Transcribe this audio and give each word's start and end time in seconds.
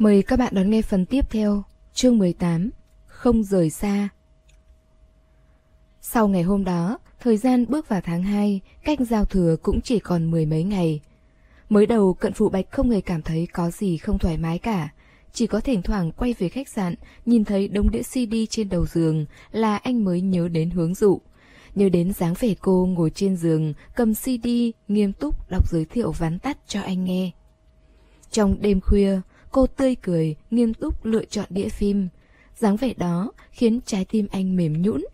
Mời 0.00 0.22
các 0.22 0.38
bạn 0.38 0.54
đón 0.54 0.70
nghe 0.70 0.82
phần 0.82 1.06
tiếp 1.06 1.30
theo, 1.30 1.62
chương 1.94 2.18
18, 2.18 2.70
Không 3.06 3.42
rời 3.42 3.70
xa. 3.70 4.08
Sau 6.00 6.28
ngày 6.28 6.42
hôm 6.42 6.64
đó, 6.64 6.98
thời 7.20 7.36
gian 7.36 7.64
bước 7.68 7.88
vào 7.88 8.00
tháng 8.00 8.22
2, 8.22 8.60
cách 8.84 8.98
giao 9.10 9.24
thừa 9.24 9.56
cũng 9.62 9.80
chỉ 9.80 9.98
còn 9.98 10.30
mười 10.30 10.46
mấy 10.46 10.64
ngày. 10.64 11.00
Mới 11.68 11.86
đầu 11.86 12.14
cận 12.14 12.32
phụ 12.32 12.48
bạch 12.48 12.70
không 12.70 12.90
hề 12.90 13.00
cảm 13.00 13.22
thấy 13.22 13.48
có 13.52 13.70
gì 13.70 13.96
không 13.96 14.18
thoải 14.18 14.38
mái 14.38 14.58
cả, 14.58 14.88
chỉ 15.32 15.46
có 15.46 15.60
thỉnh 15.60 15.82
thoảng 15.82 16.12
quay 16.12 16.34
về 16.38 16.48
khách 16.48 16.68
sạn, 16.68 16.94
nhìn 17.26 17.44
thấy 17.44 17.68
đống 17.68 17.90
đĩa 17.90 18.02
CD 18.02 18.34
trên 18.50 18.68
đầu 18.68 18.86
giường 18.86 19.26
là 19.50 19.76
anh 19.76 20.04
mới 20.04 20.20
nhớ 20.20 20.48
đến 20.48 20.70
hướng 20.70 20.94
dụ. 20.94 21.20
Nhớ 21.74 21.88
đến 21.88 22.12
dáng 22.12 22.34
vẻ 22.40 22.54
cô 22.60 22.86
ngồi 22.86 23.10
trên 23.10 23.36
giường, 23.36 23.74
cầm 23.96 24.14
CD, 24.14 24.48
nghiêm 24.88 25.12
túc 25.12 25.50
đọc 25.50 25.68
giới 25.70 25.84
thiệu 25.84 26.12
vắn 26.12 26.38
tắt 26.38 26.58
cho 26.66 26.80
anh 26.80 27.04
nghe. 27.04 27.30
Trong 28.30 28.56
đêm 28.60 28.80
khuya, 28.80 29.20
cô 29.50 29.66
tươi 29.66 29.94
cười, 29.94 30.36
nghiêm 30.50 30.74
túc 30.74 31.04
lựa 31.04 31.24
chọn 31.24 31.46
đĩa 31.50 31.68
phim. 31.68 32.08
dáng 32.56 32.76
vẻ 32.76 32.94
đó 32.96 33.32
khiến 33.50 33.80
trái 33.86 34.04
tim 34.04 34.26
anh 34.30 34.56
mềm 34.56 34.82
nhũn. 34.82 35.04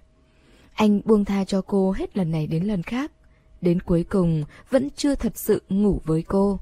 Anh 0.74 1.00
buông 1.04 1.24
tha 1.24 1.44
cho 1.44 1.62
cô 1.62 1.92
hết 1.92 2.16
lần 2.16 2.30
này 2.30 2.46
đến 2.46 2.64
lần 2.64 2.82
khác. 2.82 3.12
Đến 3.60 3.80
cuối 3.80 4.04
cùng 4.04 4.44
vẫn 4.70 4.88
chưa 4.96 5.14
thật 5.14 5.38
sự 5.38 5.62
ngủ 5.68 6.00
với 6.04 6.22
cô. 6.22 6.58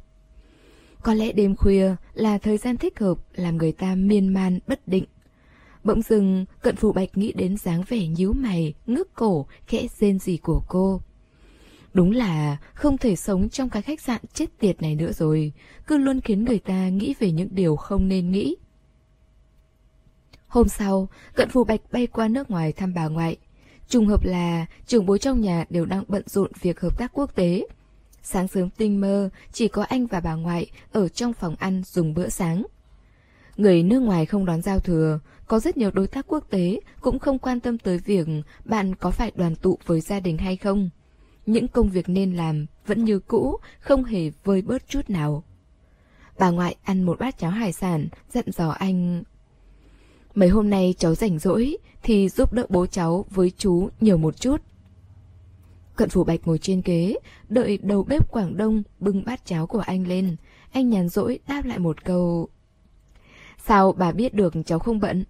Có 1.02 1.14
lẽ 1.14 1.32
đêm 1.32 1.56
khuya 1.56 1.94
là 2.14 2.38
thời 2.38 2.58
gian 2.58 2.76
thích 2.76 2.98
hợp 2.98 3.18
làm 3.34 3.56
người 3.56 3.72
ta 3.72 3.94
miên 3.94 4.28
man 4.28 4.58
bất 4.66 4.88
định. 4.88 5.04
Bỗng 5.84 6.02
dưng, 6.02 6.44
cận 6.62 6.76
phù 6.76 6.92
bạch 6.92 7.16
nghĩ 7.16 7.32
đến 7.32 7.56
dáng 7.56 7.82
vẻ 7.88 8.06
nhíu 8.06 8.32
mày, 8.32 8.74
ngước 8.86 9.14
cổ, 9.14 9.46
khẽ 9.66 9.86
rên 9.98 10.18
gì 10.18 10.36
của 10.36 10.62
cô. 10.68 11.00
Đúng 11.94 12.10
là 12.10 12.56
không 12.74 12.98
thể 12.98 13.16
sống 13.16 13.48
trong 13.48 13.68
cái 13.68 13.82
khách 13.82 14.00
sạn 14.00 14.20
chết 14.32 14.58
tiệt 14.58 14.82
này 14.82 14.94
nữa 14.94 15.12
rồi, 15.12 15.52
cứ 15.86 15.98
luôn 15.98 16.20
khiến 16.20 16.44
người 16.44 16.58
ta 16.58 16.88
nghĩ 16.88 17.14
về 17.18 17.30
những 17.30 17.48
điều 17.50 17.76
không 17.76 18.08
nên 18.08 18.30
nghĩ. 18.30 18.56
Hôm 20.46 20.68
sau, 20.68 21.08
cận 21.34 21.48
phù 21.48 21.64
bạch 21.64 21.80
bay 21.92 22.06
qua 22.06 22.28
nước 22.28 22.50
ngoài 22.50 22.72
thăm 22.72 22.94
bà 22.94 23.08
ngoại. 23.08 23.36
Trùng 23.88 24.06
hợp 24.06 24.24
là 24.24 24.66
trưởng 24.86 25.06
bối 25.06 25.18
trong 25.18 25.40
nhà 25.40 25.64
đều 25.70 25.84
đang 25.84 26.04
bận 26.08 26.22
rộn 26.26 26.50
việc 26.60 26.80
hợp 26.80 26.98
tác 26.98 27.10
quốc 27.12 27.34
tế. 27.34 27.66
Sáng 28.22 28.48
sớm 28.48 28.70
tinh 28.70 29.00
mơ, 29.00 29.28
chỉ 29.52 29.68
có 29.68 29.82
anh 29.82 30.06
và 30.06 30.20
bà 30.20 30.34
ngoại 30.34 30.66
ở 30.92 31.08
trong 31.08 31.32
phòng 31.32 31.56
ăn 31.58 31.82
dùng 31.84 32.14
bữa 32.14 32.28
sáng. 32.28 32.62
Người 33.56 33.82
nước 33.82 34.00
ngoài 34.00 34.26
không 34.26 34.44
đón 34.44 34.62
giao 34.62 34.80
thừa, 34.80 35.20
có 35.46 35.58
rất 35.58 35.76
nhiều 35.76 35.90
đối 35.90 36.06
tác 36.06 36.26
quốc 36.28 36.50
tế 36.50 36.80
cũng 37.00 37.18
không 37.18 37.38
quan 37.38 37.60
tâm 37.60 37.78
tới 37.78 37.98
việc 37.98 38.26
bạn 38.64 38.94
có 38.94 39.10
phải 39.10 39.32
đoàn 39.34 39.56
tụ 39.56 39.78
với 39.86 40.00
gia 40.00 40.20
đình 40.20 40.38
hay 40.38 40.56
không. 40.56 40.90
Những 41.46 41.68
công 41.68 41.88
việc 41.88 42.08
nên 42.08 42.36
làm 42.36 42.66
vẫn 42.86 43.04
như 43.04 43.18
cũ, 43.18 43.56
không 43.80 44.04
hề 44.04 44.30
vơi 44.44 44.62
bớt 44.62 44.88
chút 44.88 45.10
nào. 45.10 45.44
Bà 46.38 46.50
ngoại 46.50 46.76
ăn 46.82 47.02
một 47.02 47.18
bát 47.18 47.38
cháo 47.38 47.50
hải 47.50 47.72
sản, 47.72 48.08
dặn 48.30 48.44
dò 48.52 48.68
anh. 48.68 49.22
Mấy 50.34 50.48
hôm 50.48 50.70
nay 50.70 50.94
cháu 50.98 51.14
rảnh 51.14 51.38
rỗi, 51.38 51.76
thì 52.02 52.28
giúp 52.28 52.52
đỡ 52.52 52.66
bố 52.68 52.86
cháu 52.86 53.24
với 53.30 53.50
chú 53.50 53.88
nhiều 54.00 54.16
một 54.16 54.40
chút. 54.40 54.62
Cận 55.96 56.08
phủ 56.08 56.24
bạch 56.24 56.40
ngồi 56.44 56.58
trên 56.58 56.82
ghế, 56.84 57.14
đợi 57.48 57.78
đầu 57.82 58.04
bếp 58.04 58.30
Quảng 58.32 58.56
Đông 58.56 58.82
bưng 59.00 59.24
bát 59.24 59.46
cháo 59.46 59.66
của 59.66 59.78
anh 59.78 60.06
lên. 60.06 60.36
Anh 60.72 60.90
nhàn 60.90 61.08
rỗi 61.08 61.38
đáp 61.48 61.64
lại 61.64 61.78
một 61.78 62.04
câu. 62.04 62.48
Sao 63.66 63.92
bà 63.92 64.12
biết 64.12 64.34
được 64.34 64.54
cháu 64.66 64.78
không 64.78 65.00
bận? 65.00 65.24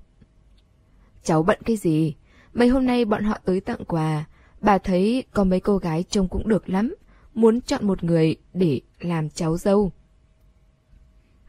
Cháu 1.23 1.43
bận 1.43 1.59
cái 1.65 1.77
gì? 1.77 2.15
Mấy 2.55 2.69
hôm 2.69 2.87
nay 2.87 3.05
bọn 3.05 3.25
họ 3.25 3.39
tới 3.45 3.61
tặng 3.61 3.84
quà. 3.84 4.25
Bà 4.65 4.79
thấy 4.79 5.25
có 5.33 5.45
mấy 5.45 5.61
cô 5.61 5.79
gái 5.79 6.03
trông 6.03 6.29
cũng 6.29 6.48
được 6.48 6.69
lắm. 6.69 6.95
Muốn 7.34 7.61
chọn 7.61 7.87
một 7.87 8.05
người 8.05 8.37
để 8.55 8.81
làm 9.01 9.31
cháu 9.31 9.56
dâu. 9.56 9.93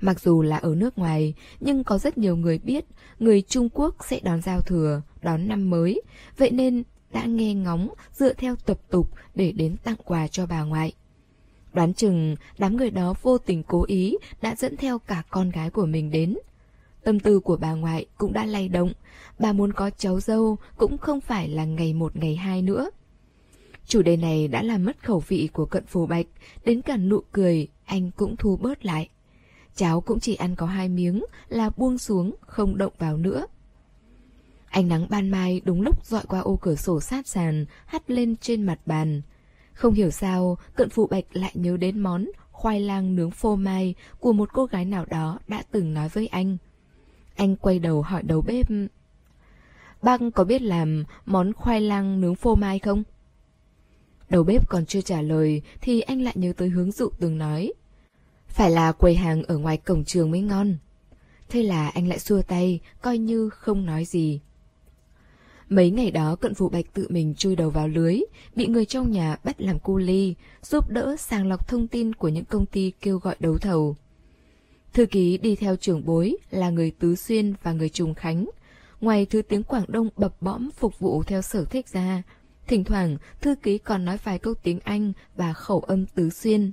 Mặc 0.02 0.20
dù 0.20 0.42
là 0.42 0.58
ở 0.58 0.76
nước 0.76 0.98
ngoài, 0.98 1.34
nhưng 1.60 1.84
có 1.84 1.98
rất 1.98 2.18
nhiều 2.18 2.36
người 2.36 2.58
biết 2.58 2.86
người 3.20 3.42
Trung 3.42 3.70
Quốc 3.74 3.96
sẽ 4.10 4.20
đón 4.20 4.42
giao 4.42 4.62
thừa, 4.62 5.02
đón 5.22 5.48
năm 5.48 5.70
mới. 5.70 6.02
Vậy 6.38 6.52
nên 6.52 6.84
đã 7.14 7.26
nghe 7.26 7.54
ngóng 7.54 7.90
dựa 8.14 8.34
theo 8.34 8.56
tập 8.56 8.80
tục 8.90 9.10
để 9.36 9.52
đến 9.52 9.76
tặng 9.84 9.98
quà 10.06 10.28
cho 10.28 10.46
bà 10.46 10.64
ngoại. 10.64 10.94
Đoán 11.74 11.94
chừng 11.94 12.36
đám 12.58 12.78
người 12.78 12.90
đó 12.90 13.14
vô 13.22 13.38
tình 13.38 13.64
cố 13.64 13.84
ý 13.88 14.18
đã 14.42 14.56
dẫn 14.56 14.78
theo 14.78 15.00
cả 15.00 15.24
con 15.30 15.50
gái 15.50 15.70
của 15.70 15.86
mình 15.86 16.12
đến. 16.12 16.38
Tâm 17.04 17.20
tư 17.20 17.40
của 17.40 17.58
bà 17.58 17.74
ngoại 17.74 18.06
cũng 18.18 18.34
đã 18.34 18.46
lay 18.46 18.70
động, 18.70 18.92
bà 19.40 19.54
muốn 19.54 19.74
có 19.74 19.90
cháu 19.90 20.20
dâu 20.20 20.58
cũng 20.78 20.98
không 20.98 21.22
phải 21.22 21.50
là 21.50 21.66
ngày 21.66 21.94
một 21.94 22.16
ngày 22.16 22.36
hai 22.36 22.62
nữa. 22.62 22.90
Chủ 23.88 24.02
đề 24.02 24.18
này 24.18 24.48
đã 24.48 24.64
làm 24.64 24.86
mất 24.86 25.04
khẩu 25.04 25.24
vị 25.28 25.50
của 25.54 25.66
cận 25.66 25.86
phù 25.86 26.06
bạch, 26.06 26.26
đến 26.66 26.82
cả 26.82 26.98
nụ 26.98 27.22
cười 27.32 27.68
anh 27.86 28.12
cũng 28.12 28.36
thu 28.38 28.58
bớt 28.58 28.86
lại. 28.86 29.10
Cháu 29.76 30.02
cũng 30.02 30.20
chỉ 30.20 30.36
ăn 30.36 30.56
có 30.56 30.66
hai 30.66 30.90
miếng 30.90 31.24
là 31.50 31.70
buông 31.78 31.98
xuống, 31.98 32.36
không 32.42 32.78
động 32.78 32.94
vào 33.00 33.18
nữa. 33.18 33.46
Ánh 34.70 34.88
nắng 34.88 35.06
ban 35.10 35.30
mai 35.30 35.62
đúng 35.66 35.82
lúc 35.82 36.06
dọi 36.06 36.24
qua 36.28 36.40
ô 36.40 36.60
cửa 36.62 36.76
sổ 36.76 37.02
sát 37.02 37.28
sàn, 37.28 37.66
hắt 37.86 38.12
lên 38.12 38.36
trên 38.36 38.64
mặt 38.64 38.80
bàn. 38.86 39.22
Không 39.74 39.94
hiểu 39.94 40.12
sao, 40.12 40.58
cận 40.76 40.90
phụ 40.90 41.08
bạch 41.08 41.26
lại 41.32 41.52
nhớ 41.54 41.78
đến 41.78 42.00
món 42.00 42.26
khoai 42.52 42.80
lang 42.80 43.16
nướng 43.16 43.32
phô 43.32 43.56
mai 43.56 43.96
của 44.20 44.34
một 44.34 44.50
cô 44.54 44.66
gái 44.66 44.86
nào 44.86 45.06
đó 45.06 45.40
đã 45.48 45.64
từng 45.72 45.94
nói 45.94 46.10
với 46.10 46.28
anh. 46.28 46.58
Anh 47.36 47.56
quay 47.56 47.80
đầu 47.80 48.02
hỏi 48.02 48.24
đầu 48.24 48.42
bếp. 48.42 48.68
Bác 50.02 50.22
có 50.36 50.44
biết 50.44 50.62
làm 50.62 51.04
món 51.26 51.54
khoai 51.54 51.82
lang 51.82 52.22
nướng 52.22 52.36
phô 52.36 52.56
mai 52.56 52.80
không? 52.80 53.04
Đầu 54.30 54.44
bếp 54.44 54.70
còn 54.70 54.86
chưa 54.86 55.02
trả 55.02 55.22
lời 55.22 55.62
thì 55.82 56.02
anh 56.02 56.22
lại 56.22 56.34
nhớ 56.38 56.54
tới 56.58 56.70
hướng 56.70 56.92
dụ 56.92 57.10
từng 57.20 57.38
nói. 57.38 57.74
Phải 58.48 58.72
là 58.72 58.92
quầy 58.92 59.16
hàng 59.16 59.44
ở 59.44 59.58
ngoài 59.58 59.78
cổng 59.78 60.06
trường 60.06 60.32
mới 60.32 60.42
ngon. 60.42 60.78
Thế 61.50 61.64
là 61.64 61.88
anh 61.90 62.08
lại 62.08 62.20
xua 62.20 62.42
tay, 62.42 62.80
coi 63.02 63.18
như 63.18 63.50
không 63.50 63.86
nói 63.86 64.06
gì. 64.06 64.40
Mấy 65.70 65.92
ngày 65.92 66.12
đó 66.12 66.36
cận 66.36 66.56
phụ 66.56 66.70
bạch 66.70 66.86
tự 66.94 67.08
mình 67.10 67.34
chui 67.36 67.56
đầu 67.56 67.70
vào 67.70 67.88
lưới, 67.88 68.20
bị 68.56 68.68
người 68.68 68.86
trong 68.86 69.12
nhà 69.12 69.38
bắt 69.44 69.62
làm 69.62 69.80
cu 69.80 69.98
ly, 69.98 70.36
giúp 70.64 70.90
đỡ 70.90 71.16
sàng 71.20 71.48
lọc 71.48 71.68
thông 71.68 71.88
tin 71.88 72.14
của 72.14 72.28
những 72.28 72.46
công 72.46 72.66
ty 72.66 72.92
kêu 73.02 73.18
gọi 73.18 73.36
đấu 73.40 73.58
thầu. 73.58 73.96
Thư 74.94 75.06
ký 75.06 75.38
đi 75.38 75.56
theo 75.56 75.76
trưởng 75.76 76.06
bối 76.06 76.38
là 76.52 76.70
người 76.70 76.92
Tứ 76.92 77.16
Xuyên 77.16 77.54
và 77.64 77.72
người 77.72 77.90
Trùng 77.90 78.14
Khánh. 78.14 78.46
Ngoài 79.02 79.26
thứ 79.26 79.42
tiếng 79.42 79.64
Quảng 79.64 79.86
Đông 79.88 80.10
bập 80.18 80.42
bõm 80.42 80.70
phục 80.72 81.00
vụ 81.00 81.24
theo 81.24 81.42
sở 81.42 81.66
thích 81.66 81.88
ra, 81.90 82.24
thỉnh 82.68 82.84
thoảng 82.84 83.18
thư 83.42 83.56
ký 83.56 83.78
còn 83.78 84.06
nói 84.06 84.18
vài 84.24 84.40
câu 84.40 84.54
tiếng 84.64 84.80
Anh 84.80 85.14
và 85.36 85.54
khẩu 85.54 85.80
âm 85.80 86.06
Tứ 86.06 86.30
Xuyên. 86.30 86.72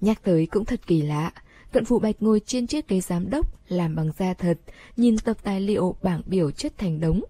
Nhắc 0.00 0.22
tới 0.22 0.46
cũng 0.46 0.64
thật 0.64 0.80
kỳ 0.86 1.02
lạ, 1.02 1.32
Cận 1.72 1.84
Phụ 1.84 1.98
Bạch 1.98 2.16
ngồi 2.20 2.40
trên 2.46 2.66
chiếc 2.66 2.88
ghế 2.88 3.00
giám 3.00 3.30
đốc 3.30 3.68
làm 3.68 3.94
bằng 3.94 4.10
da 4.18 4.34
thật, 4.34 4.58
nhìn 4.96 5.18
tập 5.18 5.36
tài 5.42 5.60
liệu 5.60 5.96
bảng 6.02 6.22
biểu 6.26 6.50
chất 6.50 6.78
thành 6.78 7.00
đống. 7.00 7.20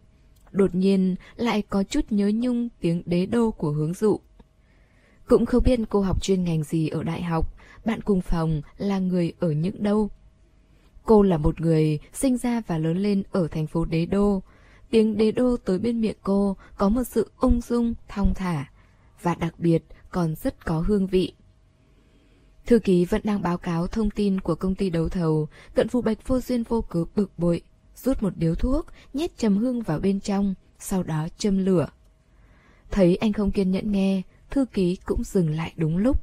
Đột 0.50 0.74
nhiên 0.74 1.16
lại 1.36 1.62
có 1.62 1.82
chút 1.82 2.04
nhớ 2.10 2.30
nhung 2.34 2.68
tiếng 2.80 3.02
đế 3.06 3.26
đô 3.26 3.50
của 3.50 3.70
hướng 3.70 3.94
dụ. 3.94 4.20
Cũng 5.26 5.46
không 5.46 5.62
biết 5.64 5.80
cô 5.88 6.00
học 6.00 6.22
chuyên 6.22 6.44
ngành 6.44 6.62
gì 6.62 6.88
ở 6.88 7.02
đại 7.02 7.22
học, 7.22 7.54
bạn 7.84 8.00
cùng 8.00 8.20
phòng 8.20 8.62
là 8.78 8.98
người 8.98 9.32
ở 9.38 9.50
những 9.50 9.82
đâu. 9.82 10.10
Cô 11.04 11.22
là 11.22 11.36
một 11.36 11.60
người 11.60 11.98
sinh 12.12 12.36
ra 12.36 12.62
và 12.66 12.78
lớn 12.78 12.98
lên 12.98 13.22
ở 13.32 13.48
thành 13.48 13.66
phố 13.66 13.84
Đế 13.84 14.06
Đô. 14.06 14.42
Tiếng 14.91 15.16
Đế 15.16 15.32
Đô 15.32 15.56
tới 15.56 15.78
bên 15.78 16.00
miệng 16.00 16.16
cô 16.22 16.56
có 16.76 16.88
một 16.88 17.04
sự 17.04 17.31
ung 17.37 17.60
dung, 17.60 17.94
thong 18.09 18.34
thả, 18.34 18.71
và 19.22 19.34
đặc 19.34 19.54
biệt 19.59 19.84
còn 20.10 20.34
rất 20.34 20.65
có 20.65 20.81
hương 20.81 21.06
vị. 21.06 21.32
Thư 22.66 22.78
ký 22.78 23.04
vẫn 23.04 23.21
đang 23.25 23.43
báo 23.43 23.59
cáo 23.59 23.87
thông 23.87 24.10
tin 24.10 24.41
của 24.41 24.54
công 24.54 24.75
ty 24.75 24.91
đấu 24.91 25.09
thầu, 25.09 25.48
cận 25.75 25.88
phụ 25.88 26.03
bạch 26.03 26.28
vô 26.28 26.41
duyên 26.41 26.62
vô 26.62 26.81
cớ 26.81 27.04
bực 27.16 27.31
bội, 27.38 27.62
rút 27.97 28.22
một 28.22 28.32
điếu 28.37 28.54
thuốc, 28.54 28.87
nhét 29.15 29.38
trầm 29.38 29.56
hương 29.56 29.82
vào 29.82 29.98
bên 29.98 30.21
trong, 30.21 30.54
sau 30.78 31.03
đó 31.03 31.28
châm 31.38 31.59
lửa. 31.59 31.87
Thấy 32.91 33.16
anh 33.16 33.32
không 33.32 33.50
kiên 33.50 33.71
nhẫn 33.71 33.93
nghe, 33.93 34.22
thư 34.50 34.65
ký 34.65 34.97
cũng 35.04 35.25
dừng 35.25 35.50
lại 35.50 35.72
đúng 35.77 35.97
lúc. 35.97 36.22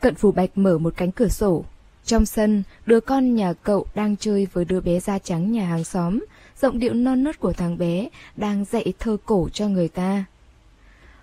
Cận 0.00 0.14
phù 0.14 0.32
bạch 0.32 0.58
mở 0.58 0.78
một 0.78 0.94
cánh 0.96 1.12
cửa 1.12 1.28
sổ. 1.28 1.64
Trong 2.04 2.26
sân, 2.26 2.62
đứa 2.86 3.00
con 3.00 3.34
nhà 3.34 3.52
cậu 3.52 3.86
đang 3.94 4.16
chơi 4.16 4.46
với 4.52 4.64
đứa 4.64 4.80
bé 4.80 5.00
da 5.00 5.18
trắng 5.18 5.52
nhà 5.52 5.66
hàng 5.66 5.84
xóm, 5.84 6.24
giọng 6.62 6.78
điệu 6.78 6.94
non 6.94 7.24
nớt 7.24 7.40
của 7.40 7.52
thằng 7.52 7.78
bé 7.78 8.08
đang 8.36 8.64
dạy 8.64 8.92
thơ 8.98 9.16
cổ 9.26 9.48
cho 9.52 9.68
người 9.68 9.88
ta. 9.88 10.24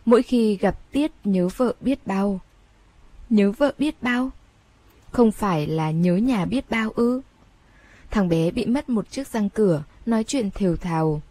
Mỗi 0.06 0.24
khi 0.24 0.57
gặp 0.57 0.91
Tiết 0.91 1.12
nhớ 1.24 1.47
vợ 1.57 1.74
biết 1.81 2.07
bao. 2.07 2.39
Nhớ 3.30 3.51
vợ 3.51 3.74
biết 3.77 4.03
bao? 4.03 4.30
Không 5.12 5.31
phải 5.31 5.68
là 5.68 5.91
nhớ 5.91 6.15
nhà 6.15 6.45
biết 6.45 6.69
bao 6.69 6.91
ư? 6.95 7.21
Thằng 8.12 8.30
bé 8.30 8.51
bị 8.51 8.65
mất 8.65 8.89
một 8.89 9.12
chiếc 9.12 9.27
răng 9.27 9.50
cửa, 9.50 9.83
nói 10.06 10.24
chuyện 10.24 10.50
thều 10.51 10.75
thào. 10.75 11.21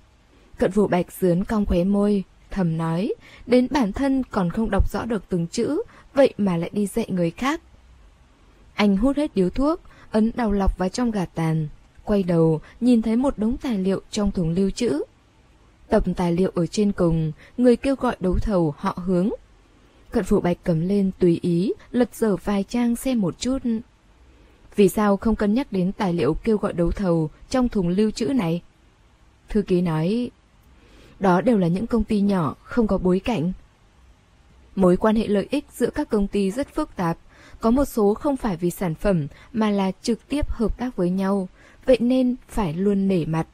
Cận 0.59 0.71
vụ 0.71 0.87
bạch 0.87 1.13
dướn 1.13 1.45
cong 1.45 1.67
khóe 1.67 1.85
môi, 1.85 2.25
thầm 2.51 2.77
nói, 2.77 3.15
đến 3.47 3.67
bản 3.71 3.93
thân 3.93 4.23
còn 4.31 4.51
không 4.51 4.71
đọc 4.71 4.91
rõ 4.93 5.05
được 5.05 5.25
từng 5.29 5.47
chữ, 5.47 5.83
vậy 6.15 6.35
mà 6.39 6.57
lại 6.57 6.71
đi 6.73 6.87
dạy 6.87 7.07
người 7.09 7.31
khác. 7.31 7.61
Anh 8.75 8.97
hút 8.97 9.17
hết 9.17 9.35
điếu 9.35 9.51
thuốc, 9.51 9.81
ấn 10.11 10.31
đầu 10.35 10.53
lọc 10.53 10.79
vào 10.79 10.89
trong 10.89 11.11
gà 11.11 11.25
tàn, 11.25 11.69
quay 12.09 12.23
đầu 12.23 12.61
nhìn 12.81 13.03
thấy 13.03 13.17
một 13.17 13.39
đống 13.39 13.57
tài 13.57 13.79
liệu 13.79 14.01
trong 14.11 14.31
thùng 14.31 14.51
lưu 14.51 14.71
trữ. 14.71 15.03
Tập 15.89 16.05
tài 16.17 16.33
liệu 16.33 16.53
ở 16.55 16.67
trên 16.67 16.93
cùng, 16.93 17.33
người 17.57 17.77
kêu 17.77 17.95
gọi 17.95 18.17
đấu 18.21 18.39
thầu 18.39 18.75
họ 18.79 18.99
hướng. 19.07 19.31
Cận 20.11 20.25
phụ 20.25 20.41
bạch 20.41 20.59
cầm 20.65 20.81
lên 20.81 21.11
tùy 21.19 21.39
ý, 21.43 21.73
lật 21.91 22.15
dở 22.15 22.37
vài 22.37 22.65
trang 22.69 22.97
xem 22.97 23.21
một 23.21 23.41
chút. 23.41 23.59
Vì 24.77 24.89
sao 24.89 25.17
không 25.17 25.37
cân 25.37 25.55
nhắc 25.55 25.73
đến 25.73 25.93
tài 25.93 26.13
liệu 26.13 26.35
kêu 26.45 26.59
gọi 26.59 26.73
đấu 26.73 26.91
thầu 26.91 27.31
trong 27.51 27.69
thùng 27.69 27.89
lưu 27.89 28.11
trữ 28.11 28.27
này? 28.27 28.63
Thư 29.49 29.63
ký 29.63 29.81
nói, 29.81 30.31
đó 31.21 31.41
đều 31.41 31.59
là 31.59 31.69
những 31.69 31.87
công 31.87 32.05
ty 32.05 32.21
nhỏ, 32.21 32.55
không 32.63 32.87
có 32.87 32.99
bối 32.99 33.21
cảnh. 33.21 33.53
Mối 34.77 34.97
quan 34.97 35.17
hệ 35.17 35.27
lợi 35.27 35.47
ích 35.51 35.65
giữa 35.73 35.91
các 35.91 36.09
công 36.09 36.27
ty 36.27 36.51
rất 36.51 36.75
phức 36.75 36.97
tạp, 36.97 37.19
có 37.61 37.71
một 37.71 37.85
số 37.85 38.15
không 38.15 38.37
phải 38.37 38.57
vì 38.57 38.71
sản 38.71 38.95
phẩm 38.95 39.27
mà 39.53 39.71
là 39.71 39.93
trực 40.03 40.29
tiếp 40.29 40.51
hợp 40.51 40.79
tác 40.79 40.97
với 40.97 41.11
nhau, 41.11 41.49
vậy 41.89 41.99
nên 42.01 42.37
phải 42.49 42.75
luôn 42.75 43.09
nể 43.09 43.25
mặt. 43.25 43.47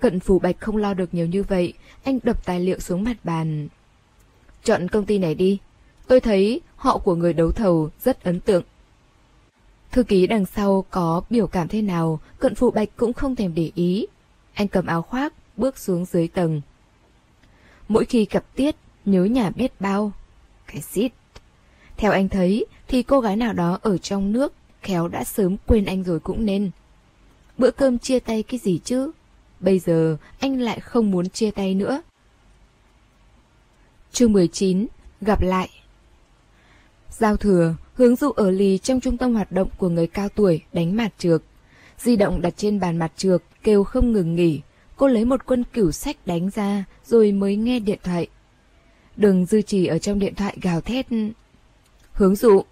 Cận 0.00 0.20
Phủ 0.20 0.38
Bạch 0.38 0.60
không 0.60 0.76
lo 0.76 0.94
được 0.94 1.14
nhiều 1.14 1.26
như 1.26 1.42
vậy, 1.42 1.72
anh 2.04 2.18
đập 2.22 2.46
tài 2.46 2.60
liệu 2.60 2.78
xuống 2.78 3.04
mặt 3.04 3.16
bàn. 3.24 3.68
Chọn 4.64 4.88
công 4.88 5.06
ty 5.06 5.18
này 5.18 5.34
đi, 5.34 5.58
tôi 6.06 6.20
thấy 6.20 6.60
họ 6.76 6.98
của 6.98 7.14
người 7.14 7.32
đấu 7.32 7.52
thầu 7.52 7.90
rất 8.00 8.24
ấn 8.24 8.40
tượng. 8.40 8.62
Thư 9.90 10.02
ký 10.02 10.26
đằng 10.26 10.46
sau 10.46 10.84
có 10.90 11.22
biểu 11.30 11.46
cảm 11.46 11.68
thế 11.68 11.82
nào, 11.82 12.20
cận 12.38 12.54
Phủ 12.54 12.70
Bạch 12.70 12.88
cũng 12.96 13.12
không 13.12 13.36
thèm 13.36 13.54
để 13.54 13.70
ý. 13.74 14.06
Anh 14.54 14.68
cầm 14.68 14.86
áo 14.86 15.02
khoác, 15.02 15.32
bước 15.56 15.78
xuống 15.78 16.04
dưới 16.04 16.28
tầng. 16.28 16.60
Mỗi 17.88 18.04
khi 18.04 18.26
gặp 18.30 18.44
Tiết, 18.54 18.76
nhớ 19.04 19.24
nhà 19.24 19.50
biết 19.50 19.80
bao. 19.80 20.12
Cái 20.66 20.80
xít. 20.80 21.12
Theo 21.96 22.12
anh 22.12 22.28
thấy, 22.28 22.66
thì 22.88 23.02
cô 23.02 23.20
gái 23.20 23.36
nào 23.36 23.52
đó 23.52 23.78
ở 23.82 23.98
trong 23.98 24.32
nước, 24.32 24.52
khéo 24.82 25.08
đã 25.08 25.24
sớm 25.24 25.56
quên 25.66 25.84
anh 25.84 26.04
rồi 26.04 26.20
cũng 26.20 26.46
nên. 26.46 26.70
Bữa 27.58 27.70
cơm 27.70 27.98
chia 27.98 28.18
tay 28.18 28.42
cái 28.42 28.60
gì 28.60 28.80
chứ? 28.84 29.10
Bây 29.60 29.78
giờ 29.78 30.16
anh 30.38 30.60
lại 30.60 30.80
không 30.80 31.10
muốn 31.10 31.28
chia 31.28 31.50
tay 31.50 31.74
nữa. 31.74 32.02
Chương 34.12 34.32
19 34.32 34.86
Gặp 35.20 35.42
lại 35.42 35.68
Giao 37.10 37.36
thừa, 37.36 37.74
hướng 37.94 38.16
dụ 38.16 38.30
ở 38.30 38.50
lì 38.50 38.78
trong 38.78 39.00
trung 39.00 39.16
tâm 39.16 39.34
hoạt 39.34 39.52
động 39.52 39.68
của 39.78 39.88
người 39.88 40.06
cao 40.06 40.28
tuổi 40.28 40.62
đánh 40.72 40.96
mặt 40.96 41.08
trược. 41.18 41.42
Di 41.98 42.16
động 42.16 42.40
đặt 42.40 42.54
trên 42.56 42.80
bàn 42.80 42.96
mặt 42.96 43.12
trược, 43.16 43.42
kêu 43.62 43.84
không 43.84 44.12
ngừng 44.12 44.36
nghỉ. 44.36 44.60
Cô 44.96 45.06
lấy 45.06 45.24
một 45.24 45.46
quân 45.46 45.64
cửu 45.72 45.90
sách 45.90 46.16
đánh 46.26 46.50
ra, 46.50 46.84
rồi 47.06 47.32
mới 47.32 47.56
nghe 47.56 47.80
điện 47.80 47.98
thoại. 48.02 48.26
Đừng 49.16 49.46
dư 49.46 49.62
trì 49.62 49.86
ở 49.86 49.98
trong 49.98 50.18
điện 50.18 50.34
thoại 50.34 50.56
gào 50.62 50.80
thét. 50.80 51.06
Hướng 52.12 52.36
dụ, 52.36 52.62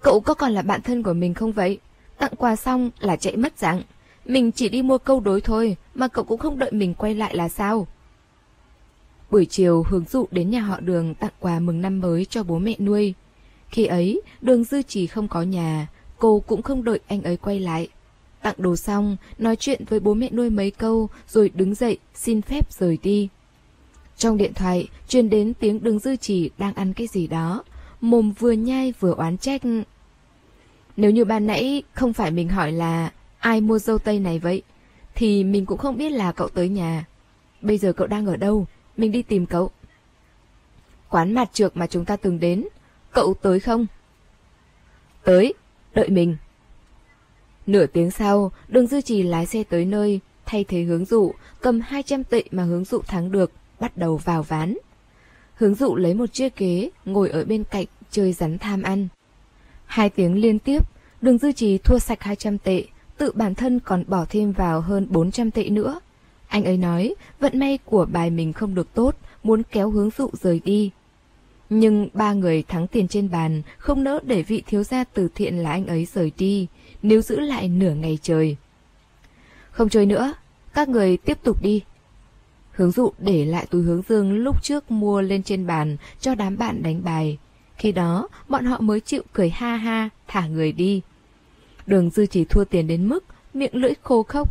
cậu 0.00 0.20
có 0.20 0.34
còn 0.34 0.52
là 0.52 0.62
bạn 0.62 0.82
thân 0.82 1.02
của 1.02 1.12
mình 1.12 1.34
không 1.34 1.52
vậy? 1.52 1.78
Tặng 2.18 2.32
quà 2.36 2.56
xong 2.56 2.90
là 3.00 3.16
chạy 3.16 3.36
mất 3.36 3.58
dạng. 3.58 3.82
Mình 4.30 4.52
chỉ 4.52 4.68
đi 4.68 4.82
mua 4.82 4.98
câu 4.98 5.20
đối 5.20 5.40
thôi, 5.40 5.76
mà 5.94 6.08
cậu 6.08 6.24
cũng 6.24 6.38
không 6.38 6.58
đợi 6.58 6.72
mình 6.72 6.94
quay 6.94 7.14
lại 7.14 7.36
là 7.36 7.48
sao? 7.48 7.86
Buổi 9.30 9.46
chiều 9.46 9.84
hướng 9.88 10.04
dụ 10.10 10.26
đến 10.30 10.50
nhà 10.50 10.60
họ 10.60 10.80
đường 10.80 11.14
tặng 11.14 11.30
quà 11.40 11.60
mừng 11.60 11.80
năm 11.80 12.00
mới 12.00 12.24
cho 12.24 12.42
bố 12.42 12.58
mẹ 12.58 12.74
nuôi. 12.78 13.14
Khi 13.68 13.86
ấy, 13.86 14.20
đường 14.40 14.64
dư 14.64 14.82
chỉ 14.82 15.06
không 15.06 15.28
có 15.28 15.42
nhà, 15.42 15.88
cô 16.18 16.42
cũng 16.46 16.62
không 16.62 16.84
đợi 16.84 17.00
anh 17.06 17.22
ấy 17.22 17.36
quay 17.36 17.60
lại. 17.60 17.88
Tặng 18.42 18.54
đồ 18.58 18.76
xong, 18.76 19.16
nói 19.38 19.56
chuyện 19.56 19.84
với 19.88 20.00
bố 20.00 20.14
mẹ 20.14 20.28
nuôi 20.32 20.50
mấy 20.50 20.70
câu 20.70 21.08
rồi 21.28 21.50
đứng 21.54 21.74
dậy 21.74 21.98
xin 22.14 22.42
phép 22.42 22.72
rời 22.72 22.98
đi. 23.02 23.28
Trong 24.16 24.36
điện 24.36 24.54
thoại, 24.54 24.88
truyền 25.08 25.30
đến 25.30 25.54
tiếng 25.54 25.82
đường 25.82 25.98
dư 25.98 26.16
chỉ 26.16 26.50
đang 26.58 26.74
ăn 26.74 26.92
cái 26.92 27.06
gì 27.06 27.26
đó, 27.26 27.64
mồm 28.00 28.32
vừa 28.38 28.52
nhai 28.52 28.92
vừa 29.00 29.14
oán 29.14 29.38
trách. 29.38 29.62
Nếu 30.96 31.10
như 31.10 31.24
ban 31.24 31.46
nãy 31.46 31.82
không 31.92 32.12
phải 32.12 32.30
mình 32.30 32.48
hỏi 32.48 32.72
là 32.72 33.10
ai 33.40 33.60
mua 33.60 33.78
dâu 33.78 33.98
tây 33.98 34.18
này 34.18 34.38
vậy, 34.38 34.62
thì 35.14 35.44
mình 35.44 35.66
cũng 35.66 35.78
không 35.78 35.96
biết 35.96 36.10
là 36.10 36.32
cậu 36.32 36.48
tới 36.48 36.68
nhà. 36.68 37.06
Bây 37.60 37.78
giờ 37.78 37.92
cậu 37.92 38.06
đang 38.06 38.26
ở 38.26 38.36
đâu, 38.36 38.66
mình 38.96 39.12
đi 39.12 39.22
tìm 39.22 39.46
cậu. 39.46 39.70
Quán 41.08 41.34
mặt 41.34 41.50
trược 41.52 41.76
mà 41.76 41.86
chúng 41.86 42.04
ta 42.04 42.16
từng 42.16 42.40
đến, 42.40 42.64
cậu 43.12 43.34
tới 43.42 43.60
không? 43.60 43.86
Tới, 45.24 45.54
đợi 45.94 46.08
mình. 46.08 46.36
Nửa 47.66 47.86
tiếng 47.86 48.10
sau, 48.10 48.52
đường 48.68 48.86
dư 48.86 49.00
trì 49.00 49.22
lái 49.22 49.46
xe 49.46 49.64
tới 49.64 49.84
nơi, 49.84 50.20
thay 50.46 50.64
thế 50.64 50.82
hướng 50.82 51.04
dụ, 51.04 51.32
cầm 51.60 51.80
200 51.80 52.24
tệ 52.24 52.44
mà 52.50 52.62
hướng 52.62 52.84
dụ 52.84 53.00
thắng 53.00 53.32
được, 53.32 53.52
bắt 53.80 53.96
đầu 53.96 54.16
vào 54.16 54.42
ván. 54.42 54.76
Hướng 55.54 55.74
dụ 55.74 55.96
lấy 55.96 56.14
một 56.14 56.32
chiếc 56.32 56.56
ghế, 56.56 56.90
ngồi 57.04 57.30
ở 57.30 57.44
bên 57.44 57.64
cạnh, 57.64 57.86
chơi 58.10 58.32
rắn 58.32 58.58
tham 58.58 58.82
ăn. 58.82 59.08
Hai 59.86 60.10
tiếng 60.10 60.40
liên 60.40 60.58
tiếp, 60.58 60.82
đường 61.20 61.38
dư 61.38 61.52
trì 61.52 61.78
thua 61.78 61.98
sạch 61.98 62.22
200 62.22 62.58
tệ, 62.58 62.84
tự 63.20 63.32
bản 63.34 63.54
thân 63.54 63.80
còn 63.80 64.04
bỏ 64.06 64.24
thêm 64.28 64.52
vào 64.52 64.80
hơn 64.80 65.06
400 65.10 65.50
tệ 65.50 65.68
nữa. 65.68 66.00
Anh 66.48 66.64
ấy 66.64 66.76
nói, 66.76 67.14
vận 67.40 67.58
may 67.58 67.78
của 67.84 68.06
bài 68.12 68.30
mình 68.30 68.52
không 68.52 68.74
được 68.74 68.94
tốt, 68.94 69.16
muốn 69.42 69.62
kéo 69.62 69.90
hướng 69.90 70.10
dụ 70.18 70.30
rời 70.32 70.60
đi. 70.64 70.90
Nhưng 71.70 72.08
ba 72.12 72.32
người 72.32 72.62
thắng 72.62 72.86
tiền 72.86 73.08
trên 73.08 73.30
bàn, 73.30 73.62
không 73.78 74.04
nỡ 74.04 74.20
để 74.22 74.42
vị 74.42 74.62
thiếu 74.66 74.82
gia 74.84 75.04
từ 75.04 75.28
thiện 75.34 75.58
là 75.58 75.70
anh 75.70 75.86
ấy 75.86 76.04
rời 76.14 76.32
đi, 76.38 76.66
nếu 77.02 77.22
giữ 77.22 77.40
lại 77.40 77.68
nửa 77.68 77.94
ngày 77.94 78.18
trời. 78.22 78.56
Không 79.70 79.88
chơi 79.88 80.06
nữa, 80.06 80.32
các 80.74 80.88
người 80.88 81.16
tiếp 81.16 81.38
tục 81.42 81.62
đi. 81.62 81.82
Hướng 82.72 82.90
dụ 82.90 83.12
để 83.18 83.44
lại 83.44 83.66
túi 83.70 83.82
hướng 83.82 84.02
dương 84.08 84.32
lúc 84.32 84.62
trước 84.62 84.90
mua 84.90 85.20
lên 85.20 85.42
trên 85.42 85.66
bàn 85.66 85.96
cho 86.20 86.34
đám 86.34 86.58
bạn 86.58 86.82
đánh 86.82 87.04
bài. 87.04 87.38
Khi 87.76 87.92
đó, 87.92 88.28
bọn 88.48 88.64
họ 88.64 88.80
mới 88.80 89.00
chịu 89.00 89.22
cười 89.32 89.50
ha 89.50 89.76
ha, 89.76 90.08
thả 90.28 90.46
người 90.46 90.72
đi. 90.72 91.02
Đường 91.86 92.10
dư 92.10 92.26
chỉ 92.26 92.44
thua 92.44 92.64
tiền 92.64 92.86
đến 92.86 93.08
mức, 93.08 93.24
miệng 93.54 93.74
lưỡi 93.74 93.92
khô 94.02 94.22
khốc. 94.22 94.48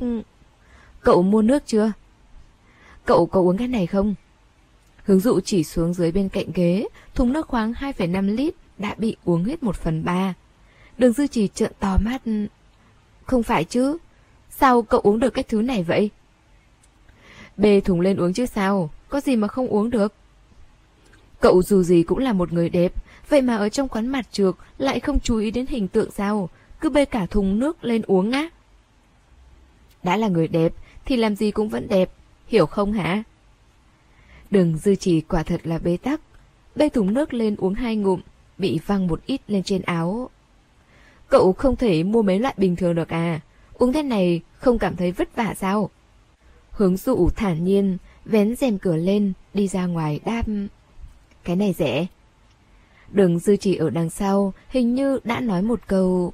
Cậu 1.01 1.21
mua 1.21 1.41
nước 1.41 1.63
chưa? 1.65 1.91
Cậu 3.05 3.25
có 3.25 3.39
uống 3.39 3.57
cái 3.57 3.67
này 3.67 3.87
không? 3.87 4.15
Hướng 5.03 5.19
dụ 5.19 5.39
chỉ 5.39 5.63
xuống 5.63 5.93
dưới 5.93 6.11
bên 6.11 6.29
cạnh 6.29 6.45
ghế, 6.53 6.85
thùng 7.15 7.33
nước 7.33 7.47
khoáng 7.47 7.73
2,5 7.73 8.35
lít 8.35 8.53
đã 8.77 8.95
bị 8.97 9.15
uống 9.25 9.43
hết 9.43 9.63
một 9.63 9.75
phần 9.75 10.03
ba. 10.03 10.33
Đường 10.97 11.13
dư 11.13 11.27
chỉ 11.27 11.47
trợn 11.47 11.71
to 11.79 11.97
mắt. 12.05 12.21
Không 13.25 13.43
phải 13.43 13.63
chứ, 13.63 13.97
sao 14.49 14.81
cậu 14.81 14.99
uống 14.99 15.19
được 15.19 15.29
cái 15.29 15.43
thứ 15.43 15.61
này 15.61 15.83
vậy? 15.83 16.09
Bê 17.57 17.81
thùng 17.81 18.01
lên 18.01 18.17
uống 18.17 18.33
chứ 18.33 18.45
sao, 18.45 18.89
có 19.09 19.21
gì 19.21 19.35
mà 19.35 19.47
không 19.47 19.67
uống 19.67 19.89
được. 19.89 20.13
Cậu 21.41 21.61
dù 21.63 21.83
gì 21.83 22.03
cũng 22.03 22.17
là 22.17 22.33
một 22.33 22.53
người 22.53 22.69
đẹp, 22.69 22.93
vậy 23.29 23.41
mà 23.41 23.57
ở 23.57 23.69
trong 23.69 23.87
quán 23.87 24.07
mặt 24.07 24.25
trược 24.31 24.57
lại 24.77 24.99
không 24.99 25.19
chú 25.19 25.37
ý 25.37 25.51
đến 25.51 25.65
hình 25.69 25.87
tượng 25.87 26.11
sao, 26.11 26.49
cứ 26.81 26.89
bê 26.89 27.05
cả 27.05 27.25
thùng 27.25 27.59
nước 27.59 27.83
lên 27.83 28.01
uống 28.01 28.31
á. 28.31 28.49
Đã 30.03 30.17
là 30.17 30.27
người 30.27 30.47
đẹp 30.47 30.73
thì 31.05 31.17
làm 31.17 31.35
gì 31.35 31.51
cũng 31.51 31.69
vẫn 31.69 31.87
đẹp, 31.87 32.11
hiểu 32.47 32.65
không 32.65 32.93
hả? 32.93 33.23
Đừng 34.51 34.77
dư 34.77 34.95
chỉ 34.95 35.21
quả 35.21 35.43
thật 35.43 35.61
là 35.63 35.77
bế 35.77 35.97
tắc, 35.97 36.21
bê 36.75 36.89
thùng 36.89 37.13
nước 37.13 37.33
lên 37.33 37.55
uống 37.55 37.73
hai 37.73 37.95
ngụm, 37.95 38.21
bị 38.57 38.79
văng 38.85 39.07
một 39.07 39.25
ít 39.25 39.41
lên 39.47 39.63
trên 39.63 39.81
áo. 39.81 40.29
Cậu 41.29 41.53
không 41.53 41.75
thể 41.75 42.03
mua 42.03 42.21
mấy 42.21 42.39
loại 42.39 42.53
bình 42.57 42.75
thường 42.75 42.95
được 42.95 43.09
à, 43.09 43.39
uống 43.73 43.93
thế 43.93 44.03
này 44.03 44.41
không 44.53 44.79
cảm 44.79 44.95
thấy 44.95 45.11
vất 45.11 45.35
vả 45.35 45.53
sao? 45.57 45.89
Hướng 46.71 46.97
dụ 46.97 47.29
thản 47.35 47.63
nhiên, 47.63 47.97
vén 48.25 48.55
rèm 48.55 48.77
cửa 48.77 48.95
lên, 48.95 49.33
đi 49.53 49.67
ra 49.67 49.85
ngoài 49.85 50.19
đáp. 50.25 50.43
Cái 51.43 51.55
này 51.55 51.73
rẻ. 51.77 52.05
Đường 53.11 53.39
dư 53.39 53.57
chỉ 53.57 53.75
ở 53.75 53.89
đằng 53.89 54.09
sau, 54.09 54.53
hình 54.69 54.95
như 54.95 55.19
đã 55.23 55.39
nói 55.39 55.61
một 55.61 55.79
câu. 55.87 56.33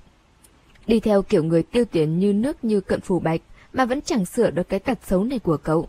Đi 0.88 1.00
theo 1.00 1.22
kiểu 1.22 1.44
người 1.44 1.64
tiêu 1.64 1.86
tiền 1.86 2.20
như 2.20 2.34
nước 2.34 2.64
như 2.64 2.82
cận 2.82 3.02
phủ 3.02 3.20
bạch, 3.20 3.42
mà 3.74 3.86
vẫn 3.86 4.02
chẳng 4.02 4.26
sửa 4.26 4.52
được 4.52 4.70
cái 4.70 4.80
tật 4.80 5.00
xấu 5.08 5.24
này 5.24 5.40
của 5.40 5.58
cậu. 5.58 5.88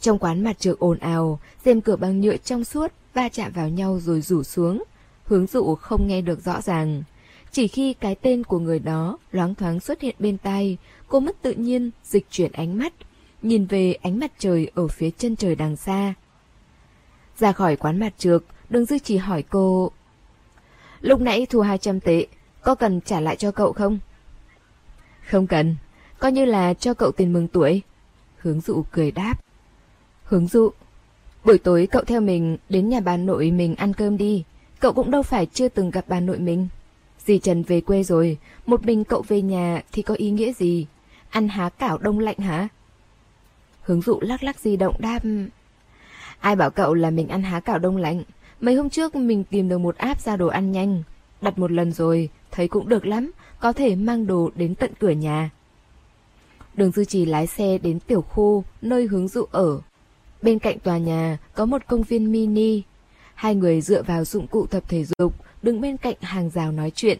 Trong 0.00 0.18
quán 0.18 0.44
mặt 0.44 0.58
trược 0.58 0.78
ồn 0.78 0.98
ào, 0.98 1.40
rèm 1.64 1.80
cửa 1.80 1.96
bằng 1.96 2.20
nhựa 2.20 2.36
trong 2.36 2.64
suốt, 2.64 2.92
va 3.14 3.28
chạm 3.28 3.52
vào 3.52 3.68
nhau 3.68 4.00
rồi 4.00 4.20
rủ 4.20 4.42
xuống. 4.42 4.84
Hướng 5.24 5.46
dụ 5.46 5.74
không 5.74 6.06
nghe 6.06 6.20
được 6.20 6.44
rõ 6.44 6.60
ràng. 6.60 7.02
Chỉ 7.52 7.68
khi 7.68 7.92
cái 7.92 8.14
tên 8.14 8.44
của 8.44 8.58
người 8.58 8.78
đó 8.78 9.18
loáng 9.32 9.54
thoáng 9.54 9.80
xuất 9.80 10.00
hiện 10.00 10.14
bên 10.18 10.38
tai, 10.38 10.76
cô 11.08 11.20
mất 11.20 11.42
tự 11.42 11.52
nhiên 11.52 11.90
dịch 12.04 12.26
chuyển 12.30 12.52
ánh 12.52 12.78
mắt, 12.78 12.92
nhìn 13.42 13.66
về 13.66 13.92
ánh 13.92 14.18
mặt 14.18 14.32
trời 14.38 14.70
ở 14.74 14.88
phía 14.88 15.10
chân 15.10 15.36
trời 15.36 15.54
đằng 15.54 15.76
xa. 15.76 16.14
Ra 17.38 17.52
khỏi 17.52 17.76
quán 17.76 17.98
mặt 17.98 18.12
trược, 18.18 18.44
đường 18.70 18.84
dư 18.84 18.98
chỉ 18.98 19.16
hỏi 19.16 19.42
cô. 19.42 19.92
Lúc 21.00 21.20
nãy 21.20 21.46
thu 21.46 21.60
200 21.60 22.00
tệ, 22.00 22.26
có 22.62 22.74
cần 22.74 23.00
trả 23.00 23.20
lại 23.20 23.36
cho 23.36 23.50
cậu 23.50 23.72
không? 23.72 23.98
Không 25.28 25.46
cần, 25.46 25.76
coi 26.18 26.32
như 26.32 26.44
là 26.44 26.74
cho 26.74 26.94
cậu 26.94 27.12
tiền 27.12 27.32
mừng 27.32 27.48
tuổi. 27.48 27.82
Hướng 28.38 28.60
dụ 28.60 28.84
cười 28.92 29.10
đáp. 29.10 29.34
Hướng 30.24 30.46
dụ, 30.46 30.70
buổi 31.44 31.58
tối 31.58 31.88
cậu 31.90 32.02
theo 32.04 32.20
mình 32.20 32.56
đến 32.68 32.88
nhà 32.88 33.00
bà 33.00 33.16
nội 33.16 33.50
mình 33.50 33.74
ăn 33.74 33.94
cơm 33.94 34.16
đi. 34.16 34.44
Cậu 34.80 34.92
cũng 34.92 35.10
đâu 35.10 35.22
phải 35.22 35.46
chưa 35.46 35.68
từng 35.68 35.90
gặp 35.90 36.04
bà 36.08 36.20
nội 36.20 36.38
mình. 36.38 36.68
Dì 37.26 37.38
Trần 37.38 37.62
về 37.62 37.80
quê 37.80 38.02
rồi, 38.02 38.38
một 38.66 38.86
mình 38.86 39.04
cậu 39.04 39.24
về 39.28 39.42
nhà 39.42 39.82
thì 39.92 40.02
có 40.02 40.14
ý 40.14 40.30
nghĩa 40.30 40.52
gì? 40.52 40.86
Ăn 41.30 41.48
há 41.48 41.68
cảo 41.68 41.98
đông 41.98 42.18
lạnh 42.18 42.38
hả? 42.38 42.68
Hướng 43.82 44.00
dụ 44.00 44.20
lắc 44.20 44.42
lắc 44.42 44.58
di 44.58 44.76
động 44.76 44.94
đáp. 44.98 45.18
Ai 46.40 46.56
bảo 46.56 46.70
cậu 46.70 46.94
là 46.94 47.10
mình 47.10 47.28
ăn 47.28 47.42
há 47.42 47.60
cảo 47.60 47.78
đông 47.78 47.96
lạnh? 47.96 48.22
Mấy 48.60 48.74
hôm 48.74 48.90
trước 48.90 49.14
mình 49.16 49.44
tìm 49.44 49.68
được 49.68 49.78
một 49.78 49.96
app 49.96 50.20
ra 50.20 50.36
đồ 50.36 50.46
ăn 50.46 50.72
nhanh. 50.72 51.02
Đặt 51.40 51.58
một 51.58 51.72
lần 51.72 51.92
rồi, 51.92 52.28
thấy 52.50 52.68
cũng 52.68 52.88
được 52.88 53.06
lắm, 53.06 53.30
có 53.60 53.72
thể 53.72 53.96
mang 53.96 54.26
đồ 54.26 54.50
đến 54.54 54.74
tận 54.74 54.90
cửa 55.00 55.10
nhà. 55.10 55.50
Đường 56.74 56.90
Dư 56.90 57.04
Trì 57.04 57.24
lái 57.24 57.46
xe 57.46 57.78
đến 57.78 58.00
tiểu 58.00 58.22
khu, 58.22 58.64
nơi 58.82 59.06
hướng 59.06 59.28
dụ 59.28 59.44
ở. 59.50 59.80
Bên 60.42 60.58
cạnh 60.58 60.78
tòa 60.78 60.98
nhà 60.98 61.38
có 61.54 61.66
một 61.66 61.82
công 61.86 62.02
viên 62.02 62.32
mini. 62.32 62.82
Hai 63.34 63.54
người 63.54 63.80
dựa 63.80 64.02
vào 64.02 64.24
dụng 64.24 64.46
cụ 64.46 64.66
tập 64.66 64.82
thể 64.88 65.04
dục, 65.18 65.34
đứng 65.62 65.80
bên 65.80 65.96
cạnh 65.96 66.16
hàng 66.20 66.50
rào 66.50 66.72
nói 66.72 66.92
chuyện. 66.94 67.18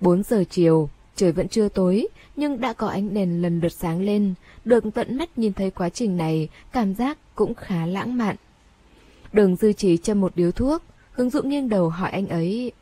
4 0.00 0.22
giờ 0.22 0.44
chiều, 0.50 0.88
trời 1.16 1.32
vẫn 1.32 1.48
chưa 1.48 1.68
tối, 1.68 2.08
nhưng 2.36 2.60
đã 2.60 2.72
có 2.72 2.86
ánh 2.86 3.14
đèn 3.14 3.42
lần 3.42 3.60
lượt 3.60 3.72
sáng 3.72 4.00
lên, 4.00 4.34
được 4.64 4.84
tận 4.94 5.16
mắt 5.16 5.38
nhìn 5.38 5.52
thấy 5.52 5.70
quá 5.70 5.88
trình 5.88 6.16
này, 6.16 6.48
cảm 6.72 6.94
giác 6.94 7.18
cũng 7.34 7.54
khá 7.54 7.86
lãng 7.86 8.18
mạn. 8.18 8.36
Đường 9.32 9.56
dư 9.56 9.72
trì 9.72 9.96
châm 9.96 10.20
một 10.20 10.32
điếu 10.36 10.52
thuốc, 10.52 10.82
hướng 11.10 11.30
dụ 11.30 11.42
nghiêng 11.42 11.68
đầu 11.68 11.88
hỏi 11.88 12.10
anh 12.10 12.28
ấy. 12.28 12.72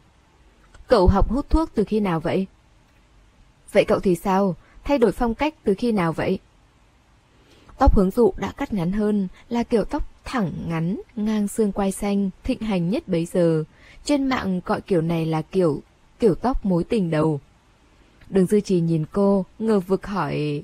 Cậu 0.86 1.06
học 1.06 1.30
hút 1.30 1.50
thuốc 1.50 1.70
từ 1.74 1.84
khi 1.84 2.00
nào 2.00 2.20
vậy? 2.20 2.46
Vậy 3.72 3.84
cậu 3.84 4.00
thì 4.00 4.14
sao? 4.14 4.56
Thay 4.84 4.98
đổi 4.98 5.12
phong 5.12 5.34
cách 5.34 5.54
từ 5.64 5.74
khi 5.78 5.92
nào 5.92 6.12
vậy? 6.12 6.38
Tóc 7.78 7.96
hướng 7.96 8.10
dụ 8.10 8.32
đã 8.36 8.52
cắt 8.56 8.72
ngắn 8.72 8.92
hơn, 8.92 9.28
là 9.48 9.62
kiểu 9.62 9.84
tóc 9.84 10.08
thẳng 10.24 10.52
ngắn, 10.68 11.00
ngang 11.16 11.48
xương 11.48 11.72
quai 11.72 11.92
xanh, 11.92 12.30
thịnh 12.44 12.60
hành 12.60 12.90
nhất 12.90 13.08
bấy 13.08 13.26
giờ. 13.26 13.64
Trên 14.04 14.26
mạng 14.26 14.60
gọi 14.64 14.80
kiểu 14.80 15.02
này 15.02 15.26
là 15.26 15.42
kiểu, 15.42 15.82
kiểu 16.18 16.34
tóc 16.34 16.64
mối 16.64 16.84
tình 16.84 17.10
đầu. 17.10 17.40
Đường 18.28 18.46
dư 18.46 18.60
trì 18.60 18.80
nhìn 18.80 19.04
cô, 19.12 19.44
ngờ 19.58 19.80
vực 19.80 20.06
hỏi. 20.06 20.62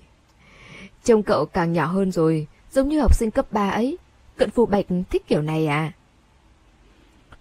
Trông 1.05 1.23
cậu 1.23 1.47
càng 1.47 1.73
nhỏ 1.73 1.87
hơn 1.87 2.13
rồi, 2.13 2.47
giống 2.73 2.89
như 2.89 3.01
học 3.01 3.15
sinh 3.15 3.31
cấp 3.31 3.53
3 3.53 3.71
ấy. 3.71 3.99
Cận 4.37 4.51
phù 4.51 4.67
bạch 4.67 4.87
thích 5.11 5.29
kiểu 5.29 5.43
này 5.43 5.67
à? 5.67 5.93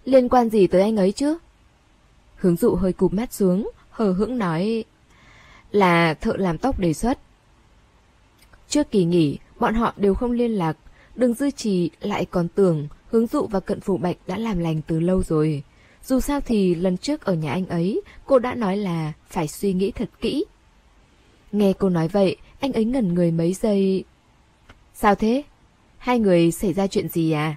Liên 0.04 0.28
quan 0.28 0.48
gì 0.48 0.66
tới 0.66 0.82
anh 0.82 0.96
ấy 0.96 1.12
chứ? 1.12 1.38
Hướng 2.40 2.56
dụ 2.56 2.74
hơi 2.74 2.92
cụp 2.92 3.12
mắt 3.12 3.32
xuống, 3.32 3.70
hờ 3.90 4.12
hững 4.12 4.38
nói 4.38 4.84
là 5.70 6.14
thợ 6.14 6.36
làm 6.36 6.58
tóc 6.58 6.78
đề 6.78 6.92
xuất. 6.92 7.18
Trước 8.68 8.90
kỳ 8.90 9.04
nghỉ, 9.04 9.38
bọn 9.58 9.74
họ 9.74 9.94
đều 9.96 10.14
không 10.14 10.32
liên 10.32 10.50
lạc, 10.50 10.76
đừng 11.14 11.34
dư 11.34 11.50
trì 11.50 11.90
lại 12.00 12.24
còn 12.24 12.48
tưởng 12.48 12.88
hướng 13.10 13.26
dụ 13.26 13.46
và 13.46 13.60
cận 13.60 13.80
phủ 13.80 13.96
bạch 13.96 14.16
đã 14.26 14.38
làm 14.38 14.58
lành 14.58 14.80
từ 14.86 15.00
lâu 15.00 15.22
rồi. 15.22 15.62
Dù 16.04 16.20
sao 16.20 16.40
thì 16.40 16.74
lần 16.74 16.96
trước 16.96 17.24
ở 17.24 17.34
nhà 17.34 17.52
anh 17.52 17.66
ấy, 17.66 18.02
cô 18.26 18.38
đã 18.38 18.54
nói 18.54 18.76
là 18.76 19.12
phải 19.28 19.48
suy 19.48 19.72
nghĩ 19.72 19.90
thật 19.90 20.10
kỹ. 20.20 20.44
Nghe 21.52 21.72
cô 21.72 21.88
nói 21.88 22.08
vậy, 22.08 22.36
anh 22.60 22.72
ấy 22.72 22.84
ngẩn 22.84 23.14
người 23.14 23.30
mấy 23.30 23.52
giây. 23.52 24.04
Sao 24.94 25.14
thế? 25.14 25.42
Hai 25.98 26.18
người 26.18 26.50
xảy 26.50 26.72
ra 26.72 26.86
chuyện 26.86 27.08
gì 27.08 27.32
à? 27.32 27.56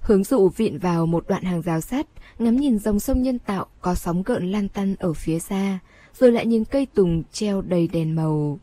Hướng 0.00 0.24
dụ 0.24 0.48
vịn 0.48 0.78
vào 0.78 1.06
một 1.06 1.24
đoạn 1.28 1.42
hàng 1.42 1.62
rào 1.62 1.80
sắt, 1.80 2.06
ngắm 2.40 2.56
nhìn 2.56 2.78
dòng 2.78 3.00
sông 3.00 3.22
nhân 3.22 3.38
tạo 3.38 3.66
có 3.80 3.94
sóng 3.94 4.22
gợn 4.22 4.50
lan 4.50 4.68
tăn 4.68 4.94
ở 4.98 5.12
phía 5.12 5.38
xa, 5.38 5.78
rồi 6.14 6.32
lại 6.32 6.46
nhìn 6.46 6.64
cây 6.64 6.86
tùng 6.86 7.22
treo 7.32 7.62
đầy 7.62 7.88
đèn 7.88 8.16
màu. 8.16 8.58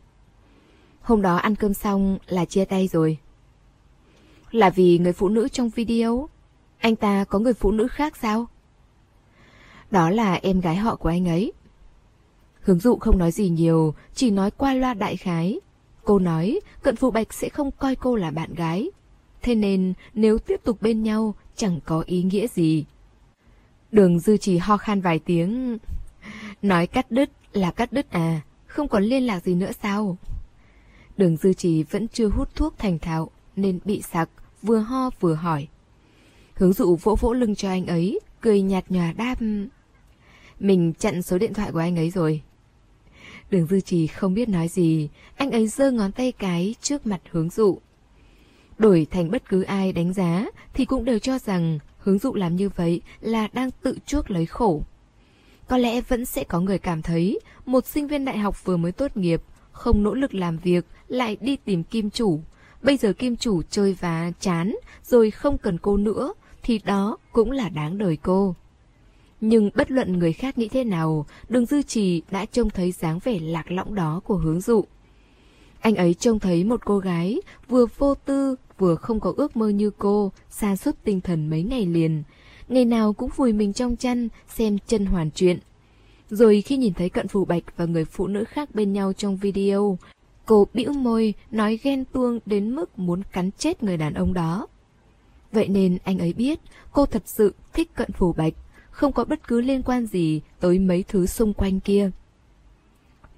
Hôm 1.00 1.22
đó 1.22 1.36
ăn 1.36 1.54
cơm 1.54 1.74
xong 1.74 2.18
là 2.26 2.44
chia 2.44 2.64
tay 2.64 2.88
rồi. 2.88 3.18
Là 4.50 4.70
vì 4.70 4.98
người 4.98 5.12
phụ 5.12 5.28
nữ 5.28 5.48
trong 5.48 5.68
video? 5.68 6.28
Anh 6.78 6.96
ta 6.96 7.24
có 7.24 7.38
người 7.38 7.54
phụ 7.54 7.70
nữ 7.70 7.88
khác 7.88 8.16
sao? 8.16 8.46
Đó 9.90 10.10
là 10.10 10.34
em 10.34 10.60
gái 10.60 10.76
họ 10.76 10.96
của 10.96 11.08
anh 11.08 11.28
ấy. 11.28 11.52
Hướng 12.60 12.78
dụ 12.78 12.96
không 12.96 13.18
nói 13.18 13.30
gì 13.30 13.48
nhiều, 13.48 13.94
chỉ 14.14 14.30
nói 14.30 14.50
qua 14.50 14.74
loa 14.74 14.94
đại 14.94 15.16
khái. 15.16 15.60
Cô 16.04 16.18
nói 16.18 16.60
cận 16.82 16.96
phụ 16.96 17.10
bạch 17.10 17.32
sẽ 17.32 17.48
không 17.48 17.70
coi 17.70 17.96
cô 17.96 18.16
là 18.16 18.30
bạn 18.30 18.54
gái. 18.54 18.90
Thế 19.42 19.54
nên 19.54 19.92
nếu 20.14 20.38
tiếp 20.38 20.60
tục 20.64 20.82
bên 20.82 21.02
nhau 21.02 21.34
chẳng 21.56 21.80
có 21.84 22.02
ý 22.06 22.22
nghĩa 22.22 22.46
gì. 22.46 22.84
Đường 23.92 24.18
dư 24.18 24.36
trì 24.36 24.56
ho 24.56 24.76
khan 24.76 25.00
vài 25.00 25.18
tiếng. 25.18 25.78
Nói 26.62 26.86
cắt 26.86 27.10
đứt 27.10 27.30
là 27.52 27.70
cắt 27.70 27.92
đứt 27.92 28.10
à, 28.10 28.40
không 28.66 28.88
còn 28.88 29.04
liên 29.04 29.22
lạc 29.22 29.44
gì 29.44 29.54
nữa 29.54 29.70
sao? 29.82 30.16
Đường 31.16 31.36
dư 31.36 31.52
trì 31.52 31.82
vẫn 31.82 32.08
chưa 32.08 32.28
hút 32.28 32.54
thuốc 32.54 32.78
thành 32.78 32.98
thạo 32.98 33.30
nên 33.56 33.78
bị 33.84 34.02
sặc, 34.02 34.28
vừa 34.62 34.78
ho 34.78 35.10
vừa 35.20 35.34
hỏi. 35.34 35.68
Hướng 36.54 36.72
dụ 36.72 36.96
vỗ 36.96 37.16
vỗ 37.20 37.32
lưng 37.32 37.54
cho 37.54 37.68
anh 37.68 37.86
ấy, 37.86 38.20
cười 38.40 38.62
nhạt 38.62 38.84
nhòa 38.88 39.12
đáp. 39.12 39.34
Mình 40.60 40.92
chặn 40.98 41.22
số 41.22 41.38
điện 41.38 41.54
thoại 41.54 41.72
của 41.72 41.78
anh 41.78 41.96
ấy 41.96 42.10
rồi. 42.10 42.42
Đường 43.50 43.66
dư 43.66 43.80
trì 43.80 44.06
không 44.06 44.34
biết 44.34 44.48
nói 44.48 44.68
gì, 44.68 45.08
anh 45.36 45.50
ấy 45.50 45.68
giơ 45.68 45.90
ngón 45.90 46.12
tay 46.12 46.32
cái 46.32 46.74
trước 46.80 47.06
mặt 47.06 47.20
hướng 47.30 47.50
dụ. 47.50 47.78
Đổi 48.78 49.06
thành 49.10 49.30
bất 49.30 49.48
cứ 49.48 49.62
ai 49.62 49.92
đánh 49.92 50.12
giá 50.12 50.46
thì 50.74 50.84
cũng 50.84 51.04
đều 51.04 51.18
cho 51.18 51.38
rằng 51.38 51.78
hướng 52.08 52.18
dụ 52.18 52.34
làm 52.34 52.56
như 52.56 52.68
vậy 52.68 53.00
là 53.20 53.48
đang 53.52 53.70
tự 53.82 53.98
chuốc 54.06 54.30
lấy 54.30 54.46
khổ. 54.46 54.82
Có 55.68 55.78
lẽ 55.78 56.00
vẫn 56.00 56.24
sẽ 56.24 56.44
có 56.44 56.60
người 56.60 56.78
cảm 56.78 57.02
thấy 57.02 57.40
một 57.66 57.86
sinh 57.86 58.06
viên 58.06 58.24
đại 58.24 58.38
học 58.38 58.64
vừa 58.64 58.76
mới 58.76 58.92
tốt 58.92 59.16
nghiệp, 59.16 59.42
không 59.72 60.02
nỗ 60.02 60.14
lực 60.14 60.34
làm 60.34 60.58
việc, 60.58 60.84
lại 61.08 61.36
đi 61.40 61.56
tìm 61.56 61.84
kim 61.84 62.10
chủ. 62.10 62.40
Bây 62.82 62.96
giờ 62.96 63.12
kim 63.12 63.36
chủ 63.36 63.62
chơi 63.70 63.96
và 64.00 64.32
chán, 64.40 64.76
rồi 65.04 65.30
không 65.30 65.58
cần 65.58 65.78
cô 65.78 65.96
nữa, 65.96 66.32
thì 66.62 66.80
đó 66.84 67.16
cũng 67.32 67.50
là 67.50 67.68
đáng 67.68 67.98
đời 67.98 68.16
cô. 68.16 68.54
Nhưng 69.40 69.70
bất 69.74 69.90
luận 69.90 70.18
người 70.18 70.32
khác 70.32 70.58
nghĩ 70.58 70.68
thế 70.68 70.84
nào, 70.84 71.26
đường 71.48 71.66
dư 71.66 71.82
trì 71.82 72.22
đã 72.30 72.44
trông 72.44 72.70
thấy 72.70 72.92
dáng 72.92 73.18
vẻ 73.24 73.38
lạc 73.40 73.70
lõng 73.70 73.94
đó 73.94 74.20
của 74.24 74.36
hướng 74.36 74.60
dụ. 74.60 74.84
Anh 75.80 75.94
ấy 75.94 76.14
trông 76.14 76.38
thấy 76.38 76.64
một 76.64 76.84
cô 76.84 76.98
gái 76.98 77.40
vừa 77.68 77.86
vô 77.98 78.14
tư 78.14 78.56
vừa 78.78 78.94
không 78.94 79.20
có 79.20 79.32
ước 79.36 79.56
mơ 79.56 79.68
như 79.68 79.90
cô, 79.90 80.32
xa 80.50 80.76
suốt 80.76 80.96
tinh 81.04 81.20
thần 81.20 81.50
mấy 81.50 81.62
ngày 81.62 81.86
liền, 81.86 82.22
ngày 82.68 82.84
nào 82.84 83.12
cũng 83.12 83.30
vùi 83.36 83.52
mình 83.52 83.72
trong 83.72 83.96
chăn 83.96 84.28
xem 84.48 84.78
chân 84.86 85.06
hoàn 85.06 85.30
chuyện. 85.30 85.58
Rồi 86.30 86.60
khi 86.60 86.76
nhìn 86.76 86.94
thấy 86.94 87.08
cận 87.08 87.28
phù 87.28 87.44
bạch 87.44 87.62
và 87.76 87.84
người 87.84 88.04
phụ 88.04 88.26
nữ 88.26 88.44
khác 88.44 88.74
bên 88.74 88.92
nhau 88.92 89.12
trong 89.12 89.36
video, 89.36 89.98
cô 90.46 90.66
bĩu 90.74 90.92
môi 90.92 91.34
nói 91.50 91.78
ghen 91.82 92.04
tuông 92.04 92.38
đến 92.46 92.74
mức 92.74 92.98
muốn 92.98 93.22
cắn 93.32 93.50
chết 93.58 93.82
người 93.82 93.96
đàn 93.96 94.14
ông 94.14 94.34
đó. 94.34 94.66
Vậy 95.52 95.68
nên 95.68 95.98
anh 96.04 96.18
ấy 96.18 96.32
biết 96.32 96.60
cô 96.92 97.06
thật 97.06 97.22
sự 97.26 97.54
thích 97.72 97.94
cận 97.94 98.12
phù 98.12 98.32
bạch, 98.32 98.54
không 98.90 99.12
có 99.12 99.24
bất 99.24 99.48
cứ 99.48 99.60
liên 99.60 99.82
quan 99.82 100.06
gì 100.06 100.40
tới 100.60 100.78
mấy 100.78 101.04
thứ 101.08 101.26
xung 101.26 101.54
quanh 101.54 101.80
kia. 101.80 102.10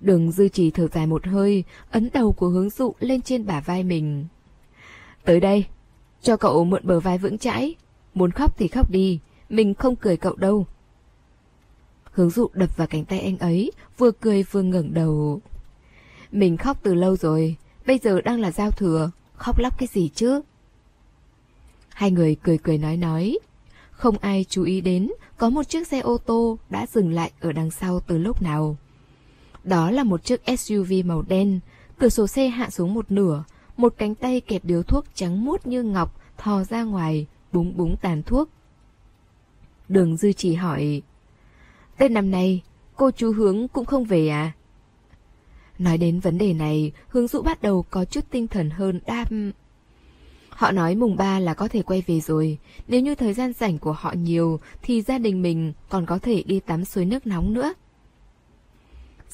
Đường 0.01 0.33
dư 0.33 0.49
chỉ 0.49 0.71
thở 0.71 0.89
dài 0.93 1.07
một 1.07 1.27
hơi, 1.27 1.65
ấn 1.91 2.09
đầu 2.13 2.33
của 2.33 2.49
hướng 2.49 2.71
dụ 2.71 2.93
lên 3.01 3.23
trên 3.23 3.47
bả 3.47 3.61
vai 3.61 3.83
mình. 3.83 4.27
Tới 5.25 5.41
đây, 5.41 5.65
cho 6.23 6.37
cậu 6.37 6.65
mượn 6.65 6.87
bờ 6.87 7.01
vai 7.01 7.19
vững 7.19 7.39
chãi, 7.39 7.77
Muốn 8.15 8.31
khóc 8.31 8.59
thì 8.59 8.69
khóc 8.69 8.91
đi, 8.91 9.19
mình 9.49 9.75
không 9.75 9.97
cười 9.97 10.17
cậu 10.17 10.37
đâu. 10.37 10.67
Hướng 12.13 12.31
dụ 12.31 12.49
đập 12.53 12.77
vào 12.77 12.87
cánh 12.87 13.05
tay 13.05 13.21
anh 13.21 13.39
ấy, 13.39 13.73
vừa 13.99 14.11
cười 14.11 14.43
vừa 14.43 14.63
ngẩng 14.63 14.95
đầu. 14.95 15.41
Mình 16.33 16.57
khóc 16.57 16.79
từ 16.83 16.95
lâu 16.95 17.17
rồi, 17.17 17.57
bây 17.87 17.99
giờ 17.99 18.21
đang 18.21 18.41
là 18.41 18.51
giao 18.51 18.71
thừa, 18.71 19.11
khóc 19.35 19.59
lóc 19.59 19.79
cái 19.79 19.89
gì 19.93 20.11
chứ? 20.15 20.41
Hai 21.89 22.11
người 22.11 22.37
cười 22.43 22.59
cười 22.59 22.79
nói 22.79 22.97
nói. 22.97 23.39
Không 23.91 24.19
ai 24.19 24.45
chú 24.49 24.63
ý 24.63 24.81
đến 24.81 25.11
có 25.39 25.51
một 25.51 25.69
chiếc 25.69 25.87
xe 25.87 26.01
ô 26.01 26.19
tô 26.19 26.59
đã 26.71 26.87
dừng 26.87 27.13
lại 27.13 27.31
ở 27.41 27.53
đằng 27.53 27.71
sau 27.71 28.01
từ 28.01 28.19
lúc 28.19 28.43
nào. 28.43 28.77
Đó 29.65 29.91
là 29.91 30.05
một 30.05 30.25
chiếc 30.25 30.41
SUV 30.59 30.93
màu 31.05 31.23
đen, 31.23 31.61
cửa 31.99 32.09
sổ 32.09 32.27
xe 32.27 32.49
hạ 32.49 32.71
xuống 32.71 32.95
một 32.95 33.13
nửa, 33.13 33.45
một 33.77 33.95
cánh 33.99 34.15
tay 34.15 34.41
kẹp 34.41 34.65
điếu 34.65 34.83
thuốc 34.83 35.05
trắng 35.15 35.45
muốt 35.45 35.67
như 35.67 35.83
ngọc 35.83 36.21
thò 36.39 36.65
ra 36.65 36.83
ngoài, 36.83 37.27
búng 37.53 37.77
búng 37.77 37.97
tàn 37.97 38.23
thuốc. 38.23 38.49
Đường 39.89 40.17
dư 40.17 40.33
chỉ 40.33 40.55
hỏi, 40.55 41.03
Tết 41.99 42.11
năm 42.11 42.31
nay, 42.31 42.63
cô 42.97 43.11
chú 43.11 43.33
Hướng 43.33 43.69
cũng 43.69 43.85
không 43.85 44.05
về 44.05 44.29
à? 44.29 44.53
Nói 45.79 45.99
đến 45.99 46.21
vấn 46.21 46.39
đề 46.39 46.53
này, 46.53 46.93
Hướng 47.09 47.27
Dũ 47.27 47.43
bắt 47.43 47.63
đầu 47.63 47.83
có 47.91 48.05
chút 48.05 48.25
tinh 48.31 48.49
thần 48.49 48.71
hơn 48.71 49.01
đam. 49.07 49.53
Họ 50.49 50.71
nói 50.71 50.95
mùng 50.95 51.17
ba 51.17 51.39
là 51.39 51.55
có 51.55 51.69
thể 51.69 51.83
quay 51.83 52.03
về 52.07 52.21
rồi, 52.21 52.59
nếu 52.89 53.01
như 53.01 53.15
thời 53.15 53.33
gian 53.33 53.53
rảnh 53.53 53.79
của 53.79 53.93
họ 53.93 54.13
nhiều 54.13 54.61
thì 54.83 55.03
gia 55.03 55.19
đình 55.19 55.43
mình 55.43 55.73
còn 55.89 56.07
có 56.07 56.19
thể 56.19 56.43
đi 56.47 56.61
tắm 56.61 56.85
suối 56.85 57.05
nước 57.05 57.27
nóng 57.27 57.53
nữa. 57.53 57.73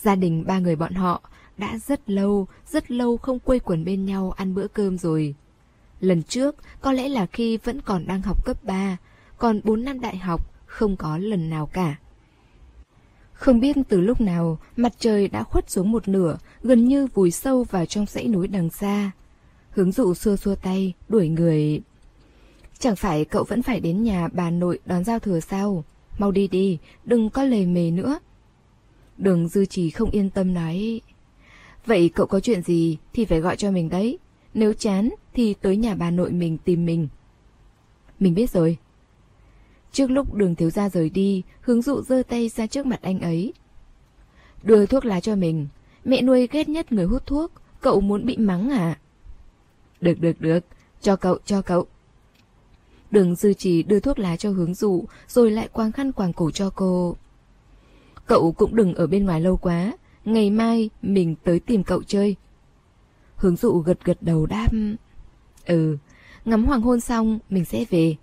Gia 0.06 0.14
đình 0.14 0.44
ba 0.46 0.58
người 0.58 0.76
bọn 0.76 0.94
họ 0.94 1.20
đã 1.58 1.78
rất 1.78 2.10
lâu, 2.10 2.46
rất 2.66 2.90
lâu 2.90 3.16
không 3.16 3.38
quây 3.38 3.58
quần 3.58 3.84
bên 3.84 4.04
nhau 4.04 4.30
ăn 4.36 4.54
bữa 4.54 4.68
cơm 4.68 4.98
rồi. 4.98 5.34
Lần 6.00 6.22
trước 6.22 6.56
có 6.80 6.92
lẽ 6.92 7.08
là 7.08 7.26
khi 7.26 7.56
vẫn 7.56 7.80
còn 7.80 8.06
đang 8.06 8.22
học 8.22 8.44
cấp 8.44 8.64
3, 8.64 8.96
còn 9.38 9.60
4 9.64 9.84
năm 9.84 10.00
đại 10.00 10.16
học 10.16 10.50
không 10.66 10.96
có 10.96 11.18
lần 11.18 11.50
nào 11.50 11.66
cả. 11.66 11.96
Không 13.32 13.60
biết 13.60 13.76
từ 13.88 14.00
lúc 14.00 14.20
nào, 14.20 14.58
mặt 14.76 14.92
trời 14.98 15.28
đã 15.28 15.42
khuất 15.42 15.70
xuống 15.70 15.92
một 15.92 16.08
nửa, 16.08 16.38
gần 16.62 16.88
như 16.88 17.06
vùi 17.06 17.30
sâu 17.30 17.64
vào 17.64 17.86
trong 17.86 18.06
dãy 18.06 18.28
núi 18.28 18.48
đằng 18.48 18.70
xa. 18.70 19.10
Hướng 19.70 19.92
dụ 19.92 20.14
xua 20.14 20.36
xua 20.36 20.54
tay, 20.54 20.92
đuổi 21.08 21.28
người. 21.28 21.80
Chẳng 22.78 22.96
phải 22.96 23.24
cậu 23.24 23.44
vẫn 23.44 23.62
phải 23.62 23.80
đến 23.80 24.02
nhà 24.02 24.28
bà 24.32 24.50
nội 24.50 24.78
đón 24.86 25.04
giao 25.04 25.18
thừa 25.18 25.40
sao? 25.40 25.84
Mau 26.18 26.30
đi 26.30 26.48
đi, 26.48 26.78
đừng 27.04 27.30
có 27.30 27.42
lề 27.42 27.66
mề 27.66 27.90
nữa. 27.90 28.18
Đường 29.18 29.48
dư 29.48 29.66
trì 29.66 29.90
không 29.90 30.10
yên 30.10 30.30
tâm 30.30 30.54
nói. 30.54 31.00
Vậy 31.86 32.10
cậu 32.14 32.26
có 32.26 32.40
chuyện 32.40 32.62
gì 32.62 32.98
thì 33.12 33.24
phải 33.24 33.40
gọi 33.40 33.56
cho 33.56 33.70
mình 33.70 33.88
đấy. 33.88 34.18
Nếu 34.54 34.72
chán 34.72 35.10
thì 35.34 35.54
tới 35.54 35.76
nhà 35.76 35.94
bà 35.94 36.10
nội 36.10 36.32
mình 36.32 36.58
tìm 36.58 36.86
mình. 36.86 37.08
Mình 38.20 38.34
biết 38.34 38.50
rồi. 38.50 38.78
Trước 39.92 40.10
lúc 40.10 40.34
đường 40.34 40.54
thiếu 40.54 40.70
gia 40.70 40.88
rời 40.88 41.10
đi, 41.10 41.42
hướng 41.60 41.82
dụ 41.82 42.02
giơ 42.02 42.22
tay 42.28 42.48
ra 42.48 42.66
trước 42.66 42.86
mặt 42.86 43.02
anh 43.02 43.20
ấy. 43.20 43.52
Đưa 44.62 44.86
thuốc 44.86 45.04
lá 45.04 45.20
cho 45.20 45.36
mình. 45.36 45.68
Mẹ 46.04 46.22
nuôi 46.22 46.48
ghét 46.52 46.68
nhất 46.68 46.92
người 46.92 47.04
hút 47.04 47.26
thuốc. 47.26 47.52
Cậu 47.80 48.00
muốn 48.00 48.26
bị 48.26 48.36
mắng 48.36 48.70
à? 48.70 48.98
Được 50.00 50.20
được 50.20 50.40
được. 50.40 50.64
Cho 51.00 51.16
cậu, 51.16 51.38
cho 51.44 51.62
cậu. 51.62 51.86
Đường 53.10 53.34
dư 53.34 53.54
trì 53.54 53.82
đưa 53.82 54.00
thuốc 54.00 54.18
lá 54.18 54.36
cho 54.36 54.50
hướng 54.50 54.74
dụ, 54.74 55.04
rồi 55.28 55.50
lại 55.50 55.68
quàng 55.68 55.92
khăn 55.92 56.12
quàng 56.12 56.32
cổ 56.32 56.50
cho 56.50 56.70
cô. 56.70 57.16
Cậu 58.26 58.52
cũng 58.52 58.76
đừng 58.76 58.94
ở 58.94 59.06
bên 59.06 59.24
ngoài 59.24 59.40
lâu 59.40 59.56
quá, 59.56 59.92
ngày 60.24 60.50
mai 60.50 60.90
mình 61.02 61.34
tới 61.44 61.60
tìm 61.60 61.84
cậu 61.84 62.02
chơi. 62.02 62.36
Hướng 63.36 63.56
dụ 63.56 63.78
gật 63.78 64.04
gật 64.04 64.18
đầu 64.20 64.46
đáp. 64.46 64.68
Ừ, 65.66 65.96
ngắm 66.44 66.64
hoàng 66.64 66.82
hôn 66.82 67.00
xong 67.00 67.38
mình 67.50 67.64
sẽ 67.64 67.84
về. 67.90 68.16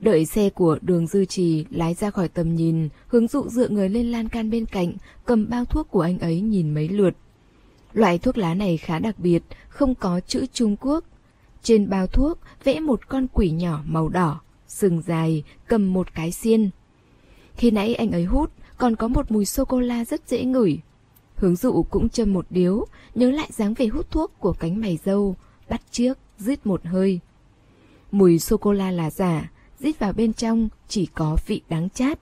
Đợi 0.00 0.26
xe 0.26 0.50
của 0.50 0.78
đường 0.82 1.06
dư 1.06 1.24
trì 1.24 1.64
lái 1.70 1.94
ra 1.94 2.10
khỏi 2.10 2.28
tầm 2.28 2.54
nhìn, 2.54 2.88
hướng 3.06 3.28
dụ 3.28 3.48
dựa 3.48 3.68
người 3.68 3.88
lên 3.88 4.10
lan 4.10 4.28
can 4.28 4.50
bên 4.50 4.66
cạnh, 4.66 4.92
cầm 5.24 5.48
bao 5.48 5.64
thuốc 5.64 5.90
của 5.90 6.00
anh 6.00 6.18
ấy 6.18 6.40
nhìn 6.40 6.74
mấy 6.74 6.88
lượt. 6.88 7.14
Loại 7.92 8.18
thuốc 8.18 8.38
lá 8.38 8.54
này 8.54 8.76
khá 8.76 8.98
đặc 8.98 9.18
biệt, 9.18 9.42
không 9.68 9.94
có 9.94 10.20
chữ 10.20 10.46
Trung 10.52 10.76
Quốc. 10.80 11.04
Trên 11.62 11.88
bao 11.88 12.06
thuốc 12.06 12.38
vẽ 12.64 12.80
một 12.80 13.08
con 13.08 13.26
quỷ 13.32 13.50
nhỏ 13.50 13.82
màu 13.86 14.08
đỏ, 14.08 14.40
sừng 14.66 15.02
dài, 15.02 15.42
cầm 15.66 15.92
một 15.92 16.14
cái 16.14 16.32
xiên. 16.32 16.70
Khi 17.54 17.70
nãy 17.70 17.94
anh 17.94 18.10
ấy 18.10 18.24
hút, 18.24 18.52
còn 18.78 18.96
có 18.96 19.08
một 19.08 19.30
mùi 19.30 19.44
sô-cô-la 19.44 20.04
rất 20.04 20.28
dễ 20.28 20.44
ngửi. 20.44 20.80
Hướng 21.36 21.56
dụ 21.56 21.82
cũng 21.82 22.08
châm 22.08 22.32
một 22.32 22.46
điếu, 22.50 22.86
nhớ 23.14 23.30
lại 23.30 23.48
dáng 23.52 23.74
vẻ 23.74 23.86
hút 23.86 24.10
thuốc 24.10 24.32
của 24.38 24.52
cánh 24.52 24.80
mày 24.80 24.98
dâu, 25.04 25.36
bắt 25.68 25.82
chiếc, 25.90 26.18
rít 26.38 26.66
một 26.66 26.80
hơi. 26.84 27.20
Mùi 28.10 28.38
sô-cô-la 28.38 28.90
là 28.90 29.10
giả, 29.10 29.50
rít 29.78 29.98
vào 29.98 30.12
bên 30.12 30.32
trong 30.32 30.68
chỉ 30.88 31.06
có 31.06 31.36
vị 31.46 31.62
đắng 31.68 31.90
chát. 31.90 32.18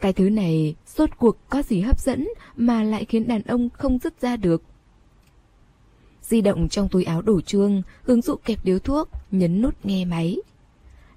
Cái 0.00 0.12
thứ 0.12 0.30
này 0.30 0.74
rốt 0.96 1.10
cuộc 1.18 1.36
có 1.48 1.62
gì 1.62 1.80
hấp 1.80 2.00
dẫn 2.00 2.28
mà 2.56 2.82
lại 2.82 3.04
khiến 3.04 3.28
đàn 3.28 3.42
ông 3.42 3.68
không 3.70 3.98
dứt 3.98 4.20
ra 4.20 4.36
được. 4.36 4.62
Di 6.22 6.40
động 6.40 6.68
trong 6.68 6.88
túi 6.88 7.04
áo 7.04 7.22
đổ 7.22 7.40
chuông, 7.40 7.82
hướng 8.02 8.22
dụ 8.22 8.36
kẹp 8.44 8.64
điếu 8.64 8.78
thuốc, 8.78 9.08
nhấn 9.30 9.62
nút 9.62 9.74
nghe 9.84 10.04
máy. 10.04 10.36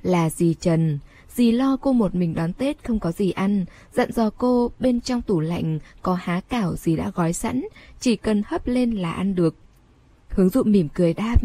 Là 0.02 0.30
gì 0.30 0.56
Trần, 0.60 1.00
dì 1.36 1.52
lo 1.52 1.78
cô 1.82 1.94
một 1.94 2.16
mình 2.16 2.34
đón 2.34 2.54
Tết 2.54 2.84
không 2.84 3.00
có 3.00 3.12
gì 3.12 3.32
ăn, 3.32 3.66
dặn 3.94 4.12
dò 4.12 4.30
cô 4.30 4.72
bên 4.80 5.02
trong 5.02 5.22
tủ 5.22 5.40
lạnh 5.40 5.80
có 6.02 6.14
há 6.14 6.42
cảo 6.50 6.76
gì 6.76 6.96
đã 6.96 7.12
gói 7.16 7.34
sẵn, 7.34 7.64
chỉ 8.00 8.16
cần 8.16 8.44
hấp 8.46 8.68
lên 8.68 8.92
là 8.92 9.12
ăn 9.12 9.36
được. 9.36 9.56
Hướng 10.30 10.50
dụ 10.50 10.64
mỉm 10.64 10.88
cười 10.94 11.14
đáp. 11.14 11.36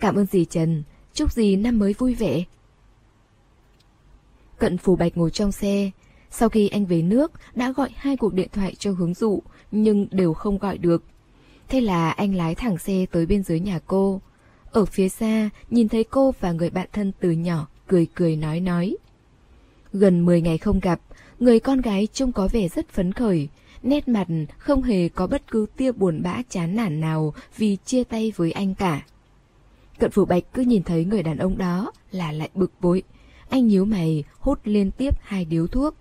Cảm 0.00 0.14
ơn 0.14 0.26
dì 0.26 0.44
Trần, 0.44 0.82
chúc 1.14 1.32
dì 1.32 1.56
năm 1.56 1.78
mới 1.78 1.92
vui 1.98 2.14
vẻ. 2.14 2.44
Cận 4.58 4.78
Phủ 4.78 4.96
Bạch 4.96 5.16
ngồi 5.16 5.30
trong 5.30 5.52
xe. 5.52 5.90
Sau 6.30 6.48
khi 6.48 6.68
anh 6.68 6.86
về 6.86 7.02
nước, 7.02 7.32
đã 7.54 7.72
gọi 7.72 7.90
hai 7.96 8.16
cuộc 8.16 8.34
điện 8.34 8.48
thoại 8.52 8.74
cho 8.78 8.92
hướng 8.92 9.14
dụ, 9.14 9.42
nhưng 9.70 10.06
đều 10.10 10.34
không 10.34 10.58
gọi 10.58 10.78
được. 10.78 11.04
Thế 11.68 11.80
là 11.80 12.10
anh 12.10 12.34
lái 12.34 12.54
thẳng 12.54 12.78
xe 12.78 13.06
tới 13.12 13.26
bên 13.26 13.42
dưới 13.42 13.60
nhà 13.60 13.80
cô. 13.86 14.20
Ở 14.70 14.84
phía 14.84 15.08
xa, 15.08 15.50
nhìn 15.70 15.88
thấy 15.88 16.04
cô 16.04 16.34
và 16.40 16.52
người 16.52 16.70
bạn 16.70 16.88
thân 16.92 17.12
từ 17.20 17.30
nhỏ, 17.30 17.66
cười 17.86 18.06
cười 18.14 18.36
nói 18.36 18.60
nói. 18.60 18.96
Gần 19.92 20.24
10 20.24 20.40
ngày 20.40 20.58
không 20.58 20.80
gặp, 20.80 21.00
người 21.40 21.60
con 21.60 21.80
gái 21.80 22.08
trông 22.12 22.32
có 22.32 22.48
vẻ 22.52 22.68
rất 22.68 22.88
phấn 22.88 23.12
khởi, 23.12 23.48
nét 23.82 24.08
mặt 24.08 24.26
không 24.58 24.82
hề 24.82 25.08
có 25.08 25.26
bất 25.26 25.50
cứ 25.50 25.66
tia 25.76 25.92
buồn 25.92 26.22
bã 26.22 26.42
chán 26.48 26.76
nản 26.76 27.00
nào 27.00 27.34
vì 27.56 27.76
chia 27.84 28.04
tay 28.04 28.32
với 28.36 28.52
anh 28.52 28.74
cả. 28.74 29.02
Cận 29.98 30.10
Phủ 30.10 30.24
Bạch 30.24 30.42
cứ 30.54 30.62
nhìn 30.62 30.82
thấy 30.82 31.04
người 31.04 31.22
đàn 31.22 31.38
ông 31.38 31.58
đó 31.58 31.92
là 32.10 32.32
lại 32.32 32.48
bực 32.54 32.72
bội. 32.80 33.02
Anh 33.48 33.66
nhíu 33.66 33.84
mày, 33.84 34.24
hút 34.38 34.60
liên 34.64 34.90
tiếp 34.90 35.14
hai 35.22 35.44
điếu 35.44 35.66
thuốc. 35.66 35.94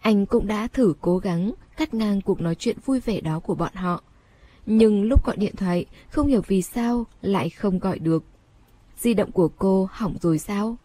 Anh 0.00 0.26
cũng 0.26 0.46
đã 0.46 0.66
thử 0.66 0.94
cố 1.00 1.18
gắng 1.18 1.52
cắt 1.76 1.94
ngang 1.94 2.20
cuộc 2.20 2.40
nói 2.40 2.54
chuyện 2.54 2.76
vui 2.84 3.00
vẻ 3.00 3.20
đó 3.20 3.40
của 3.40 3.54
bọn 3.54 3.74
họ. 3.74 4.02
Nhưng 4.66 5.02
lúc 5.02 5.26
gọi 5.26 5.36
điện 5.36 5.56
thoại, 5.56 5.86
không 6.10 6.26
hiểu 6.26 6.42
vì 6.46 6.62
sao 6.62 7.06
lại 7.22 7.50
không 7.50 7.78
gọi 7.78 7.98
được. 7.98 8.24
Di 8.98 9.14
động 9.14 9.32
của 9.32 9.48
cô 9.48 9.88
hỏng 9.92 10.16
rồi 10.20 10.38
sao? 10.38 10.76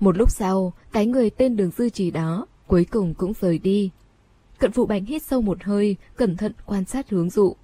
Một 0.00 0.16
lúc 0.16 0.30
sau, 0.30 0.72
cái 0.92 1.06
người 1.06 1.30
tên 1.30 1.56
đường 1.56 1.70
dư 1.70 1.88
trì 1.88 2.10
đó 2.10 2.46
cuối 2.66 2.84
cùng 2.84 3.14
cũng 3.14 3.32
rời 3.40 3.58
đi. 3.58 3.90
Cận 4.58 4.72
phụ 4.72 4.86
bánh 4.86 5.04
hít 5.04 5.22
sâu 5.22 5.40
một 5.40 5.64
hơi, 5.64 5.96
cẩn 6.16 6.36
thận 6.36 6.52
quan 6.66 6.84
sát 6.84 7.10
hướng 7.10 7.30
dụ. 7.30 7.56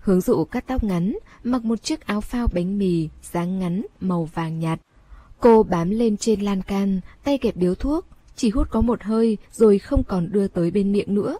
Hướng 0.00 0.20
dụ 0.20 0.44
cắt 0.44 0.64
tóc 0.66 0.84
ngắn, 0.84 1.16
mặc 1.44 1.64
một 1.64 1.82
chiếc 1.82 2.06
áo 2.06 2.20
phao 2.20 2.46
bánh 2.54 2.78
mì, 2.78 3.08
dáng 3.22 3.58
ngắn, 3.58 3.82
màu 4.00 4.24
vàng 4.24 4.60
nhạt. 4.60 4.80
Cô 5.40 5.62
bám 5.62 5.90
lên 5.90 6.16
trên 6.16 6.40
lan 6.40 6.62
can, 6.62 7.00
tay 7.24 7.38
kẹp 7.38 7.56
điếu 7.56 7.74
thuốc, 7.74 8.06
chỉ 8.36 8.50
hút 8.50 8.70
có 8.70 8.80
một 8.80 9.02
hơi 9.02 9.38
rồi 9.52 9.78
không 9.78 10.02
còn 10.08 10.32
đưa 10.32 10.48
tới 10.48 10.70
bên 10.70 10.92
miệng 10.92 11.14
nữa. 11.14 11.38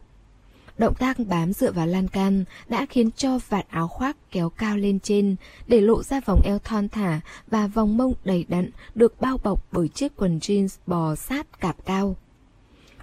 Động 0.81 0.95
tác 0.95 1.17
bám 1.29 1.53
dựa 1.53 1.73
vào 1.73 1.87
lan 1.87 2.09
can 2.09 2.45
đã 2.69 2.87
khiến 2.87 3.11
cho 3.17 3.39
vạt 3.49 3.67
áo 3.69 3.89
khoác 3.89 4.17
kéo 4.31 4.51
cao 4.51 4.77
lên 4.77 5.01
trên 5.01 5.37
để 5.67 5.81
lộ 5.81 6.03
ra 6.03 6.21
vòng 6.21 6.41
eo 6.45 6.59
thon 6.59 6.89
thả 6.89 7.21
và 7.47 7.67
vòng 7.67 7.97
mông 7.97 8.15
đầy 8.25 8.45
đặn 8.49 8.71
được 8.95 9.21
bao 9.21 9.39
bọc 9.39 9.73
bởi 9.73 9.89
chiếc 9.89 10.17
quần 10.17 10.39
jeans 10.39 10.79
bò 10.87 11.15
sát 11.15 11.61
cạp 11.61 11.85
cao. 11.85 12.17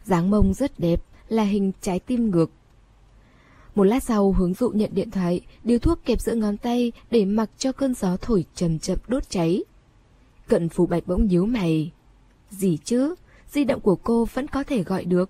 dáng 0.03 0.29
mông 0.29 0.53
rất 0.53 0.79
đẹp, 0.79 1.03
là 1.29 1.43
hình 1.43 1.71
trái 1.81 1.99
tim 1.99 2.31
ngược. 2.31 2.51
Một 3.75 3.83
lát 3.83 4.03
sau 4.03 4.31
hướng 4.31 4.53
dụ 4.53 4.69
nhận 4.69 4.89
điện 4.93 5.11
thoại, 5.11 5.41
điếu 5.63 5.79
thuốc 5.79 6.05
kẹp 6.05 6.21
giữa 6.21 6.35
ngón 6.35 6.57
tay 6.57 6.91
để 7.11 7.25
mặc 7.25 7.49
cho 7.57 7.71
cơn 7.71 7.93
gió 7.93 8.17
thổi 8.21 8.45
chậm 8.55 8.79
chậm 8.79 8.97
đốt 9.07 9.29
cháy. 9.29 9.63
Cận 10.47 10.69
phù 10.69 10.85
bạch 10.85 11.07
bỗng 11.07 11.27
nhíu 11.27 11.45
mày. 11.45 11.91
Gì 12.49 12.77
chứ? 12.83 13.15
Di 13.51 13.63
động 13.63 13.81
của 13.81 13.95
cô 13.95 14.25
vẫn 14.33 14.47
có 14.47 14.63
thể 14.63 14.83
gọi 14.83 15.05
được. 15.05 15.29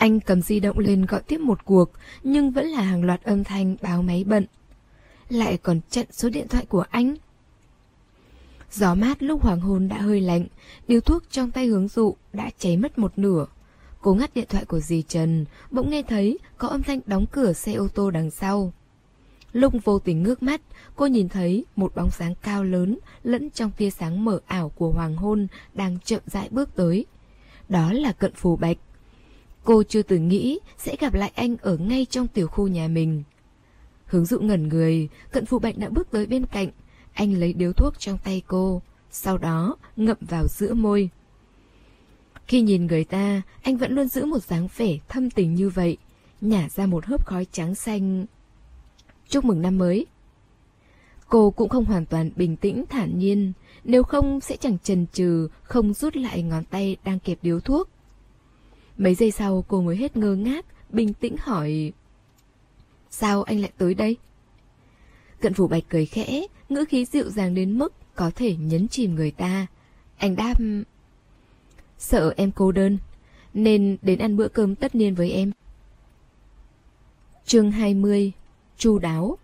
Anh 0.00 0.20
cầm 0.20 0.42
di 0.42 0.60
động 0.60 0.78
lên 0.78 1.06
gọi 1.06 1.22
tiếp 1.22 1.40
một 1.40 1.64
cuộc, 1.64 1.90
nhưng 2.22 2.50
vẫn 2.50 2.66
là 2.66 2.82
hàng 2.82 3.04
loạt 3.04 3.22
âm 3.22 3.44
thanh 3.44 3.76
báo 3.82 4.02
máy 4.02 4.24
bận. 4.24 4.46
Lại 5.28 5.56
còn 5.56 5.80
chặn 5.90 6.06
số 6.10 6.28
điện 6.28 6.48
thoại 6.48 6.66
của 6.66 6.84
anh. 6.90 7.14
Gió 8.72 8.94
mát 8.94 9.22
lúc 9.22 9.42
hoàng 9.42 9.60
hôn 9.60 9.88
đã 9.88 9.98
hơi 9.98 10.20
lạnh, 10.20 10.46
điếu 10.88 11.00
thuốc 11.00 11.22
trong 11.30 11.50
tay 11.50 11.66
hướng 11.66 11.88
dụ 11.88 12.16
đã 12.32 12.50
cháy 12.58 12.76
mất 12.76 12.98
một 12.98 13.18
nửa. 13.18 13.46
Cố 14.00 14.14
ngắt 14.14 14.34
điện 14.34 14.46
thoại 14.48 14.64
của 14.64 14.80
dì 14.80 15.02
Trần, 15.02 15.44
bỗng 15.70 15.90
nghe 15.90 16.02
thấy 16.02 16.38
có 16.58 16.68
âm 16.68 16.82
thanh 16.82 17.00
đóng 17.06 17.26
cửa 17.32 17.52
xe 17.52 17.72
ô 17.72 17.88
tô 17.88 18.10
đằng 18.10 18.30
sau. 18.30 18.72
Lúc 19.52 19.74
vô 19.84 19.98
tình 19.98 20.22
ngước 20.22 20.42
mắt, 20.42 20.60
cô 20.96 21.06
nhìn 21.06 21.28
thấy 21.28 21.64
một 21.76 21.94
bóng 21.94 22.10
sáng 22.10 22.34
cao 22.42 22.64
lớn 22.64 22.98
lẫn 23.22 23.50
trong 23.50 23.70
tia 23.76 23.90
sáng 23.90 24.24
mở 24.24 24.40
ảo 24.46 24.68
của 24.68 24.90
hoàng 24.90 25.16
hôn 25.16 25.46
đang 25.74 25.98
chậm 26.04 26.20
rãi 26.26 26.48
bước 26.50 26.74
tới. 26.76 27.06
Đó 27.68 27.92
là 27.92 28.12
cận 28.12 28.32
phù 28.34 28.56
bạch. 28.56 28.76
Cô 29.64 29.82
chưa 29.82 30.02
từng 30.02 30.28
nghĩ 30.28 30.58
sẽ 30.78 30.96
gặp 31.00 31.14
lại 31.14 31.32
anh 31.34 31.56
ở 31.56 31.76
ngay 31.76 32.06
trong 32.10 32.28
tiểu 32.28 32.46
khu 32.46 32.68
nhà 32.68 32.88
mình. 32.88 33.22
Hướng 34.04 34.24
dụ 34.24 34.40
ngẩn 34.40 34.68
người, 34.68 35.08
cận 35.32 35.46
phụ 35.46 35.58
bệnh 35.58 35.80
đã 35.80 35.88
bước 35.88 36.10
tới 36.10 36.26
bên 36.26 36.46
cạnh. 36.46 36.68
Anh 37.12 37.34
lấy 37.34 37.52
điếu 37.52 37.72
thuốc 37.72 37.98
trong 37.98 38.18
tay 38.24 38.42
cô, 38.46 38.82
sau 39.10 39.38
đó 39.38 39.76
ngậm 39.96 40.16
vào 40.20 40.46
giữa 40.48 40.74
môi. 40.74 41.10
Khi 42.46 42.60
nhìn 42.60 42.86
người 42.86 43.04
ta, 43.04 43.42
anh 43.62 43.76
vẫn 43.76 43.92
luôn 43.92 44.08
giữ 44.08 44.24
một 44.24 44.42
dáng 44.42 44.68
vẻ 44.76 44.98
thâm 45.08 45.30
tình 45.30 45.54
như 45.54 45.68
vậy, 45.68 45.96
nhả 46.40 46.68
ra 46.68 46.86
một 46.86 47.06
hớp 47.06 47.26
khói 47.26 47.46
trắng 47.52 47.74
xanh. 47.74 48.26
Chúc 49.28 49.44
mừng 49.44 49.62
năm 49.62 49.78
mới. 49.78 50.06
Cô 51.28 51.50
cũng 51.50 51.68
không 51.68 51.84
hoàn 51.84 52.06
toàn 52.06 52.30
bình 52.36 52.56
tĩnh 52.56 52.84
thản 52.88 53.18
nhiên, 53.18 53.52
nếu 53.84 54.02
không 54.02 54.40
sẽ 54.40 54.56
chẳng 54.56 54.78
chần 54.78 55.06
chừ 55.12 55.48
không 55.62 55.94
rút 55.94 56.16
lại 56.16 56.42
ngón 56.42 56.64
tay 56.64 56.96
đang 57.04 57.18
kẹp 57.18 57.38
điếu 57.42 57.60
thuốc. 57.60 57.88
Mấy 59.00 59.14
giây 59.14 59.30
sau 59.30 59.64
cô 59.68 59.80
mới 59.80 59.96
hết 59.96 60.16
ngơ 60.16 60.34
ngác, 60.34 60.66
bình 60.90 61.12
tĩnh 61.14 61.36
hỏi 61.40 61.92
Sao 63.10 63.42
anh 63.42 63.60
lại 63.60 63.72
tới 63.78 63.94
đây? 63.94 64.16
Cận 65.40 65.54
phủ 65.54 65.68
bạch 65.68 65.82
cười 65.88 66.06
khẽ, 66.06 66.46
ngữ 66.68 66.84
khí 66.88 67.04
dịu 67.04 67.30
dàng 67.30 67.54
đến 67.54 67.78
mức 67.78 67.92
có 68.14 68.30
thể 68.36 68.56
nhấn 68.56 68.88
chìm 68.88 69.14
người 69.14 69.30
ta. 69.30 69.66
Anh 70.16 70.36
đáp 70.36 70.54
Sợ 71.98 72.34
em 72.36 72.50
cô 72.50 72.72
đơn, 72.72 72.98
nên 73.54 73.96
đến 74.02 74.18
ăn 74.18 74.36
bữa 74.36 74.48
cơm 74.48 74.74
tất 74.74 74.94
niên 74.94 75.14
với 75.14 75.30
em. 75.30 75.52
chương 77.44 77.70
20 77.70 78.32
Chu 78.76 78.98
đáo 78.98 79.38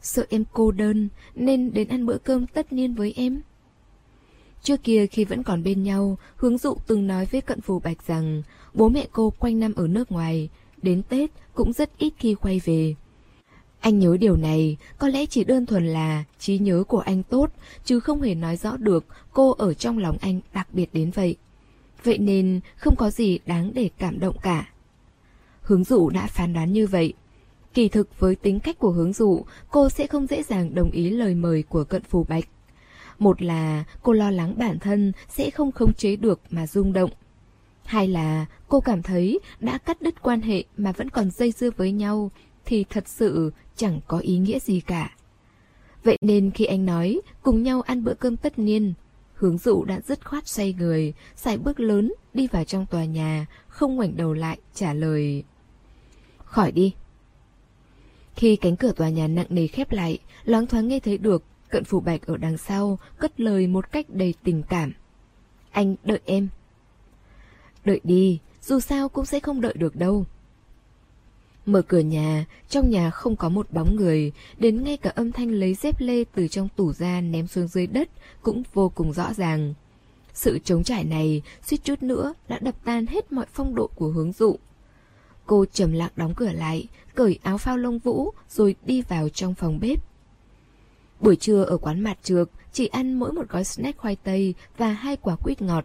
Sợ 0.00 0.26
em 0.28 0.44
cô 0.52 0.70
đơn 0.70 1.08
nên 1.34 1.72
đến 1.72 1.88
ăn 1.88 2.06
bữa 2.06 2.18
cơm 2.18 2.46
tất 2.46 2.72
niên 2.72 2.94
với 2.94 3.12
em. 3.16 3.40
Trước 4.64 4.82
kia 4.82 5.06
khi 5.06 5.24
vẫn 5.24 5.42
còn 5.42 5.62
bên 5.62 5.82
nhau, 5.82 6.18
hướng 6.36 6.58
dụ 6.58 6.76
từng 6.86 7.06
nói 7.06 7.26
với 7.30 7.40
cận 7.40 7.60
phù 7.60 7.78
bạch 7.78 8.06
rằng 8.06 8.42
bố 8.74 8.88
mẹ 8.88 9.06
cô 9.12 9.32
quanh 9.38 9.60
năm 9.60 9.74
ở 9.74 9.86
nước 9.86 10.12
ngoài, 10.12 10.48
đến 10.82 11.02
Tết 11.08 11.30
cũng 11.54 11.72
rất 11.72 11.98
ít 11.98 12.12
khi 12.18 12.34
quay 12.34 12.60
về. 12.64 12.94
Anh 13.80 13.98
nhớ 13.98 14.16
điều 14.20 14.36
này, 14.36 14.76
có 14.98 15.08
lẽ 15.08 15.26
chỉ 15.26 15.44
đơn 15.44 15.66
thuần 15.66 15.86
là 15.86 16.24
trí 16.38 16.58
nhớ 16.58 16.84
của 16.88 16.98
anh 16.98 17.22
tốt, 17.22 17.50
chứ 17.84 18.00
không 18.00 18.22
hề 18.22 18.34
nói 18.34 18.56
rõ 18.56 18.76
được 18.76 19.04
cô 19.32 19.50
ở 19.50 19.74
trong 19.74 19.98
lòng 19.98 20.16
anh 20.20 20.40
đặc 20.54 20.68
biệt 20.72 20.90
đến 20.92 21.10
vậy. 21.10 21.36
Vậy 22.04 22.18
nên 22.18 22.60
không 22.76 22.94
có 22.98 23.10
gì 23.10 23.38
đáng 23.46 23.70
để 23.74 23.90
cảm 23.98 24.20
động 24.20 24.36
cả. 24.42 24.68
Hướng 25.62 25.84
dụ 25.84 26.10
đã 26.10 26.26
phán 26.26 26.52
đoán 26.52 26.72
như 26.72 26.86
vậy. 26.86 27.12
Kỳ 27.74 27.88
thực 27.88 28.20
với 28.20 28.34
tính 28.34 28.60
cách 28.60 28.78
của 28.78 28.90
hướng 28.90 29.12
dụ, 29.12 29.44
cô 29.70 29.88
sẽ 29.88 30.06
không 30.06 30.26
dễ 30.26 30.42
dàng 30.42 30.74
đồng 30.74 30.90
ý 30.90 31.10
lời 31.10 31.34
mời 31.34 31.62
của 31.62 31.84
cận 31.84 32.02
phù 32.02 32.24
bạch. 32.24 32.44
Một 33.18 33.42
là 33.42 33.84
cô 34.02 34.12
lo 34.12 34.30
lắng 34.30 34.54
bản 34.58 34.78
thân 34.78 35.12
sẽ 35.28 35.50
không 35.50 35.72
khống 35.72 35.94
chế 35.94 36.16
được 36.16 36.40
mà 36.50 36.66
rung 36.66 36.92
động. 36.92 37.10
Hai 37.84 38.08
là 38.08 38.46
cô 38.68 38.80
cảm 38.80 39.02
thấy 39.02 39.38
đã 39.60 39.78
cắt 39.78 40.02
đứt 40.02 40.22
quan 40.22 40.40
hệ 40.40 40.64
mà 40.76 40.92
vẫn 40.92 41.10
còn 41.10 41.30
dây 41.30 41.52
dưa 41.52 41.70
với 41.76 41.92
nhau 41.92 42.30
thì 42.64 42.84
thật 42.90 43.08
sự 43.08 43.52
chẳng 43.76 44.00
có 44.06 44.18
ý 44.18 44.38
nghĩa 44.38 44.58
gì 44.58 44.80
cả. 44.80 45.16
Vậy 46.04 46.18
nên 46.20 46.50
khi 46.50 46.64
anh 46.64 46.86
nói 46.86 47.20
cùng 47.42 47.62
nhau 47.62 47.82
ăn 47.82 48.04
bữa 48.04 48.14
cơm 48.14 48.36
tất 48.36 48.58
niên, 48.58 48.94
Hướng 49.34 49.58
dụ 49.58 49.84
đã 49.84 50.00
dứt 50.00 50.28
khoát 50.28 50.48
xoay 50.48 50.72
người, 50.72 51.14
sải 51.36 51.58
bước 51.58 51.80
lớn, 51.80 52.12
đi 52.34 52.46
vào 52.46 52.64
trong 52.64 52.86
tòa 52.86 53.04
nhà, 53.04 53.46
không 53.68 53.96
ngoảnh 53.96 54.16
đầu 54.16 54.32
lại, 54.32 54.58
trả 54.74 54.94
lời. 54.94 55.44
Khỏi 56.44 56.72
đi. 56.72 56.94
Khi 58.36 58.56
cánh 58.56 58.76
cửa 58.76 58.92
tòa 58.92 59.08
nhà 59.08 59.28
nặng 59.28 59.46
nề 59.48 59.66
khép 59.66 59.92
lại, 59.92 60.18
loáng 60.44 60.66
thoáng 60.66 60.88
nghe 60.88 61.00
thấy 61.00 61.18
được, 61.18 61.44
cận 61.74 61.84
phủ 61.84 62.00
bạch 62.00 62.26
ở 62.26 62.36
đằng 62.36 62.58
sau, 62.58 62.98
cất 63.18 63.40
lời 63.40 63.66
một 63.66 63.92
cách 63.92 64.06
đầy 64.08 64.34
tình 64.44 64.62
cảm. 64.62 64.92
Anh 65.70 65.96
đợi 66.04 66.20
em. 66.24 66.48
Đợi 67.84 68.00
đi, 68.04 68.38
dù 68.62 68.80
sao 68.80 69.08
cũng 69.08 69.26
sẽ 69.26 69.40
không 69.40 69.60
đợi 69.60 69.72
được 69.76 69.96
đâu. 69.96 70.24
Mở 71.66 71.82
cửa 71.82 71.98
nhà, 71.98 72.46
trong 72.68 72.90
nhà 72.90 73.10
không 73.10 73.36
có 73.36 73.48
một 73.48 73.72
bóng 73.72 73.96
người, 73.96 74.32
đến 74.58 74.84
ngay 74.84 74.96
cả 74.96 75.10
âm 75.14 75.32
thanh 75.32 75.50
lấy 75.50 75.74
dép 75.74 76.00
lê 76.00 76.24
từ 76.24 76.48
trong 76.48 76.68
tủ 76.76 76.92
ra 76.92 77.20
ném 77.20 77.46
xuống 77.46 77.68
dưới 77.68 77.86
đất 77.86 78.10
cũng 78.42 78.62
vô 78.74 78.88
cùng 78.88 79.12
rõ 79.12 79.32
ràng. 79.32 79.74
Sự 80.34 80.58
chống 80.64 80.84
trải 80.84 81.04
này 81.04 81.42
suýt 81.62 81.84
chút 81.84 82.02
nữa 82.02 82.34
đã 82.48 82.58
đập 82.58 82.74
tan 82.84 83.06
hết 83.06 83.32
mọi 83.32 83.46
phong 83.52 83.74
độ 83.74 83.86
của 83.86 84.08
hướng 84.08 84.32
dụ. 84.32 84.56
Cô 85.46 85.64
trầm 85.72 85.92
lặng 85.92 86.12
đóng 86.16 86.34
cửa 86.36 86.52
lại, 86.52 86.88
cởi 87.14 87.38
áo 87.42 87.58
phao 87.58 87.76
lông 87.76 87.98
vũ 87.98 88.30
rồi 88.50 88.74
đi 88.84 89.02
vào 89.02 89.28
trong 89.28 89.54
phòng 89.54 89.80
bếp. 89.80 90.13
Buổi 91.20 91.36
trưa 91.36 91.62
ở 91.62 91.76
quán 91.76 92.00
mặt 92.00 92.18
trược, 92.22 92.50
chỉ 92.72 92.86
ăn 92.86 93.14
mỗi 93.14 93.32
một 93.32 93.48
gói 93.48 93.64
snack 93.64 93.98
khoai 93.98 94.16
tây 94.16 94.54
và 94.76 94.88
hai 94.88 95.16
quả 95.16 95.36
quýt 95.36 95.62
ngọt. 95.62 95.84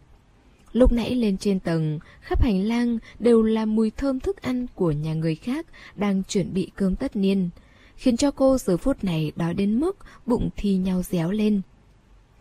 Lúc 0.74 0.92
nãy 0.92 1.16
lên 1.16 1.38
trên 1.38 1.60
tầng, 1.60 2.00
khắp 2.22 2.42
hành 2.42 2.64
lang 2.64 2.98
đều 3.20 3.44
là 3.44 3.66
mùi 3.66 3.92
thơm 3.92 4.20
thức 4.20 4.42
ăn 4.42 4.66
của 4.76 4.92
nhà 4.92 5.14
người 5.14 5.36
khác 5.36 5.66
đang 5.96 6.24
chuẩn 6.24 6.54
bị 6.54 6.72
cơm 6.76 6.96
tất 6.96 7.16
niên, 7.16 7.50
khiến 7.96 8.18
cho 8.18 8.32
cô 8.32 8.58
giờ 8.58 8.78
phút 8.78 9.04
này 9.04 9.32
đói 9.36 9.54
đến 9.54 9.80
mức 9.80 9.98
bụng 10.26 10.50
thi 10.58 10.76
nhau 10.76 11.04
réo 11.04 11.32
lên. 11.32 11.62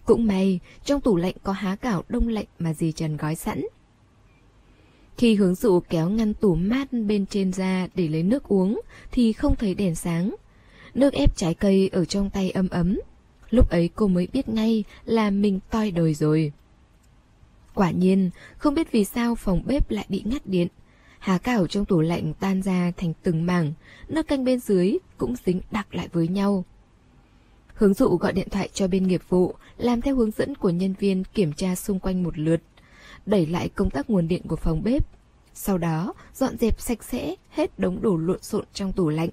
Cũng 0.04 0.26
may, 0.26 0.60
trong 0.84 1.00
tủ 1.00 1.16
lạnh 1.16 1.34
có 1.42 1.52
há 1.52 1.76
cảo 1.76 2.04
đông 2.08 2.28
lạnh 2.28 2.46
mà 2.58 2.74
dì 2.74 2.92
Trần 2.92 3.16
gói 3.16 3.34
sẵn. 3.34 3.62
Khi 5.16 5.34
hướng 5.34 5.54
dụ 5.54 5.80
kéo 5.80 6.10
ngăn 6.10 6.34
tủ 6.34 6.54
mát 6.54 6.92
bên 6.92 7.26
trên 7.26 7.52
ra 7.52 7.88
để 7.94 8.08
lấy 8.08 8.22
nước 8.22 8.48
uống 8.48 8.80
thì 9.12 9.32
không 9.32 9.56
thấy 9.56 9.74
đèn 9.74 9.94
sáng. 9.94 10.34
Nước 10.98 11.12
ép 11.12 11.36
trái 11.36 11.54
cây 11.54 11.88
ở 11.92 12.04
trong 12.04 12.30
tay 12.30 12.50
ấm 12.50 12.68
ấm. 12.68 13.00
Lúc 13.50 13.70
ấy 13.70 13.90
cô 13.94 14.06
mới 14.06 14.28
biết 14.32 14.48
ngay 14.48 14.84
là 15.04 15.30
mình 15.30 15.60
toi 15.70 15.90
đời 15.90 16.14
rồi. 16.14 16.52
Quả 17.74 17.90
nhiên, 17.90 18.30
không 18.56 18.74
biết 18.74 18.92
vì 18.92 19.04
sao 19.04 19.34
phòng 19.34 19.62
bếp 19.66 19.90
lại 19.90 20.06
bị 20.08 20.22
ngắt 20.24 20.46
điện. 20.46 20.68
Há 21.18 21.38
cảo 21.38 21.66
trong 21.66 21.84
tủ 21.84 22.00
lạnh 22.00 22.32
tan 22.40 22.62
ra 22.62 22.92
thành 22.96 23.12
từng 23.22 23.46
mảng, 23.46 23.72
nước 24.08 24.28
canh 24.28 24.44
bên 24.44 24.60
dưới 24.60 24.96
cũng 25.18 25.34
dính 25.46 25.60
đặc 25.70 25.94
lại 25.94 26.08
với 26.12 26.28
nhau. 26.28 26.64
Hướng 27.74 27.94
dụ 27.94 28.16
gọi 28.16 28.32
điện 28.32 28.48
thoại 28.50 28.68
cho 28.72 28.88
bên 28.88 29.06
nghiệp 29.06 29.22
vụ, 29.28 29.54
làm 29.76 30.00
theo 30.00 30.16
hướng 30.16 30.30
dẫn 30.30 30.54
của 30.54 30.70
nhân 30.70 30.94
viên 30.98 31.24
kiểm 31.24 31.52
tra 31.52 31.74
xung 31.74 32.00
quanh 32.00 32.22
một 32.22 32.38
lượt, 32.38 32.60
đẩy 33.26 33.46
lại 33.46 33.68
công 33.68 33.90
tác 33.90 34.10
nguồn 34.10 34.28
điện 34.28 34.42
của 34.48 34.56
phòng 34.56 34.82
bếp. 34.84 35.06
Sau 35.54 35.78
đó, 35.78 36.14
dọn 36.34 36.56
dẹp 36.56 36.80
sạch 36.80 37.04
sẽ 37.04 37.34
hết 37.50 37.78
đống 37.78 38.02
đồ 38.02 38.16
lộn 38.16 38.42
xộn 38.42 38.64
trong 38.72 38.92
tủ 38.92 39.08
lạnh. 39.08 39.30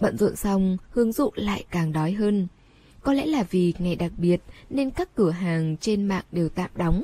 Bận 0.00 0.16
rộn 0.16 0.36
xong, 0.36 0.76
hướng 0.90 1.12
dụ 1.12 1.30
lại 1.34 1.64
càng 1.70 1.92
đói 1.92 2.12
hơn. 2.12 2.46
Có 3.02 3.12
lẽ 3.12 3.26
là 3.26 3.42
vì 3.50 3.74
ngày 3.78 3.96
đặc 3.96 4.12
biệt 4.16 4.42
nên 4.70 4.90
các 4.90 5.14
cửa 5.14 5.30
hàng 5.30 5.76
trên 5.80 6.06
mạng 6.06 6.24
đều 6.32 6.48
tạm 6.48 6.70
đóng. 6.74 7.02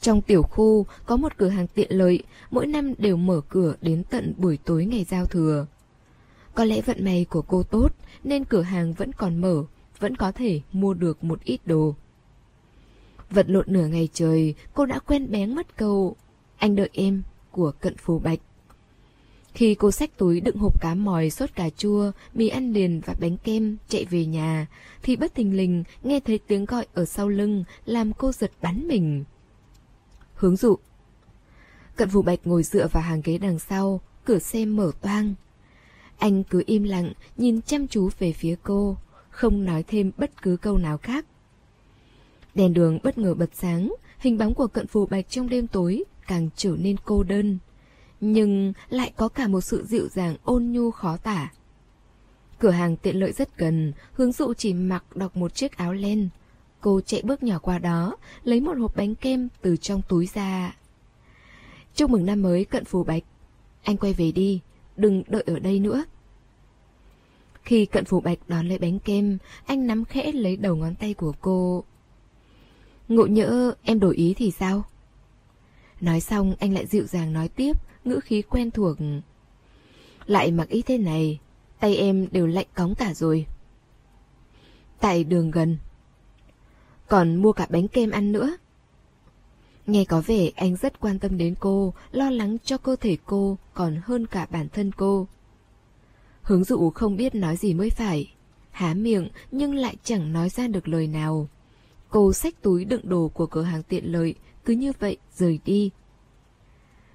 Trong 0.00 0.22
tiểu 0.22 0.42
khu 0.42 0.86
có 1.06 1.16
một 1.16 1.36
cửa 1.36 1.48
hàng 1.48 1.66
tiện 1.66 1.90
lợi, 1.90 2.22
mỗi 2.50 2.66
năm 2.66 2.94
đều 2.98 3.16
mở 3.16 3.40
cửa 3.48 3.74
đến 3.80 4.04
tận 4.10 4.34
buổi 4.36 4.58
tối 4.64 4.84
ngày 4.84 5.04
giao 5.04 5.26
thừa. 5.26 5.66
Có 6.54 6.64
lẽ 6.64 6.80
vận 6.80 7.04
may 7.04 7.26
của 7.30 7.42
cô 7.42 7.62
tốt 7.62 7.88
nên 8.24 8.44
cửa 8.44 8.62
hàng 8.62 8.92
vẫn 8.92 9.12
còn 9.12 9.40
mở, 9.40 9.64
vẫn 9.98 10.16
có 10.16 10.32
thể 10.32 10.60
mua 10.72 10.94
được 10.94 11.24
một 11.24 11.44
ít 11.44 11.60
đồ. 11.66 11.94
Vật 13.30 13.50
lộn 13.50 13.64
nửa 13.68 13.86
ngày 13.86 14.08
trời, 14.12 14.54
cô 14.74 14.86
đã 14.86 14.98
quen 14.98 15.30
bén 15.30 15.54
mất 15.54 15.76
câu 15.76 16.16
Anh 16.56 16.76
đợi 16.76 16.90
em 16.92 17.22
của 17.50 17.72
cận 17.80 17.96
phù 17.96 18.18
bạch. 18.18 18.38
Khi 19.54 19.74
cô 19.74 19.90
xách 19.90 20.18
túi 20.18 20.40
đựng 20.40 20.56
hộp 20.56 20.80
cá 20.80 20.94
mòi, 20.94 21.30
sốt 21.30 21.54
cà 21.54 21.70
chua, 21.70 22.10
mì 22.34 22.48
ăn 22.48 22.72
liền 22.72 23.00
và 23.06 23.14
bánh 23.20 23.36
kem 23.36 23.76
chạy 23.88 24.04
về 24.04 24.26
nhà, 24.26 24.66
thì 25.02 25.16
bất 25.16 25.34
thình 25.34 25.56
lình 25.56 25.84
nghe 26.02 26.20
thấy 26.20 26.38
tiếng 26.46 26.64
gọi 26.64 26.86
ở 26.94 27.04
sau 27.04 27.28
lưng 27.28 27.64
làm 27.84 28.12
cô 28.12 28.32
giật 28.32 28.50
bắn 28.62 28.88
mình. 28.88 29.24
Hướng 30.34 30.56
dụ 30.56 30.76
Cận 31.96 32.08
phù 32.08 32.22
bạch 32.22 32.38
ngồi 32.44 32.62
dựa 32.62 32.88
vào 32.88 33.02
hàng 33.02 33.20
ghế 33.24 33.38
đằng 33.38 33.58
sau, 33.58 34.00
cửa 34.24 34.38
xe 34.38 34.64
mở 34.64 34.92
toang. 35.00 35.34
Anh 36.18 36.44
cứ 36.44 36.62
im 36.66 36.82
lặng, 36.82 37.12
nhìn 37.36 37.62
chăm 37.62 37.86
chú 37.86 38.08
về 38.18 38.32
phía 38.32 38.56
cô, 38.62 38.96
không 39.30 39.64
nói 39.64 39.82
thêm 39.82 40.10
bất 40.16 40.42
cứ 40.42 40.56
câu 40.56 40.78
nào 40.78 40.98
khác. 40.98 41.26
Đèn 42.54 42.74
đường 42.74 42.98
bất 43.02 43.18
ngờ 43.18 43.34
bật 43.34 43.50
sáng, 43.54 43.94
hình 44.18 44.38
bóng 44.38 44.54
của 44.54 44.66
cận 44.66 44.86
phù 44.86 45.06
bạch 45.06 45.30
trong 45.30 45.48
đêm 45.48 45.66
tối 45.66 46.04
càng 46.26 46.48
trở 46.56 46.76
nên 46.78 46.96
cô 47.04 47.22
đơn 47.22 47.58
nhưng 48.32 48.72
lại 48.88 49.12
có 49.16 49.28
cả 49.28 49.48
một 49.48 49.60
sự 49.60 49.84
dịu 49.86 50.08
dàng 50.08 50.36
ôn 50.44 50.64
nhu 50.72 50.90
khó 50.90 51.16
tả. 51.16 51.52
Cửa 52.58 52.70
hàng 52.70 52.96
tiện 52.96 53.16
lợi 53.16 53.32
rất 53.32 53.58
gần, 53.58 53.92
hướng 54.12 54.32
dụ 54.32 54.54
chỉ 54.54 54.74
mặc 54.74 55.04
đọc 55.16 55.36
một 55.36 55.54
chiếc 55.54 55.76
áo 55.76 55.92
len. 55.92 56.28
Cô 56.80 57.00
chạy 57.00 57.22
bước 57.24 57.42
nhỏ 57.42 57.58
qua 57.58 57.78
đó, 57.78 58.16
lấy 58.44 58.60
một 58.60 58.78
hộp 58.78 58.96
bánh 58.96 59.14
kem 59.14 59.48
từ 59.62 59.76
trong 59.76 60.02
túi 60.08 60.28
ra. 60.34 60.76
Chúc 61.94 62.10
mừng 62.10 62.26
năm 62.26 62.42
mới 62.42 62.64
cận 62.64 62.84
phù 62.84 63.04
bạch. 63.04 63.22
Anh 63.82 63.96
quay 63.96 64.12
về 64.12 64.32
đi, 64.32 64.60
đừng 64.96 65.22
đợi 65.26 65.42
ở 65.46 65.58
đây 65.58 65.78
nữa. 65.78 66.04
Khi 67.62 67.86
cận 67.86 68.04
phù 68.04 68.20
bạch 68.20 68.38
đón 68.48 68.68
lấy 68.68 68.78
bánh 68.78 68.98
kem, 68.98 69.38
anh 69.66 69.86
nắm 69.86 70.04
khẽ 70.04 70.32
lấy 70.32 70.56
đầu 70.56 70.76
ngón 70.76 70.94
tay 70.94 71.14
của 71.14 71.32
cô. 71.40 71.84
Ngộ 73.08 73.26
nhỡ 73.26 73.74
em 73.82 74.00
đổi 74.00 74.16
ý 74.16 74.34
thì 74.36 74.50
sao? 74.50 74.84
Nói 76.00 76.20
xong 76.20 76.54
anh 76.58 76.74
lại 76.74 76.86
dịu 76.86 77.06
dàng 77.06 77.32
nói 77.32 77.48
tiếp, 77.48 77.76
ngữ 78.04 78.20
khí 78.20 78.42
quen 78.42 78.70
thuộc. 78.70 78.96
Lại 80.26 80.50
mặc 80.50 80.68
ý 80.68 80.82
thế 80.82 80.98
này, 80.98 81.38
tay 81.80 81.96
em 81.96 82.28
đều 82.30 82.46
lạnh 82.46 82.66
cóng 82.74 82.94
cả 82.94 83.14
rồi. 83.14 83.46
Tại 85.00 85.24
đường 85.24 85.50
gần. 85.50 85.78
Còn 87.08 87.36
mua 87.36 87.52
cả 87.52 87.66
bánh 87.70 87.88
kem 87.88 88.10
ăn 88.10 88.32
nữa. 88.32 88.56
Nghe 89.86 90.04
có 90.04 90.22
vẻ 90.26 90.50
anh 90.56 90.76
rất 90.76 91.00
quan 91.00 91.18
tâm 91.18 91.38
đến 91.38 91.54
cô, 91.60 91.94
lo 92.12 92.30
lắng 92.30 92.56
cho 92.64 92.78
cơ 92.78 92.96
thể 92.96 93.16
cô 93.26 93.58
còn 93.74 94.00
hơn 94.04 94.26
cả 94.26 94.46
bản 94.50 94.68
thân 94.68 94.92
cô. 94.92 95.26
Hướng 96.42 96.64
dụ 96.64 96.90
không 96.90 97.16
biết 97.16 97.34
nói 97.34 97.56
gì 97.56 97.74
mới 97.74 97.90
phải. 97.90 98.34
Há 98.70 98.94
miệng 98.94 99.28
nhưng 99.50 99.74
lại 99.74 99.96
chẳng 100.04 100.32
nói 100.32 100.48
ra 100.48 100.68
được 100.68 100.88
lời 100.88 101.06
nào. 101.06 101.48
Cô 102.08 102.32
xách 102.32 102.62
túi 102.62 102.84
đựng 102.84 103.08
đồ 103.08 103.28
của 103.28 103.46
cửa 103.46 103.62
hàng 103.62 103.82
tiện 103.82 104.12
lợi, 104.12 104.34
cứ 104.64 104.72
như 104.72 104.92
vậy 104.98 105.16
rời 105.36 105.58
đi 105.64 105.90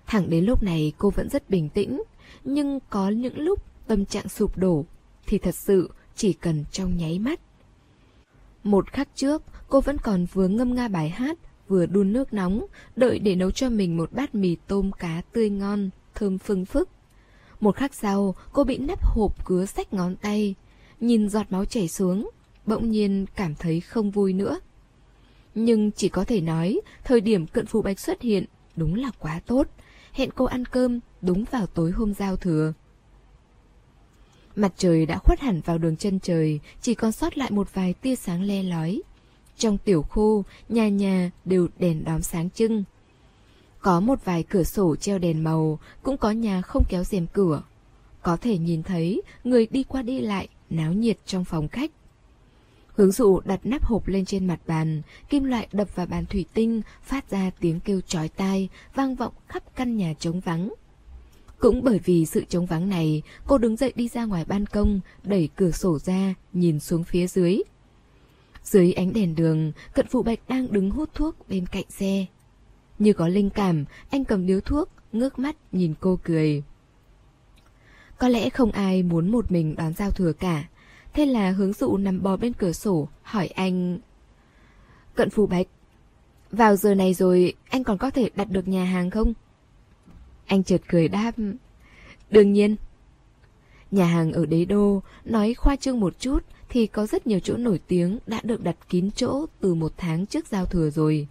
Thẳng 0.10 0.30
đến 0.30 0.46
lúc 0.46 0.64
này 0.64 0.94
cô 0.98 1.10
vẫn 1.10 1.30
rất 1.30 1.50
bình 1.50 1.70
tĩnh, 1.70 2.04
nhưng 2.44 2.80
có 2.90 3.10
những 3.10 3.38
lúc 3.38 3.64
tâm 3.88 4.06
trạng 4.06 4.30
sụp 4.30 4.58
đổ 4.58 4.86
thì 5.28 5.38
thật 5.38 5.56
sự 5.56 5.90
chỉ 6.16 6.34
cần 6.34 6.64
trong 6.72 6.98
nháy 6.98 7.20
mắt. 7.20 7.40
Một 8.64 8.88
khắc 8.92 9.10
trước, 9.16 9.44
cô 9.68 9.82
vẫn 9.82 9.98
còn 9.98 10.26
vừa 10.34 10.48
ngâm 10.48 10.76
nga 10.76 10.88
bài 10.88 11.10
hát, 11.10 11.38
vừa 11.68 11.86
đun 11.86 12.14
nước 12.14 12.34
nóng, 12.34 12.66
đợi 12.96 13.20
để 13.20 13.36
nấu 13.36 13.52
cho 13.52 13.70
mình 13.70 13.98
một 13.98 14.12
bát 14.12 14.36
mì 14.36 14.56
tôm 14.68 14.92
cá 14.92 15.22
tươi 15.34 15.50
ngon, 15.50 15.90
thơm 16.16 16.38
phưng 16.38 16.66
phức. 16.66 16.90
Một 17.60 17.76
khắc 17.76 17.94
sau, 17.94 18.36
cô 18.54 18.64
bị 18.64 18.78
nắp 18.78 19.04
hộp 19.04 19.46
cứa 19.46 19.66
sách 19.66 19.94
ngón 19.94 20.16
tay, 20.16 20.56
nhìn 21.00 21.30
giọt 21.30 21.46
máu 21.50 21.66
chảy 21.66 21.88
xuống, 21.88 22.30
bỗng 22.66 22.92
nhiên 22.92 23.26
cảm 23.36 23.56
thấy 23.56 23.80
không 23.80 24.12
vui 24.12 24.34
nữa. 24.34 24.60
Nhưng 25.56 25.92
chỉ 25.92 26.10
có 26.10 26.24
thể 26.24 26.42
nói, 26.42 26.82
thời 27.04 27.22
điểm 27.22 27.48
cận 27.48 27.66
phụ 27.66 27.82
bạch 27.82 28.00
xuất 28.00 28.22
hiện 28.22 28.46
đúng 28.76 28.96
là 28.96 29.12
quá 29.20 29.42
tốt, 29.46 29.68
hẹn 30.14 30.30
cô 30.36 30.46
ăn 30.46 30.66
cơm 30.66 31.00
đúng 31.22 31.44
vào 31.52 31.68
tối 31.68 31.92
hôm 31.92 32.14
giao 32.14 32.36
thừa. 32.36 32.74
Mặt 34.56 34.74
trời 34.78 35.06
đã 35.06 35.18
khuất 35.18 35.40
hẳn 35.40 35.62
vào 35.66 35.78
đường 35.78 35.96
chân 35.96 36.20
trời, 36.20 36.60
chỉ 36.82 36.96
còn 36.96 37.12
sót 37.12 37.38
lại 37.38 37.52
một 37.52 37.74
vài 37.74 37.94
tia 37.94 38.16
sáng 38.16 38.44
le 38.44 38.64
lói. 38.64 39.02
Trong 39.58 39.78
tiểu 39.78 40.02
khu, 40.02 40.44
nhà 40.70 40.90
nhà 40.90 41.32
đều 41.46 41.68
đèn 41.80 42.04
đóm 42.04 42.22
sáng 42.22 42.50
trưng. 42.50 42.84
Có 43.82 44.00
một 44.00 44.26
vài 44.26 44.44
cửa 44.44 44.64
sổ 44.64 44.96
treo 44.96 45.20
đèn 45.20 45.44
màu, 45.44 45.80
cũng 46.04 46.18
có 46.18 46.32
nhà 46.32 46.62
không 46.62 46.84
kéo 46.90 47.04
rèm 47.04 47.28
cửa. 47.28 47.64
Có 48.22 48.38
thể 48.38 48.58
nhìn 48.58 48.84
thấy 48.84 49.22
người 49.44 49.68
đi 49.72 49.84
qua 49.84 50.02
đi 50.02 50.22
lại, 50.22 50.48
náo 50.70 50.94
nhiệt 50.94 51.18
trong 51.26 51.46
phòng 51.46 51.68
khách. 51.68 51.92
Hướng 53.00 53.12
dụ 53.12 53.40
đặt 53.46 53.60
nắp 53.64 53.86
hộp 53.86 54.08
lên 54.08 54.26
trên 54.26 54.48
mặt 54.48 54.60
bàn, 54.68 55.02
kim 55.30 55.44
loại 55.44 55.68
đập 55.72 55.96
vào 55.96 56.06
bàn 56.06 56.26
thủy 56.26 56.46
tinh, 56.54 56.82
phát 57.04 57.30
ra 57.30 57.52
tiếng 57.60 57.80
kêu 57.80 58.02
chói 58.02 58.30
tai, 58.30 58.70
vang 58.96 59.16
vọng 59.16 59.34
khắp 59.48 59.64
căn 59.76 59.98
nhà 59.98 60.14
trống 60.20 60.40
vắng. 60.40 60.74
Cũng 61.60 61.84
bởi 61.84 62.00
vì 62.06 62.26
sự 62.26 62.44
trống 62.50 62.66
vắng 62.66 62.90
này, 62.90 63.22
cô 63.48 63.58
đứng 63.58 63.76
dậy 63.76 63.94
đi 63.96 64.08
ra 64.08 64.26
ngoài 64.26 64.46
ban 64.46 64.66
công, 64.66 65.00
đẩy 65.24 65.50
cửa 65.56 65.72
sổ 65.72 66.00
ra, 66.00 66.34
nhìn 66.54 66.80
xuống 66.80 67.04
phía 67.04 67.28
dưới. 67.28 67.58
Dưới 68.64 68.94
ánh 68.94 69.14
đèn 69.14 69.36
đường, 69.36 69.72
cận 69.94 70.08
phụ 70.08 70.24
bạch 70.24 70.40
đang 70.48 70.72
đứng 70.72 70.92
hút 70.92 71.10
thuốc 71.14 71.36
bên 71.50 71.66
cạnh 71.66 71.86
xe. 71.90 72.26
Như 73.00 73.14
có 73.14 73.28
linh 73.28 73.50
cảm, 73.50 73.86
anh 74.10 74.26
cầm 74.26 74.46
điếu 74.46 74.62
thuốc, 74.62 74.90
ngước 75.12 75.40
mắt 75.40 75.56
nhìn 75.72 75.94
cô 76.00 76.20
cười. 76.24 76.64
Có 78.18 78.28
lẽ 78.28 78.50
không 78.50 78.72
ai 78.72 79.04
muốn 79.04 79.32
một 79.32 79.52
mình 79.52 79.76
đón 79.76 79.94
giao 79.94 80.12
thừa 80.12 80.34
cả, 80.34 80.68
Thế 81.14 81.26
là 81.26 81.52
hướng 81.52 81.74
dụ 81.74 81.98
nằm 81.98 82.24
bò 82.24 82.38
bên 82.38 82.54
cửa 82.54 82.72
sổ, 82.72 83.08
hỏi 83.24 83.48
anh... 83.48 84.00
Cận 85.16 85.30
Phù 85.30 85.48
Bạch, 85.48 85.68
vào 86.52 86.76
giờ 86.76 86.96
này 86.96 87.14
rồi 87.14 87.54
anh 87.70 87.84
còn 87.84 87.98
có 87.98 88.10
thể 88.10 88.30
đặt 88.36 88.48
được 88.52 88.68
nhà 88.68 88.86
hàng 88.86 89.10
không? 89.10 89.34
Anh 90.46 90.64
chợt 90.64 90.82
cười 90.88 91.08
đáp, 91.08 91.32
đương 92.30 92.54
nhiên. 92.54 92.76
Nhà 93.92 94.06
hàng 94.06 94.34
ở 94.34 94.46
đế 94.46 94.66
đô, 94.66 95.02
nói 95.26 95.54
khoa 95.54 95.76
trương 95.76 96.00
một 96.00 96.20
chút 96.20 96.44
thì 96.70 96.88
có 96.88 97.06
rất 97.06 97.28
nhiều 97.28 97.40
chỗ 97.40 97.58
nổi 97.58 97.80
tiếng 97.88 98.20
đã 98.28 98.42
được 98.44 98.64
đặt 98.64 98.76
kín 98.90 99.12
chỗ 99.12 99.46
từ 99.60 99.74
một 99.74 99.94
tháng 99.98 100.26
trước 100.26 100.48
giao 100.48 100.66
thừa 100.66 100.90
rồi. 100.90 101.28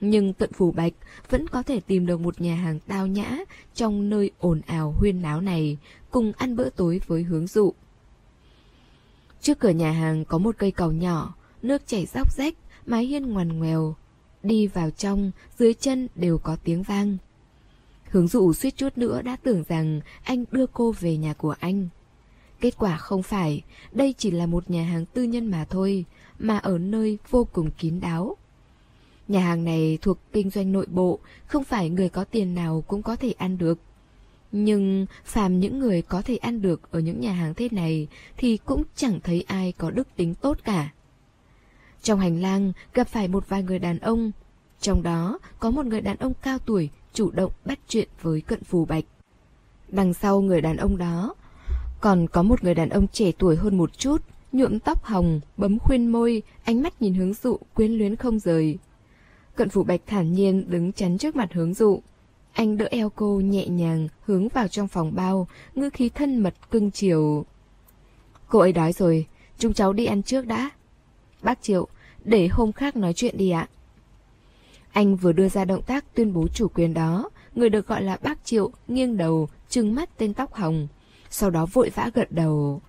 Nhưng 0.00 0.32
tận 0.32 0.52
phủ 0.52 0.72
bạch 0.72 0.92
vẫn 1.30 1.48
có 1.48 1.62
thể 1.62 1.80
tìm 1.80 2.06
được 2.06 2.20
một 2.20 2.40
nhà 2.40 2.54
hàng 2.54 2.78
tao 2.86 3.06
nhã 3.06 3.38
trong 3.74 4.10
nơi 4.10 4.30
ồn 4.38 4.60
ào 4.66 4.94
huyên 4.98 5.22
náo 5.22 5.40
này, 5.40 5.78
cùng 6.10 6.32
ăn 6.36 6.56
bữa 6.56 6.70
tối 6.70 7.00
với 7.06 7.22
hướng 7.22 7.46
dụ. 7.46 7.74
Trước 9.40 9.58
cửa 9.58 9.70
nhà 9.70 9.92
hàng 9.92 10.24
có 10.24 10.38
một 10.38 10.54
cây 10.58 10.70
cầu 10.70 10.92
nhỏ, 10.92 11.34
nước 11.62 11.86
chảy 11.86 12.06
róc 12.06 12.32
rách, 12.36 12.54
mái 12.86 13.04
hiên 13.04 13.32
ngoằn 13.32 13.58
ngoèo. 13.58 13.94
Đi 14.42 14.66
vào 14.66 14.90
trong, 14.90 15.30
dưới 15.58 15.74
chân 15.74 16.08
đều 16.14 16.38
có 16.38 16.56
tiếng 16.64 16.82
vang. 16.82 17.16
Hướng 18.10 18.28
dụ 18.28 18.52
suýt 18.52 18.76
chút 18.76 18.98
nữa 18.98 19.22
đã 19.22 19.36
tưởng 19.36 19.64
rằng 19.68 20.00
anh 20.24 20.44
đưa 20.50 20.66
cô 20.66 20.94
về 21.00 21.16
nhà 21.16 21.32
của 21.32 21.54
anh. 21.60 21.88
Kết 22.60 22.78
quả 22.78 22.96
không 22.96 23.22
phải, 23.22 23.62
đây 23.92 24.14
chỉ 24.18 24.30
là 24.30 24.46
một 24.46 24.70
nhà 24.70 24.84
hàng 24.84 25.06
tư 25.06 25.22
nhân 25.22 25.46
mà 25.46 25.64
thôi, 25.64 26.04
mà 26.38 26.58
ở 26.58 26.78
nơi 26.78 27.18
vô 27.30 27.46
cùng 27.52 27.70
kín 27.70 28.00
đáo. 28.00 28.36
Nhà 29.28 29.40
hàng 29.40 29.64
này 29.64 29.98
thuộc 30.02 30.18
kinh 30.32 30.50
doanh 30.50 30.72
nội 30.72 30.86
bộ, 30.86 31.18
không 31.46 31.64
phải 31.64 31.90
người 31.90 32.08
có 32.08 32.24
tiền 32.24 32.54
nào 32.54 32.84
cũng 32.86 33.02
có 33.02 33.16
thể 33.16 33.32
ăn 33.32 33.58
được. 33.58 33.78
Nhưng 34.52 35.06
phàm 35.24 35.60
những 35.60 35.78
người 35.78 36.02
có 36.02 36.22
thể 36.22 36.36
ăn 36.36 36.62
được 36.62 36.90
ở 36.90 37.00
những 37.00 37.20
nhà 37.20 37.32
hàng 37.32 37.54
thế 37.54 37.68
này 37.72 38.08
thì 38.36 38.56
cũng 38.56 38.82
chẳng 38.96 39.20
thấy 39.20 39.44
ai 39.48 39.72
có 39.72 39.90
đức 39.90 40.08
tính 40.16 40.34
tốt 40.34 40.58
cả. 40.64 40.92
Trong 42.02 42.20
hành 42.20 42.40
lang 42.40 42.72
gặp 42.94 43.08
phải 43.08 43.28
một 43.28 43.48
vài 43.48 43.62
người 43.62 43.78
đàn 43.78 43.98
ông, 43.98 44.30
trong 44.80 45.02
đó 45.02 45.38
có 45.58 45.70
một 45.70 45.86
người 45.86 46.00
đàn 46.00 46.16
ông 46.16 46.32
cao 46.42 46.58
tuổi 46.58 46.90
chủ 47.12 47.30
động 47.30 47.52
bắt 47.64 47.78
chuyện 47.88 48.08
với 48.22 48.40
cận 48.40 48.64
phù 48.64 48.84
bạch. 48.84 49.04
Đằng 49.88 50.14
sau 50.14 50.40
người 50.40 50.60
đàn 50.60 50.76
ông 50.76 50.98
đó, 50.98 51.34
còn 52.00 52.26
có 52.28 52.42
một 52.42 52.64
người 52.64 52.74
đàn 52.74 52.88
ông 52.88 53.06
trẻ 53.12 53.32
tuổi 53.38 53.56
hơn 53.56 53.78
một 53.78 53.98
chút, 53.98 54.22
nhuộm 54.52 54.78
tóc 54.78 55.04
hồng, 55.04 55.40
bấm 55.56 55.78
khuyên 55.78 56.12
môi, 56.12 56.42
ánh 56.64 56.82
mắt 56.82 57.02
nhìn 57.02 57.14
hướng 57.14 57.34
dụ 57.34 57.56
quyến 57.74 57.92
luyến 57.92 58.16
không 58.16 58.38
rời. 58.38 58.78
Cận 59.54 59.68
phủ 59.68 59.82
bạch 59.82 60.00
thản 60.06 60.32
nhiên 60.32 60.70
đứng 60.70 60.92
chắn 60.92 61.18
trước 61.18 61.36
mặt 61.36 61.52
hướng 61.52 61.74
dụ. 61.74 62.02
Anh 62.60 62.76
đỡ 62.76 62.88
eo 62.90 63.10
cô 63.10 63.40
nhẹ 63.44 63.66
nhàng 63.66 64.08
hướng 64.24 64.48
vào 64.48 64.68
trong 64.68 64.88
phòng 64.88 65.14
bao, 65.14 65.48
ngư 65.74 65.90
khí 65.90 66.08
thân 66.08 66.38
mật 66.38 66.54
cưng 66.70 66.90
chiều. 66.90 67.44
Cô 68.48 68.58
ấy 68.58 68.72
đói 68.72 68.92
rồi, 68.92 69.26
chúng 69.58 69.72
cháu 69.72 69.92
đi 69.92 70.06
ăn 70.06 70.22
trước 70.22 70.46
đã. 70.46 70.70
Bác 71.42 71.62
Triệu, 71.62 71.88
để 72.24 72.48
hôm 72.48 72.72
khác 72.72 72.96
nói 72.96 73.12
chuyện 73.12 73.36
đi 73.36 73.50
ạ. 73.50 73.68
Anh 74.92 75.16
vừa 75.16 75.32
đưa 75.32 75.48
ra 75.48 75.64
động 75.64 75.82
tác 75.82 76.14
tuyên 76.14 76.32
bố 76.32 76.48
chủ 76.48 76.68
quyền 76.68 76.94
đó, 76.94 77.30
người 77.54 77.68
được 77.68 77.86
gọi 77.86 78.02
là 78.02 78.18
bác 78.22 78.44
Triệu 78.44 78.70
nghiêng 78.88 79.16
đầu, 79.16 79.48
trừng 79.68 79.94
mắt 79.94 80.18
tên 80.18 80.34
tóc 80.34 80.54
hồng. 80.54 80.88
Sau 81.30 81.50
đó 81.50 81.66
vội 81.66 81.90
vã 81.94 82.10
gật 82.14 82.32
đầu. 82.32 82.80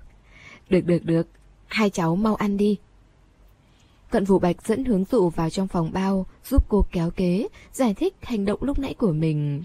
Được 0.69 0.81
được 0.81 1.05
được, 1.05 1.27
hai 1.67 1.89
cháu 1.89 2.15
mau 2.15 2.35
ăn 2.35 2.57
đi. 2.57 2.77
Cận 4.11 4.25
Vũ 4.25 4.39
Bạch 4.39 4.67
dẫn 4.67 4.85
hướng 4.85 5.03
dụ 5.11 5.29
vào 5.29 5.49
trong 5.49 5.67
phòng 5.67 5.91
bao, 5.93 6.25
giúp 6.49 6.65
cô 6.69 6.85
kéo 6.91 7.11
kế, 7.11 7.47
giải 7.73 7.93
thích 7.93 8.15
hành 8.21 8.45
động 8.45 8.63
lúc 8.63 8.79
nãy 8.79 8.93
của 8.93 9.11
mình. 9.11 9.63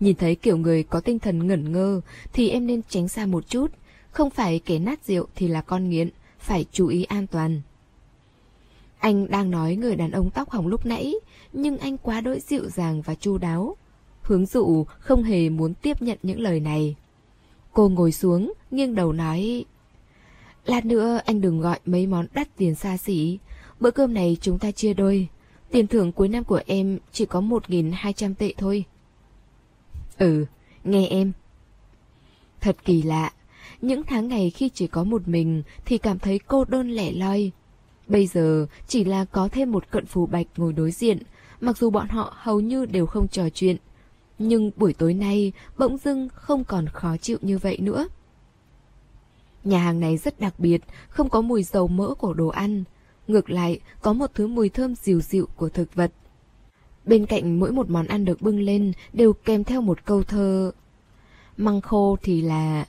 Nhìn 0.00 0.16
thấy 0.16 0.34
kiểu 0.34 0.56
người 0.56 0.82
có 0.82 1.00
tinh 1.00 1.18
thần 1.18 1.46
ngẩn 1.46 1.72
ngơ 1.72 2.00
thì 2.32 2.50
em 2.50 2.66
nên 2.66 2.82
tránh 2.88 3.08
xa 3.08 3.26
một 3.26 3.48
chút, 3.48 3.66
không 4.10 4.30
phải 4.30 4.58
kẻ 4.58 4.78
nát 4.78 5.04
rượu 5.04 5.26
thì 5.34 5.48
là 5.48 5.60
con 5.60 5.90
nghiện, 5.90 6.10
phải 6.38 6.66
chú 6.72 6.86
ý 6.86 7.04
an 7.04 7.26
toàn. 7.26 7.60
Anh 8.98 9.30
đang 9.30 9.50
nói 9.50 9.76
người 9.76 9.96
đàn 9.96 10.10
ông 10.10 10.30
tóc 10.30 10.50
hồng 10.50 10.66
lúc 10.66 10.86
nãy, 10.86 11.14
nhưng 11.52 11.78
anh 11.78 11.98
quá 11.98 12.20
đỗi 12.20 12.40
dịu 12.40 12.68
dàng 12.68 13.02
và 13.02 13.14
chu 13.14 13.38
đáo. 13.38 13.76
Hướng 14.22 14.46
dụ 14.46 14.84
không 14.98 15.22
hề 15.22 15.48
muốn 15.48 15.74
tiếp 15.74 16.02
nhận 16.02 16.18
những 16.22 16.40
lời 16.40 16.60
này. 16.60 16.96
Cô 17.72 17.88
ngồi 17.88 18.12
xuống, 18.12 18.52
nghiêng 18.70 18.94
đầu 18.94 19.12
nói... 19.12 19.64
Lát 20.68 20.86
nữa 20.86 21.20
anh 21.24 21.40
đừng 21.40 21.60
gọi 21.60 21.78
mấy 21.86 22.06
món 22.06 22.26
đắt 22.34 22.56
tiền 22.56 22.74
xa 22.74 22.96
xỉ. 22.96 23.38
Bữa 23.80 23.90
cơm 23.90 24.14
này 24.14 24.36
chúng 24.40 24.58
ta 24.58 24.70
chia 24.70 24.94
đôi. 24.94 25.28
Tiền 25.70 25.86
thưởng 25.86 26.12
cuối 26.12 26.28
năm 26.28 26.44
của 26.44 26.60
em 26.66 26.98
chỉ 27.12 27.26
có 27.26 27.40
1.200 27.40 28.34
tệ 28.34 28.54
thôi. 28.56 28.84
Ừ, 30.18 30.44
nghe 30.84 31.06
em. 31.06 31.32
Thật 32.60 32.76
kỳ 32.84 33.02
lạ. 33.02 33.32
Những 33.80 34.02
tháng 34.02 34.28
ngày 34.28 34.50
khi 34.50 34.68
chỉ 34.74 34.86
có 34.86 35.04
một 35.04 35.28
mình 35.28 35.62
thì 35.84 35.98
cảm 35.98 36.18
thấy 36.18 36.38
cô 36.38 36.64
đơn 36.64 36.90
lẻ 36.90 37.12
loi. 37.12 37.50
Bây 38.06 38.26
giờ 38.26 38.66
chỉ 38.88 39.04
là 39.04 39.24
có 39.24 39.48
thêm 39.52 39.72
một 39.72 39.90
cận 39.90 40.06
phù 40.06 40.26
bạch 40.26 40.46
ngồi 40.56 40.72
đối 40.72 40.90
diện, 40.90 41.18
mặc 41.60 41.78
dù 41.78 41.90
bọn 41.90 42.08
họ 42.08 42.34
hầu 42.36 42.60
như 42.60 42.86
đều 42.86 43.06
không 43.06 43.28
trò 43.28 43.48
chuyện. 43.50 43.76
Nhưng 44.38 44.70
buổi 44.76 44.92
tối 44.92 45.14
nay 45.14 45.52
bỗng 45.78 45.98
dưng 45.98 46.28
không 46.34 46.64
còn 46.64 46.88
khó 46.88 47.16
chịu 47.16 47.38
như 47.42 47.58
vậy 47.58 47.78
nữa. 47.80 48.08
Nhà 49.64 49.78
hàng 49.78 50.00
này 50.00 50.16
rất 50.16 50.40
đặc 50.40 50.54
biệt, 50.58 50.80
không 51.08 51.28
có 51.28 51.40
mùi 51.40 51.62
dầu 51.62 51.88
mỡ 51.88 52.14
của 52.14 52.34
đồ 52.34 52.48
ăn. 52.48 52.84
Ngược 53.28 53.50
lại, 53.50 53.80
có 54.02 54.12
một 54.12 54.30
thứ 54.34 54.46
mùi 54.46 54.68
thơm 54.68 54.94
dịu 54.94 55.20
dịu 55.20 55.48
của 55.56 55.68
thực 55.68 55.94
vật. 55.94 56.12
Bên 57.04 57.26
cạnh 57.26 57.60
mỗi 57.60 57.72
một 57.72 57.90
món 57.90 58.06
ăn 58.06 58.24
được 58.24 58.42
bưng 58.42 58.60
lên 58.60 58.92
đều 59.12 59.32
kèm 59.32 59.64
theo 59.64 59.80
một 59.80 60.04
câu 60.04 60.22
thơ. 60.22 60.72
Măng 61.56 61.80
khô 61.80 62.16
thì 62.22 62.42
là 62.42 62.86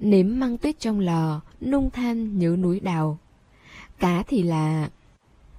nếm 0.00 0.38
măng 0.38 0.58
tuyết 0.58 0.80
trong 0.80 1.00
lò, 1.00 1.40
nung 1.60 1.90
than 1.90 2.38
nhớ 2.38 2.56
núi 2.58 2.80
đào. 2.80 3.18
Cá 3.98 4.22
thì 4.22 4.42
là 4.42 4.90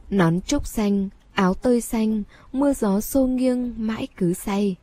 nón 0.09 0.41
trúc 0.41 0.67
xanh, 0.67 1.09
áo 1.33 1.53
tơi 1.53 1.81
xanh, 1.81 2.23
mưa 2.53 2.73
gió 2.73 3.01
xô 3.01 3.27
nghiêng 3.27 3.73
mãi 3.77 4.07
cứ 4.17 4.33
say. 4.33 4.75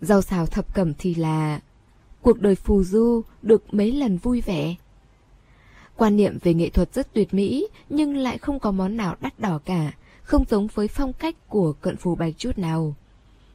Rau 0.00 0.22
xào 0.22 0.46
thập 0.46 0.74
cẩm 0.74 0.92
thì 0.98 1.14
là 1.14 1.60
cuộc 2.22 2.40
đời 2.40 2.54
phù 2.54 2.82
du 2.84 3.22
được 3.42 3.74
mấy 3.74 3.92
lần 3.92 4.16
vui 4.16 4.40
vẻ. 4.40 4.74
Quan 5.96 6.16
niệm 6.16 6.38
về 6.42 6.54
nghệ 6.54 6.68
thuật 6.68 6.94
rất 6.94 7.12
tuyệt 7.12 7.34
mỹ 7.34 7.68
nhưng 7.88 8.16
lại 8.16 8.38
không 8.38 8.60
có 8.60 8.70
món 8.70 8.96
nào 8.96 9.16
đắt 9.20 9.40
đỏ 9.40 9.60
cả, 9.64 9.92
không 10.22 10.44
giống 10.50 10.66
với 10.74 10.88
phong 10.88 11.12
cách 11.12 11.48
của 11.48 11.72
cận 11.72 11.96
phù 11.96 12.14
bạch 12.14 12.34
chút 12.38 12.58
nào. 12.58 12.94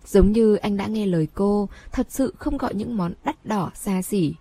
Giống 0.06 0.32
như 0.32 0.56
anh 0.56 0.78
đã 0.78 0.88
nghe 0.88 1.06
lời 1.06 1.28
cô, 1.34 1.70
thật 1.92 2.08
sự 2.10 2.34
không 2.38 2.58
gọi 2.58 2.74
những 2.74 2.98
món 2.98 3.14
đắt 3.24 3.46
đỏ 3.46 3.72
xa 3.76 4.02
xỉ. 4.02 4.34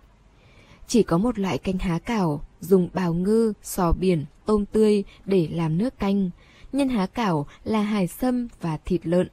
Chỉ 0.87 1.03
có 1.03 1.17
một 1.17 1.39
loại 1.39 1.57
canh 1.57 1.77
há 1.77 1.99
cảo, 1.99 2.41
dùng 2.61 2.89
bào 2.93 3.13
ngư, 3.13 3.53
sò 3.63 3.91
biển, 3.91 4.25
tôm 4.45 4.65
tươi 4.65 5.03
để 5.25 5.47
làm 5.51 5.77
nước 5.77 5.99
canh. 5.99 6.29
Nhân 6.73 6.89
há 6.89 7.05
cảo 7.05 7.47
là 7.63 7.81
hải 7.81 8.07
sâm 8.07 8.47
và 8.61 8.77
thịt 8.85 9.07
lợn. 9.07 9.27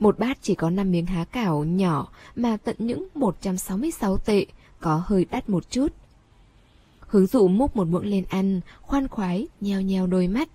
Một 0.00 0.18
bát 0.18 0.38
chỉ 0.42 0.54
có 0.54 0.70
5 0.70 0.90
miếng 0.90 1.06
há 1.06 1.24
cảo 1.24 1.64
nhỏ 1.64 2.08
mà 2.36 2.56
tận 2.56 2.76
những 2.78 3.08
166 3.14 4.18
tệ, 4.18 4.46
có 4.80 5.02
hơi 5.06 5.26
đắt 5.30 5.48
một 5.48 5.70
chút. 5.70 5.88
Hướng 7.00 7.26
dụ 7.26 7.48
múc 7.48 7.76
một 7.76 7.88
muỗng 7.88 8.04
lên 8.04 8.24
ăn, 8.28 8.60
khoan 8.80 9.08
khoái, 9.08 9.46
nheo 9.60 9.80
nheo 9.80 10.06
đôi 10.06 10.28
mắt. 10.28 10.48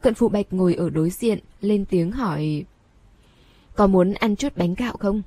Cận 0.00 0.14
phụ 0.14 0.28
bạch 0.28 0.46
ngồi 0.50 0.74
ở 0.74 0.90
đối 0.90 1.10
diện, 1.10 1.38
lên 1.60 1.84
tiếng 1.84 2.12
hỏi. 2.12 2.64
Có 3.76 3.86
muốn 3.86 4.12
ăn 4.12 4.36
chút 4.36 4.56
bánh 4.56 4.74
gạo 4.74 4.96
không? 4.96 5.22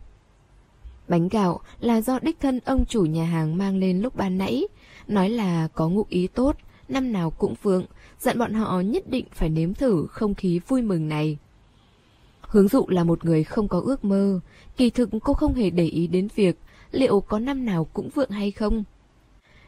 Bánh 1.08 1.28
gạo 1.28 1.60
là 1.80 2.02
do 2.02 2.20
đích 2.22 2.40
thân 2.40 2.60
ông 2.66 2.86
chủ 2.86 3.02
nhà 3.02 3.26
hàng 3.26 3.58
mang 3.58 3.78
lên 3.78 4.02
lúc 4.02 4.16
ban 4.16 4.38
nãy, 4.38 4.68
nói 5.08 5.30
là 5.30 5.68
có 5.68 5.90
ngụ 5.90 6.06
ý 6.10 6.28
tốt, 6.28 6.58
năm 6.88 7.12
nào 7.12 7.30
cũng 7.32 7.56
vượng, 7.62 7.86
dặn 8.20 8.40
bọn 8.40 8.54
họ 8.54 8.82
nhất 8.82 9.10
định 9.10 9.26
phải 9.32 9.50
nếm 9.50 9.74
thử 9.74 10.08
không 10.10 10.36
khí 10.36 10.60
vui 10.68 10.82
mừng 10.82 11.10
này. 11.10 11.38
Hướng 12.50 12.68
dụ 12.68 12.86
là 12.88 13.04
một 13.04 13.26
người 13.26 13.44
không 13.44 13.68
có 13.68 13.82
ước 13.86 14.04
mơ, 14.06 14.40
kỳ 14.78 14.90
thực 14.90 15.10
cô 15.24 15.34
không 15.34 15.54
hề 15.54 15.70
để 15.70 15.86
ý 15.86 16.08
đến 16.08 16.28
việc 16.36 16.58
liệu 16.92 17.20
có 17.22 17.40
năm 17.40 17.66
nào 17.66 17.88
cũng 17.94 18.10
vượng 18.10 18.30
hay 18.30 18.52
không. 18.52 18.84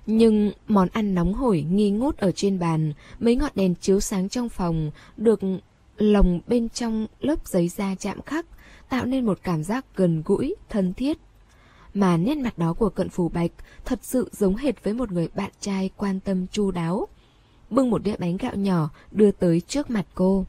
Nhưng 0.05 0.51
món 0.67 0.87
ăn 0.93 1.15
nóng 1.15 1.33
hổi 1.33 1.65
nghi 1.71 1.91
ngút 1.91 2.17
ở 2.17 2.31
trên 2.31 2.59
bàn, 2.59 2.93
mấy 3.19 3.35
ngọn 3.35 3.51
đèn 3.55 3.75
chiếu 3.75 3.99
sáng 3.99 4.29
trong 4.29 4.49
phòng, 4.49 4.91
được 5.17 5.39
lồng 5.97 6.41
bên 6.47 6.69
trong 6.69 7.07
lớp 7.19 7.47
giấy 7.47 7.67
da 7.67 7.95
chạm 7.95 8.21
khắc, 8.21 8.45
tạo 8.89 9.05
nên 9.05 9.25
một 9.25 9.39
cảm 9.43 9.63
giác 9.63 9.85
gần 9.95 10.21
gũi, 10.25 10.55
thân 10.69 10.93
thiết. 10.93 11.17
Mà 11.93 12.17
nét 12.17 12.37
mặt 12.37 12.57
đó 12.57 12.73
của 12.73 12.89
cận 12.89 13.09
phù 13.09 13.29
bạch 13.29 13.51
thật 13.85 13.99
sự 14.01 14.29
giống 14.31 14.55
hệt 14.55 14.83
với 14.83 14.93
một 14.93 15.11
người 15.11 15.27
bạn 15.35 15.51
trai 15.59 15.89
quan 15.97 16.19
tâm 16.19 16.47
chu 16.47 16.71
đáo. 16.71 17.07
Bưng 17.69 17.89
một 17.89 18.03
đĩa 18.03 18.15
bánh 18.19 18.37
gạo 18.37 18.55
nhỏ 18.55 18.89
đưa 19.11 19.31
tới 19.31 19.61
trước 19.61 19.89
mặt 19.89 20.05
cô. 20.15 20.45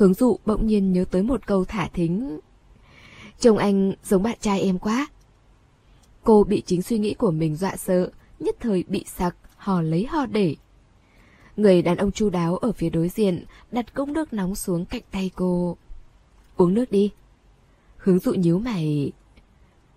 Hướng 0.00 0.14
dụ 0.14 0.38
bỗng 0.46 0.66
nhiên 0.66 0.92
nhớ 0.92 1.04
tới 1.10 1.22
một 1.22 1.46
câu 1.46 1.64
thả 1.64 1.88
thính. 1.88 2.40
Chồng 3.40 3.58
anh 3.58 3.92
giống 4.04 4.22
bạn 4.22 4.38
trai 4.40 4.60
em 4.60 4.78
quá. 4.78 5.06
Cô 6.24 6.44
bị 6.44 6.62
chính 6.66 6.82
suy 6.82 6.98
nghĩ 6.98 7.14
của 7.14 7.30
mình 7.30 7.56
dọa 7.56 7.76
sợ, 7.76 8.10
nhất 8.38 8.56
thời 8.60 8.84
bị 8.88 9.04
sặc, 9.06 9.36
hò 9.56 9.82
lấy 9.82 10.06
hò 10.06 10.26
để. 10.26 10.56
Người 11.56 11.82
đàn 11.82 11.96
ông 11.96 12.12
chu 12.12 12.30
đáo 12.30 12.56
ở 12.56 12.72
phía 12.72 12.90
đối 12.90 13.08
diện 13.08 13.44
đặt 13.72 13.94
cốc 13.94 14.08
nước 14.08 14.32
nóng 14.32 14.54
xuống 14.54 14.84
cạnh 14.84 15.02
tay 15.10 15.30
cô. 15.34 15.76
Uống 16.56 16.74
nước 16.74 16.90
đi. 16.90 17.10
Hướng 17.96 18.18
dụ 18.18 18.34
nhíu 18.34 18.58
mày. 18.58 19.12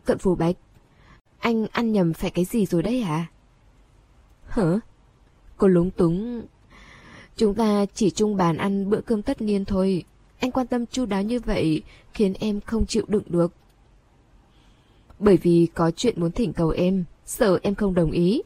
Cận 0.06 0.18
phù 0.18 0.36
bạch, 0.36 0.56
anh 1.40 1.68
ăn 1.72 1.92
nhầm 1.92 2.14
phải 2.14 2.30
cái 2.32 2.46
gì 2.46 2.66
rồi 2.66 2.84
đấy 2.84 3.02
à? 3.02 3.26
Hả? 4.48 4.80
Cô 5.58 5.68
lúng 5.68 5.92
túng. 5.92 6.42
Chúng 7.36 7.56
ta 7.56 7.86
chỉ 7.94 8.10
chung 8.10 8.36
bàn 8.38 8.58
ăn 8.58 8.90
bữa 8.90 9.02
cơm 9.02 9.22
tất 9.22 9.42
niên 9.42 9.66
thôi. 9.66 10.04
Anh 10.40 10.52
quan 10.52 10.68
tâm 10.68 10.86
chu 10.86 11.06
đáo 11.06 11.24
như 11.24 11.40
vậy 11.40 11.84
khiến 12.14 12.34
em 12.40 12.62
không 12.62 12.86
chịu 12.86 13.06
đựng 13.08 13.24
được. 13.28 13.54
Bởi 15.20 15.38
vì 15.38 15.68
có 15.74 15.92
chuyện 15.92 16.22
muốn 16.22 16.32
thỉnh 16.32 16.54
cầu 16.54 16.70
em, 16.70 17.04
sợ 17.26 17.60
em 17.62 17.76
không 17.76 17.94
đồng 17.94 18.12
ý. 18.12 18.42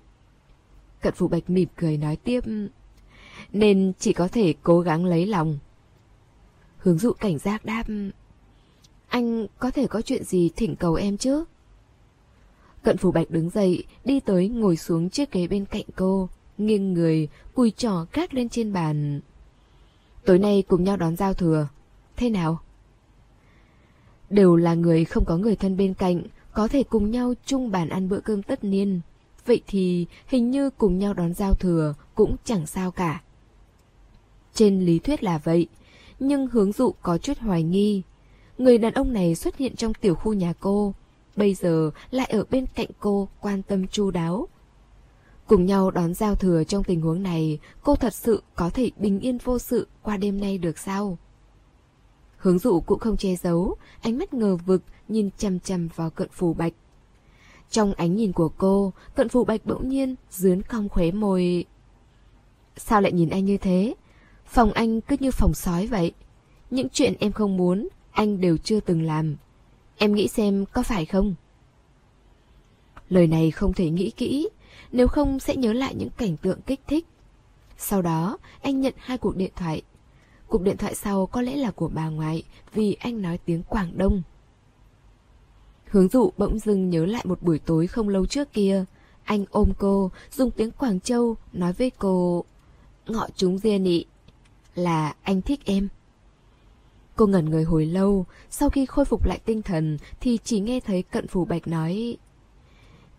Cận 1.01 1.13
Phụ 1.13 1.27
Bạch 1.27 1.49
mỉm 1.49 1.69
cười 1.75 1.97
nói 1.97 2.15
tiếp, 2.15 2.43
nên 3.53 3.93
chỉ 3.99 4.13
có 4.13 4.27
thể 4.27 4.53
cố 4.63 4.79
gắng 4.79 5.05
lấy 5.05 5.25
lòng. 5.25 5.57
Hướng 6.77 6.97
dụ 6.97 7.13
cảnh 7.13 7.37
giác 7.37 7.65
đáp, 7.65 7.83
anh 9.07 9.47
có 9.59 9.71
thể 9.71 9.87
có 9.87 10.01
chuyện 10.01 10.23
gì 10.23 10.49
thỉnh 10.55 10.75
cầu 10.75 10.93
em 10.93 11.17
chứ? 11.17 11.43
Cận 12.83 12.97
Phủ 12.97 13.11
Bạch 13.11 13.31
đứng 13.31 13.49
dậy, 13.49 13.83
đi 14.05 14.19
tới 14.19 14.47
ngồi 14.49 14.77
xuống 14.77 15.09
chiếc 15.09 15.31
ghế 15.31 15.47
bên 15.47 15.65
cạnh 15.65 15.85
cô, 15.95 16.29
nghiêng 16.57 16.93
người, 16.93 17.27
cùi 17.53 17.71
trỏ 17.71 18.05
gác 18.13 18.33
lên 18.33 18.49
trên 18.49 18.73
bàn. 18.73 19.21
Tối 20.25 20.39
nay 20.39 20.63
cùng 20.67 20.83
nhau 20.83 20.97
đón 20.97 21.15
giao 21.15 21.33
thừa. 21.33 21.67
Thế 22.15 22.29
nào? 22.29 22.59
Đều 24.29 24.55
là 24.55 24.73
người 24.73 25.05
không 25.05 25.25
có 25.25 25.37
người 25.37 25.55
thân 25.55 25.77
bên 25.77 25.93
cạnh, 25.93 26.21
có 26.53 26.67
thể 26.67 26.83
cùng 26.83 27.11
nhau 27.11 27.33
chung 27.45 27.71
bàn 27.71 27.89
ăn 27.89 28.09
bữa 28.09 28.19
cơm 28.19 28.43
tất 28.43 28.63
niên. 28.63 29.01
Vậy 29.45 29.61
thì 29.67 30.05
hình 30.27 30.51
như 30.51 30.69
cùng 30.69 30.99
nhau 30.99 31.13
đón 31.13 31.33
giao 31.33 31.53
thừa 31.53 31.93
cũng 32.15 32.35
chẳng 32.43 32.65
sao 32.65 32.91
cả. 32.91 33.21
Trên 34.53 34.85
lý 34.85 34.99
thuyết 34.99 35.23
là 35.23 35.37
vậy, 35.37 35.67
nhưng 36.19 36.47
hướng 36.47 36.71
dụ 36.71 36.93
có 37.01 37.17
chút 37.17 37.37
hoài 37.37 37.63
nghi. 37.63 38.01
Người 38.57 38.77
đàn 38.77 38.93
ông 38.93 39.13
này 39.13 39.35
xuất 39.35 39.57
hiện 39.57 39.75
trong 39.75 39.93
tiểu 39.93 40.15
khu 40.15 40.33
nhà 40.33 40.53
cô, 40.59 40.93
bây 41.35 41.53
giờ 41.53 41.91
lại 42.11 42.29
ở 42.31 42.43
bên 42.49 42.65
cạnh 42.75 42.87
cô 42.99 43.27
quan 43.41 43.61
tâm 43.61 43.87
chu 43.87 44.11
đáo. 44.11 44.47
Cùng 45.47 45.65
nhau 45.65 45.91
đón 45.91 46.13
giao 46.13 46.35
thừa 46.35 46.63
trong 46.63 46.83
tình 46.83 47.01
huống 47.01 47.23
này, 47.23 47.59
cô 47.83 47.95
thật 47.95 48.13
sự 48.13 48.43
có 48.55 48.69
thể 48.69 48.91
bình 48.97 49.19
yên 49.19 49.37
vô 49.37 49.59
sự 49.59 49.87
qua 50.01 50.17
đêm 50.17 50.41
nay 50.41 50.57
được 50.57 50.77
sao? 50.77 51.17
Hướng 52.37 52.59
dụ 52.59 52.79
cũng 52.79 52.99
không 52.99 53.17
che 53.17 53.35
giấu, 53.35 53.75
ánh 54.01 54.17
mắt 54.17 54.33
ngờ 54.33 54.57
vực 54.65 54.83
nhìn 55.07 55.29
chằm 55.37 55.59
chằm 55.59 55.87
vào 55.95 56.09
cận 56.09 56.29
phù 56.31 56.53
bạch. 56.53 56.73
Trong 57.69 57.93
ánh 57.93 58.15
nhìn 58.15 58.31
của 58.31 58.49
cô, 58.49 58.93
cận 59.15 59.29
phù 59.29 59.45
bạch 59.45 59.65
bỗng 59.65 59.89
nhiên 59.89 60.15
dướn 60.29 60.61
cong 60.61 60.89
khóe 60.89 61.11
môi. 61.11 61.65
Sao 62.77 63.01
lại 63.01 63.11
nhìn 63.11 63.29
anh 63.29 63.45
như 63.45 63.57
thế? 63.57 63.93
Phòng 64.45 64.71
anh 64.71 65.01
cứ 65.01 65.15
như 65.19 65.31
phòng 65.31 65.53
sói 65.53 65.87
vậy. 65.87 66.13
Những 66.69 66.89
chuyện 66.89 67.13
em 67.19 67.31
không 67.31 67.57
muốn, 67.57 67.87
anh 68.11 68.41
đều 68.41 68.57
chưa 68.57 68.79
từng 68.79 69.01
làm. 69.01 69.35
Em 69.97 70.13
nghĩ 70.15 70.27
xem 70.27 70.65
có 70.73 70.83
phải 70.83 71.05
không? 71.05 71.35
Lời 73.09 73.27
này 73.27 73.51
không 73.51 73.73
thể 73.73 73.89
nghĩ 73.89 74.11
kỹ, 74.11 74.49
nếu 74.91 75.07
không 75.07 75.39
sẽ 75.39 75.55
nhớ 75.55 75.73
lại 75.73 75.95
những 75.95 76.09
cảnh 76.09 76.37
tượng 76.37 76.61
kích 76.61 76.81
thích. 76.87 77.05
Sau 77.77 78.01
đó, 78.01 78.37
anh 78.61 78.81
nhận 78.81 78.93
hai 78.97 79.17
cuộc 79.17 79.35
điện 79.35 79.51
thoại. 79.55 79.81
Cuộc 80.47 80.61
điện 80.61 80.77
thoại 80.77 80.95
sau 80.95 81.25
có 81.25 81.41
lẽ 81.41 81.55
là 81.55 81.71
của 81.71 81.87
bà 81.87 82.09
ngoại 82.09 82.43
vì 82.73 82.93
anh 82.93 83.21
nói 83.21 83.39
tiếng 83.45 83.63
Quảng 83.63 83.97
Đông. 83.97 84.21
Hướng 85.87 86.07
dụ 86.07 86.31
bỗng 86.37 86.59
dưng 86.59 86.89
nhớ 86.89 87.05
lại 87.05 87.21
một 87.25 87.41
buổi 87.41 87.59
tối 87.59 87.87
không 87.87 88.09
lâu 88.09 88.25
trước 88.25 88.53
kia. 88.53 88.85
Anh 89.23 89.45
ôm 89.51 89.71
cô, 89.77 90.11
dùng 90.31 90.51
tiếng 90.51 90.71
Quảng 90.71 90.99
Châu 90.99 91.35
nói 91.53 91.73
với 91.73 91.91
cô 91.97 92.45
Ngọ 93.07 93.27
chúng 93.35 93.57
riêng 93.57 93.83
nị 93.83 94.05
Là 94.75 95.15
anh 95.23 95.41
thích 95.41 95.59
em 95.65 95.87
Cô 97.15 97.27
ngẩn 97.27 97.49
người 97.49 97.63
hồi 97.63 97.85
lâu, 97.85 98.25
sau 98.49 98.69
khi 98.69 98.85
khôi 98.85 99.05
phục 99.05 99.25
lại 99.25 99.39
tinh 99.45 99.61
thần 99.61 99.97
thì 100.19 100.39
chỉ 100.43 100.59
nghe 100.59 100.79
thấy 100.79 101.03
cận 101.03 101.27
phủ 101.27 101.45
bạch 101.45 101.67
nói 101.67 102.17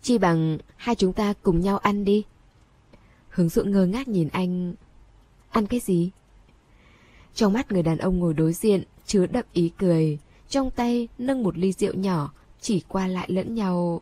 Chi 0.02 0.18
bằng 0.18 0.58
hai 0.76 0.94
chúng 0.94 1.12
ta 1.12 1.34
cùng 1.42 1.60
nhau 1.60 1.78
ăn 1.78 2.04
đi. 2.04 2.24
Hướng 3.28 3.48
dụ 3.48 3.64
ngơ 3.64 3.86
ngác 3.86 4.08
nhìn 4.08 4.28
anh. 4.28 4.74
Ăn 5.50 5.66
cái 5.66 5.80
gì? 5.80 6.10
Trong 7.34 7.52
mắt 7.52 7.72
người 7.72 7.82
đàn 7.82 7.98
ông 7.98 8.18
ngồi 8.18 8.34
đối 8.34 8.52
diện, 8.52 8.82
chứa 9.06 9.26
đậm 9.26 9.44
ý 9.52 9.70
cười. 9.78 10.18
Trong 10.48 10.70
tay 10.70 11.08
nâng 11.18 11.42
một 11.42 11.58
ly 11.58 11.72
rượu 11.72 11.94
nhỏ, 11.94 12.32
chỉ 12.60 12.82
qua 12.88 13.06
lại 13.06 13.26
lẫn 13.30 13.54
nhau. 13.54 14.00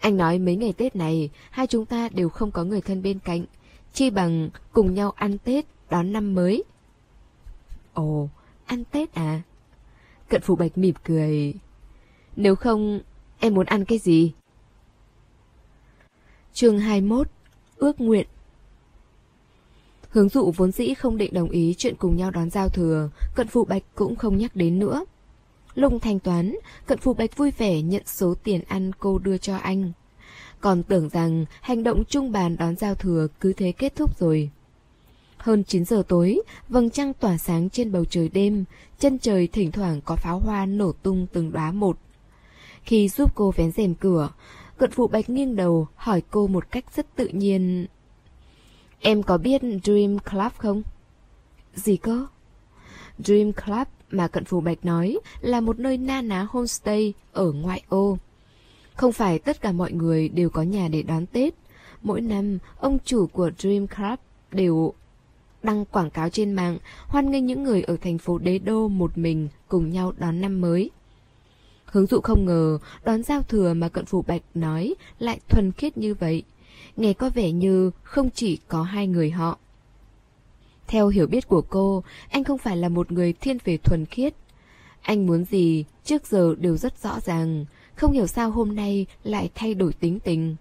Anh 0.00 0.16
nói 0.16 0.38
mấy 0.38 0.56
ngày 0.56 0.72
Tết 0.72 0.96
này, 0.96 1.30
hai 1.50 1.66
chúng 1.66 1.86
ta 1.86 2.08
đều 2.08 2.28
không 2.28 2.50
có 2.50 2.64
người 2.64 2.80
thân 2.80 3.02
bên 3.02 3.18
cạnh. 3.18 3.44
Chi 3.92 4.10
bằng 4.10 4.50
cùng 4.72 4.94
nhau 4.94 5.10
ăn 5.10 5.38
Tết, 5.38 5.66
đón 5.90 6.12
năm 6.12 6.34
mới. 6.34 6.64
Ồ, 7.94 8.28
ăn 8.66 8.84
Tết 8.84 9.14
à? 9.14 9.42
Cận 10.28 10.40
Phủ 10.40 10.56
Bạch 10.56 10.78
mỉm 10.78 10.94
cười. 11.04 11.54
Nếu 12.36 12.56
không, 12.56 13.00
em 13.38 13.54
muốn 13.54 13.66
ăn 13.66 13.84
cái 13.84 13.98
gì? 13.98 14.32
Chương 16.54 16.78
21 16.78 17.28
Ước 17.76 18.00
nguyện 18.00 18.26
Hướng 20.10 20.28
dụ 20.28 20.50
vốn 20.56 20.72
dĩ 20.72 20.94
không 20.94 21.16
định 21.16 21.34
đồng 21.34 21.50
ý 21.50 21.74
chuyện 21.78 21.94
cùng 21.98 22.16
nhau 22.16 22.30
đón 22.30 22.50
giao 22.50 22.68
thừa, 22.68 23.10
cận 23.34 23.48
phụ 23.48 23.64
bạch 23.64 23.82
cũng 23.94 24.16
không 24.16 24.36
nhắc 24.36 24.56
đến 24.56 24.78
nữa. 24.78 25.04
lùng 25.74 26.00
thanh 26.00 26.18
toán, 26.18 26.56
cận 26.86 26.98
phụ 26.98 27.14
bạch 27.14 27.36
vui 27.36 27.50
vẻ 27.50 27.82
nhận 27.82 28.02
số 28.06 28.34
tiền 28.42 28.60
ăn 28.68 28.90
cô 28.98 29.18
đưa 29.18 29.38
cho 29.38 29.56
anh. 29.56 29.92
Còn 30.60 30.82
tưởng 30.82 31.08
rằng 31.08 31.44
hành 31.60 31.82
động 31.82 32.04
chung 32.08 32.32
bàn 32.32 32.56
đón 32.56 32.76
giao 32.76 32.94
thừa 32.94 33.26
cứ 33.40 33.52
thế 33.52 33.72
kết 33.72 33.96
thúc 33.96 34.18
rồi. 34.18 34.50
Hơn 35.36 35.64
9 35.64 35.84
giờ 35.84 36.02
tối, 36.08 36.40
vầng 36.68 36.90
trăng 36.90 37.14
tỏa 37.14 37.38
sáng 37.38 37.70
trên 37.70 37.92
bầu 37.92 38.04
trời 38.04 38.28
đêm, 38.28 38.64
chân 38.98 39.18
trời 39.18 39.46
thỉnh 39.46 39.72
thoảng 39.72 40.00
có 40.04 40.16
pháo 40.16 40.38
hoa 40.38 40.66
nổ 40.66 40.92
tung 40.92 41.26
từng 41.32 41.52
đóa 41.52 41.72
một. 41.72 41.98
Khi 42.82 43.08
giúp 43.08 43.32
cô 43.34 43.50
vén 43.50 43.72
rèm 43.72 43.94
cửa, 43.94 44.30
Cận 44.82 44.90
phụ 44.90 45.06
bạch 45.06 45.30
nghiêng 45.30 45.56
đầu 45.56 45.88
hỏi 45.94 46.22
cô 46.30 46.46
một 46.46 46.70
cách 46.70 46.84
rất 46.96 47.06
tự 47.16 47.26
nhiên. 47.26 47.86
Em 49.00 49.22
có 49.22 49.38
biết 49.38 49.62
Dream 49.84 50.18
Club 50.18 50.52
không? 50.58 50.82
Gì 51.74 51.96
cơ? 51.96 52.26
Dream 53.18 53.52
Club 53.52 53.88
mà 54.10 54.28
cận 54.28 54.44
phủ 54.44 54.60
bạch 54.60 54.84
nói 54.84 55.18
là 55.40 55.60
một 55.60 55.78
nơi 55.78 55.96
na 55.96 56.22
ná 56.22 56.46
homestay 56.50 57.12
ở 57.32 57.52
ngoại 57.52 57.82
ô. 57.88 58.18
Không 58.94 59.12
phải 59.12 59.38
tất 59.38 59.60
cả 59.60 59.72
mọi 59.72 59.92
người 59.92 60.28
đều 60.28 60.50
có 60.50 60.62
nhà 60.62 60.88
để 60.88 61.02
đón 61.02 61.26
Tết. 61.26 61.54
Mỗi 62.02 62.20
năm, 62.20 62.58
ông 62.78 62.98
chủ 63.04 63.26
của 63.26 63.50
Dream 63.58 63.86
Club 63.86 64.18
đều 64.52 64.94
đăng 65.62 65.84
quảng 65.84 66.10
cáo 66.10 66.28
trên 66.28 66.52
mạng 66.52 66.78
hoan 67.06 67.30
nghênh 67.30 67.46
những 67.46 67.62
người 67.62 67.82
ở 67.82 67.96
thành 67.96 68.18
phố 68.18 68.38
Đế 68.38 68.58
Đô 68.58 68.88
một 68.88 69.18
mình 69.18 69.48
cùng 69.68 69.90
nhau 69.90 70.12
đón 70.18 70.40
năm 70.40 70.60
mới. 70.60 70.90
Hướng 71.92 72.06
dụ 72.06 72.20
không 72.20 72.44
ngờ 72.44 72.78
đón 73.04 73.22
giao 73.22 73.42
thừa 73.42 73.74
mà 73.74 73.88
cận 73.88 74.04
phủ 74.04 74.22
bạch 74.22 74.42
nói 74.54 74.94
lại 75.18 75.40
thuần 75.48 75.72
khiết 75.72 75.98
như 75.98 76.14
vậy. 76.14 76.42
Nghe 76.96 77.12
có 77.12 77.30
vẻ 77.30 77.52
như 77.52 77.90
không 78.02 78.30
chỉ 78.30 78.58
có 78.68 78.82
hai 78.82 79.06
người 79.06 79.30
họ. 79.30 79.58
Theo 80.86 81.08
hiểu 81.08 81.26
biết 81.26 81.48
của 81.48 81.62
cô, 81.62 82.02
anh 82.30 82.44
không 82.44 82.58
phải 82.58 82.76
là 82.76 82.88
một 82.88 83.12
người 83.12 83.32
thiên 83.32 83.58
về 83.64 83.76
thuần 83.76 84.06
khiết. 84.06 84.34
Anh 85.02 85.26
muốn 85.26 85.44
gì 85.44 85.84
trước 86.04 86.26
giờ 86.26 86.54
đều 86.58 86.76
rất 86.76 87.02
rõ 87.02 87.20
ràng, 87.20 87.64
không 87.94 88.12
hiểu 88.12 88.26
sao 88.26 88.50
hôm 88.50 88.74
nay 88.74 89.06
lại 89.24 89.50
thay 89.54 89.74
đổi 89.74 89.92
tính 89.92 90.20
tình. 90.20 90.56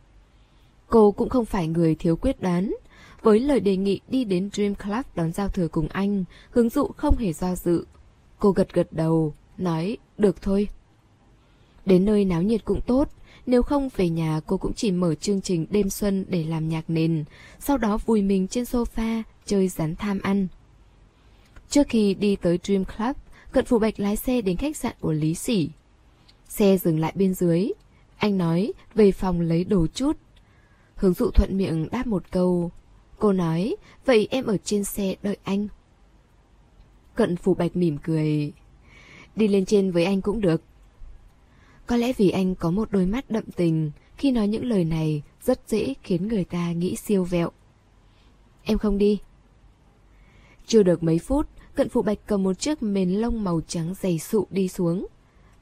Cô 0.88 1.12
cũng 1.12 1.30
không 1.30 1.46
phải 1.46 1.67
người 1.67 1.96
thiếu 1.96 2.15
quyết 2.15 2.41
đoán. 2.41 2.74
Với 3.22 3.39
lời 3.39 3.60
đề 3.60 3.78
nghị 3.78 4.00
đi 4.08 4.24
đến 4.24 4.50
Dream 4.54 4.76
Club 4.76 5.06
đón 5.15 5.32
giao 5.32 5.50
thừa 5.50 5.67
cùng 5.67 5.88
anh, 5.88 6.24
hướng 6.50 6.70
dụ 6.70 6.88
không 6.98 7.17
hề 7.17 7.34
do 7.34 7.56
dự. 7.56 7.86
Cô 8.39 8.52
gật 8.52 8.74
gật 8.74 8.88
đầu, 8.91 9.34
nói 9.58 9.98
được 10.17 10.41
thôi. 10.41 10.67
Đến 11.86 12.06
nơi 12.06 12.26
náo 12.26 12.41
nhiệt 12.41 12.65
cũng 12.65 12.82
tốt, 12.82 13.10
nếu 13.46 13.63
không 13.63 13.89
về 13.96 14.10
nhà 14.10 14.39
cô 14.48 14.58
cũng 14.58 14.74
chỉ 14.74 14.91
mở 14.91 15.15
chương 15.15 15.41
trình 15.41 15.65
đêm 15.70 15.89
xuân 15.89 16.26
để 16.30 16.44
làm 16.44 16.70
nhạc 16.70 16.89
nền, 16.89 17.24
sau 17.60 17.78
đó 17.78 17.98
vùi 18.06 18.22
mình 18.22 18.48
trên 18.48 18.63
sofa, 18.63 19.24
chơi 19.46 19.67
rắn 19.67 19.96
tham 19.96 20.20
ăn. 20.22 20.48
Trước 21.70 21.88
khi 21.89 22.13
đi 22.13 22.36
tới 22.36 22.60
Dream 22.63 22.86
Club, 22.86 23.15
Cận 23.52 23.65
Phủ 23.65 23.80
Bạch 23.80 24.00
lái 24.00 24.15
xe 24.15 24.41
đến 24.41 24.58
khách 24.58 24.78
sạn 24.78 24.94
của 25.00 25.12
Lý 25.12 25.36
Sỉ. 25.36 25.70
Xe 26.48 26.78
dừng 26.78 27.00
lại 27.00 27.13
bên 27.15 27.34
dưới. 27.34 27.72
Anh 28.17 28.38
nói 28.38 28.74
về 28.96 29.12
phòng 29.12 29.41
lấy 29.41 29.63
đồ 29.63 29.88
chút. 29.88 30.17
Hướng 30.96 31.13
dụ 31.13 31.30
thuận 31.32 31.58
miệng 31.58 31.89
đáp 31.91 32.08
một 32.08 32.32
câu. 32.32 32.72
Cô 33.20 33.34
nói, 33.34 33.76
vậy 34.06 34.28
em 34.32 34.46
ở 34.46 34.58
trên 34.58 34.84
xe 34.84 35.15
đợi 35.24 35.38
anh. 35.44 35.67
Cận 37.16 37.36
Phủ 37.36 37.53
Bạch 37.53 37.76
mỉm 37.76 37.97
cười. 38.03 38.51
Đi 39.36 39.47
lên 39.47 39.66
trên 39.66 39.91
với 39.91 40.05
anh 40.05 40.22
cũng 40.22 40.41
được. 40.41 40.62
Có 41.88 41.97
lẽ 41.97 42.13
vì 42.17 42.29
anh 42.29 42.55
có 42.55 42.71
một 42.71 42.91
đôi 42.91 43.05
mắt 43.05 43.29
đậm 43.29 43.43
tình, 43.55 43.91
khi 44.17 44.32
nói 44.32 44.47
những 44.47 44.65
lời 44.65 44.86
này 44.86 45.21
rất 45.41 45.61
dễ 45.67 45.93
khiến 46.03 46.27
người 46.27 46.43
ta 46.43 46.71
nghĩ 46.71 46.95
siêu 46.95 47.23
vẹo. 47.23 47.51
Em 48.63 48.77
không 48.77 48.97
đi. 48.97 49.19
Chưa 50.65 50.84
được 50.84 51.03
mấy 51.03 51.19
phút, 51.19 51.47
cận 51.75 51.89
phụ 51.89 52.01
bạch 52.01 52.19
cầm 52.25 52.43
một 52.43 52.59
chiếc 52.59 52.84
mền 52.84 53.11
lông 53.11 53.43
màu 53.43 53.61
trắng 53.67 53.93
dày 54.01 54.19
sụ 54.19 54.47
đi 54.49 54.67
xuống. 54.67 55.07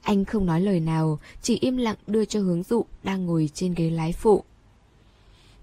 Anh 0.01 0.25
không 0.25 0.45
nói 0.45 0.61
lời 0.61 0.79
nào, 0.79 1.19
chỉ 1.41 1.57
im 1.61 1.77
lặng 1.77 1.95
đưa 2.07 2.25
cho 2.25 2.39
hướng 2.39 2.63
dụ 2.63 2.85
đang 3.03 3.25
ngồi 3.25 3.49
trên 3.53 3.73
ghế 3.73 3.89
lái 3.89 4.13
phụ. 4.13 4.43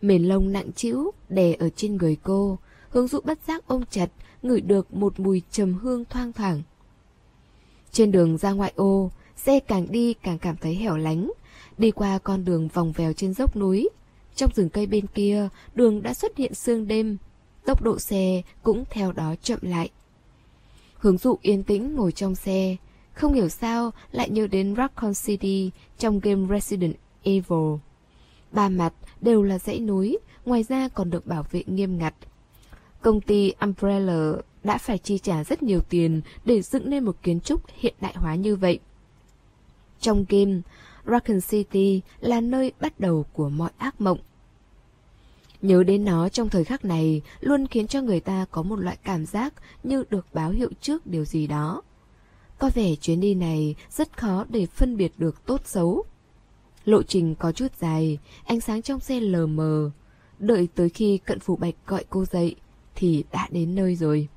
Mền 0.01 0.25
lông 0.25 0.53
nặng 0.53 0.73
trĩu 0.73 1.11
đè 1.29 1.55
ở 1.55 1.69
trên 1.77 1.97
người 1.97 2.17
cô, 2.23 2.59
hướng 2.89 3.09
dụ 3.09 3.21
bất 3.25 3.39
giác 3.47 3.67
ôm 3.67 3.83
chặt, 3.91 4.11
ngửi 4.43 4.61
được 4.61 4.95
một 4.95 5.21
mùi 5.21 5.43
trầm 5.51 5.75
hương 5.75 6.05
thoang 6.05 6.33
thoảng. 6.33 6.63
Trên 7.93 8.13
đường 8.13 8.39
ra 8.39 8.53
ngoại 8.53 8.73
ô, 8.77 9.11
Xe 9.37 9.61
càng 9.61 9.87
đi 9.91 10.15
càng 10.15 10.39
cảm 10.39 10.57
thấy 10.57 10.75
hẻo 10.75 10.97
lánh 10.97 11.33
Đi 11.79 11.91
qua 11.91 12.19
con 12.19 12.45
đường 12.45 12.69
vòng 12.69 12.93
vèo 12.93 13.13
trên 13.13 13.35
dốc 13.35 13.57
núi 13.57 13.89
Trong 14.35 14.51
rừng 14.55 14.69
cây 14.69 14.87
bên 14.87 15.07
kia 15.07 15.49
Đường 15.75 16.03
đã 16.03 16.15
xuất 16.15 16.37
hiện 16.37 16.55
sương 16.55 16.89
đêm 16.89 17.17
tốc 17.67 17.83
độ 17.83 17.99
xe 17.99 18.43
cũng 18.63 18.85
theo 18.91 19.13
đó 19.13 19.35
chậm 19.43 19.59
lại. 19.63 19.91
Hướng 20.99 21.19
dụ 21.19 21.39
yên 21.43 21.63
tĩnh 21.63 21.95
ngồi 21.95 22.13
trong 22.13 22.35
xe, 22.35 22.77
không 23.13 23.35
hiểu 23.35 23.49
sao 23.49 23.91
lại 24.13 24.31
nhớ 24.31 24.47
đến 24.47 24.75
Raccoon 24.77 25.13
City 25.15 25.71
trong 25.99 26.21
game 26.21 26.47
Resident 26.49 26.95
Evil. 27.23 27.75
Ba 28.53 28.69
mặt 28.69 28.93
đều 29.21 29.43
là 29.43 29.59
dãy 29.59 29.81
núi, 29.81 30.19
ngoài 30.45 30.63
ra 30.63 30.89
còn 30.89 31.11
được 31.11 31.27
bảo 31.27 31.45
vệ 31.51 31.63
nghiêm 31.67 31.99
ngặt. 31.99 32.15
Công 33.03 33.21
ty 33.21 33.53
Umbrella 33.61 34.33
đã 34.65 34.79
phải 34.79 34.99
chi 34.99 35.19
trả 35.19 35.45
rất 35.45 35.63
nhiều 35.63 35.81
tiền 35.81 36.21
để 36.45 36.63
dựng 36.63 36.91
nên 36.91 37.05
một 37.05 37.17
kiến 37.23 37.41
trúc 37.41 37.63
hiện 37.67 37.95
đại 38.01 38.15
hóa 38.17 38.35
như 38.35 38.57
vậy. 38.57 38.79
Trong 40.01 40.25
game, 40.29 40.61
Raccoon 41.07 41.41
City 41.41 42.01
là 42.21 42.41
nơi 42.41 42.73
bắt 42.81 43.01
đầu 43.01 43.25
của 43.33 43.49
mọi 43.49 43.71
ác 43.79 44.01
mộng. 44.01 44.19
Nhớ 45.63 45.83
đến 45.85 46.05
nó 46.05 46.29
trong 46.29 46.49
thời 46.49 46.65
khắc 46.65 46.85
này 46.85 47.23
luôn 47.41 47.67
khiến 47.67 47.87
cho 47.87 48.03
người 48.03 48.21
ta 48.21 48.45
có 48.51 48.63
một 48.63 48.77
loại 48.77 48.97
cảm 49.05 49.27
giác 49.27 49.55
như 49.83 50.05
được 50.11 50.27
báo 50.33 50.51
hiệu 50.51 50.71
trước 50.81 51.07
điều 51.07 51.25
gì 51.25 51.47
đó. 51.47 51.83
Có 52.59 52.71
vẻ 52.75 52.95
chuyến 52.95 53.21
đi 53.21 53.35
này 53.35 53.75
rất 53.91 54.19
khó 54.19 54.45
để 54.49 54.67
phân 54.67 54.97
biệt 54.97 55.13
được 55.19 55.47
tốt 55.47 55.61
xấu. 55.65 56.05
Lộ 56.85 57.03
trình 57.03 57.35
có 57.35 57.53
chút 57.53 57.75
dài, 57.81 58.19
ánh 58.45 58.61
sáng 58.61 58.83
trong 58.83 59.01
xe 59.01 59.21
lờ 59.21 59.47
mờ. 59.47 59.91
Đợi 60.39 60.69
tới 60.75 60.89
khi 60.89 61.19
cận 61.19 61.41
phủ 61.41 61.57
bạch 61.57 61.75
gọi 61.87 62.05
cô 62.11 62.25
dậy, 62.25 62.55
thì 62.95 63.25
đã 63.33 63.49
đến 63.51 63.75
nơi 63.75 63.97
rồi. 63.97 64.29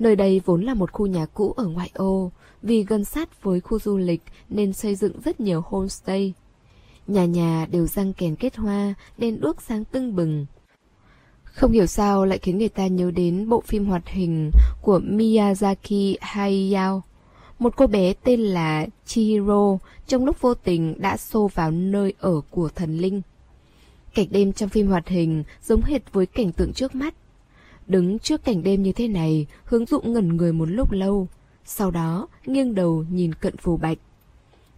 Nơi 0.00 0.16
đây 0.16 0.40
vốn 0.44 0.62
là 0.62 0.74
một 0.74 0.92
khu 0.92 1.06
nhà 1.06 1.26
cũ 1.26 1.52
ở 1.56 1.64
ngoại 1.66 1.90
ô, 1.94 2.32
vì 2.62 2.84
gần 2.84 3.04
sát 3.04 3.42
với 3.42 3.60
khu 3.60 3.78
du 3.78 3.98
lịch 3.98 4.22
nên 4.48 4.72
xây 4.72 4.94
dựng 4.94 5.20
rất 5.24 5.40
nhiều 5.40 5.62
homestay. 5.66 6.34
Nhà 7.06 7.24
nhà 7.24 7.66
đều 7.70 7.86
răng 7.86 8.12
kèn 8.12 8.36
kết 8.36 8.56
hoa, 8.56 8.94
đèn 9.18 9.40
đuốc 9.40 9.62
sáng 9.62 9.84
tưng 9.84 10.16
bừng. 10.16 10.46
Không 11.44 11.72
hiểu 11.72 11.86
sao 11.86 12.24
lại 12.24 12.38
khiến 12.38 12.58
người 12.58 12.68
ta 12.68 12.86
nhớ 12.86 13.10
đến 13.10 13.48
bộ 13.48 13.60
phim 13.66 13.84
hoạt 13.84 14.08
hình 14.08 14.50
của 14.82 14.98
Miyazaki 14.98 16.16
Hayao. 16.20 17.02
Một 17.58 17.76
cô 17.76 17.86
bé 17.86 18.12
tên 18.12 18.40
là 18.40 18.86
Chihiro 19.06 19.78
trong 20.06 20.24
lúc 20.24 20.40
vô 20.40 20.54
tình 20.54 21.00
đã 21.00 21.16
xô 21.16 21.50
vào 21.54 21.70
nơi 21.70 22.14
ở 22.18 22.40
của 22.50 22.68
thần 22.68 22.98
linh. 22.98 23.22
Cảnh 24.14 24.26
đêm 24.30 24.52
trong 24.52 24.68
phim 24.68 24.86
hoạt 24.86 25.08
hình 25.08 25.44
giống 25.62 25.82
hệt 25.82 26.12
với 26.12 26.26
cảnh 26.26 26.52
tượng 26.52 26.72
trước 26.72 26.94
mắt. 26.94 27.14
Đứng 27.90 28.18
trước 28.18 28.44
cảnh 28.44 28.62
đêm 28.62 28.82
như 28.82 28.92
thế 28.92 29.08
này, 29.08 29.46
hướng 29.64 29.86
dụng 29.86 30.12
ngẩn 30.12 30.36
người 30.36 30.52
một 30.52 30.64
lúc 30.64 30.92
lâu. 30.92 31.28
Sau 31.64 31.90
đó, 31.90 32.28
nghiêng 32.46 32.74
đầu 32.74 33.04
nhìn 33.10 33.34
cận 33.34 33.56
phù 33.56 33.76
bạch. 33.76 33.98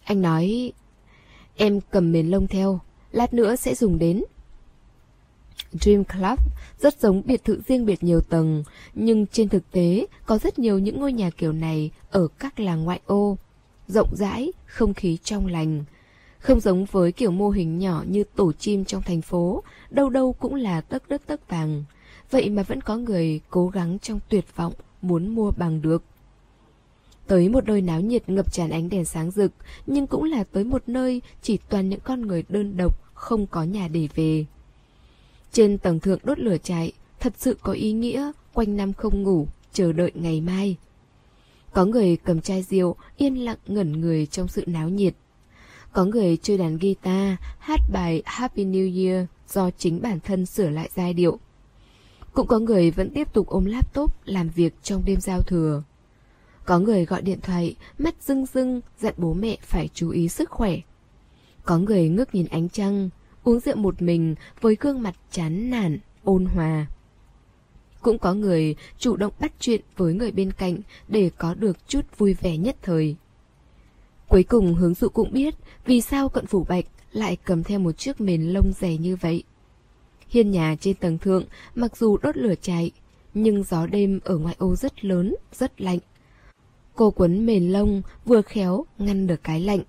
Anh 0.05 0.23
nói, 0.23 0.73
em 1.57 1.81
cầm 1.91 2.13
mền 2.13 2.31
lông 2.31 2.47
theo, 2.47 2.81
lát 3.11 3.35
nữa 3.35 3.57
sẽ 3.57 3.75
dùng 3.75 3.99
đến. 3.99 4.25
Dream 5.73 6.05
Club 6.05 6.39
rất 6.81 7.01
giống 7.01 7.23
biệt 7.27 7.45
thự 7.45 7.61
riêng 7.69 7.87
biệt 7.87 8.03
nhiều 8.03 8.21
tầng, 8.21 8.65
nhưng 8.95 9.27
trên 9.27 9.49
thực 9.49 9.71
tế 9.71 10.07
có 10.27 10.39
rất 10.39 10.59
nhiều 10.59 10.79
những 10.79 11.01
ngôi 11.01 11.13
nhà 11.13 11.31
kiểu 11.31 11.53
này 11.53 11.91
ở 12.11 12.29
các 12.39 12.61
làng 12.61 12.85
ngoại 12.85 13.01
ô. 13.07 13.37
Rộng 13.89 14.17
rãi, 14.17 14.53
không 14.67 14.95
khí 14.95 15.19
trong 15.25 15.47
lành. 15.47 15.85
Không 16.39 16.61
giống 16.61 16.85
với 16.85 17.13
kiểu 17.13 17.31
mô 17.31 17.51
hình 17.51 17.79
nhỏ 17.79 18.05
như 18.09 18.25
tổ 18.25 18.53
chim 18.53 18.85
trong 18.85 19.03
thành 19.03 19.23
phố, 19.23 19.63
đâu 19.91 20.11
đâu 20.11 20.33
cũng 20.33 20.55
là 20.55 20.81
tấc 20.81 21.09
đất 21.09 21.23
tấc 21.27 21.49
vàng. 21.49 21.85
Vậy 22.33 22.51
mà 22.51 22.63
vẫn 22.63 22.81
có 22.81 22.97
người 22.97 23.41
cố 23.51 23.69
gắng 23.69 23.99
trong 23.99 24.21
tuyệt 24.29 24.45
vọng 24.57 24.73
muốn 25.03 25.29
mua 25.29 25.51
bằng 25.51 25.83
được. 25.83 26.03
Tới 27.27 27.49
một 27.49 27.65
nơi 27.65 27.81
náo 27.81 28.01
nhiệt 28.01 28.29
ngập 28.29 28.53
tràn 28.53 28.71
ánh 28.71 28.89
đèn 28.89 29.05
sáng 29.05 29.31
rực, 29.31 29.53
nhưng 29.87 30.07
cũng 30.07 30.25
là 30.25 30.45
tới 30.45 30.65
một 30.65 30.83
nơi 30.87 31.23
chỉ 31.43 31.59
toàn 31.69 31.89
những 31.89 32.01
con 32.05 32.27
người 32.27 32.45
đơn 32.49 32.77
độc, 32.77 33.15
không 33.15 33.47
có 33.47 33.63
nhà 33.63 33.89
để 33.89 34.09
về. 34.15 34.45
Trên 35.53 35.79
tầng 35.79 36.01
thượng 36.01 36.19
đốt 36.23 36.39
lửa 36.39 36.57
chạy, 36.63 36.93
thật 37.21 37.33
sự 37.37 37.57
có 37.63 37.73
ý 37.73 37.93
nghĩa, 37.93 38.33
quanh 38.53 38.77
năm 38.77 38.93
không 38.93 39.23
ngủ, 39.23 39.47
chờ 39.73 39.93
đợi 39.93 40.13
ngày 40.15 40.41
mai. 40.41 40.77
Có 41.73 41.85
người 41.85 42.17
cầm 42.17 42.41
chai 42.41 42.63
rượu, 42.63 42.97
yên 43.17 43.45
lặng 43.45 43.59
ngẩn 43.67 44.01
người 44.01 44.27
trong 44.27 44.49
sự 44.49 44.65
náo 44.67 44.89
nhiệt. 44.89 45.15
Có 45.93 46.05
người 46.05 46.37
chơi 46.37 46.59
đàn 46.59 46.79
guitar, 46.79 47.39
hát 47.59 47.81
bài 47.93 48.23
Happy 48.25 48.65
New 48.65 49.07
Year 49.07 49.27
do 49.49 49.71
chính 49.79 50.03
bản 50.03 50.21
thân 50.21 50.47
sửa 50.47 50.71
lại 50.71 50.91
giai 50.95 51.15
điệu. 51.15 51.39
Cũng 52.33 52.47
có 52.47 52.59
người 52.59 52.91
vẫn 52.91 53.11
tiếp 53.11 53.33
tục 53.33 53.47
ôm 53.47 53.65
laptop 53.65 54.15
làm 54.25 54.49
việc 54.49 54.75
trong 54.83 55.03
đêm 55.05 55.21
giao 55.21 55.43
thừa. 55.43 55.83
Có 56.65 56.79
người 56.79 57.05
gọi 57.05 57.23
điện 57.23 57.41
thoại, 57.43 57.77
mắt 57.99 58.15
rưng 58.21 58.47
rưng, 58.47 58.81
dặn 59.01 59.15
bố 59.17 59.35
mẹ 59.35 59.57
phải 59.63 59.89
chú 59.95 60.11
ý 60.11 60.29
sức 60.29 60.51
khỏe. 60.51 60.77
Có 61.65 61.79
người 61.79 62.09
ngước 62.09 62.35
nhìn 62.35 62.47
ánh 62.47 62.69
trăng, 62.69 63.11
uống 63.45 63.61
rượu 63.61 63.77
một 63.77 64.03
mình 64.03 64.35
với 64.61 64.77
gương 64.81 65.03
mặt 65.03 65.15
chán 65.31 65.71
nản, 65.71 65.99
ôn 66.25 66.45
hòa. 66.45 66.87
Cũng 68.01 68.19
có 68.19 68.35
người 68.35 68.77
chủ 68.99 69.17
động 69.17 69.33
bắt 69.41 69.53
chuyện 69.61 69.81
với 69.97 70.15
người 70.15 70.33
bên 70.33 70.53
cạnh 70.53 70.79
để 71.09 71.31
có 71.39 71.55
được 71.55 71.89
chút 71.89 72.19
vui 72.19 72.35
vẻ 72.35 72.57
nhất 72.57 72.77
thời. 72.83 73.17
Cuối 74.29 74.43
cùng 74.43 74.75
hướng 74.75 74.95
dụ 74.95 75.09
cũng 75.09 75.33
biết 75.33 75.55
vì 75.87 76.01
sao 76.01 76.29
cận 76.29 76.47
phủ 76.47 76.65
bạch 76.69 76.85
lại 77.13 77.37
cầm 77.45 77.63
theo 77.63 77.79
một 77.79 77.93
chiếc 77.93 78.21
mền 78.21 78.43
lông 78.43 78.73
dày 78.81 78.99
như 78.99 79.17
vậy. 79.17 79.45
Hiên 80.33 80.51
nhà 80.51 80.77
trên 80.81 80.95
tầng 80.95 81.19
thượng 81.19 81.45
mặc 81.75 81.97
dù 81.97 82.17
đốt 82.17 82.37
lửa 82.37 82.55
cháy, 82.63 82.91
nhưng 83.35 83.63
gió 83.63 83.87
đêm 83.87 84.21
ở 84.25 84.37
ngoại 84.37 84.57
ô 84.59 84.77
rất 84.77 85.05
lớn, 85.05 85.35
rất 85.53 85.81
lạnh. 85.81 85.99
Cô 86.95 87.11
quấn 87.11 87.47
mền 87.47 87.69
lông 87.69 88.03
vừa 88.25 88.43
khéo 88.43 88.85
ngăn 88.99 89.27
được 89.27 89.41
cái 89.45 89.61
lạnh. 89.61 89.81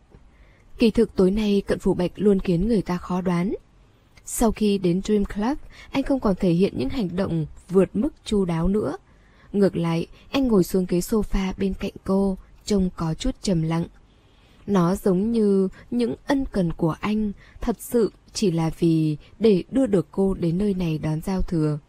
Kỳ 0.78 0.92
thực 0.92 1.16
tối 1.16 1.32
nay 1.32 1.62
cận 1.68 1.80
phủ 1.80 1.94
bạch 1.94 2.12
luôn 2.16 2.40
khiến 2.40 2.68
người 2.68 2.82
ta 2.82 2.98
khó 2.98 3.22
đoán. 3.22 3.54
Sau 4.26 4.52
khi 4.52 4.78
đến 4.78 5.02
Dream 5.02 5.26
Club, 5.26 5.58
anh 5.92 6.04
không 6.04 6.20
còn 6.20 6.36
thể 6.36 6.52
hiện 6.52 6.74
những 6.78 6.90
hành 6.90 7.16
động 7.16 7.46
vượt 7.70 7.90
mức 7.94 8.10
chu 8.26 8.46
đáo 8.46 8.68
nữa. 8.68 8.98
Ngược 9.54 9.76
lại, 9.76 10.08
anh 10.32 10.48
ngồi 10.48 10.64
xuống 10.64 10.86
ghế 10.90 11.00
sofa 11.00 11.54
bên 11.58 11.74
cạnh 11.74 11.94
cô, 12.04 12.38
trông 12.66 12.90
có 12.96 13.14
chút 13.14 13.36
trầm 13.42 13.62
lặng. 13.62 13.86
Nó 14.68 14.96
giống 14.96 15.32
như 15.32 15.68
những 15.92 16.16
ân 16.26 16.46
cần 16.52 16.74
của 16.74 16.96
anh, 17.00 17.32
thật 17.62 17.76
sự 17.80 18.12
chỉ 18.34 18.52
là 18.52 18.70
vì 18.80 19.18
để 19.40 19.64
đưa 19.72 19.86
được 19.86 20.08
cô 20.12 20.34
đến 20.34 20.58
nơi 20.58 20.74
này 20.74 20.98
đón 20.98 21.22
giao 21.22 21.42
thừa. 21.42 21.80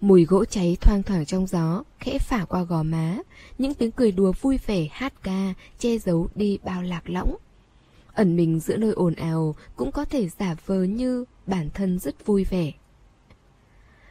Mùi 0.00 0.24
gỗ 0.24 0.44
cháy 0.44 0.76
thoang 0.80 1.02
thoảng 1.02 1.24
trong 1.24 1.46
gió, 1.46 1.82
khẽ 1.98 2.18
phả 2.18 2.44
qua 2.44 2.62
gò 2.62 2.82
má, 2.82 3.18
những 3.58 3.74
tiếng 3.74 3.90
cười 3.90 4.12
đùa 4.12 4.32
vui 4.40 4.58
vẻ 4.66 4.88
hát 4.90 5.22
ca, 5.22 5.54
che 5.78 5.98
giấu 5.98 6.28
đi 6.34 6.58
bao 6.64 6.82
lạc 6.82 7.10
lõng. 7.10 7.36
Ẩn 8.14 8.36
mình 8.36 8.60
giữa 8.60 8.76
nơi 8.76 8.92
ồn 8.92 9.14
ào 9.14 9.54
cũng 9.76 9.92
có 9.92 10.04
thể 10.04 10.28
giả 10.28 10.54
vờ 10.66 10.82
như 10.82 11.24
bản 11.46 11.70
thân 11.74 11.98
rất 11.98 12.26
vui 12.26 12.44
vẻ. 12.44 12.72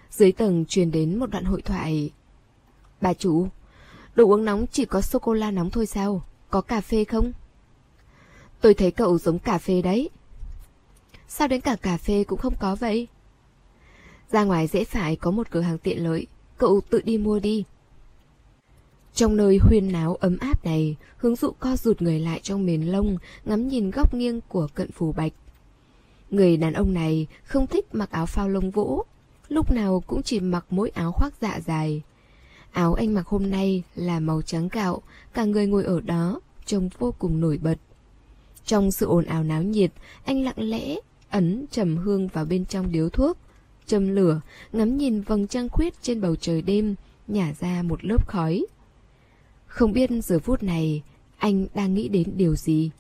Dưới 0.10 0.32
tầng 0.32 0.66
truyền 0.66 0.92
đến 0.92 1.20
một 1.20 1.30
đoạn 1.30 1.46
hội 1.46 1.62
thoại. 1.62 2.12
Bà 3.02 3.14
chủ, 3.14 3.48
đồ 4.16 4.28
uống 4.28 4.46
nóng 4.46 4.66
chỉ 4.72 4.86
có 4.86 5.02
sô-cô-la 5.02 5.52
nóng 5.52 5.70
thôi 5.70 5.86
sao? 5.86 6.24
Có 6.50 6.62
cà 6.62 6.82
phê 6.82 7.04
không? 7.04 7.32
Tôi 8.62 8.74
thấy 8.74 8.92
cậu 8.92 9.18
giống 9.18 9.40
cà 9.40 9.58
phê 9.58 9.82
đấy. 9.82 10.10
Sao 11.36 11.48
đến 11.48 11.62
cả 11.62 11.76
cà 11.76 11.98
phê 11.98 12.24
cũng 12.24 12.40
không 12.40 12.56
có 12.60 12.76
vậy? 12.76 13.08
Ra 14.32 14.44
ngoài 14.44 14.68
dễ 14.68 14.84
phải 14.84 15.16
có 15.16 15.32
một 15.32 15.52
cửa 15.52 15.62
hàng 15.62 15.78
tiện 15.78 16.04
lợi, 16.04 16.28
cậu 16.58 16.82
tự 16.90 17.02
đi 17.02 17.18
mua 17.18 17.40
đi. 17.40 17.64
Trong 19.14 19.36
nơi 19.36 19.58
huyên 19.62 19.92
náo 19.92 20.16
ấm 20.16 20.38
áp 20.38 20.66
này, 20.66 20.96
hướng 21.18 21.36
dụ 21.36 21.52
co 21.60 21.76
rụt 21.76 22.02
người 22.02 22.20
lại 22.20 22.40
trong 22.44 22.66
mền 22.66 22.82
lông, 22.82 23.18
ngắm 23.46 23.68
nhìn 23.68 23.92
góc 23.92 24.14
nghiêng 24.14 24.42
của 24.48 24.68
cận 24.74 24.92
phù 24.92 25.12
bạch. 25.12 25.32
Người 26.30 26.58
đàn 26.58 26.74
ông 26.74 26.94
này 26.94 27.28
không 27.44 27.68
thích 27.68 27.96
mặc 27.96 28.12
áo 28.12 28.26
phao 28.26 28.50
lông 28.50 28.72
vũ, 28.72 29.04
lúc 29.50 29.72
nào 29.72 30.04
cũng 30.08 30.24
chỉ 30.24 30.40
mặc 30.40 30.66
mỗi 30.70 30.90
áo 30.90 31.12
khoác 31.12 31.34
dạ 31.42 31.60
dài. 31.66 32.02
Áo 32.72 32.94
anh 32.94 33.14
mặc 33.14 33.28
hôm 33.28 33.50
nay 33.50 33.84
là 33.96 34.20
màu 34.20 34.42
trắng 34.42 34.70
gạo, 34.72 35.02
cả 35.34 35.46
người 35.46 35.68
ngồi 35.68 35.84
ở 35.84 36.02
đó, 36.02 36.40
trông 36.66 36.90
vô 37.00 37.14
cùng 37.20 37.42
nổi 37.42 37.60
bật. 37.64 37.78
Trong 38.66 38.92
sự 38.92 39.06
ồn 39.06 39.26
ào 39.26 39.44
náo 39.44 39.64
nhiệt, 39.64 39.92
anh 40.26 40.44
lặng 40.44 40.70
lẽ, 40.70 40.96
ấn 41.34 41.66
trầm 41.72 41.98
hương 41.98 42.28
vào 42.28 42.46
bên 42.46 42.66
trong 42.66 42.92
điếu 42.92 43.10
thuốc, 43.10 43.38
châm 43.86 44.16
lửa, 44.16 44.42
ngắm 44.74 44.98
nhìn 44.98 45.22
vầng 45.22 45.48
trăng 45.48 45.70
khuyết 45.70 45.94
trên 46.02 46.22
bầu 46.22 46.36
trời 46.36 46.62
đêm, 46.62 46.96
nhả 47.28 47.54
ra 47.60 47.84
một 47.84 48.06
lớp 48.06 48.28
khói. 48.28 48.66
Không 49.66 49.94
biết 49.94 50.10
giờ 50.24 50.40
phút 50.40 50.64
này 50.64 51.04
anh 51.38 51.68
đang 51.74 51.94
nghĩ 51.94 52.08
đến 52.08 52.34
điều 52.36 52.56
gì. 52.56 52.92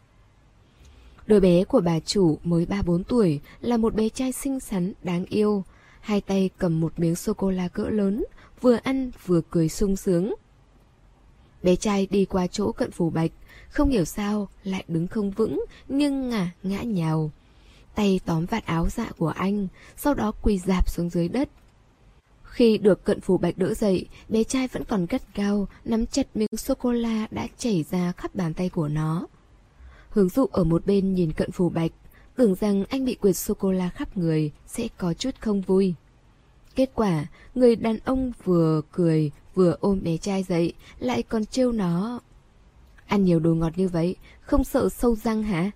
Đứa 1.27 1.39
bé 1.39 1.63
của 1.63 1.81
bà 1.81 1.99
chủ 1.99 2.37
mới 2.43 2.65
3-4 2.65 3.03
tuổi 3.03 3.39
là 3.61 3.77
một 3.77 3.95
bé 3.95 4.09
trai 4.09 4.31
xinh 4.31 4.59
xắn, 4.59 4.93
đáng 5.03 5.25
yêu. 5.25 5.63
Hai 6.01 6.21
tay 6.21 6.49
cầm 6.57 6.81
một 6.81 6.99
miếng 6.99 7.15
sô-cô-la 7.15 7.67
cỡ 7.67 7.83
lớn, 7.83 8.25
vừa 8.61 8.75
ăn 8.83 9.11
vừa 9.25 9.41
cười 9.49 9.69
sung 9.69 9.95
sướng. 9.95 10.33
Bé 11.63 11.75
trai 11.75 12.07
đi 12.11 12.25
qua 12.25 12.47
chỗ 12.47 12.71
cận 12.71 12.91
phủ 12.91 13.09
bạch, 13.09 13.31
không 13.69 13.89
hiểu 13.89 14.05
sao 14.05 14.47
lại 14.63 14.83
đứng 14.87 15.07
không 15.07 15.31
vững, 15.31 15.65
nhưng 15.87 16.29
ngả 16.29 16.51
ngã 16.63 16.81
nhào. 16.81 17.31
Tay 17.95 18.19
tóm 18.25 18.45
vạt 18.45 18.65
áo 18.65 18.89
dạ 18.89 19.11
của 19.17 19.27
anh, 19.27 19.67
sau 19.97 20.13
đó 20.13 20.31
quỳ 20.41 20.59
dạp 20.59 20.89
xuống 20.89 21.09
dưới 21.09 21.27
đất. 21.27 21.49
Khi 22.43 22.77
được 22.77 23.03
cận 23.03 23.21
phủ 23.21 23.37
bạch 23.37 23.57
đỡ 23.57 23.73
dậy, 23.73 24.07
bé 24.29 24.43
trai 24.43 24.67
vẫn 24.67 24.83
còn 24.83 25.05
gắt 25.05 25.35
gao, 25.35 25.67
nắm 25.85 26.05
chặt 26.05 26.27
miếng 26.35 26.47
sô-cô-la 26.57 27.27
đã 27.31 27.47
chảy 27.57 27.85
ra 27.91 28.11
khắp 28.11 28.35
bàn 28.35 28.53
tay 28.53 28.69
của 28.69 28.87
nó. 28.87 29.27
Hướng 30.09 30.29
dụ 30.29 30.45
ở 30.51 30.63
một 30.63 30.85
bên 30.85 31.13
nhìn 31.13 31.31
cận 31.31 31.51
phủ 31.51 31.69
bạch, 31.69 31.91
tưởng 32.35 32.55
rằng 32.55 32.85
anh 32.89 33.05
bị 33.05 33.15
quyệt 33.15 33.37
sô-cô-la 33.37 33.89
khắp 33.89 34.17
người 34.17 34.51
sẽ 34.67 34.87
có 34.97 35.13
chút 35.13 35.35
không 35.39 35.61
vui. 35.61 35.93
Kết 36.75 36.89
quả, 36.95 37.25
người 37.55 37.75
đàn 37.75 37.97
ông 38.05 38.31
vừa 38.43 38.81
cười 38.91 39.31
vừa 39.55 39.77
ôm 39.79 40.03
bé 40.03 40.17
trai 40.17 40.43
dậy, 40.43 40.73
lại 40.99 41.23
còn 41.23 41.45
trêu 41.45 41.71
nó. 41.71 42.19
Ăn 43.07 43.23
nhiều 43.23 43.39
đồ 43.39 43.53
ngọt 43.53 43.73
như 43.75 43.87
vậy, 43.87 44.15
không 44.41 44.63
sợ 44.63 44.89
sâu 44.89 45.15
răng 45.15 45.43
hả? 45.43 45.71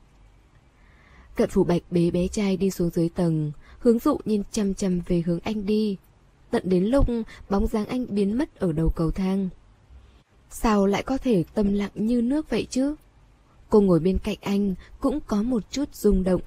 Cận 1.37 1.49
phủ 1.49 1.63
bạch 1.63 1.81
bế 1.91 2.11
bé 2.11 2.27
trai 2.27 2.57
đi 2.57 2.69
xuống 2.71 2.89
dưới 2.89 3.09
tầng, 3.09 3.51
hướng 3.79 3.99
dụ 3.99 4.17
nhìn 4.25 4.43
chăm 4.51 4.73
chăm 4.73 4.99
về 5.07 5.23
hướng 5.25 5.39
anh 5.39 5.65
đi. 5.65 5.97
Tận 6.51 6.63
đến 6.65 6.85
lúc 6.85 7.05
bóng 7.49 7.67
dáng 7.67 7.85
anh 7.85 8.05
biến 8.09 8.37
mất 8.37 8.59
ở 8.59 8.71
đầu 8.71 8.89
cầu 8.95 9.11
thang. 9.11 9.49
Sao 10.49 10.85
lại 10.85 11.03
có 11.03 11.17
thể 11.17 11.43
tâm 11.53 11.73
lặng 11.73 11.91
như 11.95 12.21
nước 12.21 12.49
vậy 12.49 12.67
chứ? 12.69 12.95
Cô 13.69 13.81
ngồi 13.81 13.99
bên 13.99 14.17
cạnh 14.23 14.37
anh 14.41 14.75
cũng 14.99 15.19
có 15.27 15.43
một 15.43 15.71
chút 15.71 15.95
rung 15.95 16.23
động. 16.23 16.41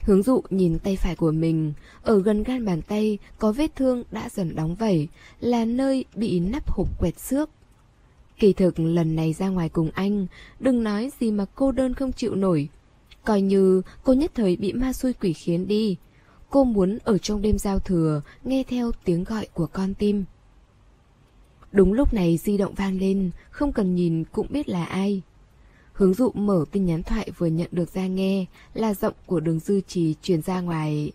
Hướng 0.00 0.22
dụ 0.22 0.42
nhìn 0.50 0.78
tay 0.78 0.96
phải 0.96 1.16
của 1.16 1.32
mình, 1.32 1.72
ở 2.02 2.22
gần 2.22 2.42
gan 2.42 2.64
bàn 2.64 2.82
tay 2.82 3.18
có 3.38 3.52
vết 3.52 3.76
thương 3.76 4.04
đã 4.10 4.28
dần 4.28 4.54
đóng 4.54 4.74
vẩy, 4.74 5.08
là 5.40 5.64
nơi 5.64 6.04
bị 6.14 6.40
nắp 6.40 6.70
hộp 6.70 6.98
quẹt 6.98 7.18
xước. 7.18 7.50
Kỳ 8.38 8.52
thực 8.52 8.78
lần 8.78 9.16
này 9.16 9.32
ra 9.32 9.48
ngoài 9.48 9.68
cùng 9.68 9.90
anh, 9.94 10.26
đừng 10.60 10.82
nói 10.82 11.10
gì 11.20 11.30
mà 11.30 11.44
cô 11.54 11.72
đơn 11.72 11.94
không 11.94 12.12
chịu 12.12 12.34
nổi. 12.34 12.68
Coi 13.24 13.40
như 13.42 13.82
cô 14.04 14.12
nhất 14.12 14.30
thời 14.34 14.56
bị 14.56 14.72
ma 14.72 14.92
xui 14.92 15.12
quỷ 15.12 15.32
khiến 15.32 15.68
đi. 15.68 15.96
Cô 16.50 16.64
muốn 16.64 16.98
ở 17.04 17.18
trong 17.18 17.42
đêm 17.42 17.58
giao 17.58 17.78
thừa, 17.78 18.22
nghe 18.44 18.64
theo 18.68 18.90
tiếng 19.04 19.24
gọi 19.24 19.46
của 19.54 19.66
con 19.66 19.94
tim. 19.94 20.24
Đúng 21.72 21.92
lúc 21.92 22.14
này 22.14 22.36
di 22.36 22.56
động 22.56 22.74
vang 22.74 22.98
lên, 22.98 23.30
không 23.50 23.72
cần 23.72 23.94
nhìn 23.94 24.24
cũng 24.32 24.46
biết 24.50 24.68
là 24.68 24.84
ai. 24.84 25.22
Hướng 25.92 26.14
dụ 26.14 26.30
mở 26.34 26.64
tin 26.70 26.86
nhắn 26.86 27.02
thoại 27.02 27.30
vừa 27.38 27.46
nhận 27.46 27.68
được 27.72 27.94
ra 27.94 28.06
nghe 28.06 28.46
là 28.74 28.94
giọng 28.94 29.14
của 29.26 29.40
đường 29.40 29.58
dư 29.58 29.80
trì 29.80 30.14
truyền 30.22 30.42
ra 30.42 30.60
ngoài. 30.60 31.12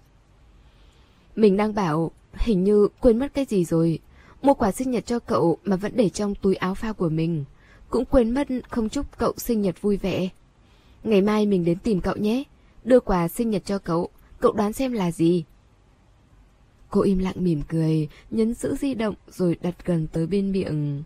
Mình 1.35 1.57
đang 1.57 1.73
bảo, 1.73 2.11
hình 2.33 2.63
như 2.63 2.87
quên 2.99 3.19
mất 3.19 3.33
cái 3.33 3.45
gì 3.45 3.65
rồi. 3.65 3.99
Mua 4.41 4.53
quà 4.53 4.71
sinh 4.71 4.91
nhật 4.91 5.05
cho 5.05 5.19
cậu 5.19 5.57
mà 5.63 5.75
vẫn 5.75 5.91
để 5.95 6.09
trong 6.09 6.35
túi 6.35 6.55
áo 6.55 6.75
phao 6.75 6.93
của 6.93 7.09
mình. 7.09 7.45
Cũng 7.89 8.05
quên 8.05 8.31
mất 8.31 8.47
không 8.69 8.89
chúc 8.89 9.17
cậu 9.17 9.33
sinh 9.37 9.61
nhật 9.61 9.81
vui 9.81 9.97
vẻ. 9.97 10.29
Ngày 11.05 11.21
mai 11.21 11.45
mình 11.45 11.65
đến 11.65 11.77
tìm 11.83 12.01
cậu 12.01 12.15
nhé. 12.15 12.43
Đưa 12.83 12.99
quà 12.99 13.27
sinh 13.27 13.49
nhật 13.49 13.65
cho 13.65 13.79
cậu. 13.79 14.09
Cậu 14.39 14.51
đoán 14.51 14.73
xem 14.73 14.93
là 14.93 15.11
gì? 15.11 15.43
Cô 16.89 17.01
im 17.01 17.17
lặng 17.17 17.35
mỉm 17.37 17.61
cười, 17.67 18.09
nhấn 18.31 18.53
giữ 18.53 18.75
di 18.75 18.93
động 18.93 19.15
rồi 19.29 19.57
đặt 19.61 19.85
gần 19.85 20.07
tới 20.07 20.27
bên 20.27 20.51
miệng. 20.51 21.03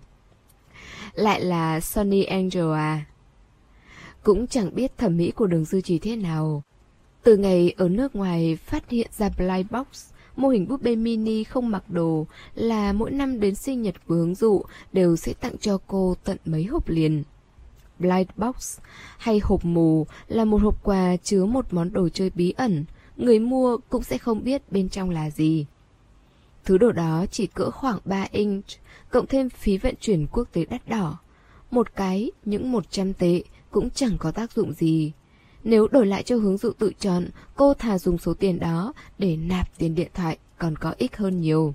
Lại 1.13 1.41
là 1.41 1.79
Sonny 1.79 2.23
Angel 2.23 2.73
à? 2.73 3.05
Cũng 4.23 4.47
chẳng 4.47 4.75
biết 4.75 4.97
thẩm 4.97 5.17
mỹ 5.17 5.31
của 5.31 5.47
đường 5.47 5.65
dư 5.65 5.81
trì 5.81 5.99
thế 5.99 6.15
nào. 6.15 6.63
Từ 7.23 7.37
ngày 7.37 7.73
ở 7.77 7.89
nước 7.89 8.15
ngoài 8.15 8.55
phát 8.55 8.89
hiện 8.89 9.07
ra 9.17 9.29
Blind 9.37 9.71
Box, 9.71 10.11
mô 10.35 10.49
hình 10.49 10.67
búp 10.67 10.81
bê 10.81 10.95
mini 10.95 11.43
không 11.43 11.69
mặc 11.69 11.83
đồ 11.89 12.27
là 12.55 12.93
mỗi 12.93 13.11
năm 13.11 13.39
đến 13.39 13.55
sinh 13.55 13.81
nhật 13.81 13.95
của 14.07 14.15
hướng 14.15 14.35
dụ 14.35 14.61
đều 14.93 15.15
sẽ 15.15 15.33
tặng 15.33 15.57
cho 15.57 15.77
cô 15.87 16.15
tận 16.23 16.37
mấy 16.45 16.63
hộp 16.63 16.89
liền. 16.89 17.23
Blind 17.99 18.29
Box 18.37 18.79
hay 19.17 19.39
hộp 19.39 19.65
mù 19.65 20.07
là 20.27 20.45
một 20.45 20.61
hộp 20.61 20.83
quà 20.83 21.17
chứa 21.17 21.45
một 21.45 21.65
món 21.71 21.93
đồ 21.93 22.09
chơi 22.09 22.31
bí 22.35 22.51
ẩn, 22.51 22.85
người 23.17 23.39
mua 23.39 23.77
cũng 23.89 24.03
sẽ 24.03 24.17
không 24.17 24.43
biết 24.43 24.71
bên 24.71 24.89
trong 24.89 25.09
là 25.09 25.29
gì. 25.29 25.65
Thứ 26.65 26.77
đồ 26.77 26.91
đó 26.91 27.25
chỉ 27.31 27.47
cỡ 27.47 27.71
khoảng 27.71 27.99
3 28.05 28.27
inch, 28.31 28.65
cộng 29.09 29.27
thêm 29.27 29.49
phí 29.49 29.77
vận 29.77 29.95
chuyển 30.01 30.27
quốc 30.31 30.47
tế 30.51 30.65
đắt 30.65 30.89
đỏ. 30.89 31.17
Một 31.71 31.95
cái, 31.95 32.31
những 32.45 32.71
100 32.71 33.13
tệ, 33.13 33.43
cũng 33.71 33.89
chẳng 33.89 34.17
có 34.17 34.31
tác 34.31 34.51
dụng 34.51 34.73
gì. 34.73 35.11
Nếu 35.63 35.87
đổi 35.87 36.05
lại 36.05 36.23
cho 36.23 36.35
hướng 36.35 36.57
dụ 36.57 36.71
tự 36.71 36.91
chọn, 36.99 37.25
cô 37.55 37.73
thà 37.73 37.99
dùng 37.99 38.17
số 38.17 38.33
tiền 38.33 38.59
đó 38.59 38.93
để 39.17 39.35
nạp 39.35 39.77
tiền 39.77 39.95
điện 39.95 40.09
thoại 40.13 40.37
còn 40.57 40.75
có 40.75 40.93
ích 40.97 41.17
hơn 41.17 41.41
nhiều. 41.41 41.73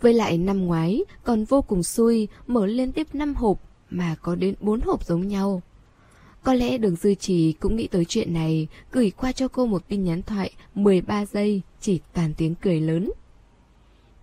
Với 0.00 0.14
lại 0.14 0.38
năm 0.38 0.66
ngoái 0.66 1.04
còn 1.24 1.44
vô 1.44 1.62
cùng 1.62 1.82
xui 1.82 2.28
mở 2.46 2.66
liên 2.66 2.92
tiếp 2.92 3.14
5 3.14 3.34
hộp 3.34 3.60
mà 3.90 4.16
có 4.22 4.34
đến 4.34 4.54
bốn 4.60 4.80
hộp 4.80 5.04
giống 5.04 5.28
nhau. 5.28 5.62
Có 6.42 6.54
lẽ 6.54 6.78
đường 6.78 6.96
dư 6.96 7.14
trì 7.14 7.52
cũng 7.52 7.76
nghĩ 7.76 7.86
tới 7.86 8.04
chuyện 8.04 8.32
này, 8.34 8.68
gửi 8.92 9.10
qua 9.10 9.32
cho 9.32 9.48
cô 9.48 9.66
một 9.66 9.88
tin 9.88 10.04
nhắn 10.04 10.22
thoại 10.22 10.52
13 10.74 11.26
giây, 11.26 11.62
chỉ 11.80 12.00
toàn 12.12 12.34
tiếng 12.36 12.54
cười 12.54 12.80
lớn. 12.80 13.10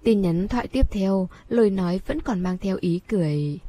Tin 0.04 0.22
nhắn 0.22 0.48
thoại 0.48 0.68
tiếp 0.68 0.92
theo, 0.92 1.30
lời 1.50 1.70
nói 1.70 2.00
vẫn 2.08 2.22
còn 2.22 2.40
mang 2.40 2.58
theo 2.58 2.78
ý 2.82 3.00
cười. 3.08 3.60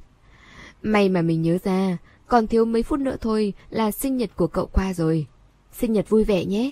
May 0.83 1.09
mà 1.09 1.23
mình 1.23 1.43
nhớ 1.43 1.59
ra, 1.65 1.99
còn 2.27 2.47
thiếu 2.47 2.65
mấy 2.65 2.83
phút 2.83 3.01
nữa 3.01 3.17
thôi 3.21 3.53
là 3.71 3.91
sinh 3.91 4.17
nhật 4.17 4.31
của 4.37 4.47
cậu 4.47 4.67
qua 4.67 4.95
rồi. 4.95 5.27
Sinh 5.73 5.93
nhật 5.93 6.09
vui 6.09 6.25
vẻ 6.25 6.45
nhé. 6.45 6.71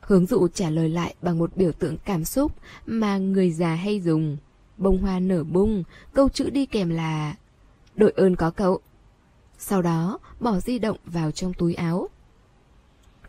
Hướng 0.00 0.26
dụ 0.26 0.48
trả 0.48 0.70
lời 0.70 0.88
lại 0.88 1.14
bằng 1.22 1.38
một 1.38 1.56
biểu 1.56 1.72
tượng 1.72 1.96
cảm 2.04 2.24
xúc 2.24 2.52
mà 2.86 3.18
người 3.18 3.50
già 3.50 3.74
hay 3.74 4.00
dùng. 4.00 4.36
Bông 4.76 4.98
hoa 4.98 5.20
nở 5.20 5.44
bung, 5.44 5.84
câu 6.12 6.28
chữ 6.28 6.50
đi 6.50 6.66
kèm 6.66 6.90
là 6.90 7.34
Đội 7.96 8.12
ơn 8.16 8.36
có 8.36 8.50
cậu. 8.50 8.80
Sau 9.58 9.82
đó 9.82 10.18
bỏ 10.40 10.60
di 10.60 10.78
động 10.78 10.96
vào 11.04 11.30
trong 11.30 11.52
túi 11.54 11.74
áo. 11.74 12.08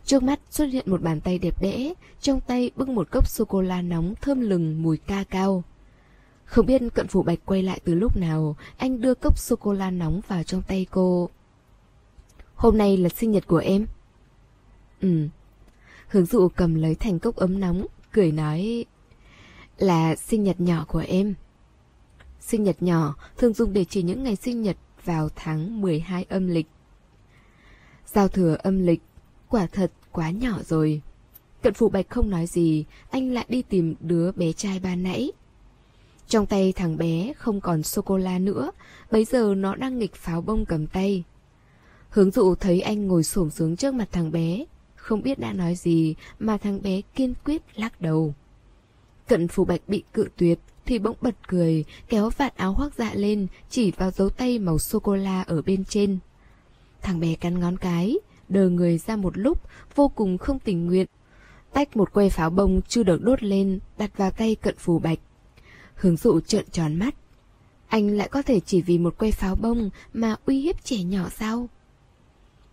Trước 0.04 0.22
mắt 0.22 0.40
xuất 0.50 0.66
hiện 0.66 0.90
một 0.90 1.02
bàn 1.02 1.20
tay 1.20 1.38
đẹp 1.38 1.62
đẽ, 1.62 1.92
trong 2.20 2.40
tay 2.40 2.70
bưng 2.76 2.94
một 2.94 3.10
cốc 3.10 3.28
sô-cô-la 3.28 3.82
nóng 3.82 4.14
thơm 4.20 4.40
lừng 4.40 4.82
mùi 4.82 4.96
ca 4.96 5.24
cao. 5.24 5.62
Không 6.44 6.66
biết 6.66 6.82
cận 6.94 7.08
phủ 7.08 7.22
bạch 7.22 7.38
quay 7.44 7.62
lại 7.62 7.80
từ 7.84 7.94
lúc 7.94 8.16
nào, 8.16 8.56
anh 8.76 9.00
đưa 9.00 9.14
cốc 9.14 9.38
sô-cô-la 9.38 9.90
nóng 9.90 10.20
vào 10.28 10.42
trong 10.42 10.62
tay 10.62 10.86
cô. 10.90 11.30
Hôm 12.54 12.78
nay 12.78 12.96
là 12.96 13.08
sinh 13.08 13.30
nhật 13.30 13.46
của 13.46 13.56
em. 13.56 13.86
Ừ. 15.00 15.28
Hướng 16.08 16.26
dụ 16.26 16.48
cầm 16.48 16.74
lấy 16.74 16.94
thành 16.94 17.18
cốc 17.18 17.36
ấm 17.36 17.60
nóng, 17.60 17.86
cười 18.12 18.32
nói 18.32 18.84
là 19.78 20.16
sinh 20.16 20.44
nhật 20.44 20.60
nhỏ 20.60 20.84
của 20.88 21.04
em. 21.08 21.34
Sinh 22.46 22.62
nhật 22.62 22.82
nhỏ 22.82 23.14
thường 23.36 23.52
dùng 23.52 23.72
để 23.72 23.84
chỉ 23.84 24.02
những 24.02 24.24
ngày 24.24 24.36
sinh 24.36 24.62
nhật 24.62 24.76
vào 25.04 25.28
tháng 25.36 25.80
12 25.80 26.26
âm 26.28 26.48
lịch. 26.48 26.66
Giao 28.06 28.28
thừa 28.28 28.56
âm 28.58 28.86
lịch, 28.86 29.02
quả 29.48 29.66
thật 29.66 29.92
quá 30.12 30.30
nhỏ 30.30 30.58
rồi. 30.64 31.02
Cận 31.62 31.74
phụ 31.74 31.88
bạch 31.88 32.08
không 32.08 32.30
nói 32.30 32.46
gì, 32.46 32.84
anh 33.10 33.32
lại 33.32 33.46
đi 33.48 33.62
tìm 33.62 33.94
đứa 34.00 34.32
bé 34.32 34.52
trai 34.52 34.80
ba 34.80 34.96
nãy. 34.96 35.32
Trong 36.28 36.46
tay 36.46 36.72
thằng 36.72 36.96
bé 36.96 37.32
không 37.36 37.60
còn 37.60 37.82
sô-cô-la 37.82 38.38
nữa, 38.38 38.70
bấy 39.10 39.24
giờ 39.24 39.54
nó 39.56 39.74
đang 39.74 39.98
nghịch 39.98 40.14
pháo 40.14 40.40
bông 40.40 40.66
cầm 40.66 40.86
tay. 40.86 41.24
Hướng 42.10 42.30
dụ 42.30 42.54
thấy 42.54 42.80
anh 42.80 43.06
ngồi 43.06 43.24
xổm 43.24 43.50
xuống 43.50 43.76
trước 43.76 43.94
mặt 43.94 44.08
thằng 44.12 44.32
bé, 44.32 44.64
không 44.94 45.22
biết 45.22 45.38
đã 45.38 45.52
nói 45.52 45.74
gì 45.74 46.14
mà 46.38 46.56
thằng 46.56 46.82
bé 46.82 47.00
kiên 47.14 47.34
quyết 47.44 47.62
lắc 47.74 48.00
đầu. 48.00 48.34
Cận 49.28 49.48
phù 49.48 49.64
bạch 49.64 49.80
bị 49.88 50.02
cự 50.12 50.28
tuyệt 50.36 50.58
thì 50.86 50.98
bỗng 50.98 51.16
bật 51.20 51.34
cười, 51.48 51.84
kéo 52.08 52.30
vạt 52.30 52.56
áo 52.56 52.74
khoác 52.74 52.94
dạ 52.94 53.10
lên, 53.14 53.46
chỉ 53.70 53.90
vào 53.90 54.10
dấu 54.10 54.28
tay 54.28 54.58
màu 54.58 54.78
sô-cô-la 54.78 55.42
ở 55.42 55.62
bên 55.62 55.84
trên. 55.84 56.18
Thằng 57.02 57.20
bé 57.20 57.34
cắn 57.34 57.60
ngón 57.60 57.76
cái, 57.76 58.18
đờ 58.48 58.68
người 58.68 58.98
ra 58.98 59.16
một 59.16 59.38
lúc, 59.38 59.62
vô 59.94 60.08
cùng 60.08 60.38
không 60.38 60.58
tình 60.58 60.86
nguyện. 60.86 61.06
Tách 61.72 61.96
một 61.96 62.12
que 62.12 62.28
pháo 62.28 62.50
bông 62.50 62.80
chưa 62.88 63.02
được 63.02 63.22
đốt 63.22 63.42
lên, 63.42 63.78
đặt 63.98 64.10
vào 64.16 64.30
tay 64.30 64.54
cận 64.54 64.74
phù 64.78 64.98
bạch. 64.98 65.18
Hướng 65.94 66.16
dụ 66.16 66.40
trợn 66.40 66.64
tròn 66.72 66.94
mắt. 66.94 67.14
Anh 67.88 68.08
lại 68.16 68.28
có 68.28 68.42
thể 68.42 68.60
chỉ 68.60 68.82
vì 68.82 68.98
một 68.98 69.18
que 69.18 69.30
pháo 69.30 69.54
bông 69.54 69.90
mà 70.12 70.36
uy 70.46 70.60
hiếp 70.60 70.84
trẻ 70.84 71.02
nhỏ 71.02 71.28
sao? 71.28 71.68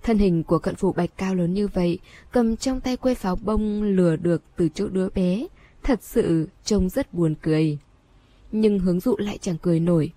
Thân 0.03 0.17
hình 0.17 0.43
của 0.43 0.59
cận 0.59 0.75
phủ 0.75 0.93
bạch 0.93 1.17
cao 1.17 1.35
lớn 1.35 1.53
như 1.53 1.67
vậy, 1.67 1.99
cầm 2.31 2.55
trong 2.57 2.81
tay 2.81 2.97
que 2.97 3.13
pháo 3.13 3.35
bông 3.35 3.83
lừa 3.83 4.15
được 4.15 4.41
từ 4.55 4.69
chỗ 4.73 4.87
đứa 4.87 5.09
bé, 5.09 5.47
thật 5.83 5.99
sự 6.03 6.49
trông 6.63 6.89
rất 6.89 7.13
buồn 7.13 7.35
cười. 7.41 7.77
Nhưng 8.55 8.79
hướng 8.79 8.99
dụ 8.99 9.15
lại 9.17 9.37
chẳng 9.41 9.57
cười 9.61 9.79
nổi. 9.79 10.11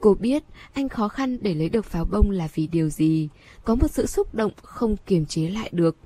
Cô 0.00 0.14
biết 0.14 0.42
anh 0.72 0.88
khó 0.88 1.08
khăn 1.08 1.38
để 1.40 1.54
lấy 1.54 1.68
được 1.68 1.84
pháo 1.84 2.04
bông 2.04 2.30
là 2.30 2.48
vì 2.54 2.66
điều 2.66 2.88
gì, 2.88 3.28
có 3.64 3.74
một 3.74 3.90
sự 3.90 4.06
xúc 4.06 4.34
động 4.34 4.52
không 4.62 4.96
kiềm 5.06 5.26
chế 5.26 5.50
lại 5.50 5.70
được. 5.72 5.96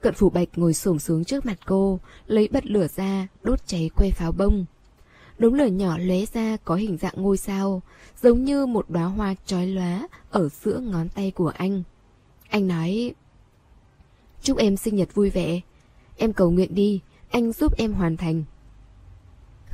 Cận 0.00 0.14
phủ 0.14 0.30
bạch 0.30 0.48
ngồi 0.56 0.74
xổm 0.74 0.98
xuống 0.98 1.24
trước 1.24 1.46
mặt 1.46 1.58
cô, 1.66 2.00
lấy 2.26 2.48
bật 2.48 2.66
lửa 2.66 2.86
ra, 2.96 3.28
đốt 3.42 3.66
cháy 3.66 3.90
que 3.96 4.10
pháo 4.10 4.32
bông. 4.32 4.64
Đống 5.38 5.54
lửa 5.54 5.66
nhỏ 5.66 5.98
lóe 5.98 6.24
ra 6.32 6.56
có 6.64 6.74
hình 6.74 6.96
dạng 6.96 7.14
ngôi 7.16 7.36
sao, 7.36 7.82
giống 8.22 8.44
như 8.44 8.66
một 8.66 8.90
đóa 8.90 9.04
hoa 9.04 9.34
trói 9.46 9.66
lóa 9.66 10.08
ở 10.30 10.48
giữa 10.48 10.78
ngón 10.78 11.08
tay 11.08 11.30
của 11.30 11.52
anh. 11.56 11.82
Anh 12.48 12.68
nói, 12.68 13.14
chúc 14.42 14.58
em 14.58 14.76
sinh 14.76 14.96
nhật 14.96 15.14
vui 15.14 15.30
vẻ, 15.30 15.60
em 16.16 16.32
cầu 16.32 16.50
nguyện 16.50 16.74
đi, 16.74 17.00
anh 17.30 17.52
giúp 17.52 17.76
em 17.76 17.92
hoàn 17.92 18.16
thành. 18.16 18.44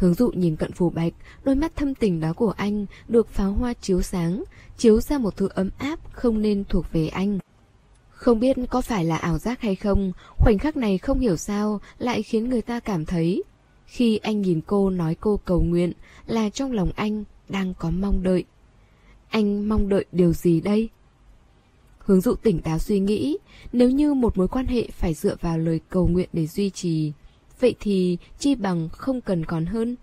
Hướng 0.01 0.15
dụ 0.15 0.31
nhìn 0.31 0.57
cận 0.57 0.73
phù 0.73 0.91
bạch, 0.91 1.13
đôi 1.45 1.55
mắt 1.55 1.77
thâm 1.77 1.95
tình 1.95 2.21
đó 2.21 2.33
của 2.33 2.51
anh 2.51 2.87
được 3.09 3.29
pháo 3.29 3.53
hoa 3.53 3.73
chiếu 3.73 4.03
sáng, 4.03 4.45
chiếu 4.77 5.01
ra 5.01 5.19
một 5.19 5.37
thứ 5.37 5.49
ấm 5.55 5.71
áp 5.79 6.13
không 6.13 6.43
nên 6.43 6.65
thuộc 6.65 6.87
về 6.93 7.09
anh. 7.09 7.39
Không 8.11 8.41
biết 8.41 8.57
có 8.71 8.81
phải 8.81 9.05
là 9.05 9.17
ảo 9.17 9.39
giác 9.39 9.61
hay 9.61 9.77
không, 9.77 10.13
khoảnh 10.37 10.59
khắc 10.59 10.77
này 10.77 10.99
không 10.99 11.21
hiểu 11.21 11.37
sao 11.37 11.81
lại 11.99 12.23
khiến 12.23 12.49
người 12.49 12.63
ta 12.63 12.81
cảm 12.81 13.07
thấy 13.07 13.43
khi 13.87 14.17
anh 14.17 14.43
nhìn 14.43 14.61
cô 14.67 14.91
nói 14.91 15.17
cô 15.21 15.41
cầu 15.45 15.61
nguyện 15.61 15.93
là 16.27 16.51
trong 16.51 16.73
lòng 16.73 16.93
anh 16.97 17.25
đang 17.49 17.75
có 17.75 17.91
mong 17.91 18.23
đợi. 18.23 18.45
Anh 19.29 19.69
mong 19.69 19.89
đợi 19.89 20.05
điều 20.13 20.33
gì 20.33 20.61
đây? 20.61 20.89
Hướng 21.99 22.21
dụ 22.21 22.35
tỉnh 22.35 22.61
táo 22.61 22.79
suy 22.79 22.99
nghĩ, 22.99 23.39
nếu 23.73 23.91
như 23.91 24.15
một 24.15 24.39
mối 24.39 24.49
quan 24.49 24.67
hệ 24.67 24.89
phải 24.91 25.15
dựa 25.15 25.37
vào 25.41 25.59
lời 25.59 25.81
cầu 25.89 26.07
nguyện 26.07 26.29
để 26.33 26.47
duy 26.47 26.71
trì, 26.71 27.13
vậy 27.61 27.75
thì 27.81 28.19
chi 28.39 28.55
bằng 28.55 28.89
không 28.89 29.21
cần 29.21 29.45
còn 29.45 29.67
hơn. 29.67 29.97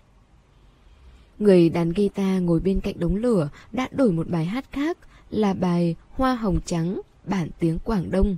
Người 1.39 1.69
đàn 1.69 1.93
guitar 1.93 2.41
ngồi 2.41 2.59
bên 2.59 2.81
cạnh 2.81 2.99
đống 2.99 3.15
lửa 3.15 3.49
đã 3.71 3.89
đổi 3.91 4.11
một 4.11 4.29
bài 4.29 4.45
hát 4.45 4.65
khác 4.71 4.97
là 5.29 5.53
bài 5.53 5.95
Hoa 6.09 6.35
Hồng 6.35 6.59
Trắng, 6.65 7.01
bản 7.25 7.49
tiếng 7.59 7.79
Quảng 7.79 8.11
Đông. 8.11 8.37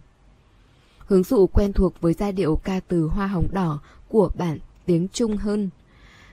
Hướng 1.00 1.24
dụ 1.24 1.48
quen 1.48 1.74
thuộc 1.74 2.02
với 2.02 2.14
giai 2.14 2.32
điệu 2.32 2.56
ca 2.64 2.80
từ 2.88 3.08
Hoa 3.08 3.28
Hồng 3.28 3.48
Đỏ 3.52 3.80
của 4.08 4.30
bản 4.38 4.60
tiếng 4.86 5.08
Trung 5.14 5.38
hơn. 5.38 5.70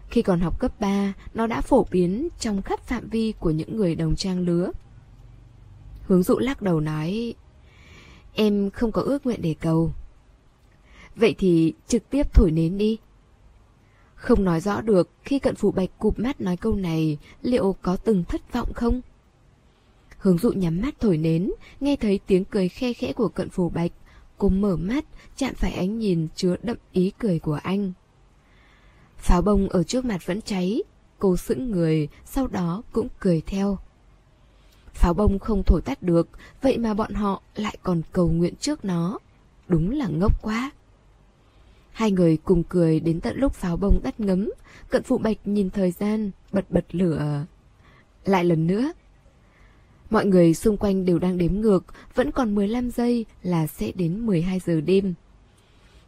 Khi 0.09 0.23
còn 0.23 0.41
học 0.41 0.61
cấp 0.61 0.81
3, 0.81 1.13
nó 1.35 1.47
đã 1.47 1.61
phổ 1.61 1.87
biến 1.91 2.29
trong 2.41 2.63
khắp 2.63 2.81
phạm 2.81 3.09
vi 3.09 3.33
của 3.41 3.51
những 3.51 3.77
người 3.77 3.95
đồng 3.95 4.17
trang 4.17 4.41
lứa. 4.41 4.71
Hướng 6.07 6.23
dụ 6.23 6.39
lắc 6.39 6.63
đầu 6.63 6.81
nói, 6.81 7.35
em 8.35 8.71
không 8.71 8.93
có 8.93 9.03
ước 9.03 9.27
nguyện 9.27 9.43
để 9.43 9.55
cầu. 9.61 9.93
Vậy 11.17 11.35
thì 11.39 11.75
trực 11.87 12.11
tiếp 12.11 12.35
thổi 12.35 12.51
nến 12.51 12.79
đi. 12.79 12.99
Không 14.15 14.45
nói 14.45 14.61
rõ 14.61 14.81
được 14.81 15.11
khi 15.25 15.39
cận 15.39 15.55
phủ 15.55 15.71
bạch 15.71 15.91
cụp 15.99 16.19
mắt 16.19 16.41
nói 16.41 16.57
câu 16.57 16.75
này 16.75 17.19
liệu 17.43 17.77
có 17.83 17.97
từng 17.97 18.25
thất 18.25 18.53
vọng 18.53 18.73
không? 18.73 19.01
Hướng 20.19 20.39
dụ 20.39 20.53
nhắm 20.53 20.81
mắt 20.81 20.95
thổi 21.01 21.17
nến, 21.17 21.51
nghe 21.81 21.97
thấy 21.97 22.21
tiếng 22.27 22.45
cười 22.45 22.69
khe 22.69 22.93
khẽ 22.93 23.13
của 23.13 23.29
cận 23.29 23.49
phủ 23.49 23.69
bạch. 23.69 23.93
Cô 24.39 24.49
mở 24.49 24.77
mắt, 24.77 25.05
chạm 25.37 25.55
phải 25.55 25.73
ánh 25.73 25.99
nhìn 25.99 26.29
chứa 26.35 26.57
đậm 26.63 26.77
ý 26.93 27.13
cười 27.19 27.39
của 27.39 27.59
anh. 27.63 27.93
Pháo 29.17 29.43
bông 29.43 29.69
ở 29.69 29.83
trước 29.83 30.05
mặt 30.05 30.27
vẫn 30.27 30.41
cháy, 30.43 30.83
cô 31.19 31.37
sững 31.37 31.71
người, 31.71 32.09
sau 32.25 32.47
đó 32.47 32.83
cũng 32.93 33.09
cười 33.21 33.41
theo. 33.47 33.79
Pháo 34.93 35.15
bông 35.15 35.39
không 35.39 35.63
thổi 35.63 35.83
tắt 35.83 36.03
được, 36.03 36.29
vậy 36.63 36.79
mà 36.79 36.95
bọn 36.95 37.15
họ 37.15 37.43
lại 37.55 37.77
còn 37.83 38.03
cầu 38.13 38.29
nguyện 38.29 38.55
trước 38.57 38.85
nó. 38.85 39.19
Đúng 39.69 39.91
là 39.91 40.07
ngốc 40.09 40.43
quá. 40.43 40.71
Hai 41.97 42.11
người 42.11 42.37
cùng 42.37 42.63
cười 42.69 43.01
đến 43.01 43.21
tận 43.21 43.37
lúc 43.37 43.53
pháo 43.53 43.77
bông 43.77 44.01
tắt 44.01 44.21
ngấm, 44.21 44.51
cận 44.91 45.03
phụ 45.03 45.19
bạch 45.19 45.37
nhìn 45.45 45.71
thời 45.71 45.91
gian, 45.91 46.31
bật 46.53 46.71
bật 46.71 46.85
lửa. 46.95 47.45
Lại 48.25 48.45
lần 48.45 48.67
nữa. 48.67 48.93
Mọi 50.11 50.27
người 50.27 50.55
xung 50.55 50.77
quanh 50.77 51.05
đều 51.05 51.19
đang 51.19 51.39
đếm 51.39 51.53
ngược, 51.53 51.85
vẫn 52.15 52.31
còn 52.31 52.55
15 52.55 52.91
giây 52.91 53.27
là 53.43 53.67
sẽ 53.67 53.93
đến 53.95 54.27
12 54.27 54.61
giờ 54.67 54.81
đêm. 54.81 55.15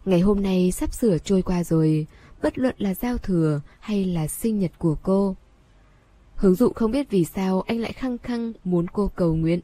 Ngày 0.04 0.20
hôm 0.20 0.42
nay 0.42 0.72
sắp 0.72 0.92
sửa 0.92 1.18
trôi 1.18 1.42
qua 1.42 1.64
rồi, 1.64 2.06
bất 2.42 2.58
luận 2.58 2.74
là 2.78 2.94
giao 2.94 3.18
thừa 3.18 3.60
hay 3.80 4.04
là 4.04 4.28
sinh 4.28 4.58
nhật 4.58 4.72
của 4.78 4.96
cô. 5.02 5.36
Hướng 6.34 6.54
dụ 6.54 6.72
không 6.72 6.90
biết 6.90 7.10
vì 7.10 7.24
sao 7.24 7.60
anh 7.60 7.80
lại 7.80 7.92
khăng 7.92 8.18
khăng 8.18 8.52
muốn 8.64 8.86
cô 8.92 9.10
cầu 9.16 9.34
nguyện. 9.34 9.60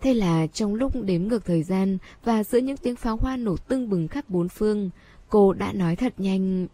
Thế 0.00 0.14
là 0.14 0.46
trong 0.46 0.74
lúc 0.74 0.92
đếm 1.02 1.22
ngược 1.22 1.44
thời 1.44 1.62
gian 1.62 1.98
và 2.24 2.44
giữa 2.44 2.58
những 2.58 2.76
tiếng 2.76 2.96
pháo 2.96 3.16
hoa 3.16 3.36
nổ 3.36 3.56
tưng 3.56 3.90
bừng 3.90 4.08
khắp 4.08 4.28
bốn 4.28 4.48
phương, 4.48 4.90
cô 5.32 5.52
đã 5.52 5.72
nói 5.72 5.96
thật 5.96 6.14
nhanh. 6.18 6.66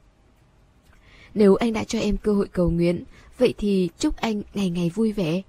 Nếu 1.35 1.55
anh 1.55 1.73
đã 1.73 1.85
cho 1.85 1.99
em 1.99 2.17
cơ 2.17 2.33
hội 2.33 2.49
cầu 2.53 2.71
nguyện, 2.71 3.05
vậy 3.39 3.55
thì 3.59 3.91
chúc 3.99 4.17
anh 4.17 4.43
ngày 4.55 4.71
ngày 4.71 4.91
vui 4.95 5.13
vẻ. 5.13 5.43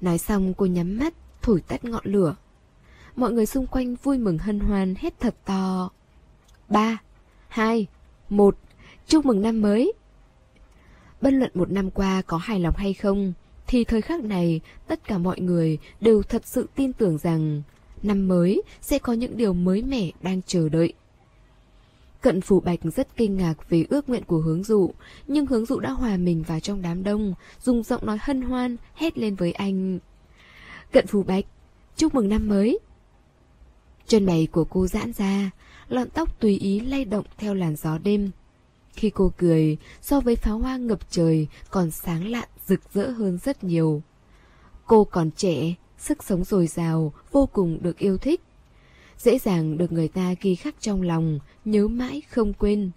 Nói 0.00 0.18
xong 0.18 0.54
cô 0.54 0.66
nhắm 0.66 0.98
mắt, 0.98 1.14
thổi 1.42 1.60
tắt 1.68 1.84
ngọn 1.84 2.04
lửa. 2.04 2.36
Mọi 3.16 3.32
người 3.32 3.46
xung 3.46 3.66
quanh 3.66 3.94
vui 4.02 4.18
mừng 4.18 4.38
hân 4.38 4.60
hoan 4.60 4.94
hết 4.94 5.20
thật 5.20 5.34
to. 5.44 5.90
Ba, 6.68 6.98
hai, 7.48 7.86
một, 8.28 8.56
chúc 9.06 9.26
mừng 9.26 9.42
năm 9.42 9.62
mới. 9.62 9.92
Bất 11.20 11.32
luận 11.32 11.50
một 11.54 11.70
năm 11.70 11.90
qua 11.90 12.22
có 12.22 12.36
hài 12.36 12.60
lòng 12.60 12.74
hay 12.76 12.94
không, 12.94 13.32
thì 13.66 13.84
thời 13.84 14.02
khắc 14.02 14.24
này 14.24 14.60
tất 14.86 15.04
cả 15.04 15.18
mọi 15.18 15.40
người 15.40 15.78
đều 16.00 16.22
thật 16.22 16.42
sự 16.46 16.68
tin 16.74 16.92
tưởng 16.92 17.18
rằng 17.18 17.62
năm 18.02 18.28
mới 18.28 18.62
sẽ 18.80 18.98
có 18.98 19.12
những 19.12 19.36
điều 19.36 19.52
mới 19.52 19.82
mẻ 19.82 20.10
đang 20.22 20.42
chờ 20.42 20.68
đợi. 20.68 20.94
Cận 22.22 22.40
Phủ 22.40 22.60
Bạch 22.60 22.80
rất 22.96 23.16
kinh 23.16 23.36
ngạc 23.36 23.70
về 23.70 23.84
ước 23.88 24.08
nguyện 24.08 24.24
của 24.24 24.38
hướng 24.38 24.64
dụ, 24.64 24.90
nhưng 25.26 25.46
hướng 25.46 25.66
dụ 25.66 25.80
đã 25.80 25.90
hòa 25.90 26.16
mình 26.16 26.42
vào 26.42 26.60
trong 26.60 26.82
đám 26.82 27.04
đông, 27.04 27.34
dùng 27.62 27.82
giọng 27.82 28.06
nói 28.06 28.18
hân 28.20 28.42
hoan, 28.42 28.76
hét 28.94 29.18
lên 29.18 29.34
với 29.34 29.52
anh. 29.52 29.98
Cận 30.92 31.06
Phủ 31.06 31.22
Bạch, 31.22 31.44
chúc 31.96 32.14
mừng 32.14 32.28
năm 32.28 32.48
mới. 32.48 32.78
Chân 34.06 34.26
mày 34.26 34.48
của 34.52 34.64
cô 34.64 34.86
giãn 34.86 35.12
ra, 35.12 35.50
lọn 35.88 36.10
tóc 36.10 36.40
tùy 36.40 36.58
ý 36.58 36.80
lay 36.80 37.04
động 37.04 37.24
theo 37.38 37.54
làn 37.54 37.76
gió 37.76 37.98
đêm. 37.98 38.30
Khi 38.92 39.10
cô 39.10 39.32
cười, 39.36 39.76
so 40.00 40.20
với 40.20 40.36
pháo 40.36 40.58
hoa 40.58 40.76
ngập 40.76 41.10
trời 41.10 41.46
còn 41.70 41.90
sáng 41.90 42.28
lạn 42.28 42.48
rực 42.66 42.80
rỡ 42.94 43.10
hơn 43.10 43.38
rất 43.38 43.64
nhiều. 43.64 44.02
Cô 44.86 45.04
còn 45.04 45.30
trẻ, 45.30 45.74
sức 45.98 46.24
sống 46.24 46.44
dồi 46.44 46.66
dào, 46.66 47.12
vô 47.32 47.46
cùng 47.52 47.78
được 47.82 47.98
yêu 47.98 48.18
thích. 48.18 48.40
Dễ 49.18 49.38
dàng 49.38 49.78
được 49.78 49.92
người 49.92 50.08
ta 50.08 50.34
ghi 50.40 50.54
khắc 50.54 50.74
trong 50.80 51.02
lòng, 51.02 51.38
nhớ 51.64 51.88
mãi 51.88 52.22
không 52.30 52.52
quên. 52.52 52.90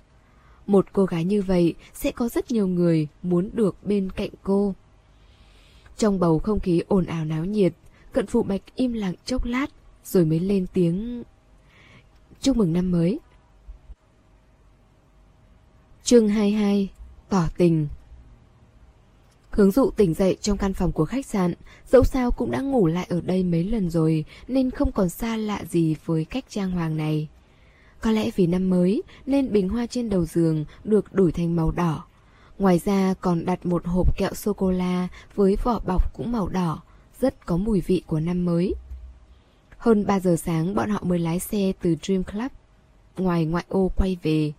Một 0.67 0.85
cô 0.93 1.05
gái 1.05 1.23
như 1.23 1.41
vậy 1.41 1.73
sẽ 1.93 2.11
có 2.11 2.29
rất 2.29 2.51
nhiều 2.51 2.67
người 2.67 3.07
muốn 3.21 3.49
được 3.53 3.75
bên 3.83 4.09
cạnh 4.11 4.29
cô. 4.43 4.75
Trong 5.97 6.19
bầu 6.19 6.39
không 6.39 6.59
khí 6.59 6.81
ồn 6.87 7.05
ào 7.05 7.25
náo 7.25 7.45
nhiệt, 7.45 7.73
cận 8.11 8.27
phụ 8.27 8.43
bạch 8.43 8.61
im 8.75 8.93
lặng 8.93 9.15
chốc 9.25 9.45
lát, 9.45 9.67
rồi 10.03 10.25
mới 10.25 10.39
lên 10.39 10.65
tiếng 10.73 11.23
Chúc 12.41 12.57
mừng 12.57 12.73
năm 12.73 12.91
mới. 12.91 13.19
Chương 16.03 16.29
22 16.29 16.89
Tỏ 17.29 17.47
tình 17.57 17.87
Hướng 19.55 19.71
dụ 19.71 19.91
tỉnh 19.91 20.13
dậy 20.13 20.37
trong 20.41 20.57
căn 20.57 20.73
phòng 20.73 20.91
của 20.91 21.05
khách 21.05 21.25
sạn, 21.25 21.53
dẫu 21.87 22.03
sao 22.03 22.31
cũng 22.31 22.51
đã 22.51 22.61
ngủ 22.61 22.87
lại 22.87 23.05
ở 23.09 23.21
đây 23.21 23.43
mấy 23.43 23.63
lần 23.63 23.89
rồi 23.89 24.25
nên 24.47 24.71
không 24.71 24.91
còn 24.91 25.09
xa 25.09 25.37
lạ 25.37 25.61
gì 25.69 25.95
với 26.05 26.25
cách 26.25 26.45
trang 26.49 26.71
hoàng 26.71 26.97
này. 26.97 27.27
Có 28.01 28.11
lẽ 28.11 28.29
vì 28.35 28.47
năm 28.47 28.69
mới 28.69 29.03
nên 29.25 29.51
bình 29.51 29.69
hoa 29.69 29.85
trên 29.85 30.09
đầu 30.09 30.25
giường 30.25 30.65
được 30.83 31.13
đổi 31.13 31.31
thành 31.31 31.55
màu 31.55 31.71
đỏ. 31.71 32.05
Ngoài 32.59 32.79
ra 32.85 33.13
còn 33.21 33.45
đặt 33.45 33.65
một 33.65 33.85
hộp 33.85 34.17
kẹo 34.17 34.33
sô-cô-la 34.33 35.07
với 35.35 35.57
vỏ 35.63 35.79
bọc 35.79 36.13
cũng 36.13 36.31
màu 36.31 36.47
đỏ, 36.47 36.81
rất 37.21 37.45
có 37.45 37.57
mùi 37.57 37.81
vị 37.81 38.03
của 38.07 38.19
năm 38.19 38.45
mới. 38.45 38.75
Hơn 39.77 40.05
3 40.05 40.19
giờ 40.19 40.35
sáng 40.35 40.75
bọn 40.75 40.89
họ 40.89 40.99
mới 41.03 41.19
lái 41.19 41.39
xe 41.39 41.73
từ 41.81 41.95
Dream 42.01 42.23
Club 42.23 42.51
ngoài 43.17 43.45
ngoại 43.45 43.65
ô 43.69 43.91
quay 43.95 44.17
về. 44.23 44.53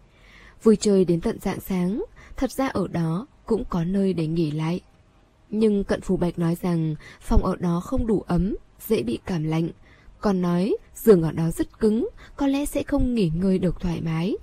Vui 0.63 0.77
chơi 0.77 1.05
đến 1.05 1.21
tận 1.21 1.39
dạng 1.41 1.61
sáng, 1.61 2.05
thật 2.37 2.53
ra 2.53 2.69
ở 2.69 2.89
đó 2.89 3.27
cũng 3.47 3.65
có 3.69 3.85
nơi 3.85 4.13
để 4.13 4.27
nghỉ 4.27 4.51
lại. 4.51 4.81
Nhưng 5.51 5.85
cận 5.85 6.01
phù 6.01 6.17
bạch 6.17 6.39
nói 6.39 6.57
rằng 6.63 6.95
phòng 7.21 7.45
ở 7.45 7.57
đó 7.57 7.81
không 7.81 8.07
đủ 8.07 8.25
ấm, 8.27 8.57
dễ 8.89 9.03
bị 9.03 9.19
cảm 9.27 9.45
lạnh. 9.45 9.69
Còn 10.21 10.43
nói 10.43 10.77
giường 10.95 11.23
ở 11.23 11.33
đó 11.33 11.51
rất 11.51 11.79
cứng, 11.79 12.09
có 12.37 12.47
lẽ 12.47 12.65
sẽ 12.65 12.83
không 12.83 13.15
nghỉ 13.15 13.31
ngơi 13.35 13.59
được 13.59 13.81
thoải 13.81 14.01
mái. 14.01 14.37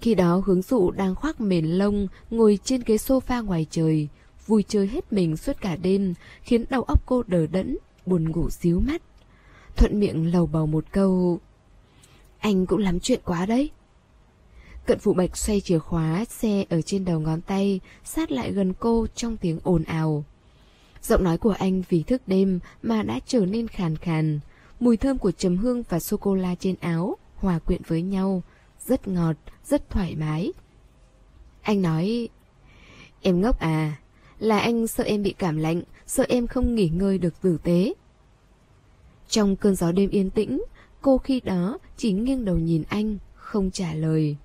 Khi 0.00 0.14
đó 0.14 0.42
hướng 0.46 0.62
dụ 0.62 0.90
đang 0.90 1.14
khoác 1.14 1.40
mền 1.40 1.66
lông, 1.66 2.08
ngồi 2.30 2.58
trên 2.64 2.82
ghế 2.86 2.96
sofa 2.96 3.44
ngoài 3.44 3.66
trời, 3.70 4.08
vui 4.46 4.64
chơi 4.68 4.86
hết 4.86 5.12
mình 5.12 5.36
suốt 5.36 5.60
cả 5.60 5.76
đêm, 5.76 6.14
khiến 6.42 6.64
đầu 6.70 6.82
óc 6.82 7.02
cô 7.06 7.22
đờ 7.26 7.46
đẫn, 7.46 7.76
buồn 8.06 8.30
ngủ 8.30 8.50
xíu 8.50 8.80
mắt. 8.80 9.02
Thuận 9.76 10.00
miệng 10.00 10.32
lầu 10.32 10.46
bầu 10.46 10.66
một 10.66 10.84
câu 10.92 11.38
Anh 12.38 12.66
cũng 12.66 12.80
lắm 12.80 13.00
chuyện 13.00 13.20
quá 13.24 13.46
đấy 13.46 13.70
Cận 14.86 14.98
phụ 14.98 15.12
bạch 15.12 15.36
xoay 15.36 15.60
chìa 15.60 15.78
khóa 15.78 16.24
xe 16.24 16.64
ở 16.68 16.82
trên 16.82 17.04
đầu 17.04 17.20
ngón 17.20 17.40
tay 17.40 17.80
Sát 18.04 18.30
lại 18.30 18.52
gần 18.52 18.72
cô 18.80 19.06
trong 19.14 19.36
tiếng 19.36 19.58
ồn 19.62 19.82
ào. 19.82 20.24
Giọng 21.02 21.24
nói 21.24 21.38
của 21.38 21.54
anh 21.58 21.82
vì 21.88 22.02
thức 22.02 22.22
đêm 22.26 22.60
mà 22.82 23.02
đã 23.02 23.20
trở 23.26 23.46
nên 23.46 23.68
khàn 23.68 23.96
khàn. 23.96 24.40
Mùi 24.80 24.96
thơm 24.96 25.18
của 25.18 25.30
trầm 25.30 25.56
hương 25.56 25.82
và 25.88 26.00
sô-cô-la 26.00 26.54
trên 26.54 26.74
áo 26.80 27.16
hòa 27.36 27.58
quyện 27.58 27.82
với 27.86 28.02
nhau 28.02 28.42
Rất 28.86 29.08
ngọt, 29.08 29.36
rất 29.64 29.90
thoải 29.90 30.16
mái. 30.16 30.52
Anh 31.62 31.82
nói 31.82 32.28
Em 33.22 33.40
ngốc 33.40 33.58
à 33.58 33.98
Là 34.38 34.58
anh 34.58 34.86
sợ 34.86 35.04
em 35.04 35.22
bị 35.22 35.34
cảm 35.38 35.56
lạnh 35.56 35.82
Sợ 36.06 36.24
em 36.28 36.46
không 36.46 36.74
nghỉ 36.74 36.88
ngơi 36.88 37.18
được 37.18 37.40
tử 37.42 37.58
tế. 37.62 37.94
Trong 39.28 39.56
cơn 39.56 39.74
gió 39.74 39.92
đêm 39.92 40.10
yên 40.10 40.30
tĩnh, 40.30 40.62
cô 41.00 41.18
khi 41.18 41.40
đó 41.40 41.78
chỉ 41.96 42.12
nghiêng 42.12 42.44
đầu 42.44 42.58
nhìn 42.58 42.82
anh, 42.88 43.18
không 43.34 43.70
trả 43.70 43.94
lời. 43.94 44.36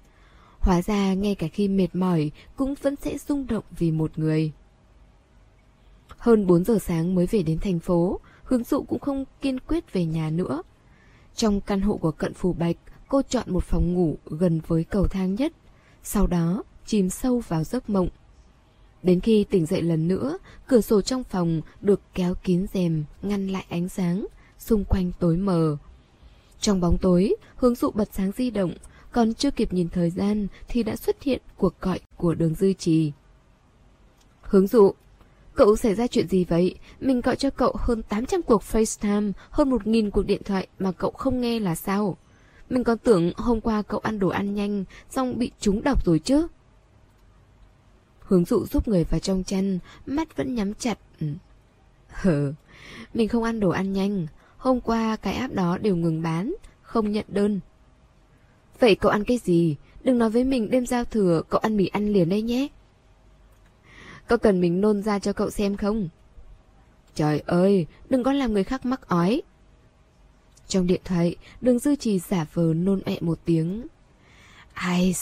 Hóa 0.68 0.82
ra 0.82 1.14
ngay 1.14 1.36
cả 1.36 1.48
khi 1.48 1.68
mệt 1.68 1.88
mỏi 1.94 2.32
cũng 2.56 2.74
vẫn 2.82 2.96
sẽ 2.96 3.18
rung 3.18 3.48
động 3.48 3.64
vì 3.78 3.92
một 3.92 4.20
người. 4.20 4.52
Hơn 6.18 6.48
4 6.48 6.64
giờ 6.64 6.78
sáng 6.80 7.16
mới 7.16 7.26
về 7.26 7.44
đến 7.44 7.60
thành 7.60 7.80
phố, 7.80 8.20
hướng 8.44 8.64
dụ 8.64 8.84
cũng 8.84 9.00
không 9.00 9.26
kiên 9.42 9.60
quyết 9.60 9.94
về 9.94 10.06
nhà 10.06 10.30
nữa. 10.30 10.64
Trong 11.36 11.62
căn 11.62 11.82
hộ 11.82 11.98
của 11.98 12.12
cận 12.12 12.34
phù 12.34 12.54
bạch, 12.54 12.76
cô 13.08 13.22
chọn 13.22 13.44
một 13.48 13.64
phòng 13.64 13.94
ngủ 13.94 14.18
gần 14.26 14.62
với 14.68 14.84
cầu 14.84 15.08
thang 15.08 15.36
nhất, 15.36 15.54
sau 16.04 16.28
đó 16.28 16.64
chìm 16.86 17.10
sâu 17.10 17.40
vào 17.48 17.64
giấc 17.64 17.90
mộng. 17.90 18.10
Đến 19.04 19.20
khi 19.20 19.44
tỉnh 19.44 19.66
dậy 19.66 19.82
lần 19.82 20.08
nữa, 20.08 20.38
cửa 20.68 20.82
sổ 20.82 21.02
trong 21.02 21.24
phòng 21.24 21.62
được 21.82 22.02
kéo 22.14 22.34
kín 22.44 22.66
rèm, 22.74 23.04
ngăn 23.22 23.48
lại 23.48 23.66
ánh 23.70 23.90
sáng, 23.90 24.28
xung 24.60 24.86
quanh 24.86 25.12
tối 25.20 25.38
mờ. 25.38 25.78
Trong 26.60 26.82
bóng 26.82 26.98
tối, 26.98 27.36
hướng 27.56 27.76
dụ 27.76 27.92
bật 27.92 28.10
sáng 28.12 28.32
di 28.38 28.50
động, 28.50 28.74
còn 29.18 29.34
chưa 29.34 29.52
kịp 29.52 29.74
nhìn 29.74 29.90
thời 29.90 30.10
gian 30.10 30.48
thì 30.68 30.84
đã 30.84 30.96
xuất 30.96 31.24
hiện 31.24 31.42
cuộc 31.56 31.82
gọi 31.82 32.00
của 32.18 32.36
đường 32.36 32.56
dư 32.56 32.74
trì. 32.74 33.12
Hướng 34.42 34.68
dụ, 34.68 34.94
cậu 35.56 35.76
xảy 35.76 35.96
ra 35.96 36.08
chuyện 36.08 36.28
gì 36.28 36.44
vậy? 36.44 36.76
Mình 37.00 37.22
gọi 37.22 37.36
cho 37.36 37.50
cậu 37.50 37.76
hơn 37.80 38.04
800 38.04 38.42
cuộc 38.42 38.62
FaceTime, 38.62 39.32
hơn 39.50 39.70
1.000 39.70 40.12
cuộc 40.12 40.24
điện 40.24 40.42
thoại 40.46 40.68
mà 40.80 40.92
cậu 40.92 41.12
không 41.12 41.42
nghe 41.42 41.60
là 41.60 41.76
sao? 41.76 42.18
Mình 42.70 42.84
còn 42.84 42.98
tưởng 42.98 43.32
hôm 43.38 43.62
qua 43.62 43.82
cậu 43.82 44.00
ăn 44.00 44.20
đồ 44.20 44.28
ăn 44.28 44.56
nhanh, 44.56 44.84
xong 45.10 45.40
bị 45.40 45.52
trúng 45.60 45.84
độc 45.84 46.06
rồi 46.06 46.20
chứ. 46.20 46.48
Hướng 48.20 48.46
dụ 48.46 48.66
giúp 48.66 48.88
người 48.88 49.04
vào 49.04 49.20
trong 49.20 49.44
chăn, 49.44 49.80
mắt 50.06 50.38
vẫn 50.38 50.56
nhắm 50.56 50.74
chặt. 50.74 50.98
Ừ. 51.20 51.28
Hờ, 52.08 52.54
mình 53.14 53.28
không 53.28 53.44
ăn 53.44 53.60
đồ 53.60 53.70
ăn 53.70 53.94
nhanh. 53.94 54.28
Hôm 54.58 54.82
qua 54.82 55.16
cái 55.16 55.34
app 55.34 55.54
đó 55.54 55.78
đều 55.78 55.96
ngừng 55.96 56.22
bán, 56.22 56.54
không 56.82 57.12
nhận 57.12 57.26
đơn. 57.28 57.60
Vậy 58.80 58.96
cậu 58.96 59.12
ăn 59.12 59.24
cái 59.24 59.38
gì? 59.38 59.76
Đừng 60.04 60.18
nói 60.18 60.30
với 60.30 60.44
mình 60.44 60.70
đêm 60.70 60.86
giao 60.86 61.04
thừa 61.04 61.42
cậu 61.50 61.60
ăn 61.60 61.78
mì 61.78 61.88
ăn 61.88 62.14
liền 62.14 62.30
đây 62.30 62.42
nhé. 62.42 62.68
Có 64.28 64.38
cần 64.38 64.62
mình 64.62 64.82
nôn 64.82 65.04
ra 65.04 65.20
cho 65.20 65.34
cậu 65.34 65.50
xem 65.50 65.78
không? 65.78 66.10
Trời 67.16 67.44
ơi, 67.46 67.86
đừng 68.10 68.24
có 68.24 68.34
làm 68.34 68.54
người 68.54 68.64
khác 68.64 68.86
mắc 68.86 69.08
ói. 69.08 69.42
Trong 70.68 70.88
điện 70.88 71.02
thoại, 71.06 71.36
đường 71.62 71.80
dư 71.80 71.96
trì 71.96 72.20
giả 72.20 72.46
vờ 72.54 72.74
nôn 72.74 73.02
ẹ 73.06 73.18
một 73.22 73.40
tiếng. 73.46 73.88
Ai, 74.74 75.16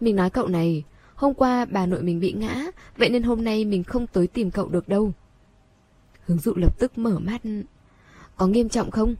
mình 0.00 0.16
nói 0.16 0.30
cậu 0.30 0.48
này, 0.48 0.84
hôm 1.14 1.34
qua 1.34 1.64
bà 1.64 1.86
nội 1.86 2.02
mình 2.02 2.20
bị 2.20 2.32
ngã, 2.32 2.66
vậy 2.96 3.08
nên 3.08 3.22
hôm 3.22 3.44
nay 3.44 3.64
mình 3.64 3.84
không 3.84 4.06
tới 4.06 4.26
tìm 4.26 4.50
cậu 4.50 4.68
được 4.68 4.88
đâu. 4.88 5.12
Hướng 6.26 6.38
dụ 6.38 6.54
lập 6.54 6.78
tức 6.78 6.98
mở 6.98 7.18
mắt. 7.18 7.40
Có 8.36 8.46
nghiêm 8.46 8.68
trọng 8.68 8.90
không? 8.90 9.14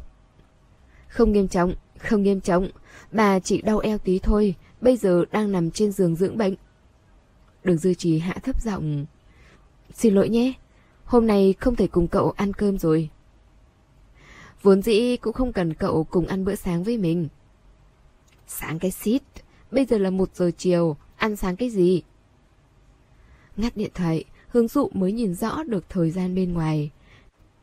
Không 1.08 1.32
nghiêm 1.32 1.48
trọng, 1.48 1.74
không 1.98 2.22
nghiêm 2.22 2.40
trọng. 2.40 2.70
Bà 3.12 3.38
chỉ 3.38 3.62
đau 3.62 3.78
eo 3.78 3.98
tí 3.98 4.18
thôi, 4.18 4.54
bây 4.80 4.96
giờ 4.96 5.24
đang 5.32 5.52
nằm 5.52 5.70
trên 5.70 5.92
giường 5.92 6.16
dưỡng 6.16 6.38
bệnh. 6.38 6.54
Đường 7.64 7.78
dư 7.78 7.94
trì 7.94 8.18
hạ 8.18 8.34
thấp 8.42 8.62
giọng. 8.62 9.06
Xin 9.94 10.14
lỗi 10.14 10.28
nhé, 10.28 10.52
hôm 11.04 11.26
nay 11.26 11.54
không 11.60 11.76
thể 11.76 11.86
cùng 11.86 12.08
cậu 12.08 12.30
ăn 12.30 12.52
cơm 12.52 12.78
rồi. 12.78 13.08
Vốn 14.62 14.82
dĩ 14.82 15.16
cũng 15.16 15.32
không 15.32 15.52
cần 15.52 15.74
cậu 15.74 16.04
cùng 16.04 16.26
ăn 16.26 16.44
bữa 16.44 16.54
sáng 16.54 16.84
với 16.84 16.98
mình. 16.98 17.28
Sáng 18.46 18.78
cái 18.78 18.90
xít, 18.90 19.22
bây 19.70 19.84
giờ 19.84 19.98
là 19.98 20.10
một 20.10 20.36
giờ 20.36 20.50
chiều, 20.58 20.96
ăn 21.16 21.36
sáng 21.36 21.56
cái 21.56 21.70
gì? 21.70 22.02
Ngắt 23.56 23.76
điện 23.76 23.90
thoại, 23.94 24.24
hướng 24.48 24.68
dụ 24.68 24.88
mới 24.92 25.12
nhìn 25.12 25.34
rõ 25.34 25.62
được 25.62 25.84
thời 25.88 26.10
gian 26.10 26.34
bên 26.34 26.52
ngoài. 26.52 26.90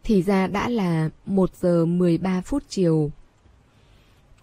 Thì 0.04 0.22
ra 0.22 0.48
đã 0.48 0.70
là 0.70 1.10
1 1.26 1.56
giờ 1.56 1.86
13 1.86 2.42
phút 2.42 2.64
chiều. 2.70 3.12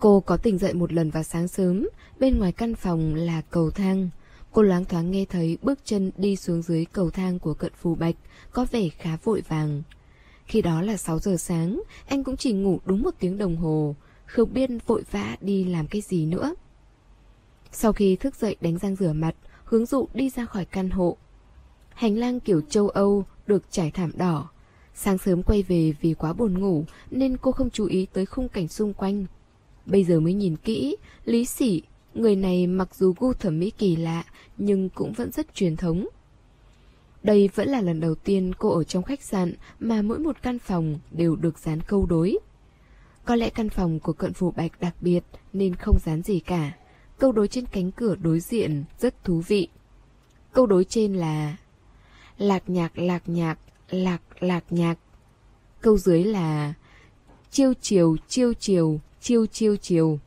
Cô 0.01 0.21
có 0.21 0.37
tỉnh 0.37 0.59
dậy 0.59 0.75
một 0.75 0.93
lần 0.93 1.11
vào 1.11 1.23
sáng 1.23 1.49
sớm, 1.49 1.89
bên 2.19 2.39
ngoài 2.39 2.53
căn 2.53 2.75
phòng 2.75 3.15
là 3.15 3.43
cầu 3.51 3.71
thang. 3.71 4.09
Cô 4.53 4.63
loáng 4.63 4.85
thoáng 4.85 5.11
nghe 5.11 5.25
thấy 5.25 5.59
bước 5.63 5.79
chân 5.85 6.11
đi 6.17 6.37
xuống 6.37 6.63
dưới 6.63 6.85
cầu 6.85 7.11
thang 7.11 7.39
của 7.39 7.55
cận 7.55 7.73
phù 7.81 7.95
bạch, 7.95 8.15
có 8.53 8.67
vẻ 8.71 8.89
khá 8.89 9.17
vội 9.25 9.43
vàng. 9.49 9.83
Khi 10.45 10.63
đó 10.63 10.83
là 10.83 10.97
6 10.97 11.19
giờ 11.19 11.37
sáng, 11.37 11.83
anh 12.07 12.25
cũng 12.25 12.37
chỉ 12.37 12.53
ngủ 12.53 12.81
đúng 12.85 13.03
một 13.03 13.15
tiếng 13.19 13.39
đồng 13.39 13.57
hồ, 13.57 13.95
không 14.27 14.53
biết 14.53 14.71
vội 14.87 15.03
vã 15.11 15.37
đi 15.41 15.65
làm 15.65 15.87
cái 15.87 16.01
gì 16.01 16.27
nữa. 16.27 16.55
Sau 17.73 17.93
khi 17.93 18.17
thức 18.17 18.37
dậy 18.37 18.57
đánh 18.61 18.79
răng 18.79 18.97
rửa 18.97 19.13
mặt, 19.13 19.35
hướng 19.65 19.87
dụ 19.87 20.09
đi 20.15 20.31
ra 20.31 20.45
khỏi 20.45 20.65
căn 20.65 20.91
hộ. 20.91 21.17
Hành 21.95 22.19
lang 22.19 22.41
kiểu 22.41 22.61
châu 22.61 22.89
Âu 22.89 23.25
được 23.47 23.63
trải 23.71 23.91
thảm 23.91 24.11
đỏ. 24.17 24.49
Sáng 24.95 25.19
sớm 25.19 25.43
quay 25.43 25.63
về 25.63 25.93
vì 26.01 26.15
quá 26.15 26.33
buồn 26.33 26.59
ngủ 26.59 26.85
nên 27.11 27.37
cô 27.37 27.53
không 27.53 27.71
chú 27.71 27.87
ý 27.87 28.07
tới 28.13 28.27
khung 28.27 28.49
cảnh 28.49 28.69
xung 28.69 28.95
quanh. 28.95 29.27
Bây 29.87 30.05
giờ 30.05 30.21
mới 30.21 30.35
nhìn 30.35 30.57
kỹ, 30.57 30.97
Lý 31.25 31.45
Sỉ, 31.45 31.83
người 32.15 32.37
này 32.37 32.67
mặc 32.67 32.95
dù 32.95 33.15
gu 33.19 33.33
thẩm 33.33 33.59
mỹ 33.59 33.71
kỳ 33.79 33.97
lạ 33.97 34.25
nhưng 34.59 34.89
cũng 34.89 35.13
vẫn 35.13 35.33
rất 35.33 35.55
truyền 35.55 35.77
thống. 35.77 36.07
Đây 37.23 37.51
vẫn 37.55 37.69
là 37.69 37.81
lần 37.81 38.01
đầu 38.01 38.15
tiên 38.15 38.53
cô 38.59 38.71
ở 38.71 38.85
trong 38.85 39.03
khách 39.03 39.23
sạn 39.23 39.55
mà 39.81 40.03
mỗi 40.03 40.19
một 40.19 40.43
căn 40.43 40.59
phòng 40.59 40.99
đều 41.11 41.37
được 41.37 41.59
dán 41.59 41.81
câu 41.81 42.07
đối. 42.07 42.39
Có 43.25 43.35
lẽ 43.37 43.51
căn 43.51 43.69
phòng 43.69 44.01
của 44.01 44.13
cận 44.13 44.33
phủ 44.33 44.51
bạch 44.51 44.81
đặc 44.81 44.95
biệt 45.01 45.21
nên 45.53 45.75
không 45.75 45.99
dán 46.05 46.23
gì 46.23 46.41
cả. 46.41 46.73
Câu 47.19 47.33
đối 47.33 47.49
trên 47.49 47.67
cánh 47.67 47.91
cửa 47.91 48.15
đối 48.15 48.41
diện 48.41 48.85
rất 48.99 49.25
thú 49.25 49.43
vị. 49.47 49.69
Câu 50.53 50.67
đối 50.67 50.85
trên 50.85 51.15
là 51.15 51.57
Lạc 52.39 52.63
nhạc 52.71 52.99
lạc 52.99 53.29
nhạc, 53.29 53.59
lạc 53.91 54.23
lạc 54.41 54.65
nhạc. 54.71 54.99
Câu 55.81 55.99
dưới 55.99 56.25
là 56.25 56.75
Chiêu 57.51 57.73
chiều, 57.81 58.17
chiêu 58.29 58.53
chiều, 58.55 59.01
chiêu 59.27 59.47
chiêu 59.47 59.77
chiều. 59.77 60.19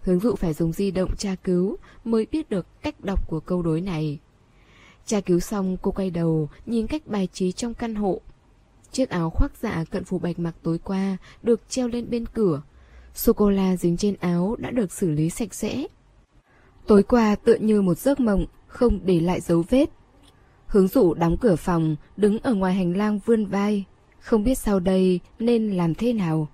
Hướng 0.00 0.20
dụ 0.20 0.34
phải 0.34 0.52
dùng 0.52 0.72
di 0.72 0.90
động 0.90 1.16
tra 1.16 1.34
cứu 1.44 1.76
mới 2.04 2.26
biết 2.32 2.50
được 2.50 2.66
cách 2.82 2.94
đọc 3.04 3.28
của 3.28 3.40
câu 3.40 3.62
đối 3.62 3.80
này. 3.80 4.18
Tra 5.06 5.20
cứu 5.20 5.40
xong 5.40 5.76
cô 5.82 5.90
quay 5.90 6.10
đầu 6.10 6.48
nhìn 6.66 6.86
cách 6.86 7.06
bài 7.06 7.28
trí 7.32 7.52
trong 7.52 7.74
căn 7.74 7.94
hộ. 7.94 8.20
Chiếc 8.92 9.10
áo 9.10 9.30
khoác 9.30 9.52
dạ 9.62 9.84
cận 9.90 10.04
phủ 10.04 10.18
bạch 10.18 10.38
mặc 10.38 10.54
tối 10.62 10.78
qua 10.78 11.16
được 11.42 11.60
treo 11.68 11.88
lên 11.88 12.10
bên 12.10 12.26
cửa. 12.26 12.62
Sô-cô-la 13.14 13.76
dính 13.76 13.96
trên 13.96 14.16
áo 14.20 14.56
đã 14.58 14.70
được 14.70 14.92
xử 14.92 15.10
lý 15.10 15.30
sạch 15.30 15.54
sẽ. 15.54 15.86
Tối 16.86 17.02
qua 17.02 17.34
tựa 17.34 17.54
như 17.54 17.82
một 17.82 17.98
giấc 17.98 18.20
mộng, 18.20 18.46
không 18.66 19.00
để 19.04 19.20
lại 19.20 19.40
dấu 19.40 19.64
vết. 19.68 19.90
Hướng 20.66 20.88
dụ 20.88 21.14
đóng 21.14 21.36
cửa 21.40 21.56
phòng, 21.56 21.96
đứng 22.16 22.38
ở 22.38 22.54
ngoài 22.54 22.74
hành 22.74 22.96
lang 22.96 23.18
vươn 23.18 23.46
vai. 23.46 23.84
Không 24.20 24.44
biết 24.44 24.58
sau 24.58 24.80
đây 24.80 25.20
nên 25.38 25.70
làm 25.76 25.94
thế 25.94 26.12
nào. 26.12 26.48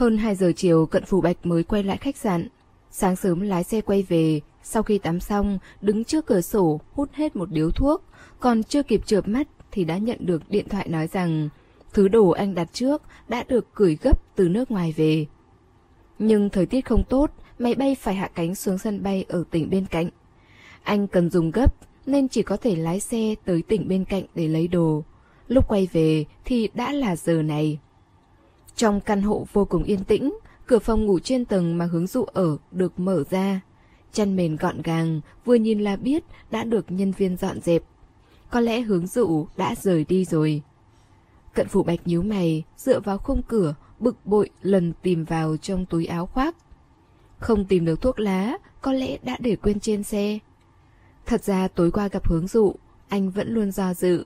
Hơn 0.00 0.18
2 0.18 0.34
giờ 0.34 0.52
chiều 0.56 0.86
cận 0.86 1.04
phủ 1.04 1.20
bạch 1.20 1.46
mới 1.46 1.62
quay 1.62 1.82
lại 1.82 1.96
khách 1.96 2.16
sạn. 2.16 2.48
Sáng 2.90 3.16
sớm 3.16 3.40
lái 3.40 3.64
xe 3.64 3.80
quay 3.80 4.02
về, 4.02 4.40
sau 4.62 4.82
khi 4.82 4.98
tắm 4.98 5.20
xong, 5.20 5.58
đứng 5.80 6.04
trước 6.04 6.26
cửa 6.26 6.40
sổ, 6.40 6.80
hút 6.92 7.10
hết 7.12 7.36
một 7.36 7.50
điếu 7.50 7.70
thuốc, 7.70 8.04
còn 8.38 8.62
chưa 8.62 8.82
kịp 8.82 9.00
chợp 9.06 9.28
mắt 9.28 9.48
thì 9.70 9.84
đã 9.84 9.98
nhận 9.98 10.18
được 10.20 10.42
điện 10.48 10.68
thoại 10.68 10.88
nói 10.88 11.06
rằng 11.06 11.48
thứ 11.92 12.08
đồ 12.08 12.28
anh 12.28 12.54
đặt 12.54 12.68
trước 12.72 13.02
đã 13.28 13.44
được 13.48 13.66
gửi 13.74 13.98
gấp 14.02 14.36
từ 14.36 14.48
nước 14.48 14.70
ngoài 14.70 14.94
về. 14.96 15.26
Nhưng 16.18 16.50
thời 16.50 16.66
tiết 16.66 16.84
không 16.84 17.04
tốt, 17.08 17.30
máy 17.58 17.74
bay 17.74 17.94
phải 17.94 18.14
hạ 18.14 18.30
cánh 18.34 18.54
xuống 18.54 18.78
sân 18.78 19.02
bay 19.02 19.24
ở 19.28 19.44
tỉnh 19.50 19.70
bên 19.70 19.86
cạnh. 19.86 20.08
Anh 20.82 21.06
cần 21.06 21.30
dùng 21.30 21.50
gấp 21.50 21.74
nên 22.06 22.28
chỉ 22.28 22.42
có 22.42 22.56
thể 22.56 22.76
lái 22.76 23.00
xe 23.00 23.34
tới 23.44 23.62
tỉnh 23.62 23.88
bên 23.88 24.04
cạnh 24.04 24.24
để 24.34 24.48
lấy 24.48 24.68
đồ. 24.68 25.04
Lúc 25.48 25.68
quay 25.68 25.88
về 25.92 26.24
thì 26.44 26.68
đã 26.74 26.92
là 26.92 27.16
giờ 27.16 27.42
này. 27.42 27.78
Trong 28.76 29.00
căn 29.00 29.22
hộ 29.22 29.46
vô 29.52 29.64
cùng 29.64 29.82
yên 29.82 30.04
tĩnh, 30.04 30.38
cửa 30.66 30.78
phòng 30.78 31.06
ngủ 31.06 31.18
trên 31.18 31.44
tầng 31.44 31.78
mà 31.78 31.84
hướng 31.84 32.06
dụ 32.06 32.24
ở 32.24 32.56
được 32.72 33.00
mở 33.00 33.24
ra. 33.30 33.60
Chăn 34.12 34.36
mền 34.36 34.56
gọn 34.56 34.82
gàng, 34.82 35.20
vừa 35.44 35.54
nhìn 35.54 35.80
là 35.80 35.96
biết 35.96 36.24
đã 36.50 36.64
được 36.64 36.84
nhân 36.88 37.12
viên 37.12 37.36
dọn 37.36 37.60
dẹp. 37.60 37.82
Có 38.50 38.60
lẽ 38.60 38.80
hướng 38.80 39.06
dụ 39.06 39.46
đã 39.56 39.74
rời 39.82 40.04
đi 40.04 40.24
rồi. 40.24 40.62
Cận 41.54 41.68
phủ 41.68 41.82
bạch 41.82 42.00
nhíu 42.04 42.22
mày, 42.22 42.64
dựa 42.76 43.00
vào 43.00 43.18
khung 43.18 43.42
cửa, 43.42 43.74
bực 43.98 44.16
bội 44.24 44.50
lần 44.62 44.92
tìm 45.02 45.24
vào 45.24 45.56
trong 45.56 45.86
túi 45.86 46.06
áo 46.06 46.26
khoác. 46.26 46.56
Không 47.38 47.64
tìm 47.64 47.84
được 47.84 48.02
thuốc 48.02 48.20
lá, 48.20 48.56
có 48.80 48.92
lẽ 48.92 49.18
đã 49.22 49.36
để 49.40 49.56
quên 49.56 49.80
trên 49.80 50.02
xe. 50.02 50.38
Thật 51.26 51.44
ra 51.44 51.68
tối 51.68 51.90
qua 51.90 52.08
gặp 52.08 52.28
hướng 52.28 52.46
dụ, 52.46 52.74
anh 53.08 53.30
vẫn 53.30 53.54
luôn 53.54 53.72
do 53.72 53.94
dự. 53.94 54.24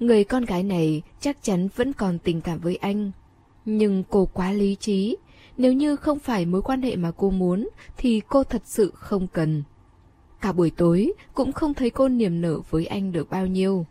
Người 0.00 0.24
con 0.24 0.44
gái 0.44 0.62
này 0.62 1.02
chắc 1.20 1.42
chắn 1.42 1.68
vẫn 1.76 1.92
còn 1.92 2.18
tình 2.18 2.40
cảm 2.40 2.58
với 2.58 2.76
anh. 2.76 3.10
Nhưng 3.70 4.04
cô 4.10 4.26
quá 4.26 4.52
lý 4.52 4.74
trí, 4.74 5.16
nếu 5.56 5.72
như 5.72 5.96
không 5.96 6.18
phải 6.18 6.46
mối 6.46 6.62
quan 6.62 6.82
hệ 6.82 6.96
mà 6.96 7.10
cô 7.16 7.30
muốn 7.30 7.68
thì 7.96 8.22
cô 8.28 8.44
thật 8.44 8.62
sự 8.64 8.92
không 8.94 9.26
cần. 9.26 9.62
Cả 10.40 10.52
buổi 10.52 10.70
tối 10.70 11.12
cũng 11.34 11.52
không 11.52 11.74
thấy 11.74 11.90
cô 11.90 12.08
niềm 12.08 12.40
nở 12.40 12.60
với 12.70 12.86
anh 12.86 13.12
được 13.12 13.30
bao 13.30 13.46
nhiêu. 13.46 13.86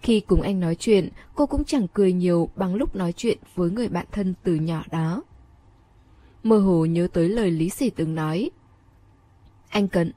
Khi 0.00 0.20
cùng 0.20 0.40
anh 0.40 0.60
nói 0.60 0.74
chuyện, 0.74 1.08
cô 1.34 1.46
cũng 1.46 1.64
chẳng 1.64 1.86
cười 1.92 2.12
nhiều 2.12 2.48
bằng 2.56 2.74
lúc 2.74 2.96
nói 2.96 3.12
chuyện 3.12 3.38
với 3.54 3.70
người 3.70 3.88
bạn 3.88 4.06
thân 4.12 4.34
từ 4.42 4.54
nhỏ 4.54 4.82
đó. 4.90 5.22
Mơ 6.42 6.58
hồ 6.58 6.84
nhớ 6.84 7.08
tới 7.12 7.28
lời 7.28 7.50
Lý 7.50 7.68
Sỉ 7.70 7.90
từng 7.90 8.14
nói. 8.14 8.50
Anh 9.68 9.88
Cận, 9.88 10.12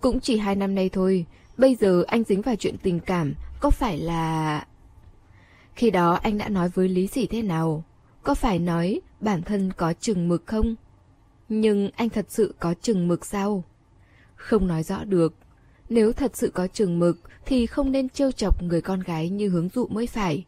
cũng 0.00 0.20
chỉ 0.20 0.38
hai 0.38 0.54
năm 0.54 0.74
nay 0.74 0.88
thôi, 0.88 1.26
bây 1.56 1.74
giờ 1.74 2.04
anh 2.06 2.24
dính 2.24 2.42
vào 2.42 2.56
chuyện 2.56 2.76
tình 2.82 3.00
cảm, 3.00 3.34
có 3.60 3.70
phải 3.70 3.98
là... 3.98 4.66
Khi 5.74 5.90
đó 5.90 6.12
anh 6.22 6.38
đã 6.38 6.48
nói 6.48 6.68
với 6.68 6.88
Lý 6.88 7.06
Sỉ 7.06 7.26
thế 7.26 7.42
nào? 7.42 7.84
Có 8.22 8.34
phải 8.34 8.58
nói 8.58 9.00
bản 9.20 9.42
thân 9.42 9.72
có 9.72 9.92
chừng 10.00 10.28
mực 10.28 10.46
không? 10.46 10.74
Nhưng 11.48 11.90
anh 11.96 12.08
thật 12.08 12.26
sự 12.28 12.54
có 12.60 12.74
chừng 12.82 13.08
mực 13.08 13.26
sao? 13.26 13.64
Không 14.34 14.66
nói 14.66 14.82
rõ 14.82 15.04
được. 15.04 15.34
Nếu 15.88 16.12
thật 16.12 16.36
sự 16.36 16.50
có 16.54 16.66
chừng 16.66 16.98
mực 16.98 17.18
thì 17.46 17.66
không 17.66 17.92
nên 17.92 18.08
trêu 18.08 18.32
chọc 18.32 18.62
người 18.62 18.80
con 18.80 19.00
gái 19.00 19.28
như 19.28 19.48
hướng 19.48 19.68
dụ 19.68 19.86
mới 19.86 20.06
phải. 20.06 20.44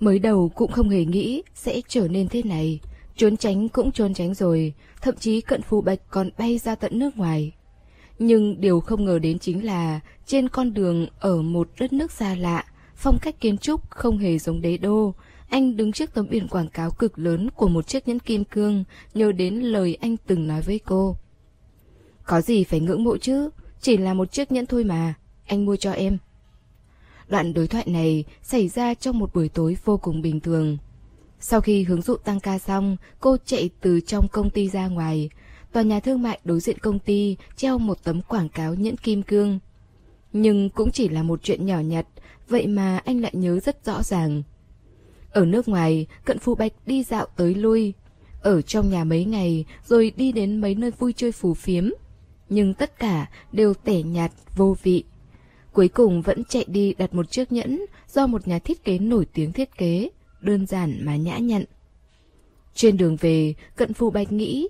Mới 0.00 0.18
đầu 0.18 0.48
cũng 0.54 0.72
không 0.72 0.88
hề 0.88 1.04
nghĩ 1.04 1.42
sẽ 1.54 1.80
trở 1.88 2.08
nên 2.08 2.28
thế 2.28 2.42
này. 2.42 2.80
Trốn 3.16 3.36
tránh 3.36 3.68
cũng 3.68 3.92
trốn 3.92 4.14
tránh 4.14 4.34
rồi, 4.34 4.74
thậm 5.00 5.16
chí 5.16 5.40
cận 5.40 5.62
phù 5.62 5.80
bạch 5.80 6.00
còn 6.10 6.30
bay 6.38 6.58
ra 6.58 6.74
tận 6.74 6.98
nước 6.98 7.16
ngoài. 7.16 7.52
Nhưng 8.18 8.60
điều 8.60 8.80
không 8.80 9.04
ngờ 9.04 9.18
đến 9.18 9.38
chính 9.38 9.64
là 9.64 10.00
trên 10.26 10.48
con 10.48 10.74
đường 10.74 11.06
ở 11.20 11.42
một 11.42 11.68
đất 11.78 11.92
nước 11.92 12.12
xa 12.12 12.34
lạ, 12.34 12.64
phong 12.96 13.18
cách 13.22 13.40
kiến 13.40 13.58
trúc 13.58 13.90
không 13.90 14.18
hề 14.18 14.38
giống 14.38 14.60
đế 14.60 14.76
đô, 14.76 15.14
anh 15.54 15.76
đứng 15.76 15.92
trước 15.92 16.14
tấm 16.14 16.26
biển 16.30 16.48
quảng 16.48 16.68
cáo 16.68 16.90
cực 16.90 17.18
lớn 17.18 17.50
của 17.56 17.68
một 17.68 17.86
chiếc 17.86 18.08
nhẫn 18.08 18.18
kim 18.18 18.44
cương, 18.44 18.84
nhớ 19.14 19.32
đến 19.32 19.54
lời 19.54 19.96
anh 20.00 20.16
từng 20.26 20.46
nói 20.46 20.62
với 20.62 20.78
cô. 20.78 21.16
Có 22.24 22.40
gì 22.40 22.64
phải 22.64 22.80
ngưỡng 22.80 23.04
mộ 23.04 23.16
chứ, 23.16 23.50
chỉ 23.80 23.96
là 23.96 24.14
một 24.14 24.32
chiếc 24.32 24.52
nhẫn 24.52 24.66
thôi 24.66 24.84
mà, 24.84 25.14
anh 25.46 25.64
mua 25.64 25.76
cho 25.76 25.92
em. 25.92 26.18
Đoạn 27.28 27.54
đối 27.54 27.68
thoại 27.68 27.84
này 27.86 28.24
xảy 28.42 28.68
ra 28.68 28.94
trong 28.94 29.18
một 29.18 29.34
buổi 29.34 29.48
tối 29.48 29.76
vô 29.84 29.96
cùng 29.96 30.22
bình 30.22 30.40
thường. 30.40 30.78
Sau 31.40 31.60
khi 31.60 31.82
hướng 31.82 32.02
dụ 32.02 32.16
tăng 32.16 32.40
ca 32.40 32.58
xong, 32.58 32.96
cô 33.20 33.36
chạy 33.44 33.70
từ 33.80 34.00
trong 34.00 34.28
công 34.28 34.50
ty 34.50 34.68
ra 34.68 34.88
ngoài. 34.88 35.30
Tòa 35.72 35.82
nhà 35.82 36.00
thương 36.00 36.22
mại 36.22 36.38
đối 36.44 36.60
diện 36.60 36.78
công 36.78 36.98
ty 36.98 37.36
treo 37.56 37.78
một 37.78 38.04
tấm 38.04 38.22
quảng 38.22 38.48
cáo 38.48 38.74
nhẫn 38.74 38.96
kim 38.96 39.22
cương. 39.22 39.58
Nhưng 40.32 40.70
cũng 40.70 40.90
chỉ 40.90 41.08
là 41.08 41.22
một 41.22 41.42
chuyện 41.42 41.66
nhỏ 41.66 41.80
nhặt, 41.80 42.06
vậy 42.48 42.66
mà 42.66 42.98
anh 42.98 43.20
lại 43.20 43.32
nhớ 43.34 43.60
rất 43.60 43.84
rõ 43.84 44.02
ràng. 44.02 44.42
Ở 45.34 45.44
nước 45.44 45.68
ngoài, 45.68 46.06
cận 46.24 46.38
phù 46.38 46.54
bạch 46.54 46.72
đi 46.86 47.02
dạo 47.02 47.26
tới 47.36 47.54
lui. 47.54 47.92
Ở 48.42 48.62
trong 48.62 48.90
nhà 48.90 49.04
mấy 49.04 49.24
ngày, 49.24 49.64
rồi 49.86 50.12
đi 50.16 50.32
đến 50.32 50.60
mấy 50.60 50.74
nơi 50.74 50.90
vui 50.90 51.12
chơi 51.12 51.32
phù 51.32 51.54
phiếm. 51.54 51.90
Nhưng 52.48 52.74
tất 52.74 52.98
cả 52.98 53.30
đều 53.52 53.74
tẻ 53.74 54.02
nhạt, 54.02 54.32
vô 54.56 54.76
vị. 54.82 55.04
Cuối 55.72 55.88
cùng 55.88 56.22
vẫn 56.22 56.44
chạy 56.44 56.64
đi 56.68 56.94
đặt 56.98 57.14
một 57.14 57.30
chiếc 57.30 57.52
nhẫn 57.52 57.86
do 58.08 58.26
một 58.26 58.48
nhà 58.48 58.58
thiết 58.58 58.84
kế 58.84 58.98
nổi 58.98 59.26
tiếng 59.32 59.52
thiết 59.52 59.76
kế, 59.76 60.08
đơn 60.40 60.66
giản 60.66 61.04
mà 61.04 61.16
nhã 61.16 61.38
nhặn. 61.38 61.64
Trên 62.74 62.96
đường 62.96 63.16
về, 63.16 63.54
cận 63.76 63.94
phù 63.94 64.10
bạch 64.10 64.32
nghĩ, 64.32 64.68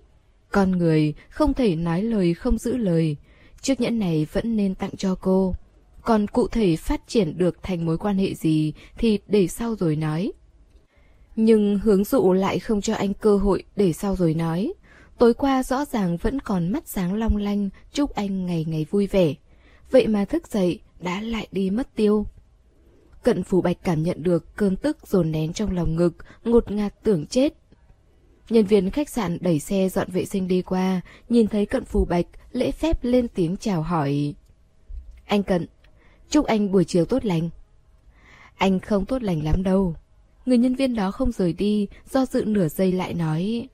con 0.50 0.70
người 0.70 1.14
không 1.28 1.54
thể 1.54 1.76
nói 1.76 2.02
lời 2.02 2.34
không 2.34 2.58
giữ 2.58 2.76
lời, 2.76 3.16
chiếc 3.60 3.80
nhẫn 3.80 3.98
này 3.98 4.26
vẫn 4.32 4.56
nên 4.56 4.74
tặng 4.74 4.96
cho 4.96 5.14
cô. 5.14 5.54
Còn 6.02 6.26
cụ 6.26 6.48
thể 6.48 6.76
phát 6.76 7.00
triển 7.08 7.38
được 7.38 7.62
thành 7.62 7.86
mối 7.86 7.98
quan 7.98 8.18
hệ 8.18 8.34
gì 8.34 8.72
thì 8.98 9.18
để 9.26 9.48
sau 9.48 9.76
rồi 9.76 9.96
nói. 9.96 10.32
Nhưng 11.36 11.78
hướng 11.78 12.04
dụ 12.04 12.32
lại 12.32 12.58
không 12.58 12.80
cho 12.80 12.94
anh 12.94 13.14
cơ 13.14 13.36
hội 13.36 13.62
để 13.76 13.92
sau 13.92 14.16
rồi 14.16 14.34
nói. 14.34 14.72
Tối 15.18 15.34
qua 15.34 15.62
rõ 15.62 15.84
ràng 15.84 16.16
vẫn 16.16 16.40
còn 16.40 16.72
mắt 16.72 16.88
sáng 16.88 17.14
long 17.14 17.36
lanh, 17.36 17.68
chúc 17.92 18.14
anh 18.14 18.46
ngày 18.46 18.64
ngày 18.68 18.86
vui 18.90 19.06
vẻ. 19.06 19.34
Vậy 19.90 20.06
mà 20.06 20.24
thức 20.24 20.48
dậy, 20.48 20.80
đã 21.00 21.20
lại 21.20 21.48
đi 21.52 21.70
mất 21.70 21.94
tiêu. 21.94 22.26
Cận 23.22 23.42
phủ 23.42 23.60
bạch 23.60 23.76
cảm 23.84 24.02
nhận 24.02 24.22
được 24.22 24.56
cơn 24.56 24.76
tức 24.76 25.06
dồn 25.06 25.32
nén 25.32 25.52
trong 25.52 25.70
lòng 25.70 25.96
ngực, 25.96 26.14
ngột 26.44 26.70
ngạt 26.70 26.94
tưởng 27.02 27.26
chết. 27.26 27.54
Nhân 28.50 28.64
viên 28.64 28.90
khách 28.90 29.08
sạn 29.08 29.38
đẩy 29.40 29.60
xe 29.60 29.88
dọn 29.88 30.10
vệ 30.10 30.24
sinh 30.24 30.48
đi 30.48 30.62
qua, 30.62 31.00
nhìn 31.28 31.46
thấy 31.46 31.66
cận 31.66 31.84
phù 31.84 32.04
bạch, 32.04 32.26
lễ 32.52 32.70
phép 32.70 33.04
lên 33.04 33.28
tiếng 33.28 33.56
chào 33.56 33.82
hỏi. 33.82 34.34
Anh 35.26 35.42
Cận, 35.42 35.66
chúc 36.30 36.46
anh 36.46 36.72
buổi 36.72 36.84
chiều 36.84 37.04
tốt 37.04 37.24
lành. 37.24 37.50
Anh 38.56 38.80
không 38.80 39.06
tốt 39.06 39.22
lành 39.22 39.44
lắm 39.44 39.62
đâu. 39.62 39.94
Người 40.46 40.58
nhân 40.58 40.74
viên 40.74 40.94
đó 40.94 41.10
không 41.10 41.32
rời 41.32 41.52
đi, 41.52 41.88
do 42.10 42.26
dự 42.26 42.44
nửa 42.44 42.68
giây 42.68 42.92
lại 42.92 43.14
nói. 43.14 43.68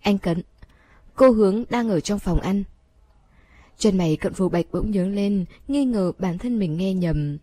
Anh 0.00 0.18
Cận, 0.18 0.42
cô 1.14 1.30
hướng 1.30 1.64
đang 1.70 1.88
ở 1.88 2.00
trong 2.00 2.18
phòng 2.18 2.40
ăn. 2.40 2.64
Chân 3.78 3.98
mày 3.98 4.16
cận 4.16 4.34
phù 4.34 4.48
bạch 4.48 4.66
bỗng 4.72 4.90
nhớ 4.90 5.06
lên, 5.06 5.44
nghi 5.68 5.84
ngờ 5.84 6.12
bản 6.18 6.38
thân 6.38 6.58
mình 6.58 6.76
nghe 6.76 6.94
nhầm. 6.94 7.38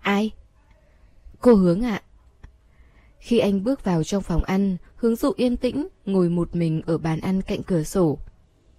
Ai? 0.00 0.30
Cô 1.40 1.54
hướng 1.54 1.82
ạ. 1.82 2.02
Khi 3.18 3.38
anh 3.38 3.64
bước 3.64 3.84
vào 3.84 4.04
trong 4.04 4.22
phòng 4.22 4.44
ăn, 4.44 4.76
hướng 4.96 5.16
dụ 5.16 5.32
yên 5.36 5.56
tĩnh, 5.56 5.88
ngồi 6.06 6.28
một 6.28 6.56
mình 6.56 6.82
ở 6.86 6.98
bàn 6.98 7.20
ăn 7.20 7.42
cạnh 7.42 7.62
cửa 7.62 7.82
sổ. 7.82 8.18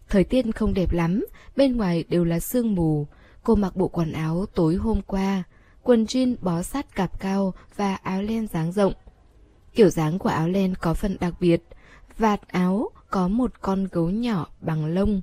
Thời 0.10 0.24
tiết 0.24 0.46
không 0.56 0.74
đẹp 0.74 0.94
lắm, 0.94 1.26
bên 1.56 1.78
ngoài 1.78 2.04
đều 2.10 2.24
là 2.24 2.40
sương 2.40 2.76
mù. 2.76 3.08
Cô 3.44 3.56
mặc 3.56 3.76
bộ 3.76 3.88
quần 3.88 4.12
áo 4.12 4.46
tối 4.56 4.76
hôm 4.76 5.02
qua, 5.02 5.44
quần 5.88 6.06
jean 6.06 6.36
bó 6.42 6.62
sát 6.62 6.96
cạp 6.96 7.20
cao 7.20 7.54
và 7.76 7.96
áo 7.96 8.22
len 8.22 8.48
dáng 8.48 8.72
rộng. 8.72 8.94
Kiểu 9.74 9.90
dáng 9.90 10.20
của 10.20 10.30
áo 10.30 10.48
len 10.50 10.76
có 10.76 10.94
phần 10.94 11.18
đặc 11.20 11.34
biệt, 11.40 11.64
vạt 12.18 12.48
áo 12.48 12.90
có 13.10 13.28
một 13.28 13.62
con 13.62 13.88
gấu 13.92 14.10
nhỏ 14.10 14.48
bằng 14.62 14.86
lông. 14.86 15.22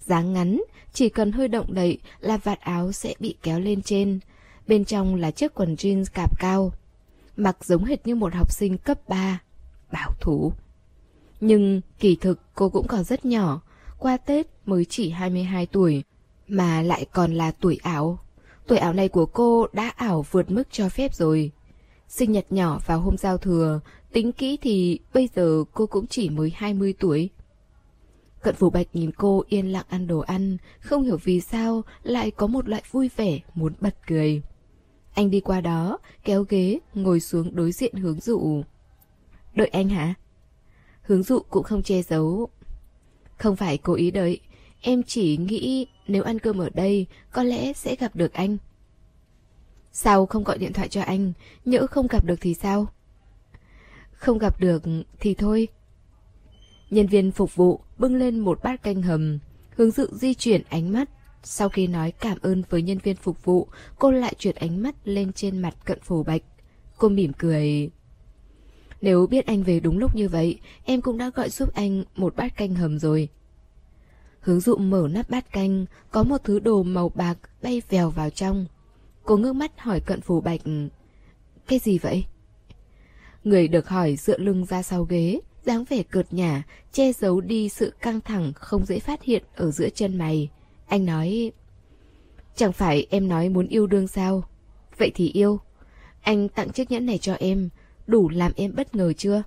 Dáng 0.00 0.32
ngắn, 0.32 0.62
chỉ 0.92 1.08
cần 1.08 1.32
hơi 1.32 1.48
động 1.48 1.74
đậy 1.74 1.98
là 2.20 2.36
vạt 2.36 2.60
áo 2.60 2.92
sẽ 2.92 3.14
bị 3.20 3.34
kéo 3.42 3.60
lên 3.60 3.82
trên. 3.82 4.20
Bên 4.66 4.84
trong 4.84 5.14
là 5.14 5.30
chiếc 5.30 5.54
quần 5.54 5.74
jeans 5.74 6.04
cạp 6.14 6.38
cao. 6.38 6.72
Mặc 7.36 7.64
giống 7.64 7.84
hệt 7.84 8.06
như 8.06 8.14
một 8.14 8.34
học 8.34 8.52
sinh 8.52 8.78
cấp 8.78 9.08
3. 9.08 9.40
Bảo 9.92 10.10
thủ. 10.20 10.52
Nhưng 11.40 11.80
kỳ 11.98 12.16
thực 12.16 12.40
cô 12.54 12.68
cũng 12.68 12.86
còn 12.86 13.04
rất 13.04 13.24
nhỏ. 13.24 13.60
Qua 13.98 14.16
Tết 14.16 14.46
mới 14.66 14.84
chỉ 14.84 15.10
22 15.10 15.66
tuổi. 15.66 16.02
Mà 16.48 16.82
lại 16.82 17.06
còn 17.12 17.34
là 17.34 17.50
tuổi 17.50 17.78
ảo. 17.82 18.18
Tuổi 18.70 18.78
ảo 18.78 18.92
này 18.92 19.08
của 19.08 19.26
cô 19.26 19.66
đã 19.72 19.92
ảo 19.96 20.26
vượt 20.30 20.50
mức 20.50 20.62
cho 20.70 20.88
phép 20.88 21.14
rồi. 21.14 21.52
Sinh 22.08 22.32
nhật 22.32 22.46
nhỏ 22.50 22.80
vào 22.86 23.00
hôm 23.00 23.16
giao 23.16 23.38
thừa, 23.38 23.80
tính 24.12 24.32
kỹ 24.32 24.58
thì 24.62 25.00
bây 25.14 25.28
giờ 25.34 25.64
cô 25.72 25.86
cũng 25.86 26.06
chỉ 26.06 26.30
mới 26.30 26.52
20 26.56 26.94
tuổi. 27.00 27.30
Cận 28.42 28.54
Phủ 28.54 28.70
Bạch 28.70 28.86
nhìn 28.92 29.10
cô 29.12 29.44
yên 29.48 29.72
lặng 29.72 29.84
ăn 29.88 30.06
đồ 30.06 30.18
ăn, 30.18 30.56
không 30.80 31.02
hiểu 31.02 31.18
vì 31.24 31.40
sao 31.40 31.82
lại 32.02 32.30
có 32.30 32.46
một 32.46 32.68
loại 32.68 32.82
vui 32.90 33.10
vẻ 33.16 33.38
muốn 33.54 33.72
bật 33.80 33.96
cười. 34.06 34.42
Anh 35.14 35.30
đi 35.30 35.40
qua 35.40 35.60
đó, 35.60 35.98
kéo 36.24 36.44
ghế, 36.48 36.78
ngồi 36.94 37.20
xuống 37.20 37.54
đối 37.54 37.72
diện 37.72 37.94
hướng 37.94 38.20
dụ. 38.20 38.62
Đợi 39.54 39.68
anh 39.68 39.88
hả? 39.88 40.14
Hướng 41.02 41.22
dụ 41.22 41.38
cũng 41.50 41.62
không 41.62 41.82
che 41.82 42.02
giấu. 42.02 42.48
Không 43.38 43.56
phải 43.56 43.78
cố 43.78 43.94
ý 43.94 44.10
đợi, 44.10 44.40
em 44.80 45.02
chỉ 45.02 45.36
nghĩ 45.36 45.86
nếu 46.08 46.22
ăn 46.22 46.38
cơm 46.38 46.58
ở 46.58 46.70
đây 46.74 47.06
có 47.32 47.42
lẽ 47.42 47.72
sẽ 47.72 47.96
gặp 47.96 48.16
được 48.16 48.32
anh. 48.32 48.56
Sao 49.92 50.26
không 50.26 50.44
gọi 50.44 50.58
điện 50.58 50.72
thoại 50.72 50.88
cho 50.88 51.02
anh, 51.02 51.32
nhỡ 51.64 51.86
không 51.86 52.06
gặp 52.06 52.24
được 52.24 52.36
thì 52.40 52.54
sao? 52.54 52.86
Không 54.12 54.38
gặp 54.38 54.60
được 54.60 54.82
thì 55.20 55.34
thôi. 55.34 55.68
Nhân 56.90 57.06
viên 57.06 57.32
phục 57.32 57.56
vụ 57.56 57.80
bưng 57.98 58.16
lên 58.16 58.38
một 58.38 58.62
bát 58.62 58.82
canh 58.82 59.02
hầm, 59.02 59.38
hướng 59.76 59.90
dự 59.90 60.08
di 60.12 60.34
chuyển 60.34 60.62
ánh 60.68 60.92
mắt. 60.92 61.10
Sau 61.42 61.68
khi 61.68 61.86
nói 61.86 62.12
cảm 62.12 62.38
ơn 62.42 62.62
với 62.70 62.82
nhân 62.82 62.98
viên 62.98 63.16
phục 63.16 63.44
vụ, 63.44 63.68
cô 63.98 64.10
lại 64.10 64.34
chuyển 64.38 64.56
ánh 64.56 64.82
mắt 64.82 64.94
lên 65.04 65.32
trên 65.32 65.58
mặt 65.58 65.74
cận 65.84 66.00
phổ 66.00 66.22
bạch. 66.22 66.42
Cô 66.98 67.08
mỉm 67.08 67.32
cười. 67.38 67.90
Nếu 69.00 69.26
biết 69.26 69.46
anh 69.46 69.62
về 69.62 69.80
đúng 69.80 69.98
lúc 69.98 70.16
như 70.16 70.28
vậy, 70.28 70.58
em 70.84 71.00
cũng 71.00 71.18
đã 71.18 71.30
gọi 71.34 71.50
giúp 71.50 71.74
anh 71.74 72.04
một 72.16 72.36
bát 72.36 72.56
canh 72.56 72.74
hầm 72.74 72.98
rồi. 72.98 73.28
Hướng 74.40 74.60
dụ 74.60 74.76
mở 74.76 75.08
nắp 75.10 75.30
bát 75.30 75.52
canh, 75.52 75.86
có 76.10 76.22
một 76.22 76.40
thứ 76.44 76.58
đồ 76.58 76.82
màu 76.82 77.08
bạc 77.08 77.38
bay 77.62 77.82
vèo 77.88 78.10
vào 78.10 78.30
trong. 78.30 78.66
Cô 79.24 79.36
ngước 79.36 79.54
mắt 79.54 79.80
hỏi 79.80 80.00
cận 80.00 80.20
phù 80.20 80.40
bạch. 80.40 80.60
Cái 81.66 81.78
gì 81.78 81.98
vậy? 81.98 82.24
Người 83.44 83.68
được 83.68 83.88
hỏi 83.88 84.16
dựa 84.16 84.38
lưng 84.38 84.64
ra 84.64 84.82
sau 84.82 85.04
ghế, 85.04 85.40
dáng 85.64 85.84
vẻ 85.84 86.02
cợt 86.02 86.32
nhả, 86.32 86.62
che 86.92 87.12
giấu 87.12 87.40
đi 87.40 87.68
sự 87.68 87.92
căng 88.00 88.20
thẳng 88.20 88.52
không 88.52 88.86
dễ 88.86 88.98
phát 88.98 89.22
hiện 89.22 89.42
ở 89.56 89.70
giữa 89.70 89.88
chân 89.88 90.18
mày. 90.18 90.50
Anh 90.86 91.04
nói, 91.04 91.52
chẳng 92.56 92.72
phải 92.72 93.06
em 93.10 93.28
nói 93.28 93.48
muốn 93.48 93.68
yêu 93.68 93.86
đương 93.86 94.08
sao? 94.08 94.42
Vậy 94.98 95.12
thì 95.14 95.28
yêu. 95.28 95.60
Anh 96.20 96.48
tặng 96.48 96.70
chiếc 96.70 96.90
nhẫn 96.90 97.06
này 97.06 97.18
cho 97.18 97.34
em, 97.34 97.68
đủ 98.06 98.28
làm 98.28 98.52
em 98.56 98.74
bất 98.76 98.94
ngờ 98.94 99.12
chưa? 99.12 99.42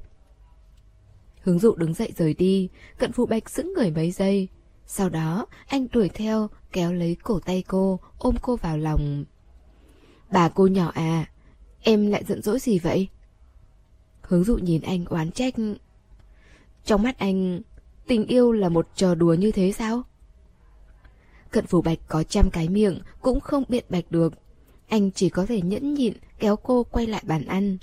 Hướng 1.41 1.59
dụ 1.59 1.75
đứng 1.75 1.93
dậy 1.93 2.13
rời 2.17 2.33
đi, 2.33 2.69
cận 2.97 3.11
phụ 3.11 3.25
bạch 3.25 3.49
sững 3.49 3.73
người 3.73 3.91
mấy 3.91 4.11
giây. 4.11 4.47
Sau 4.95 5.09
đó, 5.09 5.45
anh 5.67 5.87
đuổi 5.91 6.09
theo, 6.09 6.49
kéo 6.71 6.93
lấy 6.93 7.17
cổ 7.23 7.39
tay 7.39 7.63
cô, 7.67 7.99
ôm 8.17 8.35
cô 8.41 8.55
vào 8.55 8.77
lòng. 8.77 9.25
Bà 10.31 10.49
cô 10.49 10.67
nhỏ 10.67 10.91
à, 10.93 11.29
em 11.81 12.07
lại 12.07 12.23
giận 12.27 12.41
dỗi 12.41 12.59
gì 12.59 12.79
vậy? 12.79 13.07
Hướng 14.21 14.43
dụ 14.43 14.57
nhìn 14.57 14.81
anh 14.81 15.05
oán 15.05 15.31
trách. 15.31 15.53
Trong 16.85 17.03
mắt 17.03 17.17
anh, 17.17 17.61
tình 18.07 18.25
yêu 18.25 18.51
là 18.51 18.69
một 18.69 18.87
trò 18.95 19.15
đùa 19.15 19.33
như 19.33 19.51
thế 19.51 19.71
sao? 19.71 20.01
Cận 21.51 21.65
phủ 21.65 21.81
bạch 21.81 21.99
có 22.07 22.23
trăm 22.23 22.49
cái 22.49 22.69
miệng 22.69 22.99
cũng 23.21 23.39
không 23.39 23.63
biện 23.69 23.85
bạch 23.89 24.11
được. 24.11 24.33
Anh 24.87 25.11
chỉ 25.11 25.29
có 25.29 25.45
thể 25.45 25.61
nhẫn 25.61 25.93
nhịn 25.93 26.13
kéo 26.39 26.55
cô 26.55 26.83
quay 26.83 27.07
lại 27.07 27.23
bàn 27.25 27.45
ăn. 27.45 27.77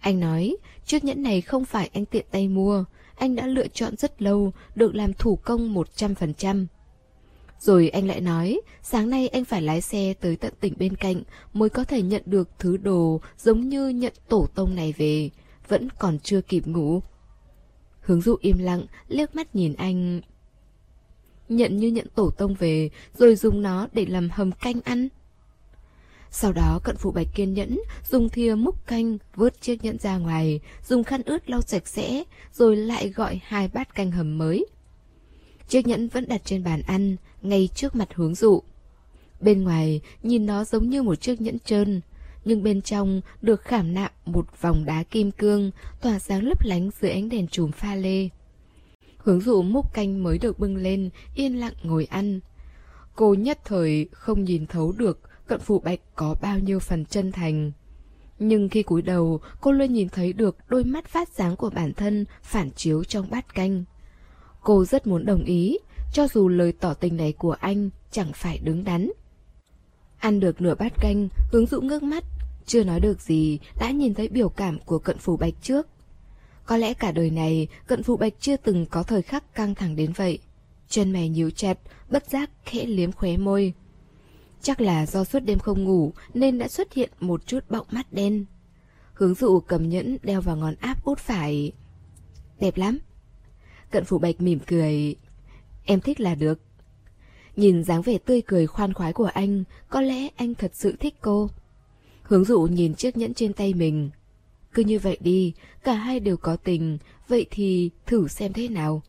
Anh 0.00 0.20
nói, 0.20 0.56
chiếc 0.84 1.04
nhẫn 1.04 1.22
này 1.22 1.40
không 1.40 1.64
phải 1.64 1.90
anh 1.92 2.06
tiện 2.06 2.26
tay 2.30 2.48
mua, 2.48 2.84
anh 3.20 3.36
đã 3.36 3.46
lựa 3.46 3.68
chọn 3.68 3.96
rất 3.96 4.22
lâu, 4.22 4.52
được 4.74 4.94
làm 4.94 5.12
thủ 5.12 5.36
công 5.36 5.74
100%. 5.74 6.66
Rồi 7.60 7.88
anh 7.88 8.06
lại 8.06 8.20
nói, 8.20 8.60
sáng 8.82 9.10
nay 9.10 9.28
anh 9.28 9.44
phải 9.44 9.62
lái 9.62 9.80
xe 9.80 10.14
tới 10.20 10.36
tận 10.36 10.52
tỉnh 10.60 10.74
bên 10.78 10.96
cạnh 10.96 11.22
mới 11.52 11.68
có 11.68 11.84
thể 11.84 12.02
nhận 12.02 12.22
được 12.26 12.48
thứ 12.58 12.76
đồ 12.76 13.20
giống 13.38 13.68
như 13.68 13.88
nhận 13.88 14.12
tổ 14.28 14.46
tông 14.54 14.74
này 14.74 14.94
về, 14.96 15.30
vẫn 15.68 15.88
còn 15.98 16.18
chưa 16.18 16.40
kịp 16.40 16.66
ngủ. 16.66 17.00
Hướng 18.00 18.20
dụ 18.20 18.36
im 18.40 18.58
lặng, 18.58 18.86
liếc 19.08 19.36
mắt 19.36 19.54
nhìn 19.54 19.74
anh. 19.74 20.20
Nhận 21.48 21.76
như 21.76 21.88
nhận 21.88 22.06
tổ 22.14 22.30
tông 22.30 22.54
về, 22.54 22.90
rồi 23.18 23.36
dùng 23.36 23.62
nó 23.62 23.88
để 23.92 24.06
làm 24.06 24.30
hầm 24.30 24.52
canh 24.52 24.80
ăn. 24.84 25.08
Sau 26.30 26.52
đó 26.52 26.80
cận 26.84 26.96
phụ 26.96 27.10
bạch 27.10 27.26
kiên 27.34 27.54
nhẫn, 27.54 27.80
dùng 28.10 28.28
thìa 28.28 28.54
múc 28.54 28.86
canh, 28.86 29.18
vớt 29.34 29.60
chiếc 29.60 29.84
nhẫn 29.84 29.98
ra 29.98 30.18
ngoài, 30.18 30.60
dùng 30.88 31.04
khăn 31.04 31.22
ướt 31.22 31.50
lau 31.50 31.60
sạch 31.60 31.88
sẽ, 31.88 32.24
rồi 32.52 32.76
lại 32.76 33.08
gọi 33.08 33.40
hai 33.44 33.68
bát 33.68 33.94
canh 33.94 34.10
hầm 34.10 34.38
mới. 34.38 34.66
Chiếc 35.68 35.86
nhẫn 35.86 36.08
vẫn 36.08 36.28
đặt 36.28 36.40
trên 36.44 36.64
bàn 36.64 36.82
ăn, 36.86 37.16
ngay 37.42 37.68
trước 37.74 37.96
mặt 37.96 38.08
hướng 38.14 38.34
dụ. 38.34 38.62
Bên 39.40 39.64
ngoài, 39.64 40.00
nhìn 40.22 40.46
nó 40.46 40.64
giống 40.64 40.90
như 40.90 41.02
một 41.02 41.14
chiếc 41.14 41.40
nhẫn 41.40 41.58
trơn, 41.58 42.00
nhưng 42.44 42.62
bên 42.62 42.82
trong 42.82 43.20
được 43.42 43.62
khảm 43.62 43.94
nạm 43.94 44.10
một 44.24 44.60
vòng 44.60 44.84
đá 44.84 45.02
kim 45.02 45.30
cương, 45.30 45.70
tỏa 46.00 46.18
sáng 46.18 46.42
lấp 46.42 46.64
lánh 46.64 46.90
dưới 47.00 47.10
ánh 47.10 47.28
đèn 47.28 47.48
chùm 47.48 47.70
pha 47.70 47.94
lê. 47.94 48.28
Hướng 49.16 49.40
dụ 49.40 49.62
múc 49.62 49.94
canh 49.94 50.22
mới 50.22 50.38
được 50.38 50.58
bưng 50.58 50.76
lên, 50.76 51.10
yên 51.34 51.60
lặng 51.60 51.74
ngồi 51.82 52.04
ăn. 52.04 52.40
Cô 53.14 53.34
nhất 53.34 53.58
thời 53.64 54.08
không 54.12 54.44
nhìn 54.44 54.66
thấu 54.66 54.92
được 54.92 55.29
cận 55.50 55.60
phủ 55.60 55.78
bạch 55.78 56.00
có 56.14 56.36
bao 56.40 56.58
nhiêu 56.58 56.78
phần 56.78 57.04
chân 57.04 57.32
thành. 57.32 57.72
Nhưng 58.38 58.68
khi 58.68 58.82
cúi 58.82 59.02
đầu, 59.02 59.40
cô 59.60 59.72
luôn 59.72 59.92
nhìn 59.92 60.08
thấy 60.08 60.32
được 60.32 60.56
đôi 60.68 60.84
mắt 60.84 61.08
phát 61.08 61.28
sáng 61.28 61.56
của 61.56 61.70
bản 61.70 61.92
thân 61.94 62.24
phản 62.42 62.70
chiếu 62.70 63.04
trong 63.04 63.30
bát 63.30 63.54
canh. 63.54 63.84
Cô 64.60 64.84
rất 64.84 65.06
muốn 65.06 65.26
đồng 65.26 65.44
ý, 65.44 65.78
cho 66.12 66.28
dù 66.28 66.48
lời 66.48 66.72
tỏ 66.72 66.94
tình 66.94 67.16
này 67.16 67.32
của 67.32 67.52
anh 67.52 67.90
chẳng 68.10 68.32
phải 68.34 68.58
đứng 68.58 68.84
đắn. 68.84 69.10
Ăn 70.18 70.40
được 70.40 70.60
nửa 70.60 70.74
bát 70.74 70.92
canh, 71.00 71.28
hướng 71.52 71.66
dụ 71.66 71.80
ngước 71.80 72.02
mắt, 72.02 72.24
chưa 72.66 72.84
nói 72.84 73.00
được 73.00 73.20
gì 73.20 73.58
đã 73.80 73.90
nhìn 73.90 74.14
thấy 74.14 74.28
biểu 74.28 74.48
cảm 74.48 74.78
của 74.78 74.98
cận 74.98 75.18
phủ 75.18 75.36
bạch 75.36 75.54
trước. 75.62 75.86
Có 76.66 76.76
lẽ 76.76 76.94
cả 76.94 77.12
đời 77.12 77.30
này, 77.30 77.68
cận 77.86 78.02
phủ 78.02 78.16
bạch 78.16 78.32
chưa 78.40 78.56
từng 78.56 78.86
có 78.86 79.02
thời 79.02 79.22
khắc 79.22 79.54
căng 79.54 79.74
thẳng 79.74 79.96
đến 79.96 80.12
vậy. 80.12 80.38
Chân 80.88 81.12
mày 81.12 81.28
nhíu 81.28 81.50
chặt, 81.50 81.78
bất 82.10 82.30
giác 82.30 82.50
khẽ 82.64 82.86
liếm 82.86 83.12
khóe 83.12 83.36
môi. 83.36 83.74
Chắc 84.62 84.80
là 84.80 85.06
do 85.06 85.24
suốt 85.24 85.40
đêm 85.40 85.58
không 85.58 85.84
ngủ 85.84 86.12
nên 86.34 86.58
đã 86.58 86.68
xuất 86.68 86.92
hiện 86.92 87.10
một 87.20 87.46
chút 87.46 87.70
bọng 87.70 87.86
mắt 87.90 88.12
đen. 88.12 88.44
Hướng 89.12 89.34
dụ 89.34 89.60
cầm 89.60 89.88
nhẫn 89.88 90.16
đeo 90.22 90.40
vào 90.40 90.56
ngón 90.56 90.74
áp 90.80 91.04
út 91.04 91.18
phải. 91.18 91.72
Đẹp 92.60 92.76
lắm. 92.76 92.98
Cận 93.90 94.04
phủ 94.04 94.18
bạch 94.18 94.40
mỉm 94.40 94.58
cười. 94.66 95.16
Em 95.84 96.00
thích 96.00 96.20
là 96.20 96.34
được. 96.34 96.60
Nhìn 97.56 97.84
dáng 97.84 98.02
vẻ 98.02 98.18
tươi 98.18 98.42
cười 98.46 98.66
khoan 98.66 98.92
khoái 98.92 99.12
của 99.12 99.30
anh, 99.34 99.64
có 99.88 100.00
lẽ 100.00 100.28
anh 100.36 100.54
thật 100.54 100.70
sự 100.74 100.96
thích 101.00 101.14
cô. 101.20 101.50
Hướng 102.22 102.44
dụ 102.44 102.60
nhìn 102.62 102.94
chiếc 102.94 103.16
nhẫn 103.16 103.34
trên 103.34 103.52
tay 103.52 103.74
mình. 103.74 104.10
Cứ 104.74 104.84
như 104.84 104.98
vậy 104.98 105.18
đi, 105.20 105.52
cả 105.82 105.94
hai 105.94 106.20
đều 106.20 106.36
có 106.36 106.56
tình, 106.56 106.98
vậy 107.28 107.46
thì 107.50 107.90
thử 108.06 108.28
xem 108.28 108.52
thế 108.52 108.68
nào. 108.68 109.02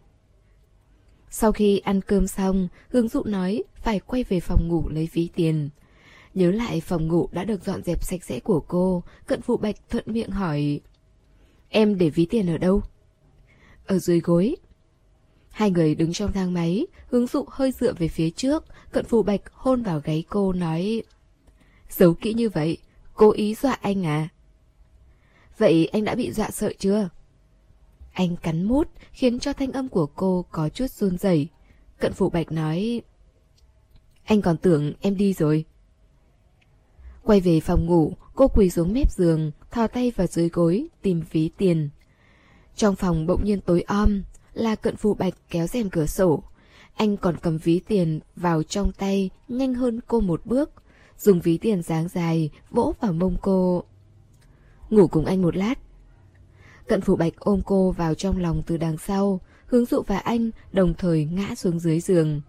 Sau 1.33 1.51
khi 1.51 1.79
ăn 1.79 2.01
cơm 2.01 2.27
xong, 2.27 2.67
hướng 2.89 3.07
dụ 3.07 3.23
nói 3.23 3.63
phải 3.75 3.99
quay 3.99 4.23
về 4.23 4.39
phòng 4.39 4.67
ngủ 4.67 4.89
lấy 4.89 5.09
ví 5.13 5.29
tiền. 5.35 5.69
Nhớ 6.33 6.51
lại 6.51 6.81
phòng 6.81 7.07
ngủ 7.07 7.29
đã 7.31 7.43
được 7.43 7.65
dọn 7.65 7.83
dẹp 7.83 8.03
sạch 8.03 8.23
sẽ 8.23 8.39
của 8.39 8.59
cô, 8.67 9.03
cận 9.27 9.41
phụ 9.41 9.57
bạch 9.57 9.75
thuận 9.89 10.03
miệng 10.07 10.29
hỏi. 10.29 10.79
Em 11.69 11.97
để 11.97 12.09
ví 12.09 12.25
tiền 12.25 12.49
ở 12.49 12.57
đâu? 12.57 12.81
Ở 13.85 13.99
dưới 13.99 14.19
gối. 14.19 14.55
Hai 15.49 15.71
người 15.71 15.95
đứng 15.95 16.13
trong 16.13 16.31
thang 16.31 16.53
máy, 16.53 16.87
hướng 17.09 17.27
dụ 17.27 17.45
hơi 17.47 17.71
dựa 17.71 17.93
về 17.93 18.07
phía 18.07 18.29
trước, 18.29 18.65
cận 18.91 19.05
phụ 19.05 19.23
bạch 19.23 19.41
hôn 19.53 19.83
vào 19.83 20.01
gáy 20.03 20.23
cô 20.29 20.53
nói. 20.53 21.03
Giấu 21.89 22.13
kỹ 22.13 22.33
như 22.33 22.49
vậy, 22.49 22.77
cố 23.13 23.31
ý 23.31 23.55
dọa 23.55 23.77
anh 23.81 24.05
à? 24.05 24.29
Vậy 25.57 25.89
anh 25.93 26.03
đã 26.03 26.15
bị 26.15 26.31
dọa 26.31 26.49
sợ 26.51 26.73
chưa? 26.79 27.09
Anh 28.11 28.35
cắn 28.35 28.63
mút, 28.63 28.87
khiến 29.11 29.39
cho 29.39 29.53
thanh 29.53 29.71
âm 29.71 29.89
của 29.89 30.05
cô 30.05 30.45
có 30.51 30.69
chút 30.69 30.91
run 30.91 31.17
rẩy. 31.17 31.47
Cận 31.99 32.13
phụ 32.13 32.29
bạch 32.29 32.51
nói... 32.51 33.01
Anh 34.23 34.41
còn 34.41 34.57
tưởng 34.57 34.93
em 35.01 35.17
đi 35.17 35.33
rồi. 35.33 35.65
Quay 37.23 37.39
về 37.39 37.59
phòng 37.59 37.85
ngủ, 37.85 38.13
cô 38.35 38.47
quỳ 38.47 38.69
xuống 38.69 38.93
mép 38.93 39.11
giường, 39.11 39.51
thò 39.71 39.87
tay 39.87 40.11
vào 40.15 40.27
dưới 40.27 40.49
gối, 40.49 40.87
tìm 41.01 41.23
ví 41.31 41.49
tiền. 41.57 41.89
Trong 42.75 42.95
phòng 42.95 43.27
bỗng 43.27 43.43
nhiên 43.43 43.61
tối 43.61 43.81
om, 43.81 44.23
là 44.53 44.75
cận 44.75 44.95
phụ 44.95 45.13
bạch 45.13 45.33
kéo 45.49 45.67
rèm 45.67 45.89
cửa 45.89 46.05
sổ. 46.05 46.43
Anh 46.95 47.17
còn 47.17 47.37
cầm 47.41 47.57
ví 47.57 47.81
tiền 47.87 48.19
vào 48.35 48.63
trong 48.63 48.91
tay, 48.91 49.29
nhanh 49.47 49.73
hơn 49.73 49.99
cô 50.07 50.19
một 50.19 50.45
bước. 50.45 50.71
Dùng 51.17 51.41
ví 51.41 51.57
tiền 51.57 51.81
dáng 51.81 52.07
dài, 52.07 52.49
vỗ 52.69 52.93
vào 53.01 53.13
mông 53.13 53.37
cô. 53.41 53.83
Ngủ 54.89 55.07
cùng 55.07 55.25
anh 55.25 55.41
một 55.41 55.55
lát. 55.55 55.79
Cận 56.91 57.01
phủ 57.01 57.15
bạch 57.15 57.33
ôm 57.39 57.61
cô 57.65 57.91
vào 57.91 58.13
trong 58.13 58.37
lòng 58.37 58.63
từ 58.65 58.77
đằng 58.77 58.97
sau, 58.97 59.39
hướng 59.65 59.85
dụ 59.85 60.01
và 60.07 60.17
anh 60.17 60.51
đồng 60.71 60.93
thời 60.93 61.25
ngã 61.25 61.55
xuống 61.55 61.79
dưới 61.79 61.99
giường. 61.99 62.41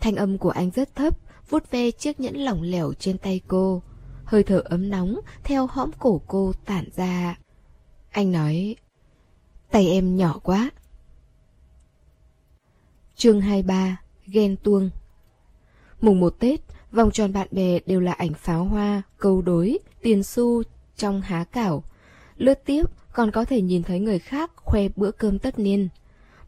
Thanh 0.00 0.16
âm 0.16 0.38
của 0.38 0.50
anh 0.50 0.70
rất 0.70 0.94
thấp, 0.94 1.18
vuốt 1.48 1.70
ve 1.70 1.90
chiếc 1.90 2.20
nhẫn 2.20 2.36
lỏng 2.36 2.62
lẻo 2.62 2.92
trên 2.98 3.18
tay 3.18 3.40
cô. 3.48 3.82
Hơi 4.24 4.42
thở 4.42 4.62
ấm 4.64 4.90
nóng 4.90 5.20
theo 5.44 5.66
hõm 5.66 5.90
cổ 5.98 6.20
cô 6.26 6.52
tản 6.64 6.84
ra. 6.96 7.38
Anh 8.10 8.32
nói, 8.32 8.76
tay 9.70 9.88
em 9.88 10.16
nhỏ 10.16 10.38
quá. 10.42 10.70
chương 13.16 13.40
23, 13.40 14.00
ghen 14.26 14.56
tuông 14.56 14.90
Mùng 16.00 16.20
một 16.20 16.34
Tết, 16.38 16.60
vòng 16.92 17.10
tròn 17.10 17.32
bạn 17.32 17.48
bè 17.50 17.78
đều 17.86 18.00
là 18.00 18.12
ảnh 18.12 18.34
pháo 18.34 18.64
hoa, 18.64 19.02
câu 19.18 19.42
đối, 19.42 19.78
tiền 20.02 20.22
xu 20.22 20.62
trong 20.96 21.20
há 21.20 21.44
cảo. 21.44 21.84
Lướt 22.36 22.64
tiếp, 22.64 22.97
còn 23.18 23.30
có 23.30 23.44
thể 23.44 23.62
nhìn 23.62 23.82
thấy 23.82 24.00
người 24.00 24.18
khác 24.18 24.50
khoe 24.56 24.88
bữa 24.96 25.10
cơm 25.10 25.38
tất 25.38 25.58
niên. 25.58 25.88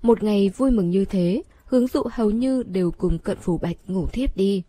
Một 0.03 0.23
ngày 0.23 0.51
vui 0.57 0.71
mừng 0.71 0.91
như 0.91 1.05
thế, 1.05 1.43
hướng 1.65 1.87
dụ 1.87 2.03
hầu 2.13 2.31
như 2.31 2.63
đều 2.63 2.91
cùng 2.91 3.19
cận 3.19 3.39
phủ 3.41 3.59
bạch 3.59 3.77
ngủ 3.87 4.07
thiếp 4.07 4.37
đi. 4.37 4.63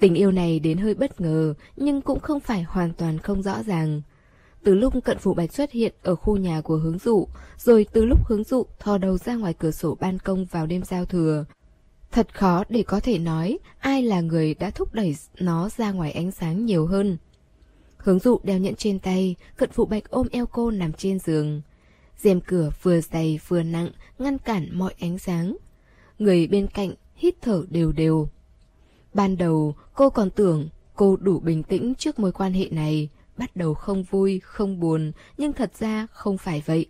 Tình 0.00 0.14
yêu 0.14 0.30
này 0.30 0.60
đến 0.60 0.78
hơi 0.78 0.94
bất 0.94 1.20
ngờ, 1.20 1.54
nhưng 1.76 2.00
cũng 2.00 2.20
không 2.20 2.40
phải 2.40 2.62
hoàn 2.62 2.92
toàn 2.92 3.18
không 3.18 3.42
rõ 3.42 3.62
ràng. 3.62 4.02
Từ 4.64 4.74
lúc 4.74 4.94
cận 5.04 5.18
phủ 5.18 5.34
bạch 5.34 5.52
xuất 5.52 5.72
hiện 5.72 5.94
ở 6.02 6.16
khu 6.16 6.36
nhà 6.36 6.60
của 6.60 6.76
hướng 6.76 6.98
dụ, 6.98 7.28
rồi 7.58 7.86
từ 7.92 8.04
lúc 8.04 8.18
hướng 8.26 8.44
dụ 8.44 8.66
thò 8.78 8.98
đầu 8.98 9.18
ra 9.18 9.34
ngoài 9.34 9.54
cửa 9.54 9.70
sổ 9.70 9.96
ban 10.00 10.18
công 10.18 10.44
vào 10.44 10.66
đêm 10.66 10.82
giao 10.82 11.04
thừa. 11.04 11.44
Thật 12.12 12.34
khó 12.34 12.64
để 12.68 12.82
có 12.82 13.00
thể 13.00 13.18
nói 13.18 13.58
ai 13.78 14.02
là 14.02 14.20
người 14.20 14.54
đã 14.54 14.70
thúc 14.70 14.94
đẩy 14.94 15.16
nó 15.40 15.68
ra 15.68 15.92
ngoài 15.92 16.12
ánh 16.12 16.30
sáng 16.30 16.66
nhiều 16.66 16.86
hơn. 16.86 17.16
Hướng 17.96 18.18
dụ 18.18 18.40
đeo 18.42 18.58
nhẫn 18.58 18.74
trên 18.74 18.98
tay, 18.98 19.34
cận 19.56 19.70
phụ 19.72 19.84
bạch 19.86 20.10
ôm 20.10 20.26
eo 20.32 20.46
cô 20.46 20.70
nằm 20.70 20.92
trên 20.92 21.18
giường. 21.18 21.62
rèm 22.18 22.40
cửa 22.40 22.70
vừa 22.82 23.00
dày 23.00 23.40
vừa 23.48 23.62
nặng, 23.62 23.90
ngăn 24.18 24.38
cản 24.38 24.68
mọi 24.72 24.94
ánh 25.00 25.18
sáng. 25.18 25.56
Người 26.18 26.46
bên 26.46 26.66
cạnh 26.66 26.94
hít 27.14 27.34
thở 27.42 27.64
đều 27.70 27.92
đều. 27.92 28.28
Ban 29.14 29.36
đầu 29.36 29.74
cô 29.94 30.10
còn 30.10 30.30
tưởng 30.30 30.68
cô 30.94 31.16
đủ 31.16 31.40
bình 31.40 31.62
tĩnh 31.62 31.94
trước 31.98 32.18
mối 32.18 32.32
quan 32.32 32.52
hệ 32.52 32.68
này, 32.70 33.08
bắt 33.36 33.56
đầu 33.56 33.74
không 33.74 34.02
vui, 34.02 34.40
không 34.44 34.80
buồn, 34.80 35.12
nhưng 35.38 35.52
thật 35.52 35.72
ra 35.78 36.06
không 36.12 36.38
phải 36.38 36.62
vậy. 36.66 36.86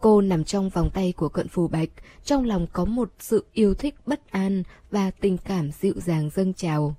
Cô 0.00 0.20
nằm 0.20 0.44
trong 0.44 0.70
vòng 0.70 0.90
tay 0.94 1.12
của 1.16 1.28
cận 1.28 1.48
phù 1.48 1.68
bạch, 1.68 1.88
trong 2.24 2.44
lòng 2.44 2.66
có 2.72 2.84
một 2.84 3.12
sự 3.18 3.44
yêu 3.52 3.74
thích 3.74 3.94
bất 4.06 4.30
an 4.30 4.62
và 4.90 5.10
tình 5.10 5.38
cảm 5.38 5.70
dịu 5.72 5.94
dàng 5.96 6.30
dâng 6.34 6.54
trào. 6.54 6.94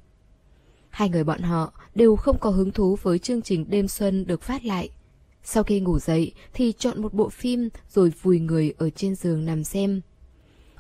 Hai 0.93 1.09
người 1.09 1.23
bọn 1.23 1.41
họ 1.41 1.73
đều 1.95 2.15
không 2.15 2.37
có 2.39 2.49
hứng 2.49 2.71
thú 2.71 2.97
với 3.01 3.19
chương 3.19 3.41
trình 3.41 3.65
đêm 3.69 3.87
xuân 3.87 4.25
được 4.27 4.41
phát 4.41 4.65
lại. 4.65 4.89
Sau 5.43 5.63
khi 5.63 5.79
ngủ 5.79 5.99
dậy 5.99 6.33
thì 6.53 6.73
chọn 6.77 7.01
một 7.01 7.13
bộ 7.13 7.29
phim 7.29 7.69
rồi 7.89 8.13
vùi 8.21 8.39
người 8.39 8.73
ở 8.77 8.89
trên 8.89 9.15
giường 9.15 9.45
nằm 9.45 9.63
xem. 9.63 10.01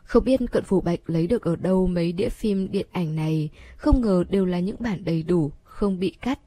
Không 0.03 0.23
biết 0.23 0.39
cận 0.51 0.63
phủ 0.63 0.81
bạch 0.81 0.99
lấy 1.05 1.27
được 1.27 1.41
ở 1.41 1.55
đâu 1.55 1.87
mấy 1.87 2.11
đĩa 2.11 2.29
phim 2.29 2.71
điện 2.71 2.87
ảnh 2.91 3.15
này, 3.15 3.49
không 3.77 4.01
ngờ 4.01 4.23
đều 4.29 4.45
là 4.45 4.59
những 4.59 4.75
bản 4.79 5.05
đầy 5.05 5.23
đủ, 5.23 5.51
không 5.63 5.99
bị 5.99 6.09
cắt. 6.21 6.39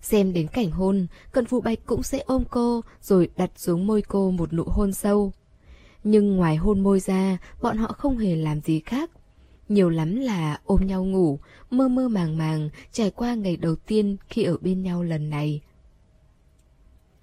Xem 0.00 0.32
đến 0.32 0.48
cảnh 0.48 0.70
hôn, 0.70 1.06
cận 1.32 1.46
phủ 1.46 1.60
bạch 1.60 1.78
cũng 1.86 2.02
sẽ 2.02 2.18
ôm 2.18 2.44
cô 2.50 2.80
rồi 3.02 3.28
đặt 3.36 3.50
xuống 3.56 3.86
môi 3.86 4.02
cô 4.02 4.30
một 4.30 4.52
nụ 4.52 4.64
hôn 4.64 4.92
sâu. 4.92 5.32
Nhưng 6.04 6.36
ngoài 6.36 6.56
hôn 6.56 6.80
môi 6.80 7.00
ra, 7.00 7.38
bọn 7.62 7.76
họ 7.76 7.86
không 7.98 8.18
hề 8.18 8.36
làm 8.36 8.60
gì 8.60 8.80
khác. 8.80 9.10
Nhiều 9.68 9.88
lắm 9.88 10.16
là 10.16 10.60
ôm 10.64 10.86
nhau 10.86 11.04
ngủ, 11.04 11.38
mơ 11.70 11.88
mơ 11.88 12.08
màng 12.08 12.38
màng 12.38 12.68
trải 12.92 13.10
qua 13.10 13.34
ngày 13.34 13.56
đầu 13.56 13.76
tiên 13.76 14.16
khi 14.28 14.42
ở 14.42 14.56
bên 14.60 14.82
nhau 14.82 15.02
lần 15.02 15.30
này. 15.30 15.60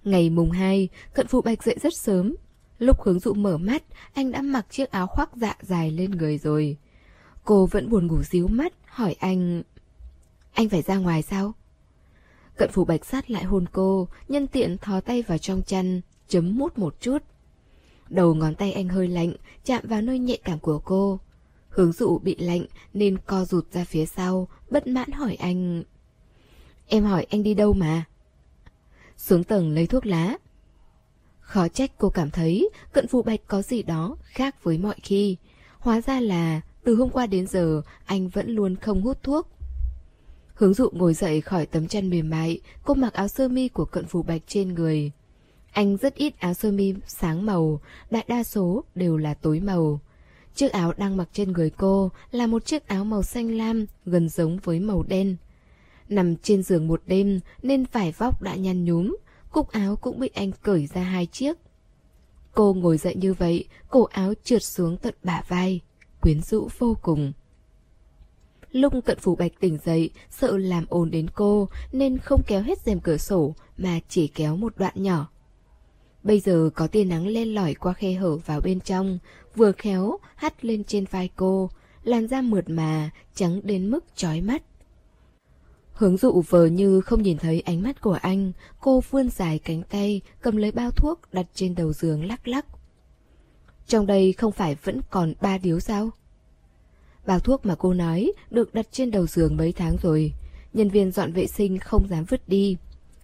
Ngày 0.04 0.30
mùng 0.30 0.52
2, 0.52 0.90
cận 1.14 1.28
phụ 1.28 1.42
bạch 1.42 1.64
dậy 1.64 1.78
rất 1.82 1.96
sớm. 1.96 2.36
Lúc 2.80 3.02
hướng 3.02 3.20
dụ 3.20 3.34
mở 3.34 3.58
mắt, 3.58 3.84
anh 4.14 4.32
đã 4.32 4.42
mặc 4.42 4.66
chiếc 4.70 4.92
áo 4.92 5.08
khoác 5.08 5.30
dạ 5.36 5.58
dài 5.62 5.92
lên 5.92 6.12
người 6.12 6.38
rồi. 6.38 6.78
Cô 7.44 7.66
vẫn 7.66 7.90
buồn 7.90 8.08
ngủ 8.08 8.24
díu 8.24 8.48
mắt, 8.48 8.74
hỏi 8.86 9.16
anh... 9.20 9.64
Anh 10.54 10.70
phải 10.70 10.82
ra 10.82 10.98
ngoài 10.98 11.22
sao? 11.22 11.54
Cận 12.58 12.70
phụ 12.74 12.86
bạch 12.86 13.06
sát 13.06 13.32
lại 13.32 13.44
hôn 13.44 13.66
cô, 13.72 14.08
nhân 14.28 14.48
tiện 14.48 14.78
thò 14.78 15.02
tay 15.02 15.22
vào 15.22 15.38
trong 15.38 15.64
chăn, 15.64 16.02
chấm 16.28 16.58
mút 16.58 16.78
một 16.78 17.02
chút. 17.02 17.18
Đầu 18.10 18.36
ngón 18.36 18.56
tay 18.56 18.72
anh 18.72 18.90
hơi 18.90 19.08
lạnh, 19.08 19.34
chạm 19.64 19.84
vào 19.88 20.02
nơi 20.02 20.20
nhạy 20.20 20.38
cảm 20.44 20.60
của 20.60 20.80
cô. 20.80 21.20
Hướng 21.76 21.92
dụ 21.92 22.20
bị 22.20 22.36
lạnh 22.36 22.66
nên 22.94 23.18
co 23.18 23.46
rụt 23.46 23.72
ra 23.72 23.84
phía 23.84 24.06
sau, 24.06 24.48
bất 24.70 24.88
mãn 24.88 25.12
hỏi 25.12 25.36
anh. 25.36 25.84
Em 26.88 27.04
hỏi 27.04 27.28
anh 27.30 27.44
đi 27.44 27.54
đâu 27.54 27.74
mà? 27.74 28.04
Xuống 29.18 29.44
tầng 29.44 29.72
lấy 29.72 29.88
thuốc 29.88 30.06
lá. 30.06 30.38
Khó 31.40 31.68
trách 31.68 31.92
cô 31.98 32.10
cảm 32.10 32.30
thấy 32.30 32.70
cận 32.94 33.08
phụ 33.08 33.22
bạch 33.22 33.40
có 33.48 33.62
gì 33.62 33.84
đó 33.84 34.18
khác 34.24 34.64
với 34.64 34.78
mọi 34.78 34.96
khi. 35.04 35.38
Hóa 35.80 36.02
ra 36.02 36.20
là 36.20 36.62
từ 36.84 36.96
hôm 36.96 37.10
qua 37.10 37.28
đến 37.28 37.48
giờ 37.48 37.82
anh 38.06 38.30
vẫn 38.30 38.50
luôn 38.50 38.76
không 38.76 39.02
hút 39.02 39.24
thuốc. 39.24 39.48
Hướng 40.54 40.74
dụ 40.74 40.90
ngồi 40.92 41.14
dậy 41.14 41.42
khỏi 41.42 41.66
tấm 41.66 41.88
chăn 41.88 42.10
mềm 42.10 42.30
mại, 42.30 42.62
cô 42.84 42.94
mặc 42.94 43.14
áo 43.14 43.28
sơ 43.28 43.48
mi 43.48 43.68
của 43.68 43.86
cận 43.86 44.06
phụ 44.06 44.24
bạch 44.24 44.42
trên 44.48 44.74
người. 44.74 45.12
Anh 45.72 45.98
rất 45.98 46.16
ít 46.16 46.40
áo 46.40 46.54
sơ 46.54 46.72
mi 46.72 46.94
sáng 47.08 47.46
màu, 47.46 47.82
đại 48.12 48.26
đa 48.28 48.44
số 48.44 48.84
đều 48.96 49.18
là 49.18 49.34
tối 49.34 49.60
màu. 49.60 50.00
Chiếc 50.56 50.72
áo 50.72 50.94
đang 50.98 51.18
mặc 51.18 51.30
trên 51.34 51.52
người 51.52 51.70
cô 51.70 52.12
là 52.32 52.48
một 52.48 52.66
chiếc 52.66 52.88
áo 52.88 53.06
màu 53.06 53.24
xanh 53.24 53.58
lam 53.58 53.86
gần 54.06 54.30
giống 54.30 54.58
với 54.64 54.80
màu 54.80 55.04
đen. 55.04 55.36
Nằm 56.10 56.36
trên 56.36 56.64
giường 56.64 56.88
một 56.88 57.02
đêm 57.06 57.40
nên 57.64 57.86
vải 57.92 58.12
vóc 58.12 58.42
đã 58.42 58.56
nhăn 58.56 58.86
nhúm, 58.86 59.16
cúc 59.52 59.72
áo 59.72 59.96
cũng 59.96 60.20
bị 60.20 60.30
anh 60.34 60.52
cởi 60.64 60.88
ra 60.88 61.02
hai 61.02 61.26
chiếc. 61.26 61.58
Cô 62.54 62.74
ngồi 62.74 62.98
dậy 62.98 63.16
như 63.16 63.34
vậy, 63.34 63.66
cổ 63.90 64.04
áo 64.04 64.34
trượt 64.44 64.64
xuống 64.64 64.98
tận 64.98 65.14
bả 65.24 65.42
vai, 65.48 65.82
quyến 66.22 66.42
rũ 66.42 66.70
vô 66.78 66.98
cùng. 67.02 67.34
Lúc 68.72 68.94
cận 69.06 69.20
phủ 69.20 69.36
bạch 69.36 69.52
tỉnh 69.60 69.78
dậy, 69.86 70.10
sợ 70.30 70.58
làm 70.58 70.86
ồn 70.90 71.12
đến 71.12 71.28
cô, 71.36 71.70
nên 71.92 72.18
không 72.18 72.42
kéo 72.48 72.62
hết 72.62 72.82
rèm 72.86 73.00
cửa 73.00 73.18
sổ, 73.18 73.56
mà 73.78 74.00
chỉ 74.10 74.28
kéo 74.28 74.56
một 74.56 74.74
đoạn 74.78 74.94
nhỏ. 74.96 75.30
Bây 76.24 76.40
giờ 76.40 76.70
có 76.76 76.88
tia 76.88 77.04
nắng 77.04 77.28
len 77.28 77.56
lỏi 77.56 77.74
qua 77.74 77.94
khe 77.94 78.14
hở 78.14 78.38
vào 78.38 78.62
bên 78.62 78.80
trong, 78.80 79.20
vừa 79.56 79.72
khéo 79.72 80.18
hắt 80.36 80.66
lên 80.66 80.84
trên 80.84 81.06
vai 81.06 81.30
cô, 81.36 81.70
làn 82.04 82.28
da 82.28 82.42
mượt 82.42 82.70
mà, 82.70 83.10
trắng 83.36 83.60
đến 83.64 83.92
mức 83.92 84.06
chói 84.16 84.42
mắt. 84.42 84.64
Hướng 85.94 86.18
dụ 86.18 86.44
vờ 86.50 86.66
như 86.66 87.02
không 87.02 87.22
nhìn 87.22 87.38
thấy 87.38 87.62
ánh 87.62 87.82
mắt 87.82 88.02
của 88.02 88.18
anh, 88.22 88.52
cô 88.80 89.04
vươn 89.10 89.30
dài 89.30 89.60
cánh 89.60 89.84
tay, 89.84 90.22
cầm 90.42 90.58
lấy 90.58 90.72
bao 90.72 90.92
thuốc 90.92 91.20
đặt 91.32 91.46
trên 91.54 91.76
đầu 91.76 91.94
giường 91.94 92.26
lắc 92.26 92.48
lắc. 92.48 92.66
Trong 93.88 94.06
đây 94.06 94.34
không 94.34 94.52
phải 94.52 94.76
vẫn 94.84 95.02
còn 95.10 95.34
ba 95.42 95.58
điếu 95.58 95.80
sao? 95.80 96.10
Bao 97.26 97.40
thuốc 97.40 97.66
mà 97.66 97.76
cô 97.76 97.94
nói 97.94 98.32
được 98.52 98.74
đặt 98.74 98.88
trên 98.92 99.12
đầu 99.12 99.28
giường 99.28 99.58
mấy 99.58 99.72
tháng 99.72 99.96
rồi, 100.02 100.34
nhân 100.74 100.90
viên 100.90 101.12
dọn 101.12 101.34
vệ 101.34 101.48
sinh 101.48 101.80
không 101.80 102.08
dám 102.08 102.26
vứt 102.26 102.50
đi. 102.50 102.78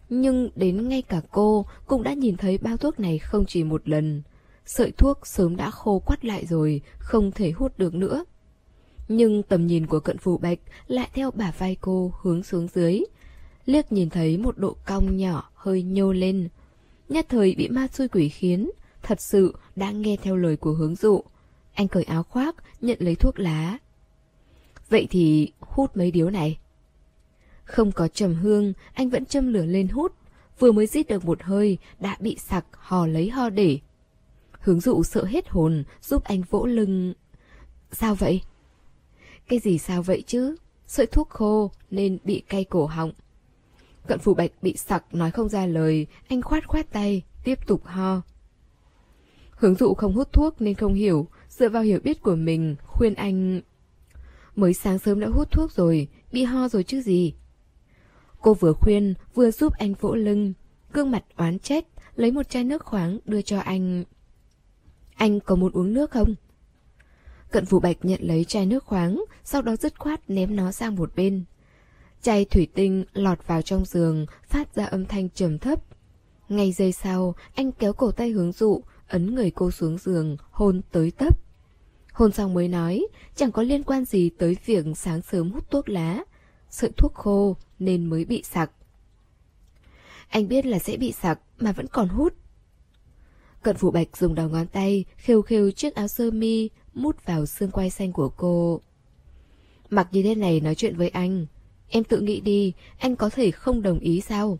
Nhưng 0.09 0.49
đến 0.55 0.89
ngay 0.89 1.01
cả 1.01 1.21
cô 1.31 1.65
cũng 1.85 2.03
đã 2.03 2.13
nhìn 2.13 2.37
thấy 2.37 2.57
bao 2.57 2.77
thuốc 2.77 2.99
này 2.99 3.19
không 3.19 3.45
chỉ 3.45 3.63
một 3.63 3.89
lần. 3.89 4.21
Sợi 4.65 4.91
thuốc 4.91 5.27
sớm 5.27 5.55
đã 5.55 5.71
khô 5.71 5.99
quắt 5.99 6.25
lại 6.25 6.45
rồi, 6.45 6.81
không 6.99 7.31
thể 7.31 7.51
hút 7.51 7.77
được 7.77 7.93
nữa. 7.93 8.25
Nhưng 9.07 9.43
tầm 9.43 9.67
nhìn 9.67 9.87
của 9.87 9.99
cận 9.99 10.17
phù 10.17 10.37
bạch 10.37 10.59
lại 10.87 11.09
theo 11.13 11.31
bả 11.31 11.51
vai 11.57 11.77
cô 11.81 12.13
hướng 12.21 12.43
xuống 12.43 12.67
dưới. 12.73 12.99
Liếc 13.65 13.91
nhìn 13.91 14.09
thấy 14.09 14.37
một 14.37 14.57
độ 14.57 14.75
cong 14.85 15.17
nhỏ 15.17 15.49
hơi 15.53 15.83
nhô 15.83 16.11
lên. 16.13 16.49
Nhất 17.09 17.25
thời 17.29 17.55
bị 17.55 17.69
ma 17.69 17.87
xui 17.87 18.07
quỷ 18.07 18.29
khiến, 18.29 18.69
thật 19.03 19.21
sự 19.21 19.55
đã 19.75 19.91
nghe 19.91 20.17
theo 20.21 20.35
lời 20.37 20.57
của 20.57 20.71
hướng 20.71 20.95
dụ. 20.95 21.23
Anh 21.73 21.87
cởi 21.87 22.03
áo 22.03 22.23
khoác, 22.23 22.55
nhận 22.81 22.97
lấy 23.01 23.15
thuốc 23.15 23.39
lá. 23.39 23.77
Vậy 24.89 25.07
thì 25.09 25.51
hút 25.59 25.97
mấy 25.97 26.11
điếu 26.11 26.29
này. 26.29 26.59
Không 27.63 27.91
có 27.91 28.07
trầm 28.07 28.35
hương, 28.35 28.73
anh 28.93 29.09
vẫn 29.09 29.25
châm 29.25 29.53
lửa 29.53 29.65
lên 29.65 29.87
hút. 29.87 30.13
Vừa 30.59 30.71
mới 30.71 30.87
rít 30.87 31.07
được 31.07 31.25
một 31.25 31.43
hơi, 31.43 31.77
đã 31.99 32.17
bị 32.19 32.37
sặc, 32.39 32.65
hò 32.71 33.07
lấy 33.07 33.29
ho 33.29 33.49
để. 33.49 33.79
Hướng 34.61 34.79
dụ 34.79 35.03
sợ 35.03 35.23
hết 35.23 35.49
hồn, 35.49 35.83
giúp 36.01 36.23
anh 36.23 36.41
vỗ 36.49 36.65
lưng. 36.65 37.13
Sao 37.91 38.15
vậy? 38.15 38.41
Cái 39.47 39.59
gì 39.59 39.77
sao 39.77 40.03
vậy 40.03 40.23
chứ? 40.27 40.55
Sợi 40.87 41.05
thuốc 41.05 41.29
khô 41.29 41.71
nên 41.91 42.17
bị 42.23 42.43
cay 42.49 42.63
cổ 42.63 42.85
họng. 42.85 43.11
Cận 44.07 44.19
phủ 44.19 44.33
bạch 44.33 44.51
bị 44.61 44.77
sặc 44.77 45.13
nói 45.13 45.31
không 45.31 45.49
ra 45.49 45.65
lời, 45.65 46.07
anh 46.27 46.41
khoát 46.41 46.67
khoát 46.67 46.91
tay, 46.91 47.23
tiếp 47.43 47.67
tục 47.67 47.85
ho. 47.85 48.21
Hướng 49.51 49.75
dụ 49.75 49.93
không 49.93 50.13
hút 50.13 50.33
thuốc 50.33 50.61
nên 50.61 50.75
không 50.75 50.93
hiểu, 50.93 51.27
dựa 51.49 51.69
vào 51.69 51.83
hiểu 51.83 51.99
biết 52.03 52.21
của 52.21 52.35
mình, 52.35 52.75
khuyên 52.87 53.13
anh... 53.13 53.61
Mới 54.55 54.73
sáng 54.73 54.99
sớm 54.99 55.19
đã 55.19 55.27
hút 55.27 55.51
thuốc 55.51 55.71
rồi, 55.71 56.07
bị 56.31 56.43
ho 56.43 56.67
rồi 56.67 56.83
chứ 56.83 57.01
gì. 57.01 57.33
Cô 58.41 58.53
vừa 58.53 58.73
khuyên, 58.73 59.13
vừa 59.33 59.51
giúp 59.51 59.73
anh 59.73 59.93
vỗ 59.93 60.15
lưng, 60.15 60.53
gương 60.93 61.11
mặt 61.11 61.23
oán 61.37 61.59
trách, 61.59 61.85
lấy 62.15 62.31
một 62.31 62.49
chai 62.49 62.63
nước 62.63 62.85
khoáng 62.85 63.19
đưa 63.25 63.41
cho 63.41 63.59
anh. 63.59 64.03
Anh 65.21 65.39
có 65.39 65.55
muốn 65.55 65.71
uống 65.71 65.93
nước 65.93 66.11
không? 66.11 66.35
Cận 67.51 67.65
Phủ 67.65 67.79
Bạch 67.79 67.97
nhận 68.03 68.19
lấy 68.23 68.43
chai 68.43 68.65
nước 68.65 68.83
khoáng, 68.83 69.23
sau 69.43 69.61
đó 69.61 69.75
dứt 69.75 69.99
khoát 69.99 70.29
ném 70.29 70.55
nó 70.55 70.71
sang 70.71 70.95
một 70.95 71.15
bên. 71.15 71.43
Chai 72.21 72.45
thủy 72.45 72.67
tinh 72.73 73.05
lọt 73.13 73.47
vào 73.47 73.61
trong 73.61 73.85
giường, 73.85 74.25
phát 74.47 74.75
ra 74.75 74.85
âm 74.85 75.05
thanh 75.05 75.29
trầm 75.29 75.57
thấp. 75.57 75.83
Ngay 76.49 76.71
giây 76.71 76.91
sau, 76.91 77.35
anh 77.55 77.71
kéo 77.71 77.93
cổ 77.93 78.11
tay 78.11 78.29
hướng 78.29 78.51
dụ, 78.51 78.83
ấn 79.07 79.35
người 79.35 79.51
cô 79.51 79.71
xuống 79.71 79.97
giường, 79.97 80.37
hôn 80.51 80.81
tới 80.91 81.11
tấp. 81.11 81.39
Hôn 82.13 82.31
xong 82.31 82.53
mới 82.53 82.67
nói, 82.67 83.07
chẳng 83.35 83.51
có 83.51 83.61
liên 83.61 83.83
quan 83.83 84.05
gì 84.05 84.29
tới 84.29 84.57
việc 84.65 84.85
sáng 84.95 85.21
sớm 85.21 85.51
hút 85.51 85.71
thuốc 85.71 85.89
lá. 85.89 86.23
Sợi 86.69 86.91
thuốc 86.97 87.13
khô 87.13 87.55
nên 87.79 88.05
mới 88.05 88.25
bị 88.25 88.43
sặc. 88.43 88.71
Anh 90.27 90.47
biết 90.47 90.65
là 90.65 90.79
sẽ 90.79 90.97
bị 90.97 91.11
sặc 91.11 91.39
mà 91.59 91.71
vẫn 91.71 91.87
còn 91.87 92.07
hút. 92.07 92.40
Cận 93.63 93.77
Phủ 93.77 93.91
Bạch 93.91 94.17
dùng 94.17 94.35
đầu 94.35 94.49
ngón 94.49 94.67
tay 94.67 95.05
khều 95.17 95.41
khều 95.41 95.71
chiếc 95.71 95.95
áo 95.95 96.07
sơ 96.07 96.31
mi 96.31 96.69
mút 96.93 97.25
vào 97.25 97.45
xương 97.45 97.71
quai 97.71 97.89
xanh 97.89 98.11
của 98.11 98.29
cô. 98.29 98.81
Mặc 99.89 100.07
như 100.11 100.23
thế 100.23 100.35
này 100.35 100.59
nói 100.59 100.75
chuyện 100.75 100.97
với 100.97 101.09
anh, 101.09 101.45
em 101.89 102.03
tự 102.03 102.19
nghĩ 102.19 102.41
đi, 102.41 102.73
anh 102.97 103.15
có 103.15 103.29
thể 103.29 103.51
không 103.51 103.81
đồng 103.81 103.99
ý 103.99 104.21
sao? 104.21 104.59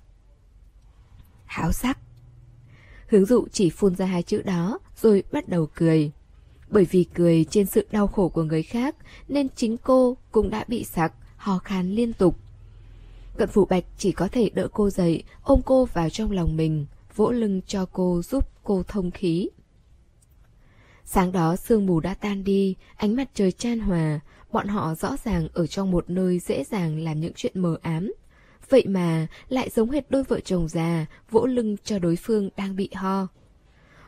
Háo 1.45 1.71
sắc. 1.71 1.99
Hướng 3.07 3.25
dụ 3.25 3.47
chỉ 3.51 3.69
phun 3.69 3.95
ra 3.95 4.05
hai 4.05 4.23
chữ 4.23 4.41
đó 4.41 4.79
rồi 5.01 5.23
bắt 5.31 5.49
đầu 5.49 5.67
cười. 5.75 6.11
Bởi 6.69 6.85
vì 6.85 7.03
cười 7.03 7.45
trên 7.49 7.65
sự 7.65 7.87
đau 7.91 8.07
khổ 8.07 8.29
của 8.29 8.43
người 8.43 8.63
khác 8.63 8.95
nên 9.27 9.47
chính 9.55 9.77
cô 9.77 10.17
cũng 10.31 10.49
đã 10.49 10.65
bị 10.67 10.83
sặc, 10.83 11.13
hò 11.35 11.57
khan 11.57 11.91
liên 11.91 12.13
tục. 12.13 12.37
Cận 13.37 13.49
phủ 13.49 13.65
bạch 13.65 13.83
chỉ 13.97 14.11
có 14.11 14.27
thể 14.27 14.49
đỡ 14.53 14.67
cô 14.73 14.89
dậy, 14.89 15.23
ôm 15.43 15.61
cô 15.65 15.85
vào 15.85 16.09
trong 16.09 16.31
lòng 16.31 16.57
mình, 16.57 16.85
vỗ 17.15 17.31
lưng 17.31 17.61
cho 17.67 17.85
cô 17.85 18.21
giúp 18.21 18.49
cô 18.63 18.83
thông 18.87 19.11
khí. 19.11 19.49
Sáng 21.05 21.31
đó 21.31 21.55
sương 21.55 21.85
mù 21.85 21.99
đã 21.99 22.13
tan 22.13 22.43
đi, 22.43 22.75
ánh 22.95 23.15
mặt 23.15 23.29
trời 23.33 23.51
chan 23.51 23.79
hòa, 23.79 24.19
bọn 24.51 24.67
họ 24.67 24.95
rõ 24.95 25.17
ràng 25.23 25.47
ở 25.53 25.67
trong 25.67 25.91
một 25.91 26.09
nơi 26.09 26.39
dễ 26.39 26.63
dàng 26.63 26.99
làm 27.03 27.19
những 27.19 27.33
chuyện 27.35 27.61
mờ 27.61 27.77
ám. 27.81 28.13
Vậy 28.69 28.85
mà 28.87 29.27
lại 29.49 29.69
giống 29.69 29.89
hệt 29.89 30.11
đôi 30.11 30.23
vợ 30.23 30.39
chồng 30.39 30.67
già, 30.67 31.05
vỗ 31.31 31.45
lưng 31.45 31.75
cho 31.83 31.99
đối 31.99 32.15
phương 32.15 32.49
đang 32.57 32.75
bị 32.75 32.89
ho. 32.93 33.27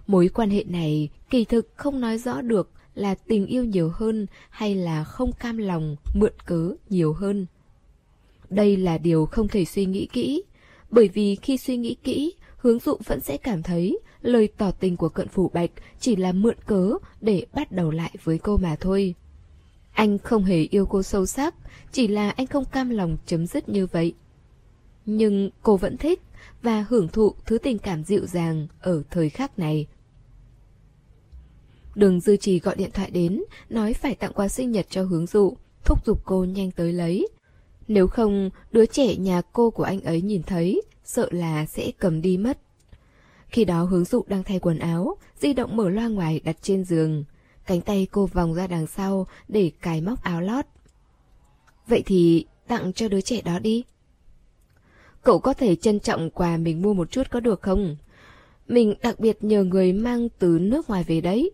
Mối 0.08 0.28
quan 0.28 0.50
hệ 0.50 0.64
này 0.64 1.10
kỳ 1.30 1.46
thực 1.46 1.72
không 1.76 2.02
nói 2.02 2.18
rõ 2.18 2.42
được 2.42 2.70
là 2.96 3.16
tình 3.16 3.46
yêu 3.46 3.64
nhiều 3.64 3.92
hơn 3.94 4.26
hay 4.50 4.76
là 4.76 5.04
không 5.04 5.32
cam 5.32 5.58
lòng, 5.58 5.96
mượn 6.14 6.34
cớ 6.46 6.72
nhiều 6.90 7.14
hơn. 7.14 7.46
Đây 8.50 8.78
là 8.78 8.98
điều 8.98 9.26
không 9.26 9.48
thể 9.48 9.66
suy 9.66 9.86
nghĩ 9.86 10.08
kỹ, 10.14 10.44
bởi 10.92 11.08
vì 11.08 11.36
khi 11.36 11.58
suy 11.58 11.78
nghĩ 11.78 11.96
kỹ, 12.04 12.34
hướng 12.64 12.80
dụ 12.80 12.98
vẫn 13.06 13.20
sẽ 13.22 13.38
cảm 13.38 13.64
thấy 13.64 14.00
lời 14.22 14.50
tỏ 14.58 14.72
tình 14.72 14.98
của 14.98 15.10
cận 15.10 15.28
phủ 15.28 15.52
bạch 15.54 15.72
chỉ 16.00 16.16
là 16.16 16.32
mượn 16.32 16.56
cớ 16.66 16.92
để 17.22 17.46
bắt 17.54 17.72
đầu 17.72 17.92
lại 17.92 18.16
với 18.24 18.38
cô 18.38 18.58
mà 18.58 18.76
thôi. 18.80 19.16
Anh 19.92 20.18
không 20.18 20.44
hề 20.44 20.62
yêu 20.62 20.86
cô 20.86 21.04
sâu 21.04 21.26
sắc, 21.26 21.56
chỉ 21.92 22.08
là 22.08 22.30
anh 22.30 22.48
không 22.48 22.66
cam 22.66 22.90
lòng 22.90 23.18
chấm 23.26 23.48
dứt 23.48 23.70
như 23.70 23.88
vậy. 23.88 24.14
Nhưng 25.06 25.50
cô 25.62 25.78
vẫn 25.78 25.98
thích 25.98 26.22
và 26.62 26.86
hưởng 26.90 27.08
thụ 27.08 27.34
thứ 27.46 27.58
tình 27.58 27.78
cảm 27.78 28.04
dịu 28.04 28.26
dàng 28.26 28.68
ở 28.82 29.04
thời 29.12 29.30
khắc 29.30 29.60
này. 29.60 29.88
Đường 31.96 32.20
Dư 32.20 32.38
Trì 32.38 32.60
gọi 32.60 32.76
điện 32.76 32.92
thoại 32.94 33.12
đến, 33.12 33.44
nói 33.70 33.94
phải 33.94 34.16
tặng 34.16 34.34
quà 34.34 34.48
sinh 34.48 34.72
nhật 34.72 34.86
cho 34.90 35.04
hướng 35.04 35.26
dụ, 35.26 35.58
thúc 35.86 36.06
giục 36.06 36.22
cô 36.26 36.44
nhanh 36.44 36.72
tới 36.72 36.94
lấy. 36.94 37.28
Nếu 37.88 38.08
không, 38.08 38.50
đứa 38.72 38.86
trẻ 38.86 39.16
nhà 39.16 39.42
cô 39.54 39.70
của 39.70 39.84
anh 39.84 40.02
ấy 40.02 40.22
nhìn 40.22 40.44
thấy, 40.44 40.82
sợ 41.04 41.28
là 41.32 41.66
sẽ 41.66 41.92
cầm 42.00 42.22
đi 42.22 42.38
mất. 42.38 42.58
Khi 43.48 43.66
đó 43.66 43.84
hướng 43.84 44.06
dụ 44.06 44.24
đang 44.28 44.44
thay 44.44 44.60
quần 44.60 44.80
áo, 44.80 45.18
di 45.40 45.54
động 45.54 45.76
mở 45.76 45.90
loa 45.90 46.08
ngoài 46.08 46.42
đặt 46.44 46.58
trên 46.62 46.84
giường. 46.84 47.24
Cánh 47.66 47.82
tay 47.82 48.08
cô 48.12 48.26
vòng 48.26 48.54
ra 48.54 48.68
đằng 48.68 48.88
sau 48.88 49.28
để 49.48 49.72
cài 49.82 50.02
móc 50.02 50.24
áo 50.24 50.42
lót. 50.42 50.66
Vậy 51.88 52.04
thì 52.06 52.46
tặng 52.68 52.94
cho 52.94 53.08
đứa 53.08 53.22
trẻ 53.22 53.42
đó 53.42 53.60
đi. 53.60 53.84
Cậu 55.24 55.40
có 55.40 55.54
thể 55.54 55.76
trân 55.76 56.00
trọng 56.00 56.30
quà 56.30 56.58
mình 56.58 56.82
mua 56.82 56.94
một 56.94 57.12
chút 57.12 57.28
có 57.32 57.40
được 57.40 57.62
không? 57.62 57.96
Mình 58.68 58.94
đặc 59.02 59.20
biệt 59.20 59.38
nhờ 59.44 59.64
người 59.64 59.94
mang 59.94 60.30
từ 60.40 60.60
nước 60.62 60.90
ngoài 60.90 61.04
về 61.04 61.22
đấy. 61.22 61.52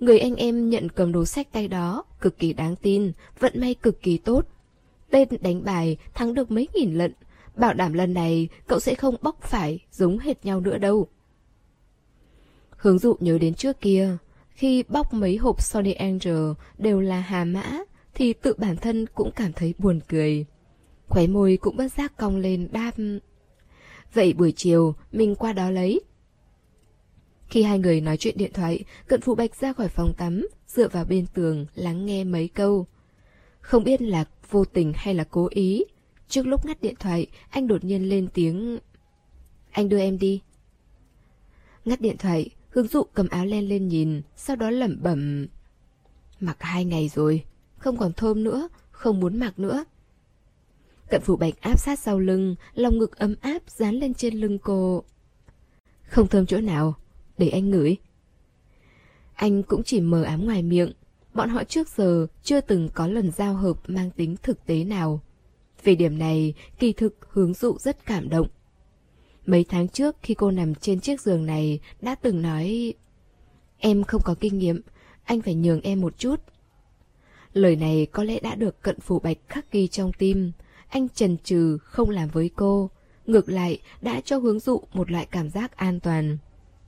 Người 0.00 0.18
anh 0.18 0.36
em 0.36 0.70
nhận 0.70 0.88
cầm 0.88 1.12
đồ 1.12 1.24
sách 1.24 1.52
tay 1.52 1.68
đó, 1.68 2.04
cực 2.20 2.38
kỳ 2.38 2.52
đáng 2.52 2.76
tin, 2.76 3.12
vận 3.38 3.52
may 3.60 3.74
cực 3.74 4.02
kỳ 4.02 4.18
tốt. 4.18 4.46
Tên 5.10 5.28
đánh 5.40 5.64
bài 5.64 5.96
thắng 6.14 6.34
được 6.34 6.50
mấy 6.50 6.68
nghìn 6.74 6.94
lận, 6.94 7.12
bảo 7.60 7.74
đảm 7.74 7.92
lần 7.92 8.14
này 8.14 8.48
cậu 8.66 8.80
sẽ 8.80 8.94
không 8.94 9.16
bóc 9.22 9.42
phải 9.42 9.78
giống 9.92 10.18
hệt 10.18 10.44
nhau 10.44 10.60
nữa 10.60 10.78
đâu. 10.78 11.08
Hướng 12.70 12.98
dụ 12.98 13.16
nhớ 13.20 13.38
đến 13.38 13.54
trước 13.54 13.80
kia, 13.80 14.16
khi 14.50 14.84
bóc 14.88 15.14
mấy 15.14 15.36
hộp 15.36 15.62
Sony 15.62 15.92
Angel 15.92 16.52
đều 16.78 17.00
là 17.00 17.20
hà 17.20 17.44
mã, 17.44 17.78
thì 18.14 18.32
tự 18.32 18.54
bản 18.58 18.76
thân 18.76 19.06
cũng 19.14 19.30
cảm 19.36 19.52
thấy 19.52 19.74
buồn 19.78 20.00
cười. 20.08 20.46
Khóe 21.08 21.26
môi 21.26 21.58
cũng 21.60 21.76
bất 21.76 21.92
giác 21.92 22.16
cong 22.16 22.36
lên 22.36 22.68
đáp. 22.72 22.90
Vậy 24.14 24.32
buổi 24.32 24.52
chiều, 24.56 24.94
mình 25.12 25.34
qua 25.34 25.52
đó 25.52 25.70
lấy. 25.70 26.00
Khi 27.48 27.62
hai 27.62 27.78
người 27.78 28.00
nói 28.00 28.16
chuyện 28.16 28.36
điện 28.36 28.52
thoại, 28.52 28.84
cận 29.08 29.20
phụ 29.20 29.34
bạch 29.34 29.56
ra 29.56 29.72
khỏi 29.72 29.88
phòng 29.88 30.12
tắm, 30.18 30.46
dựa 30.66 30.88
vào 30.88 31.04
bên 31.04 31.26
tường, 31.34 31.66
lắng 31.74 32.06
nghe 32.06 32.24
mấy 32.24 32.48
câu. 32.48 32.86
Không 33.60 33.84
biết 33.84 34.02
là 34.02 34.24
vô 34.50 34.64
tình 34.64 34.92
hay 34.96 35.14
là 35.14 35.24
cố 35.24 35.48
ý. 35.50 35.84
Trước 36.30 36.46
lúc 36.46 36.66
ngắt 36.66 36.82
điện 36.82 36.94
thoại, 36.98 37.26
anh 37.50 37.66
đột 37.66 37.84
nhiên 37.84 38.08
lên 38.08 38.28
tiếng... 38.34 38.78
Anh 39.70 39.88
đưa 39.88 39.98
em 39.98 40.18
đi. 40.18 40.40
Ngắt 41.84 42.00
điện 42.00 42.16
thoại, 42.18 42.50
Hướng 42.70 42.86
dụ 42.86 43.02
cầm 43.14 43.28
áo 43.28 43.46
len 43.46 43.68
lên 43.68 43.88
nhìn, 43.88 44.22
sau 44.36 44.56
đó 44.56 44.70
lẩm 44.70 45.02
bẩm. 45.02 45.46
Mặc 46.40 46.56
hai 46.60 46.84
ngày 46.84 47.08
rồi, 47.08 47.44
không 47.76 47.96
còn 47.96 48.12
thơm 48.12 48.44
nữa, 48.44 48.68
không 48.90 49.20
muốn 49.20 49.38
mặc 49.38 49.58
nữa. 49.58 49.84
Cận 51.10 51.20
phủ 51.20 51.36
bạch 51.36 51.60
áp 51.60 51.78
sát 51.78 51.98
sau 51.98 52.18
lưng, 52.18 52.54
lòng 52.74 52.98
ngực 52.98 53.18
ấm 53.18 53.34
áp 53.40 53.70
dán 53.70 53.94
lên 53.94 54.14
trên 54.14 54.34
lưng 54.34 54.58
cô. 54.58 55.04
Không 56.02 56.28
thơm 56.28 56.46
chỗ 56.46 56.60
nào, 56.60 56.94
để 57.38 57.48
anh 57.48 57.70
ngửi. 57.70 57.96
Anh 59.34 59.62
cũng 59.62 59.82
chỉ 59.82 60.00
mờ 60.00 60.22
ám 60.22 60.44
ngoài 60.44 60.62
miệng, 60.62 60.92
bọn 61.34 61.48
họ 61.48 61.64
trước 61.64 61.88
giờ 61.88 62.26
chưa 62.42 62.60
từng 62.60 62.88
có 62.94 63.06
lần 63.06 63.30
giao 63.30 63.54
hợp 63.54 63.76
mang 63.86 64.10
tính 64.10 64.36
thực 64.42 64.66
tế 64.66 64.84
nào. 64.84 65.20
Về 65.84 65.94
điểm 65.94 66.18
này, 66.18 66.54
kỳ 66.78 66.92
thực 66.92 67.16
hướng 67.30 67.54
dụ 67.54 67.78
rất 67.78 68.06
cảm 68.06 68.28
động. 68.28 68.48
Mấy 69.46 69.64
tháng 69.68 69.88
trước 69.88 70.16
khi 70.22 70.34
cô 70.34 70.50
nằm 70.50 70.74
trên 70.74 71.00
chiếc 71.00 71.20
giường 71.20 71.46
này 71.46 71.80
đã 72.00 72.14
từng 72.14 72.42
nói 72.42 72.94
Em 73.78 74.04
không 74.04 74.22
có 74.24 74.34
kinh 74.40 74.58
nghiệm, 74.58 74.80
anh 75.24 75.42
phải 75.42 75.54
nhường 75.54 75.80
em 75.80 76.00
một 76.00 76.18
chút. 76.18 76.40
Lời 77.52 77.76
này 77.76 78.06
có 78.12 78.24
lẽ 78.24 78.40
đã 78.40 78.54
được 78.54 78.82
cận 78.82 79.00
phủ 79.00 79.18
bạch 79.18 79.38
khắc 79.48 79.72
ghi 79.72 79.88
trong 79.88 80.12
tim. 80.12 80.52
Anh 80.88 81.08
trần 81.08 81.36
trừ 81.44 81.78
không 81.78 82.10
làm 82.10 82.28
với 82.28 82.50
cô. 82.56 82.90
Ngược 83.26 83.48
lại 83.48 83.80
đã 84.00 84.20
cho 84.20 84.38
hướng 84.38 84.60
dụ 84.60 84.82
một 84.92 85.10
loại 85.10 85.26
cảm 85.30 85.50
giác 85.50 85.76
an 85.76 86.00
toàn. 86.00 86.38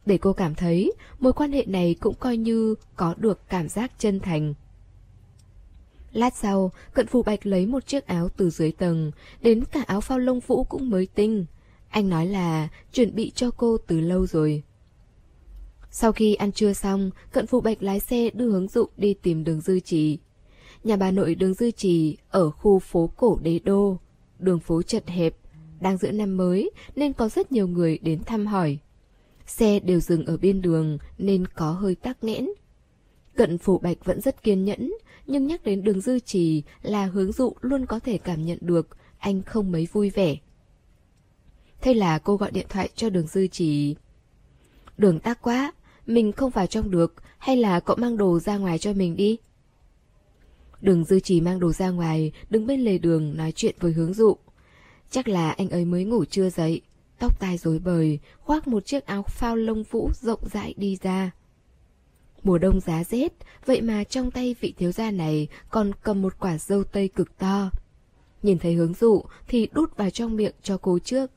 Để 0.06 0.18
cô 0.18 0.32
cảm 0.32 0.54
thấy 0.54 0.92
mối 1.20 1.32
quan 1.32 1.52
hệ 1.52 1.64
này 1.66 1.96
cũng 2.00 2.14
coi 2.14 2.36
như 2.36 2.74
có 2.96 3.14
được 3.18 3.48
cảm 3.48 3.68
giác 3.68 3.92
chân 3.98 4.20
thành. 4.20 4.54
Lát 6.12 6.34
sau, 6.36 6.72
cận 6.94 7.06
phù 7.06 7.22
bạch 7.22 7.46
lấy 7.46 7.66
một 7.66 7.86
chiếc 7.86 8.06
áo 8.06 8.28
từ 8.36 8.50
dưới 8.50 8.72
tầng, 8.72 9.10
đến 9.40 9.64
cả 9.72 9.82
áo 9.86 10.00
phao 10.00 10.18
lông 10.18 10.40
vũ 10.40 10.64
cũng 10.64 10.90
mới 10.90 11.06
tinh. 11.06 11.46
Anh 11.88 12.08
nói 12.08 12.26
là 12.26 12.68
chuẩn 12.92 13.14
bị 13.14 13.32
cho 13.34 13.50
cô 13.50 13.76
từ 13.86 14.00
lâu 14.00 14.26
rồi. 14.26 14.62
Sau 15.90 16.12
khi 16.12 16.34
ăn 16.34 16.52
trưa 16.52 16.72
xong, 16.72 17.10
cận 17.32 17.46
phù 17.46 17.60
bạch 17.60 17.82
lái 17.82 18.00
xe 18.00 18.30
đưa 18.30 18.50
hướng 18.50 18.68
dụ 18.68 18.86
đi 18.96 19.14
tìm 19.14 19.44
đường 19.44 19.60
dư 19.60 19.80
trì. 19.80 20.18
Nhà 20.84 20.96
bà 20.96 21.10
nội 21.10 21.34
đường 21.34 21.54
dư 21.54 21.70
trì 21.70 22.16
ở 22.30 22.50
khu 22.50 22.78
phố 22.78 23.10
cổ 23.16 23.38
đế 23.42 23.58
đô. 23.58 23.98
Đường 24.38 24.60
phố 24.60 24.82
chật 24.82 25.08
hẹp, 25.08 25.36
đang 25.80 25.96
giữa 25.96 26.10
năm 26.10 26.36
mới 26.36 26.70
nên 26.96 27.12
có 27.12 27.28
rất 27.28 27.52
nhiều 27.52 27.68
người 27.68 27.98
đến 27.98 28.24
thăm 28.24 28.46
hỏi. 28.46 28.78
Xe 29.46 29.80
đều 29.80 30.00
dừng 30.00 30.26
ở 30.26 30.36
bên 30.36 30.62
đường 30.62 30.98
nên 31.18 31.46
có 31.46 31.72
hơi 31.72 31.94
tắc 31.94 32.24
nghẽn. 32.24 32.48
Cận 33.36 33.58
phủ 33.58 33.78
bạch 33.78 34.04
vẫn 34.04 34.20
rất 34.20 34.42
kiên 34.42 34.64
nhẫn, 34.64 34.92
nhưng 35.26 35.46
nhắc 35.46 35.64
đến 35.64 35.84
đường 35.84 36.00
dư 36.00 36.18
trì 36.18 36.62
là 36.82 37.06
hướng 37.06 37.32
dụ 37.32 37.52
luôn 37.60 37.86
có 37.86 37.98
thể 37.98 38.18
cảm 38.18 38.44
nhận 38.46 38.58
được 38.60 38.88
anh 39.18 39.42
không 39.42 39.72
mấy 39.72 39.88
vui 39.92 40.10
vẻ. 40.10 40.36
Thế 41.80 41.94
là 41.94 42.18
cô 42.18 42.36
gọi 42.36 42.50
điện 42.50 42.66
thoại 42.68 42.88
cho 42.94 43.10
đường 43.10 43.26
dư 43.26 43.46
trì. 43.46 43.96
Đường 44.98 45.20
tắc 45.20 45.42
quá, 45.42 45.72
mình 46.06 46.32
không 46.32 46.50
vào 46.50 46.66
trong 46.66 46.90
được, 46.90 47.14
hay 47.38 47.56
là 47.56 47.80
cậu 47.80 47.96
mang 47.96 48.16
đồ 48.16 48.38
ra 48.38 48.56
ngoài 48.56 48.78
cho 48.78 48.92
mình 48.92 49.16
đi? 49.16 49.38
Đường 50.80 51.04
dư 51.04 51.20
trì 51.20 51.40
mang 51.40 51.60
đồ 51.60 51.72
ra 51.72 51.90
ngoài, 51.90 52.32
đứng 52.50 52.66
bên 52.66 52.80
lề 52.80 52.98
đường 52.98 53.36
nói 53.36 53.52
chuyện 53.52 53.74
với 53.80 53.92
hướng 53.92 54.14
dụ. 54.14 54.36
Chắc 55.10 55.28
là 55.28 55.50
anh 55.50 55.68
ấy 55.68 55.84
mới 55.84 56.04
ngủ 56.04 56.24
chưa 56.24 56.50
dậy, 56.50 56.80
tóc 57.18 57.40
tai 57.40 57.58
rối 57.58 57.78
bời, 57.78 58.18
khoác 58.38 58.68
một 58.68 58.86
chiếc 58.86 59.06
áo 59.06 59.22
phao 59.22 59.56
lông 59.56 59.82
vũ 59.82 60.10
rộng 60.20 60.48
rãi 60.52 60.74
đi 60.76 60.98
ra. 61.02 61.30
Mùa 62.42 62.58
đông 62.58 62.80
giá 62.80 63.04
rét, 63.04 63.32
vậy 63.66 63.80
mà 63.80 64.04
trong 64.04 64.30
tay 64.30 64.54
vị 64.60 64.74
thiếu 64.78 64.92
gia 64.92 65.10
này 65.10 65.48
còn 65.70 65.92
cầm 66.02 66.22
một 66.22 66.34
quả 66.40 66.58
dâu 66.58 66.84
tây 66.84 67.08
cực 67.08 67.38
to. 67.38 67.70
Nhìn 68.42 68.58
thấy 68.58 68.74
hướng 68.74 68.94
dụ 68.94 69.22
thì 69.48 69.68
đút 69.72 69.96
vào 69.96 70.10
trong 70.10 70.36
miệng 70.36 70.54
cho 70.62 70.76
cô 70.76 70.98
trước. 70.98 71.30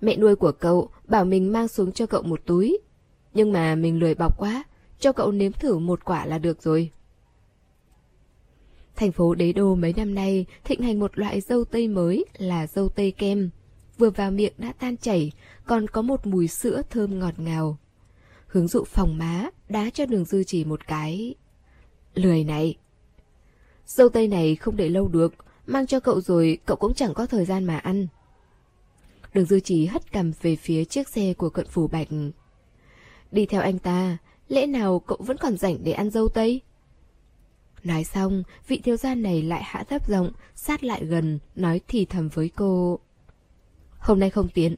Mẹ 0.00 0.16
nuôi 0.16 0.36
của 0.36 0.52
cậu 0.52 0.90
bảo 1.04 1.24
mình 1.24 1.52
mang 1.52 1.68
xuống 1.68 1.92
cho 1.92 2.06
cậu 2.06 2.22
một 2.22 2.40
túi, 2.46 2.78
nhưng 3.34 3.52
mà 3.52 3.74
mình 3.74 3.98
lười 3.98 4.14
bọc 4.14 4.38
quá, 4.38 4.64
cho 4.98 5.12
cậu 5.12 5.32
nếm 5.32 5.52
thử 5.52 5.78
một 5.78 6.04
quả 6.04 6.26
là 6.26 6.38
được 6.38 6.62
rồi. 6.62 6.90
Thành 8.96 9.12
phố 9.12 9.34
đế 9.34 9.52
đô 9.52 9.74
mấy 9.74 9.92
năm 9.96 10.14
nay 10.14 10.46
thịnh 10.64 10.82
hành 10.82 10.98
một 10.98 11.18
loại 11.18 11.40
dâu 11.40 11.64
tây 11.64 11.88
mới 11.88 12.24
là 12.38 12.66
dâu 12.66 12.88
tây 12.88 13.12
kem. 13.12 13.50
Vừa 13.98 14.10
vào 14.10 14.30
miệng 14.30 14.52
đã 14.58 14.72
tan 14.72 14.96
chảy, 14.96 15.32
còn 15.66 15.88
có 15.88 16.02
một 16.02 16.26
mùi 16.26 16.48
sữa 16.48 16.82
thơm 16.90 17.18
ngọt 17.18 17.38
ngào. 17.38 17.78
Hướng 18.46 18.68
dụ 18.68 18.84
phòng 18.84 19.18
má, 19.18 19.50
đá 19.68 19.90
cho 19.90 20.06
đường 20.06 20.24
dư 20.24 20.44
chỉ 20.44 20.64
một 20.64 20.86
cái. 20.86 21.34
Lười 22.14 22.44
này. 22.44 22.76
Dâu 23.86 24.08
tây 24.08 24.28
này 24.28 24.56
không 24.56 24.76
để 24.76 24.88
lâu 24.88 25.08
được, 25.08 25.34
mang 25.66 25.86
cho 25.86 26.00
cậu 26.00 26.20
rồi 26.20 26.58
cậu 26.66 26.76
cũng 26.76 26.94
chẳng 26.94 27.14
có 27.14 27.26
thời 27.26 27.44
gian 27.44 27.64
mà 27.64 27.78
ăn. 27.78 28.06
Đường 29.34 29.44
dư 29.44 29.60
chỉ 29.60 29.86
hất 29.86 30.12
cầm 30.12 30.32
về 30.42 30.56
phía 30.56 30.84
chiếc 30.84 31.08
xe 31.08 31.34
của 31.34 31.50
cận 31.50 31.66
phủ 31.66 31.88
bạch. 31.88 32.08
Đi 33.32 33.46
theo 33.46 33.60
anh 33.60 33.78
ta, 33.78 34.18
lẽ 34.48 34.66
nào 34.66 34.98
cậu 34.98 35.18
vẫn 35.20 35.36
còn 35.36 35.56
rảnh 35.56 35.84
để 35.84 35.92
ăn 35.92 36.10
dâu 36.10 36.28
tây? 36.28 36.60
Nói 37.84 38.04
xong, 38.04 38.42
vị 38.66 38.80
thiếu 38.84 38.96
gia 38.96 39.14
này 39.14 39.42
lại 39.42 39.62
hạ 39.64 39.84
thấp 39.88 40.08
giọng, 40.08 40.32
sát 40.54 40.84
lại 40.84 41.04
gần, 41.04 41.38
nói 41.54 41.80
thì 41.88 42.04
thầm 42.04 42.28
với 42.28 42.48
cô. 42.48 42.98
Hôm 43.98 44.20
nay 44.20 44.30
không 44.30 44.48
tiến, 44.48 44.76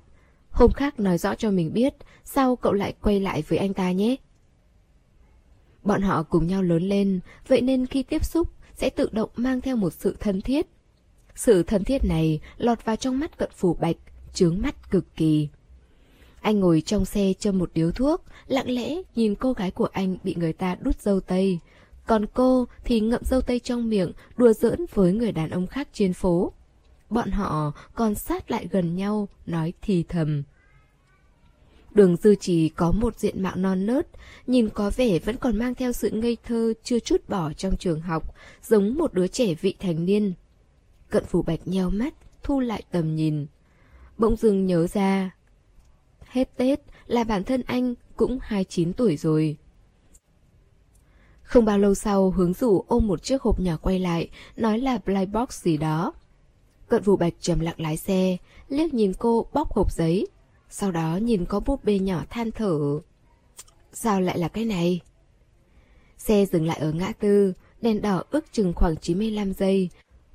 hôm 0.50 0.72
khác 0.72 1.00
nói 1.00 1.18
rõ 1.18 1.34
cho 1.34 1.50
mình 1.50 1.72
biết, 1.72 1.94
sao 2.24 2.56
cậu 2.56 2.72
lại 2.72 2.94
quay 3.02 3.20
lại 3.20 3.42
với 3.48 3.58
anh 3.58 3.74
ta 3.74 3.92
nhé? 3.92 4.16
Bọn 5.82 6.02
họ 6.02 6.22
cùng 6.22 6.46
nhau 6.46 6.62
lớn 6.62 6.82
lên, 6.82 7.20
vậy 7.48 7.60
nên 7.60 7.86
khi 7.86 8.02
tiếp 8.02 8.24
xúc 8.24 8.48
sẽ 8.76 8.90
tự 8.90 9.08
động 9.12 9.30
mang 9.36 9.60
theo 9.60 9.76
một 9.76 9.92
sự 9.92 10.16
thân 10.20 10.40
thiết. 10.40 10.66
Sự 11.34 11.62
thân 11.62 11.84
thiết 11.84 12.04
này 12.04 12.40
lọt 12.56 12.84
vào 12.84 12.96
trong 12.96 13.18
mắt 13.18 13.38
cận 13.38 13.50
phủ 13.56 13.74
bạch, 13.74 13.96
chướng 14.34 14.62
mắt 14.62 14.90
cực 14.90 15.16
kỳ. 15.16 15.48
Anh 16.40 16.60
ngồi 16.60 16.82
trong 16.86 17.04
xe 17.04 17.32
châm 17.38 17.58
một 17.58 17.70
điếu 17.74 17.90
thuốc, 17.90 18.24
lặng 18.46 18.70
lẽ 18.70 18.94
nhìn 19.14 19.34
cô 19.34 19.52
gái 19.52 19.70
của 19.70 19.88
anh 19.92 20.16
bị 20.24 20.34
người 20.34 20.52
ta 20.52 20.76
đút 20.80 21.00
dâu 21.00 21.20
tây. 21.20 21.58
Còn 22.06 22.26
cô 22.34 22.66
thì 22.84 23.00
ngậm 23.00 23.24
dâu 23.24 23.40
tây 23.40 23.58
trong 23.58 23.88
miệng, 23.88 24.12
đùa 24.36 24.52
giỡn 24.52 24.86
với 24.94 25.12
người 25.12 25.32
đàn 25.32 25.50
ông 25.50 25.66
khác 25.66 25.88
trên 25.92 26.12
phố. 26.12 26.52
Bọn 27.10 27.30
họ 27.30 27.72
còn 27.94 28.14
sát 28.14 28.50
lại 28.50 28.68
gần 28.70 28.96
nhau, 28.96 29.28
nói 29.46 29.72
thì 29.82 30.04
thầm. 30.08 30.42
Đường 31.94 32.16
dư 32.16 32.34
trì 32.34 32.68
có 32.68 32.92
một 32.92 33.18
diện 33.18 33.42
mạo 33.42 33.56
non 33.56 33.86
nớt, 33.86 34.06
nhìn 34.46 34.68
có 34.68 34.90
vẻ 34.96 35.18
vẫn 35.18 35.36
còn 35.36 35.58
mang 35.58 35.74
theo 35.74 35.92
sự 35.92 36.10
ngây 36.10 36.36
thơ 36.44 36.72
chưa 36.82 36.98
chút 36.98 37.28
bỏ 37.28 37.52
trong 37.52 37.76
trường 37.76 38.00
học, 38.00 38.34
giống 38.62 38.94
một 38.94 39.14
đứa 39.14 39.26
trẻ 39.26 39.54
vị 39.54 39.74
thành 39.78 40.04
niên. 40.04 40.32
Cận 41.10 41.24
phủ 41.24 41.42
bạch 41.42 41.60
nheo 41.64 41.90
mắt, 41.90 42.14
thu 42.42 42.60
lại 42.60 42.82
tầm 42.90 43.16
nhìn. 43.16 43.46
Bỗng 44.18 44.36
dưng 44.36 44.66
nhớ 44.66 44.86
ra, 44.86 45.30
hết 46.26 46.56
Tết 46.56 46.80
là 47.06 47.24
bản 47.24 47.44
thân 47.44 47.62
anh 47.66 47.94
cũng 48.16 48.38
29 48.42 48.92
tuổi 48.92 49.16
rồi. 49.16 49.56
Không 51.42 51.64
bao 51.64 51.78
lâu 51.78 51.94
sau, 51.94 52.30
hướng 52.30 52.52
dụ 52.52 52.84
ôm 52.88 53.06
một 53.06 53.22
chiếc 53.22 53.42
hộp 53.42 53.60
nhỏ 53.60 53.76
quay 53.82 53.98
lại, 53.98 54.28
nói 54.56 54.78
là 54.78 54.98
blind 55.06 55.34
box 55.34 55.62
gì 55.62 55.76
đó. 55.76 56.12
Cận 56.88 57.02
phủ 57.02 57.16
bạch 57.16 57.34
trầm 57.40 57.60
lặng 57.60 57.80
lái 57.80 57.96
xe, 57.96 58.36
liếc 58.68 58.94
nhìn 58.94 59.12
cô 59.18 59.46
bóc 59.52 59.72
hộp 59.72 59.92
giấy. 59.92 60.26
Sau 60.70 60.90
đó 60.90 61.16
nhìn 61.16 61.44
có 61.44 61.60
búp 61.60 61.84
bê 61.84 61.98
nhỏ 61.98 62.24
than 62.30 62.50
thở. 62.50 63.00
Sao 63.92 64.20
lại 64.20 64.38
là 64.38 64.48
cái 64.48 64.64
này? 64.64 65.00
Xe 66.18 66.46
dừng 66.46 66.66
lại 66.66 66.78
ở 66.78 66.92
ngã 66.92 67.12
tư, 67.20 67.52
đèn 67.80 68.02
đỏ 68.02 68.22
ước 68.30 68.44
chừng 68.52 68.72
khoảng 68.72 68.96
95 68.96 69.52
giây. 69.52 69.90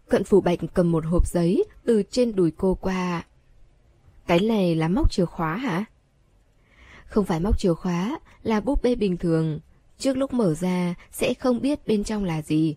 Cận 0.09 0.23
phủ 0.23 0.41
bạch 0.41 0.59
cầm 0.73 0.91
một 0.91 1.05
hộp 1.05 1.27
giấy 1.27 1.63
từ 1.85 2.03
trên 2.11 2.35
đùi 2.35 2.51
cô 2.51 2.75
qua. 2.75 3.23
Cái 4.27 4.39
này 4.39 4.75
là 4.75 4.87
móc 4.87 5.11
chìa 5.11 5.25
khóa 5.25 5.55
hả? 5.55 5.85
Không 7.05 7.25
phải 7.25 7.39
móc 7.39 7.59
chìa 7.59 7.73
khóa, 7.73 8.19
là 8.43 8.59
búp 8.59 8.83
bê 8.83 8.95
bình 8.95 9.17
thường. 9.17 9.59
Trước 9.97 10.17
lúc 10.17 10.33
mở 10.33 10.53
ra 10.53 10.95
sẽ 11.11 11.33
không 11.33 11.61
biết 11.61 11.87
bên 11.87 12.03
trong 12.03 12.23
là 12.23 12.41
gì. 12.41 12.75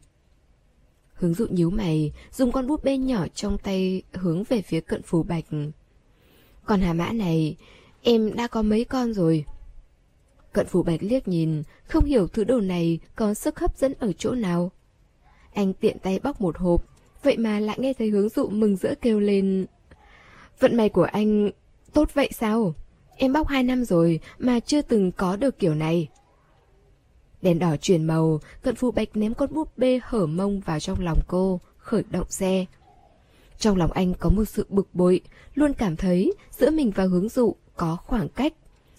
Hướng 1.13 1.35
dụ 1.35 1.47
nhíu 1.51 1.71
mày, 1.71 2.13
dùng 2.33 2.53
con 2.53 2.67
búp 2.67 2.85
bê 2.85 2.97
nhỏ 2.99 3.27
trong 3.35 3.59
tay 3.59 4.03
hướng 4.13 4.45
về 4.45 4.63
phía 4.63 4.81
cận 4.81 5.03
phủ 5.03 5.23
bạch. 5.23 5.45
Còn 6.69 6.81
hà 6.81 6.93
mã 6.93 7.13
này, 7.13 7.57
em 8.03 8.35
đã 8.35 8.47
có 8.47 8.63
mấy 8.63 8.85
con 8.85 9.13
rồi. 9.13 9.45
Cận 10.53 10.67
phủ 10.67 10.83
bạch 10.83 11.03
liếc 11.03 11.29
nhìn, 11.29 11.63
không 11.85 12.05
hiểu 12.05 12.27
thứ 12.27 12.45
đồ 12.45 12.61
này 12.61 12.99
có 13.17 13.35
sức 13.35 13.59
hấp 13.59 13.79
dẫn 13.79 13.95
ở 13.99 14.13
chỗ 14.19 14.35
nào. 14.35 14.71
Anh 15.55 15.73
tiện 15.73 15.99
tay 15.99 16.21
bóc 16.23 16.41
một 16.41 16.59
hộp, 16.59 16.85
vậy 17.23 17.37
mà 17.37 17.61
lại 17.61 17.79
nghe 17.81 17.93
thấy 17.93 18.11
hướng 18.11 18.29
dụ 18.29 18.49
mừng 18.49 18.77
rỡ 18.77 18.95
kêu 19.01 19.21
lên. 19.21 19.67
Vận 20.61 20.77
may 20.77 20.89
của 20.89 21.03
anh 21.03 21.51
tốt 21.93 22.15
vậy 22.15 22.31
sao? 22.33 22.75
Em 23.17 23.33
bóc 23.33 23.49
hai 23.49 23.63
năm 23.63 23.85
rồi 23.85 24.21
mà 24.39 24.61
chưa 24.61 24.83
từng 24.83 25.13
có 25.13 25.37
được 25.37 25.59
kiểu 25.59 25.75
này. 25.75 26.09
Đèn 27.43 27.59
đỏ 27.59 27.77
chuyển 27.77 28.05
màu, 28.05 28.41
cận 28.63 28.75
phủ 28.75 28.91
bạch 28.91 29.17
ném 29.17 29.35
con 29.35 29.55
búp 29.55 29.79
bê 29.79 30.01
hở 30.03 30.27
mông 30.27 30.61
vào 30.61 30.81
trong 30.81 31.01
lòng 31.01 31.19
cô, 31.29 31.61
khởi 31.79 32.03
động 32.11 32.31
xe. 32.31 32.67
Trong 33.59 33.77
lòng 33.77 33.93
anh 33.93 34.15
có 34.15 34.31
một 34.31 34.45
sự 34.45 34.67
bực 34.69 34.89
bội, 34.93 35.21
luôn 35.55 35.73
cảm 35.75 35.97
thấy 35.97 36.33
giữa 36.51 36.71
mình 36.71 36.91
và 36.95 37.05
hướng 37.05 37.29
dụ 37.29 37.57
có 37.77 37.97
khoảng 37.97 38.29
cách. 38.29 38.53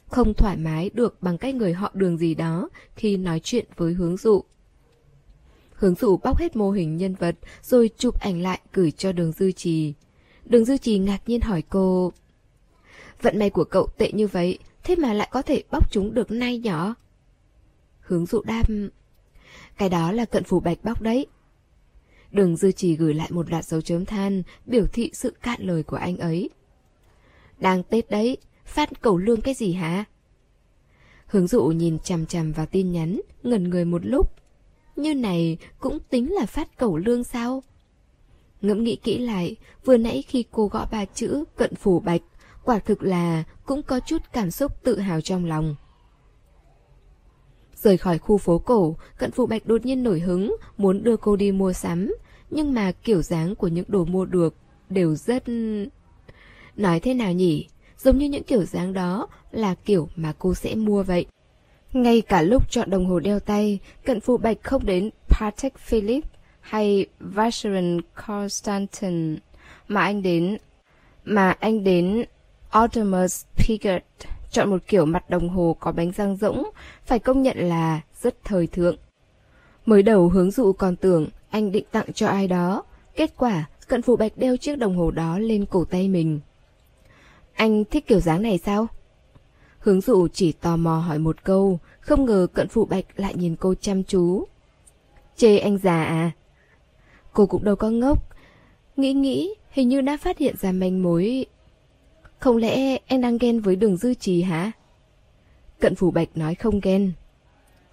Không 0.07 0.33
thoải 0.33 0.57
mái 0.57 0.89
được 0.93 1.21
bằng 1.21 1.37
cách 1.37 1.55
người 1.55 1.73
họ 1.73 1.91
đường 1.93 2.17
gì 2.17 2.35
đó 2.35 2.69
khi 2.95 3.17
nói 3.17 3.39
chuyện 3.43 3.65
với 3.77 3.93
hướng 3.93 4.17
dụ. 4.17 4.43
Hướng 5.73 5.95
dụ 5.95 6.17
bóc 6.17 6.37
hết 6.37 6.55
mô 6.55 6.71
hình 6.71 6.97
nhân 6.97 7.15
vật 7.15 7.35
rồi 7.61 7.89
chụp 7.97 8.19
ảnh 8.19 8.41
lại 8.41 8.59
gửi 8.73 8.91
cho 8.91 9.11
đường 9.11 9.31
dư 9.31 9.51
trì. 9.51 9.93
Đường 10.45 10.65
dư 10.65 10.77
trì 10.77 10.97
ngạc 10.97 11.21
nhiên 11.25 11.41
hỏi 11.41 11.63
cô 11.69 12.11
Vận 13.21 13.39
may 13.39 13.49
của 13.49 13.63
cậu 13.63 13.87
tệ 13.97 14.11
như 14.11 14.27
vậy 14.27 14.59
Thế 14.83 14.95
mà 14.95 15.13
lại 15.13 15.29
có 15.31 15.41
thể 15.41 15.63
bóc 15.71 15.91
chúng 15.91 16.13
được 16.13 16.31
nay 16.31 16.57
nhỏ 16.57 16.95
Hướng 17.99 18.25
dụ 18.25 18.41
đam 18.41 18.89
Cái 19.77 19.89
đó 19.89 20.11
là 20.11 20.25
cận 20.25 20.43
phủ 20.43 20.59
bạch 20.59 20.83
bóc 20.83 21.01
đấy 21.01 21.27
Đường 22.31 22.55
dư 22.55 22.71
trì 22.71 22.95
gửi 22.95 23.13
lại 23.13 23.27
một 23.31 23.51
loạt 23.51 23.65
dấu 23.65 23.81
chấm 23.81 24.05
than 24.05 24.43
Biểu 24.65 24.85
thị 24.85 25.11
sự 25.13 25.33
cạn 25.41 25.61
lời 25.61 25.83
của 25.83 25.97
anh 25.97 26.17
ấy 26.17 26.49
Đang 27.57 27.83
Tết 27.83 28.09
đấy 28.09 28.37
Phát 28.65 29.01
cầu 29.01 29.17
lương 29.17 29.41
cái 29.41 29.53
gì 29.53 29.73
hả 29.73 30.03
Hướng 31.25 31.47
dụ 31.47 31.65
nhìn 31.65 31.99
chằm 31.99 32.25
chằm 32.25 32.51
vào 32.51 32.65
tin 32.65 32.91
nhắn 32.91 33.21
Ngẩn 33.43 33.69
người 33.69 33.85
một 33.85 34.05
lúc 34.05 34.39
như 34.99 35.15
này 35.15 35.57
cũng 35.79 35.99
tính 36.09 36.33
là 36.33 36.45
phát 36.45 36.77
cẩu 36.77 36.97
lương 36.97 37.23
sao? 37.23 37.63
Ngẫm 38.61 38.83
nghĩ 38.83 38.95
kỹ 38.95 39.17
lại, 39.17 39.55
vừa 39.85 39.97
nãy 39.97 40.23
khi 40.27 40.45
cô 40.51 40.67
gõ 40.67 40.87
ba 40.91 41.05
chữ 41.05 41.43
cận 41.55 41.75
phủ 41.75 41.99
bạch, 41.99 42.21
quả 42.63 42.79
thực 42.79 43.03
là 43.03 43.43
cũng 43.65 43.83
có 43.83 43.99
chút 43.99 44.21
cảm 44.33 44.51
xúc 44.51 44.83
tự 44.83 44.99
hào 44.99 45.21
trong 45.21 45.45
lòng. 45.45 45.75
Rời 47.83 47.97
khỏi 47.97 48.17
khu 48.17 48.37
phố 48.37 48.59
cổ, 48.59 48.95
cận 49.17 49.31
phụ 49.31 49.45
bạch 49.45 49.65
đột 49.65 49.85
nhiên 49.85 50.03
nổi 50.03 50.19
hứng, 50.19 50.55
muốn 50.77 51.03
đưa 51.03 51.17
cô 51.17 51.35
đi 51.35 51.51
mua 51.51 51.73
sắm, 51.73 52.13
nhưng 52.49 52.73
mà 52.73 52.91
kiểu 52.91 53.21
dáng 53.21 53.55
của 53.55 53.67
những 53.67 53.85
đồ 53.87 54.05
mua 54.05 54.25
được 54.25 54.55
đều 54.89 55.15
rất... 55.15 55.43
Nói 56.75 56.99
thế 56.99 57.13
nào 57.13 57.33
nhỉ? 57.33 57.67
Giống 57.97 58.17
như 58.17 58.25
những 58.25 58.43
kiểu 58.43 58.63
dáng 58.63 58.93
đó 58.93 59.27
là 59.51 59.75
kiểu 59.85 60.09
mà 60.15 60.33
cô 60.39 60.53
sẽ 60.53 60.75
mua 60.75 61.03
vậy. 61.03 61.25
Ngay 61.93 62.21
cả 62.21 62.41
lúc 62.41 62.71
chọn 62.71 62.89
đồng 62.89 63.05
hồ 63.05 63.19
đeo 63.19 63.39
tay, 63.39 63.79
cận 64.05 64.19
phụ 64.19 64.37
bạch 64.37 64.57
không 64.63 64.85
đến 64.85 65.09
Patek 65.29 65.77
Philippe 65.77 66.29
hay 66.59 67.05
Vacheron 67.19 68.01
Constantin 68.27 69.37
mà 69.87 70.01
anh 70.01 70.21
đến 70.21 70.57
mà 71.23 71.51
anh 71.51 71.83
đến 71.83 72.25
Audemars 72.69 73.45
Piguet 73.55 74.03
chọn 74.51 74.69
một 74.69 74.81
kiểu 74.87 75.05
mặt 75.05 75.29
đồng 75.29 75.49
hồ 75.49 75.77
có 75.79 75.91
bánh 75.91 76.11
răng 76.11 76.37
rỗng, 76.37 76.69
phải 77.05 77.19
công 77.19 77.41
nhận 77.41 77.57
là 77.57 78.01
rất 78.21 78.35
thời 78.43 78.67
thượng. 78.67 78.95
Mới 79.85 80.03
đầu 80.03 80.29
hướng 80.29 80.51
dụ 80.51 80.73
còn 80.73 80.95
tưởng 80.95 81.27
anh 81.49 81.71
định 81.71 81.85
tặng 81.91 82.13
cho 82.13 82.27
ai 82.27 82.47
đó, 82.47 82.83
kết 83.15 83.33
quả 83.37 83.65
cận 83.87 84.01
phụ 84.01 84.15
bạch 84.15 84.31
đeo 84.35 84.57
chiếc 84.57 84.75
đồng 84.75 84.97
hồ 84.97 85.11
đó 85.11 85.39
lên 85.39 85.65
cổ 85.65 85.85
tay 85.85 86.07
mình. 86.07 86.39
Anh 87.53 87.85
thích 87.85 88.07
kiểu 88.07 88.19
dáng 88.19 88.41
này 88.41 88.57
sao? 88.57 88.87
Hướng 89.79 90.01
dụ 90.01 90.27
chỉ 90.33 90.51
tò 90.51 90.77
mò 90.77 90.95
hỏi 90.95 91.19
một 91.19 91.43
câu, 91.43 91.79
không 91.99 92.25
ngờ 92.25 92.47
cận 92.53 92.67
phụ 92.67 92.85
bạch 92.85 93.05
lại 93.15 93.33
nhìn 93.35 93.55
cô 93.55 93.73
chăm 93.75 94.03
chú. 94.03 94.45
Chê 95.35 95.57
anh 95.57 95.77
già 95.77 96.03
à? 96.03 96.31
Cô 97.33 97.45
cũng 97.45 97.63
đâu 97.63 97.75
có 97.75 97.89
ngốc. 97.89 98.23
Nghĩ 98.97 99.13
nghĩ, 99.13 99.53
hình 99.71 99.89
như 99.89 100.01
đã 100.01 100.17
phát 100.17 100.37
hiện 100.37 100.55
ra 100.57 100.71
manh 100.71 101.03
mối. 101.03 101.45
Không 102.39 102.57
lẽ 102.57 102.97
anh 103.07 103.21
đang 103.21 103.37
ghen 103.37 103.59
với 103.59 103.75
đường 103.75 103.97
dư 103.97 104.13
trì 104.13 104.41
hả? 104.41 104.71
Cận 105.79 105.95
phủ 105.95 106.11
bạch 106.11 106.37
nói 106.37 106.55
không 106.55 106.79
ghen. 106.79 107.13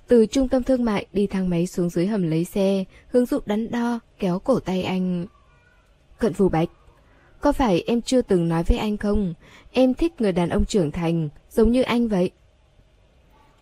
Từ 0.09 0.27
trung 0.27 0.49
tâm 0.49 0.63
thương 0.63 0.85
mại 0.85 1.07
đi 1.13 1.27
thang 1.27 1.51
máy 1.51 1.67
xuống 1.67 1.91
dưới 1.91 2.07
hầm 2.07 2.31
lấy 2.31 2.45
xe, 2.45 2.85
hướng 3.09 3.27
dụ 3.27 3.39
đắn 3.47 3.71
đo, 3.71 4.01
kéo 4.19 4.39
cổ 4.39 4.61
tay 4.61 4.83
anh. 4.83 5.27
Cận 6.19 6.33
phủ 6.33 6.49
bạch, 6.49 6.69
có 7.41 7.53
phải 7.53 7.85
em 7.87 8.03
chưa 8.03 8.23
từng 8.23 8.49
nói 8.49 8.63
với 8.63 8.79
anh 8.79 8.97
không? 8.97 9.35
Em 9.73 9.95
thích 9.95 10.21
người 10.21 10.33
đàn 10.33 10.49
ông 10.49 10.65
trưởng 10.65 10.91
thành, 10.91 11.29
giống 11.51 11.73
như 11.73 11.83
anh 11.83 12.09
vậy. 12.09 12.31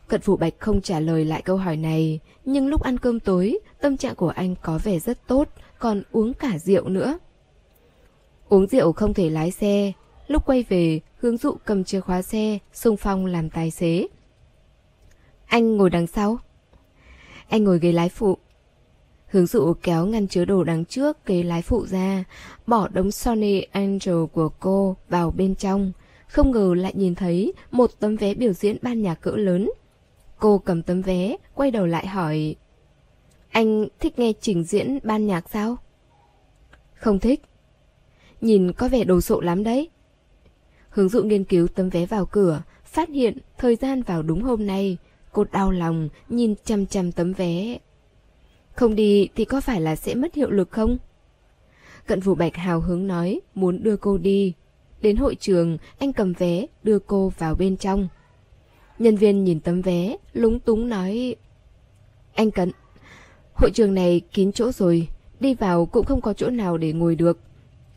Cận 0.09 0.21
Phủ 0.21 0.37
Bạch 0.37 0.55
không 0.59 0.81
trả 0.81 1.01
lời 1.01 1.25
lại 1.25 1.43
câu 1.43 1.57
hỏi 1.57 1.77
này, 1.77 2.21
nhưng 2.45 2.69
lúc 2.69 2.83
ăn 2.83 2.99
cơm 2.99 3.21
tối, 3.21 3.59
tâm 3.81 3.97
trạng 3.97 4.15
của 4.15 4.29
anh 4.29 4.55
có 4.63 4.79
vẻ 4.85 4.99
rất 4.99 5.27
tốt, 5.27 5.49
còn 5.79 6.03
uống 6.13 6.35
cả 6.35 6.59
rượu 6.59 6.89
nữa. 6.89 7.19
Uống 8.49 8.67
rượu 8.67 8.93
không 8.93 9.15
thể 9.15 9.31
lái 9.31 9.51
xe, 9.51 9.93
lúc 10.27 10.47
quay 10.47 10.65
về, 10.69 11.01
hướng 11.17 11.37
dụ 11.37 11.55
cầm 11.65 11.85
chìa 11.85 12.01
khóa 12.01 12.23
xe, 12.23 12.59
xung 12.73 12.97
phong 12.97 13.27
làm 13.27 13.51
tài 13.51 13.71
xế. 13.71 14.07
Anh 15.47 15.77
ngồi 15.77 15.91
đằng 15.91 16.07
sau. 16.07 16.39
Anh 17.49 17.65
ngồi 17.65 17.79
ghế 17.79 17.93
lái 17.93 18.09
phụ. 18.09 18.39
Hướng 19.27 19.47
dụ 19.47 19.75
kéo 19.83 20.07
ngăn 20.07 20.29
chứa 20.29 20.45
đồ 20.45 20.65
đằng 20.65 20.85
trước 20.85 21.27
ghế 21.27 21.43
lái 21.43 21.63
phụ 21.63 21.87
ra, 21.87 22.25
bỏ 22.67 22.89
đống 22.89 23.11
Sony 23.11 23.61
Angel 23.61 24.25
của 24.33 24.49
cô 24.49 24.97
vào 25.09 25.31
bên 25.31 25.55
trong. 25.55 25.93
Không 26.29 26.51
ngờ 26.51 26.75
lại 26.77 26.93
nhìn 26.97 27.15
thấy 27.15 27.53
một 27.71 27.91
tấm 28.01 28.17
vé 28.17 28.35
biểu 28.35 28.53
diễn 28.53 28.77
ban 28.83 29.03
nhạc 29.03 29.15
cỡ 29.15 29.31
lớn. 29.31 29.71
Cô 30.39 30.59
cầm 30.59 30.83
tấm 30.83 31.03
vé, 31.03 31.37
quay 31.55 31.71
đầu 31.71 31.87
lại 31.87 32.07
hỏi 32.07 32.57
Anh 33.51 33.89
thích 34.01 34.19
nghe 34.19 34.33
trình 34.41 34.65
diễn 34.65 34.99
ban 35.03 35.27
nhạc 35.27 35.51
sao? 35.51 35.77
Không 36.95 37.19
thích. 37.19 37.43
Nhìn 38.41 38.73
có 38.73 38.89
vẻ 38.89 39.05
đồ 39.05 39.21
sộ 39.21 39.41
lắm 39.41 39.65
đấy. 39.65 39.91
Hướng 40.95 41.09
dụ 41.09 41.23
nghiên 41.23 41.45
cứu 41.45 41.69
tấm 41.69 41.89
vé 41.89 42.07
vào 42.07 42.27
cửa, 42.27 42.63
phát 42.85 43.09
hiện 43.09 43.39
thời 43.59 43.77
gian 43.77 44.03
vào 44.03 44.23
đúng 44.23 44.43
hôm 44.43 44.67
nay. 44.67 44.97
Cô 45.33 45.45
đau 45.53 45.71
lòng, 45.71 46.09
nhìn 46.29 46.55
chăm 46.65 46.87
chăm 46.87 47.13
tấm 47.13 47.33
vé. 47.33 47.79
Không 48.75 48.95
đi 48.95 49.29
thì 49.35 49.45
có 49.45 49.61
phải 49.61 49.81
là 49.81 49.97
sẽ 49.97 50.15
mất 50.15 50.35
hiệu 50.35 50.51
lực 50.51 50.71
không? 50.71 50.99
Cận 52.07 52.21
Vũ 52.21 52.35
Bạch 52.35 52.57
hào 52.57 52.81
hứng 52.81 53.07
nói, 53.07 53.41
muốn 53.55 53.83
đưa 53.83 53.97
cô 53.97 54.19
đi. 54.19 54.53
Đến 55.03 55.17
hội 55.17 55.35
trường, 55.35 55.79
anh 55.99 56.13
cầm 56.13 56.33
vé, 56.33 56.67
đưa 56.83 56.99
cô 56.99 57.33
vào 57.39 57.55
bên 57.55 57.77
trong. 57.77 58.09
Nhân 58.99 59.17
viên 59.17 59.45
nhìn 59.45 59.61
tấm 59.61 59.83
vé, 59.83 60.17
lúng 60.33 60.61
túng 60.61 60.89
nói 60.89 61.37
Anh 62.35 62.51
Cận, 62.51 62.71
hội 63.55 63.71
trường 63.71 63.95
này 63.95 64.21
kín 64.33 64.53
chỗ 64.53 64.73
rồi, 64.73 65.09
đi 65.41 65.55
vào 65.55 65.87
cũng 65.87 66.07
không 66.07 66.21
có 66.21 66.33
chỗ 66.33 66.51
nào 66.51 66.77
để 66.77 66.93
ngồi 66.93 67.15
được. 67.15 67.39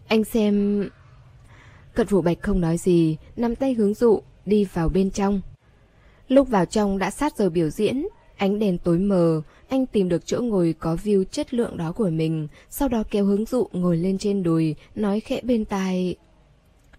Anh 0.08 0.24
xem... 0.24 0.84
Cận 1.98 2.08
Phủ 2.08 2.22
Bạch 2.22 2.38
không 2.42 2.62
nói 2.62 2.78
gì, 2.78 3.18
nắm 3.36 3.56
tay 3.56 3.74
hướng 3.74 3.94
dụ, 3.94 4.22
đi 4.46 4.66
vào 4.74 4.90
bên 4.90 5.12
trong. 5.12 5.42
Lúc 6.28 6.50
vào 6.50 6.66
trong 6.66 6.98
đã 6.98 7.12
sát 7.12 7.38
giờ 7.38 7.50
biểu 7.50 7.70
diễn, 7.70 8.08
ánh 8.38 8.60
đèn 8.60 8.78
tối 8.78 9.00
mờ, 9.00 9.42
anh 9.70 9.86
tìm 9.86 10.10
được 10.10 10.26
chỗ 10.26 10.42
ngồi 10.42 10.76
có 10.80 10.96
view 11.04 11.24
chất 11.24 11.54
lượng 11.54 11.78
đó 11.78 11.92
của 11.92 12.10
mình, 12.10 12.48
sau 12.70 12.88
đó 12.88 13.04
kéo 13.12 13.26
hướng 13.26 13.46
dụ 13.46 13.68
ngồi 13.72 13.98
lên 13.98 14.18
trên 14.18 14.44
đùi, 14.44 14.76
nói 14.96 15.20
khẽ 15.20 15.42
bên 15.44 15.66
tai. 15.66 16.16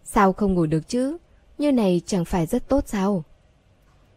Sao 0.04 0.32
không 0.32 0.54
ngồi 0.54 0.66
được 0.66 0.88
chứ? 0.88 1.16
Như 1.58 1.72
này 1.72 2.00
chẳng 2.06 2.24
phải 2.24 2.46
rất 2.46 2.68
tốt 2.68 2.84
sao? 2.86 3.24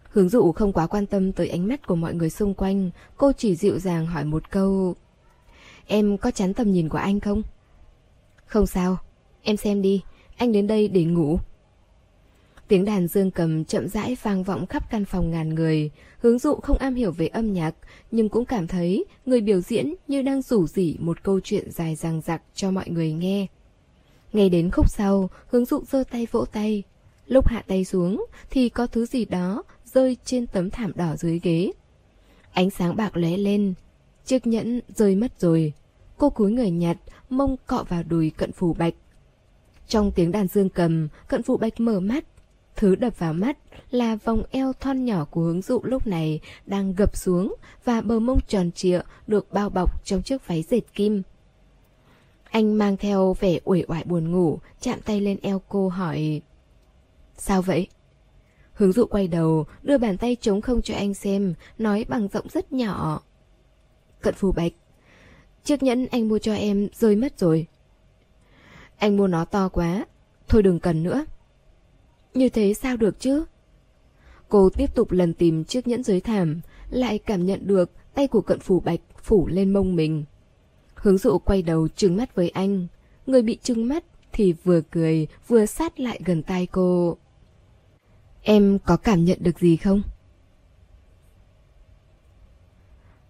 Hướng 0.04 0.30
dụ 0.30 0.52
không 0.52 0.74
quá 0.74 0.88
quan 0.88 1.06
tâm 1.06 1.32
tới 1.32 1.50
ánh 1.50 1.68
mắt 1.68 1.88
của 1.88 1.96
mọi 1.96 2.14
người 2.14 2.30
xung 2.30 2.54
quanh, 2.54 2.90
cô 3.18 3.32
chỉ 3.38 3.56
dịu 3.56 3.80
dàng 3.80 4.06
hỏi 4.06 4.26
một 4.26 4.52
câu. 4.52 4.96
Em 5.88 6.18
có 6.18 6.32
chán 6.32 6.54
tầm 6.54 6.72
nhìn 6.72 6.90
của 6.90 6.98
anh 6.98 7.20
không? 7.20 7.42
Không 8.46 8.68
sao, 8.68 8.98
em 9.44 9.58
xem 9.58 9.82
đi, 9.82 10.02
anh 10.42 10.52
đến 10.52 10.68
đây 10.68 10.88
để 10.88 11.04
ngủ. 11.04 11.40
Tiếng 12.68 12.86
đàn 12.86 13.08
dương 13.08 13.32
cầm 13.32 13.66
chậm 13.66 13.88
rãi 13.88 14.18
vang 14.22 14.44
vọng 14.44 14.66
khắp 14.66 14.92
căn 14.92 15.06
phòng 15.06 15.32
ngàn 15.32 15.56
người. 15.56 15.92
Hướng 16.20 16.40
dụ 16.40 16.56
không 16.56 16.78
am 16.78 16.96
hiểu 16.96 17.12
về 17.12 17.28
âm 17.28 17.54
nhạc, 17.54 17.76
nhưng 18.12 18.30
cũng 18.30 18.46
cảm 18.46 18.68
thấy 18.68 19.06
người 19.26 19.42
biểu 19.42 19.62
diễn 19.62 19.94
như 20.08 20.22
đang 20.22 20.42
rủ 20.42 20.68
rỉ 20.68 20.96
một 21.00 21.24
câu 21.24 21.40
chuyện 21.44 21.72
dài 21.72 21.96
dằng 21.96 22.22
dặc 22.22 22.42
cho 22.56 22.72
mọi 22.72 22.90
người 22.90 23.14
nghe. 23.14 23.48
Ngay 24.34 24.50
đến 24.50 24.72
khúc 24.72 24.90
sau, 24.90 25.30
hướng 25.48 25.66
dụ 25.66 25.84
giơ 25.92 26.04
tay 26.12 26.28
vỗ 26.32 26.46
tay. 26.46 26.84
Lúc 27.28 27.48
hạ 27.48 27.64
tay 27.68 27.86
xuống 27.86 28.26
thì 28.50 28.70
có 28.70 28.88
thứ 28.88 29.06
gì 29.06 29.26
đó 29.26 29.64
rơi 29.86 30.18
trên 30.26 30.48
tấm 30.48 30.70
thảm 30.70 30.92
đỏ 30.96 31.16
dưới 31.16 31.40
ghế. 31.44 31.72
Ánh 32.54 32.70
sáng 32.70 32.96
bạc 32.96 33.18
lóe 33.18 33.38
lên, 33.38 33.74
chiếc 34.26 34.48
nhẫn 34.48 34.82
rơi 34.96 35.16
mất 35.16 35.40
rồi. 35.40 35.74
Cô 36.18 36.30
cúi 36.30 36.52
người 36.52 36.72
nhặt, 36.72 36.98
mông 37.30 37.56
cọ 37.68 37.86
vào 37.90 38.04
đùi 38.04 38.30
cận 38.30 38.52
phủ 38.52 38.74
bạch. 38.74 38.94
Trong 39.92 40.12
tiếng 40.12 40.32
đàn 40.32 40.48
dương 40.48 40.70
cầm, 40.70 41.08
cận 41.28 41.42
vụ 41.42 41.58
bạch 41.58 41.80
mở 41.80 42.00
mắt. 42.00 42.24
Thứ 42.76 42.96
đập 42.96 43.20
vào 43.20 43.34
mắt 43.34 43.58
là 43.90 44.16
vòng 44.16 44.44
eo 44.52 44.74
thon 44.74 45.06
nhỏ 45.06 45.26
của 45.26 45.42
hướng 45.42 45.62
dụ 45.62 45.80
lúc 45.84 46.08
này 46.08 46.40
đang 46.66 46.96
gập 46.96 47.18
xuống 47.18 47.56
và 47.86 48.02
bờ 48.02 48.20
mông 48.20 48.40
tròn 48.48 48.72
trịa 48.72 49.02
được 49.28 49.54
bao 49.54 49.70
bọc 49.70 50.06
trong 50.06 50.22
chiếc 50.22 50.48
váy 50.48 50.64
dệt 50.70 50.82
kim. 50.94 51.22
Anh 52.44 52.78
mang 52.78 52.98
theo 52.98 53.36
vẻ 53.40 53.60
uể 53.64 53.84
oải 53.88 54.04
buồn 54.04 54.32
ngủ, 54.32 54.60
chạm 54.82 55.02
tay 55.02 55.22
lên 55.22 55.38
eo 55.42 55.62
cô 55.70 55.90
hỏi 55.90 56.42
Sao 57.38 57.62
vậy? 57.62 57.88
Hướng 58.74 58.92
dụ 58.92 59.06
quay 59.06 59.28
đầu, 59.28 59.66
đưa 59.84 59.98
bàn 59.98 60.18
tay 60.18 60.36
trống 60.36 60.62
không 60.62 60.82
cho 60.82 60.96
anh 60.96 61.14
xem, 61.14 61.54
nói 61.78 62.06
bằng 62.10 62.28
giọng 62.34 62.46
rất 62.50 62.74
nhỏ. 62.74 63.22
Cận 64.22 64.34
phù 64.34 64.52
bạch, 64.52 64.74
chiếc 65.64 65.84
nhẫn 65.84 66.08
anh 66.12 66.30
mua 66.30 66.40
cho 66.40 66.54
em 66.54 66.88
rơi 66.94 67.16
mất 67.16 67.40
rồi. 67.40 67.68
Anh 69.02 69.18
mua 69.18 69.28
nó 69.28 69.46
to 69.46 69.70
quá, 69.70 70.06
thôi 70.48 70.64
đừng 70.64 70.80
cần 70.80 71.04
nữa. 71.04 71.26
Như 72.34 72.50
thế 72.50 72.74
sao 72.74 72.98
được 72.98 73.20
chứ? 73.20 73.46
Cô 74.50 74.70
tiếp 74.70 74.96
tục 74.96 75.12
lần 75.12 75.34
tìm 75.34 75.64
chiếc 75.64 75.88
nhẫn 75.88 76.04
dưới 76.04 76.20
thảm, 76.20 76.62
lại 76.90 77.20
cảm 77.20 77.46
nhận 77.46 77.68
được 77.68 77.92
tay 78.14 78.28
của 78.28 78.42
cận 78.42 78.60
phủ 78.60 78.80
bạch 78.80 79.00
phủ 79.24 79.48
lên 79.48 79.74
mông 79.74 79.96
mình. 79.96 80.26
Hướng 80.96 81.18
dụ 81.18 81.38
quay 81.38 81.62
đầu 81.62 81.88
trừng 81.88 82.18
mắt 82.18 82.36
với 82.36 82.50
anh. 82.50 82.88
Người 83.26 83.42
bị 83.42 83.58
trừng 83.64 83.88
mắt 83.88 84.04
thì 84.32 84.54
vừa 84.64 84.82
cười 84.82 85.28
vừa 85.48 85.66
sát 85.66 86.00
lại 86.00 86.20
gần 86.26 86.44
tai 86.44 86.66
cô. 86.66 87.18
Em 88.42 88.80
có 88.86 88.98
cảm 88.98 89.26
nhận 89.26 89.38
được 89.42 89.60
gì 89.60 89.78
không? 89.78 90.02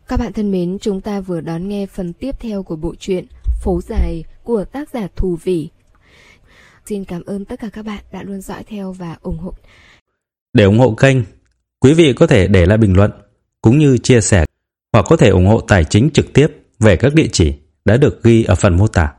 Các 0.08 0.20
bạn 0.20 0.34
thân 0.34 0.52
mến, 0.52 0.78
chúng 0.82 1.02
ta 1.02 1.22
vừa 1.22 1.42
đón 1.42 1.68
nghe 1.68 1.86
phần 1.86 2.14
tiếp 2.14 2.36
theo 2.40 2.64
của 2.64 2.76
bộ 2.76 2.96
truyện 2.96 3.26
Phố 3.62 3.82
Dài 3.82 4.24
của 4.44 4.66
tác 4.66 4.90
giả 4.94 5.08
Thù 5.16 5.38
vị 5.44 5.70
Xin 6.86 7.06
cảm 7.06 7.24
ơn 7.26 7.46
tất 7.46 7.60
cả 7.60 7.70
các 7.74 7.86
bạn 7.86 8.04
đã 8.12 8.24
luôn 8.24 8.42
dõi 8.42 8.64
theo 8.64 8.92
và 8.92 9.18
ủng 9.22 9.38
hộ. 9.38 9.54
Để 10.54 10.64
ủng 10.64 10.80
hộ 10.80 10.92
kênh, 10.92 11.18
quý 11.80 11.94
vị 11.94 12.14
có 12.14 12.28
thể 12.28 12.48
để 12.48 12.66
lại 12.66 12.78
bình 12.78 12.96
luận 12.96 13.12
cũng 13.62 13.78
như 13.78 13.98
chia 13.98 14.22
sẻ 14.22 14.46
hoặc 14.94 15.06
có 15.10 15.18
thể 15.18 15.30
ủng 15.30 15.48
hộ 15.48 15.62
tài 15.62 15.84
chính 15.84 16.10
trực 16.10 16.34
tiếp 16.34 16.48
về 16.80 16.96
các 16.96 17.14
địa 17.14 17.28
chỉ 17.32 17.54
đã 17.86 17.98
được 17.98 18.24
ghi 18.24 18.44
ở 18.44 18.56
phần 18.56 18.78
mô 18.78 18.88
tả. 18.88 19.14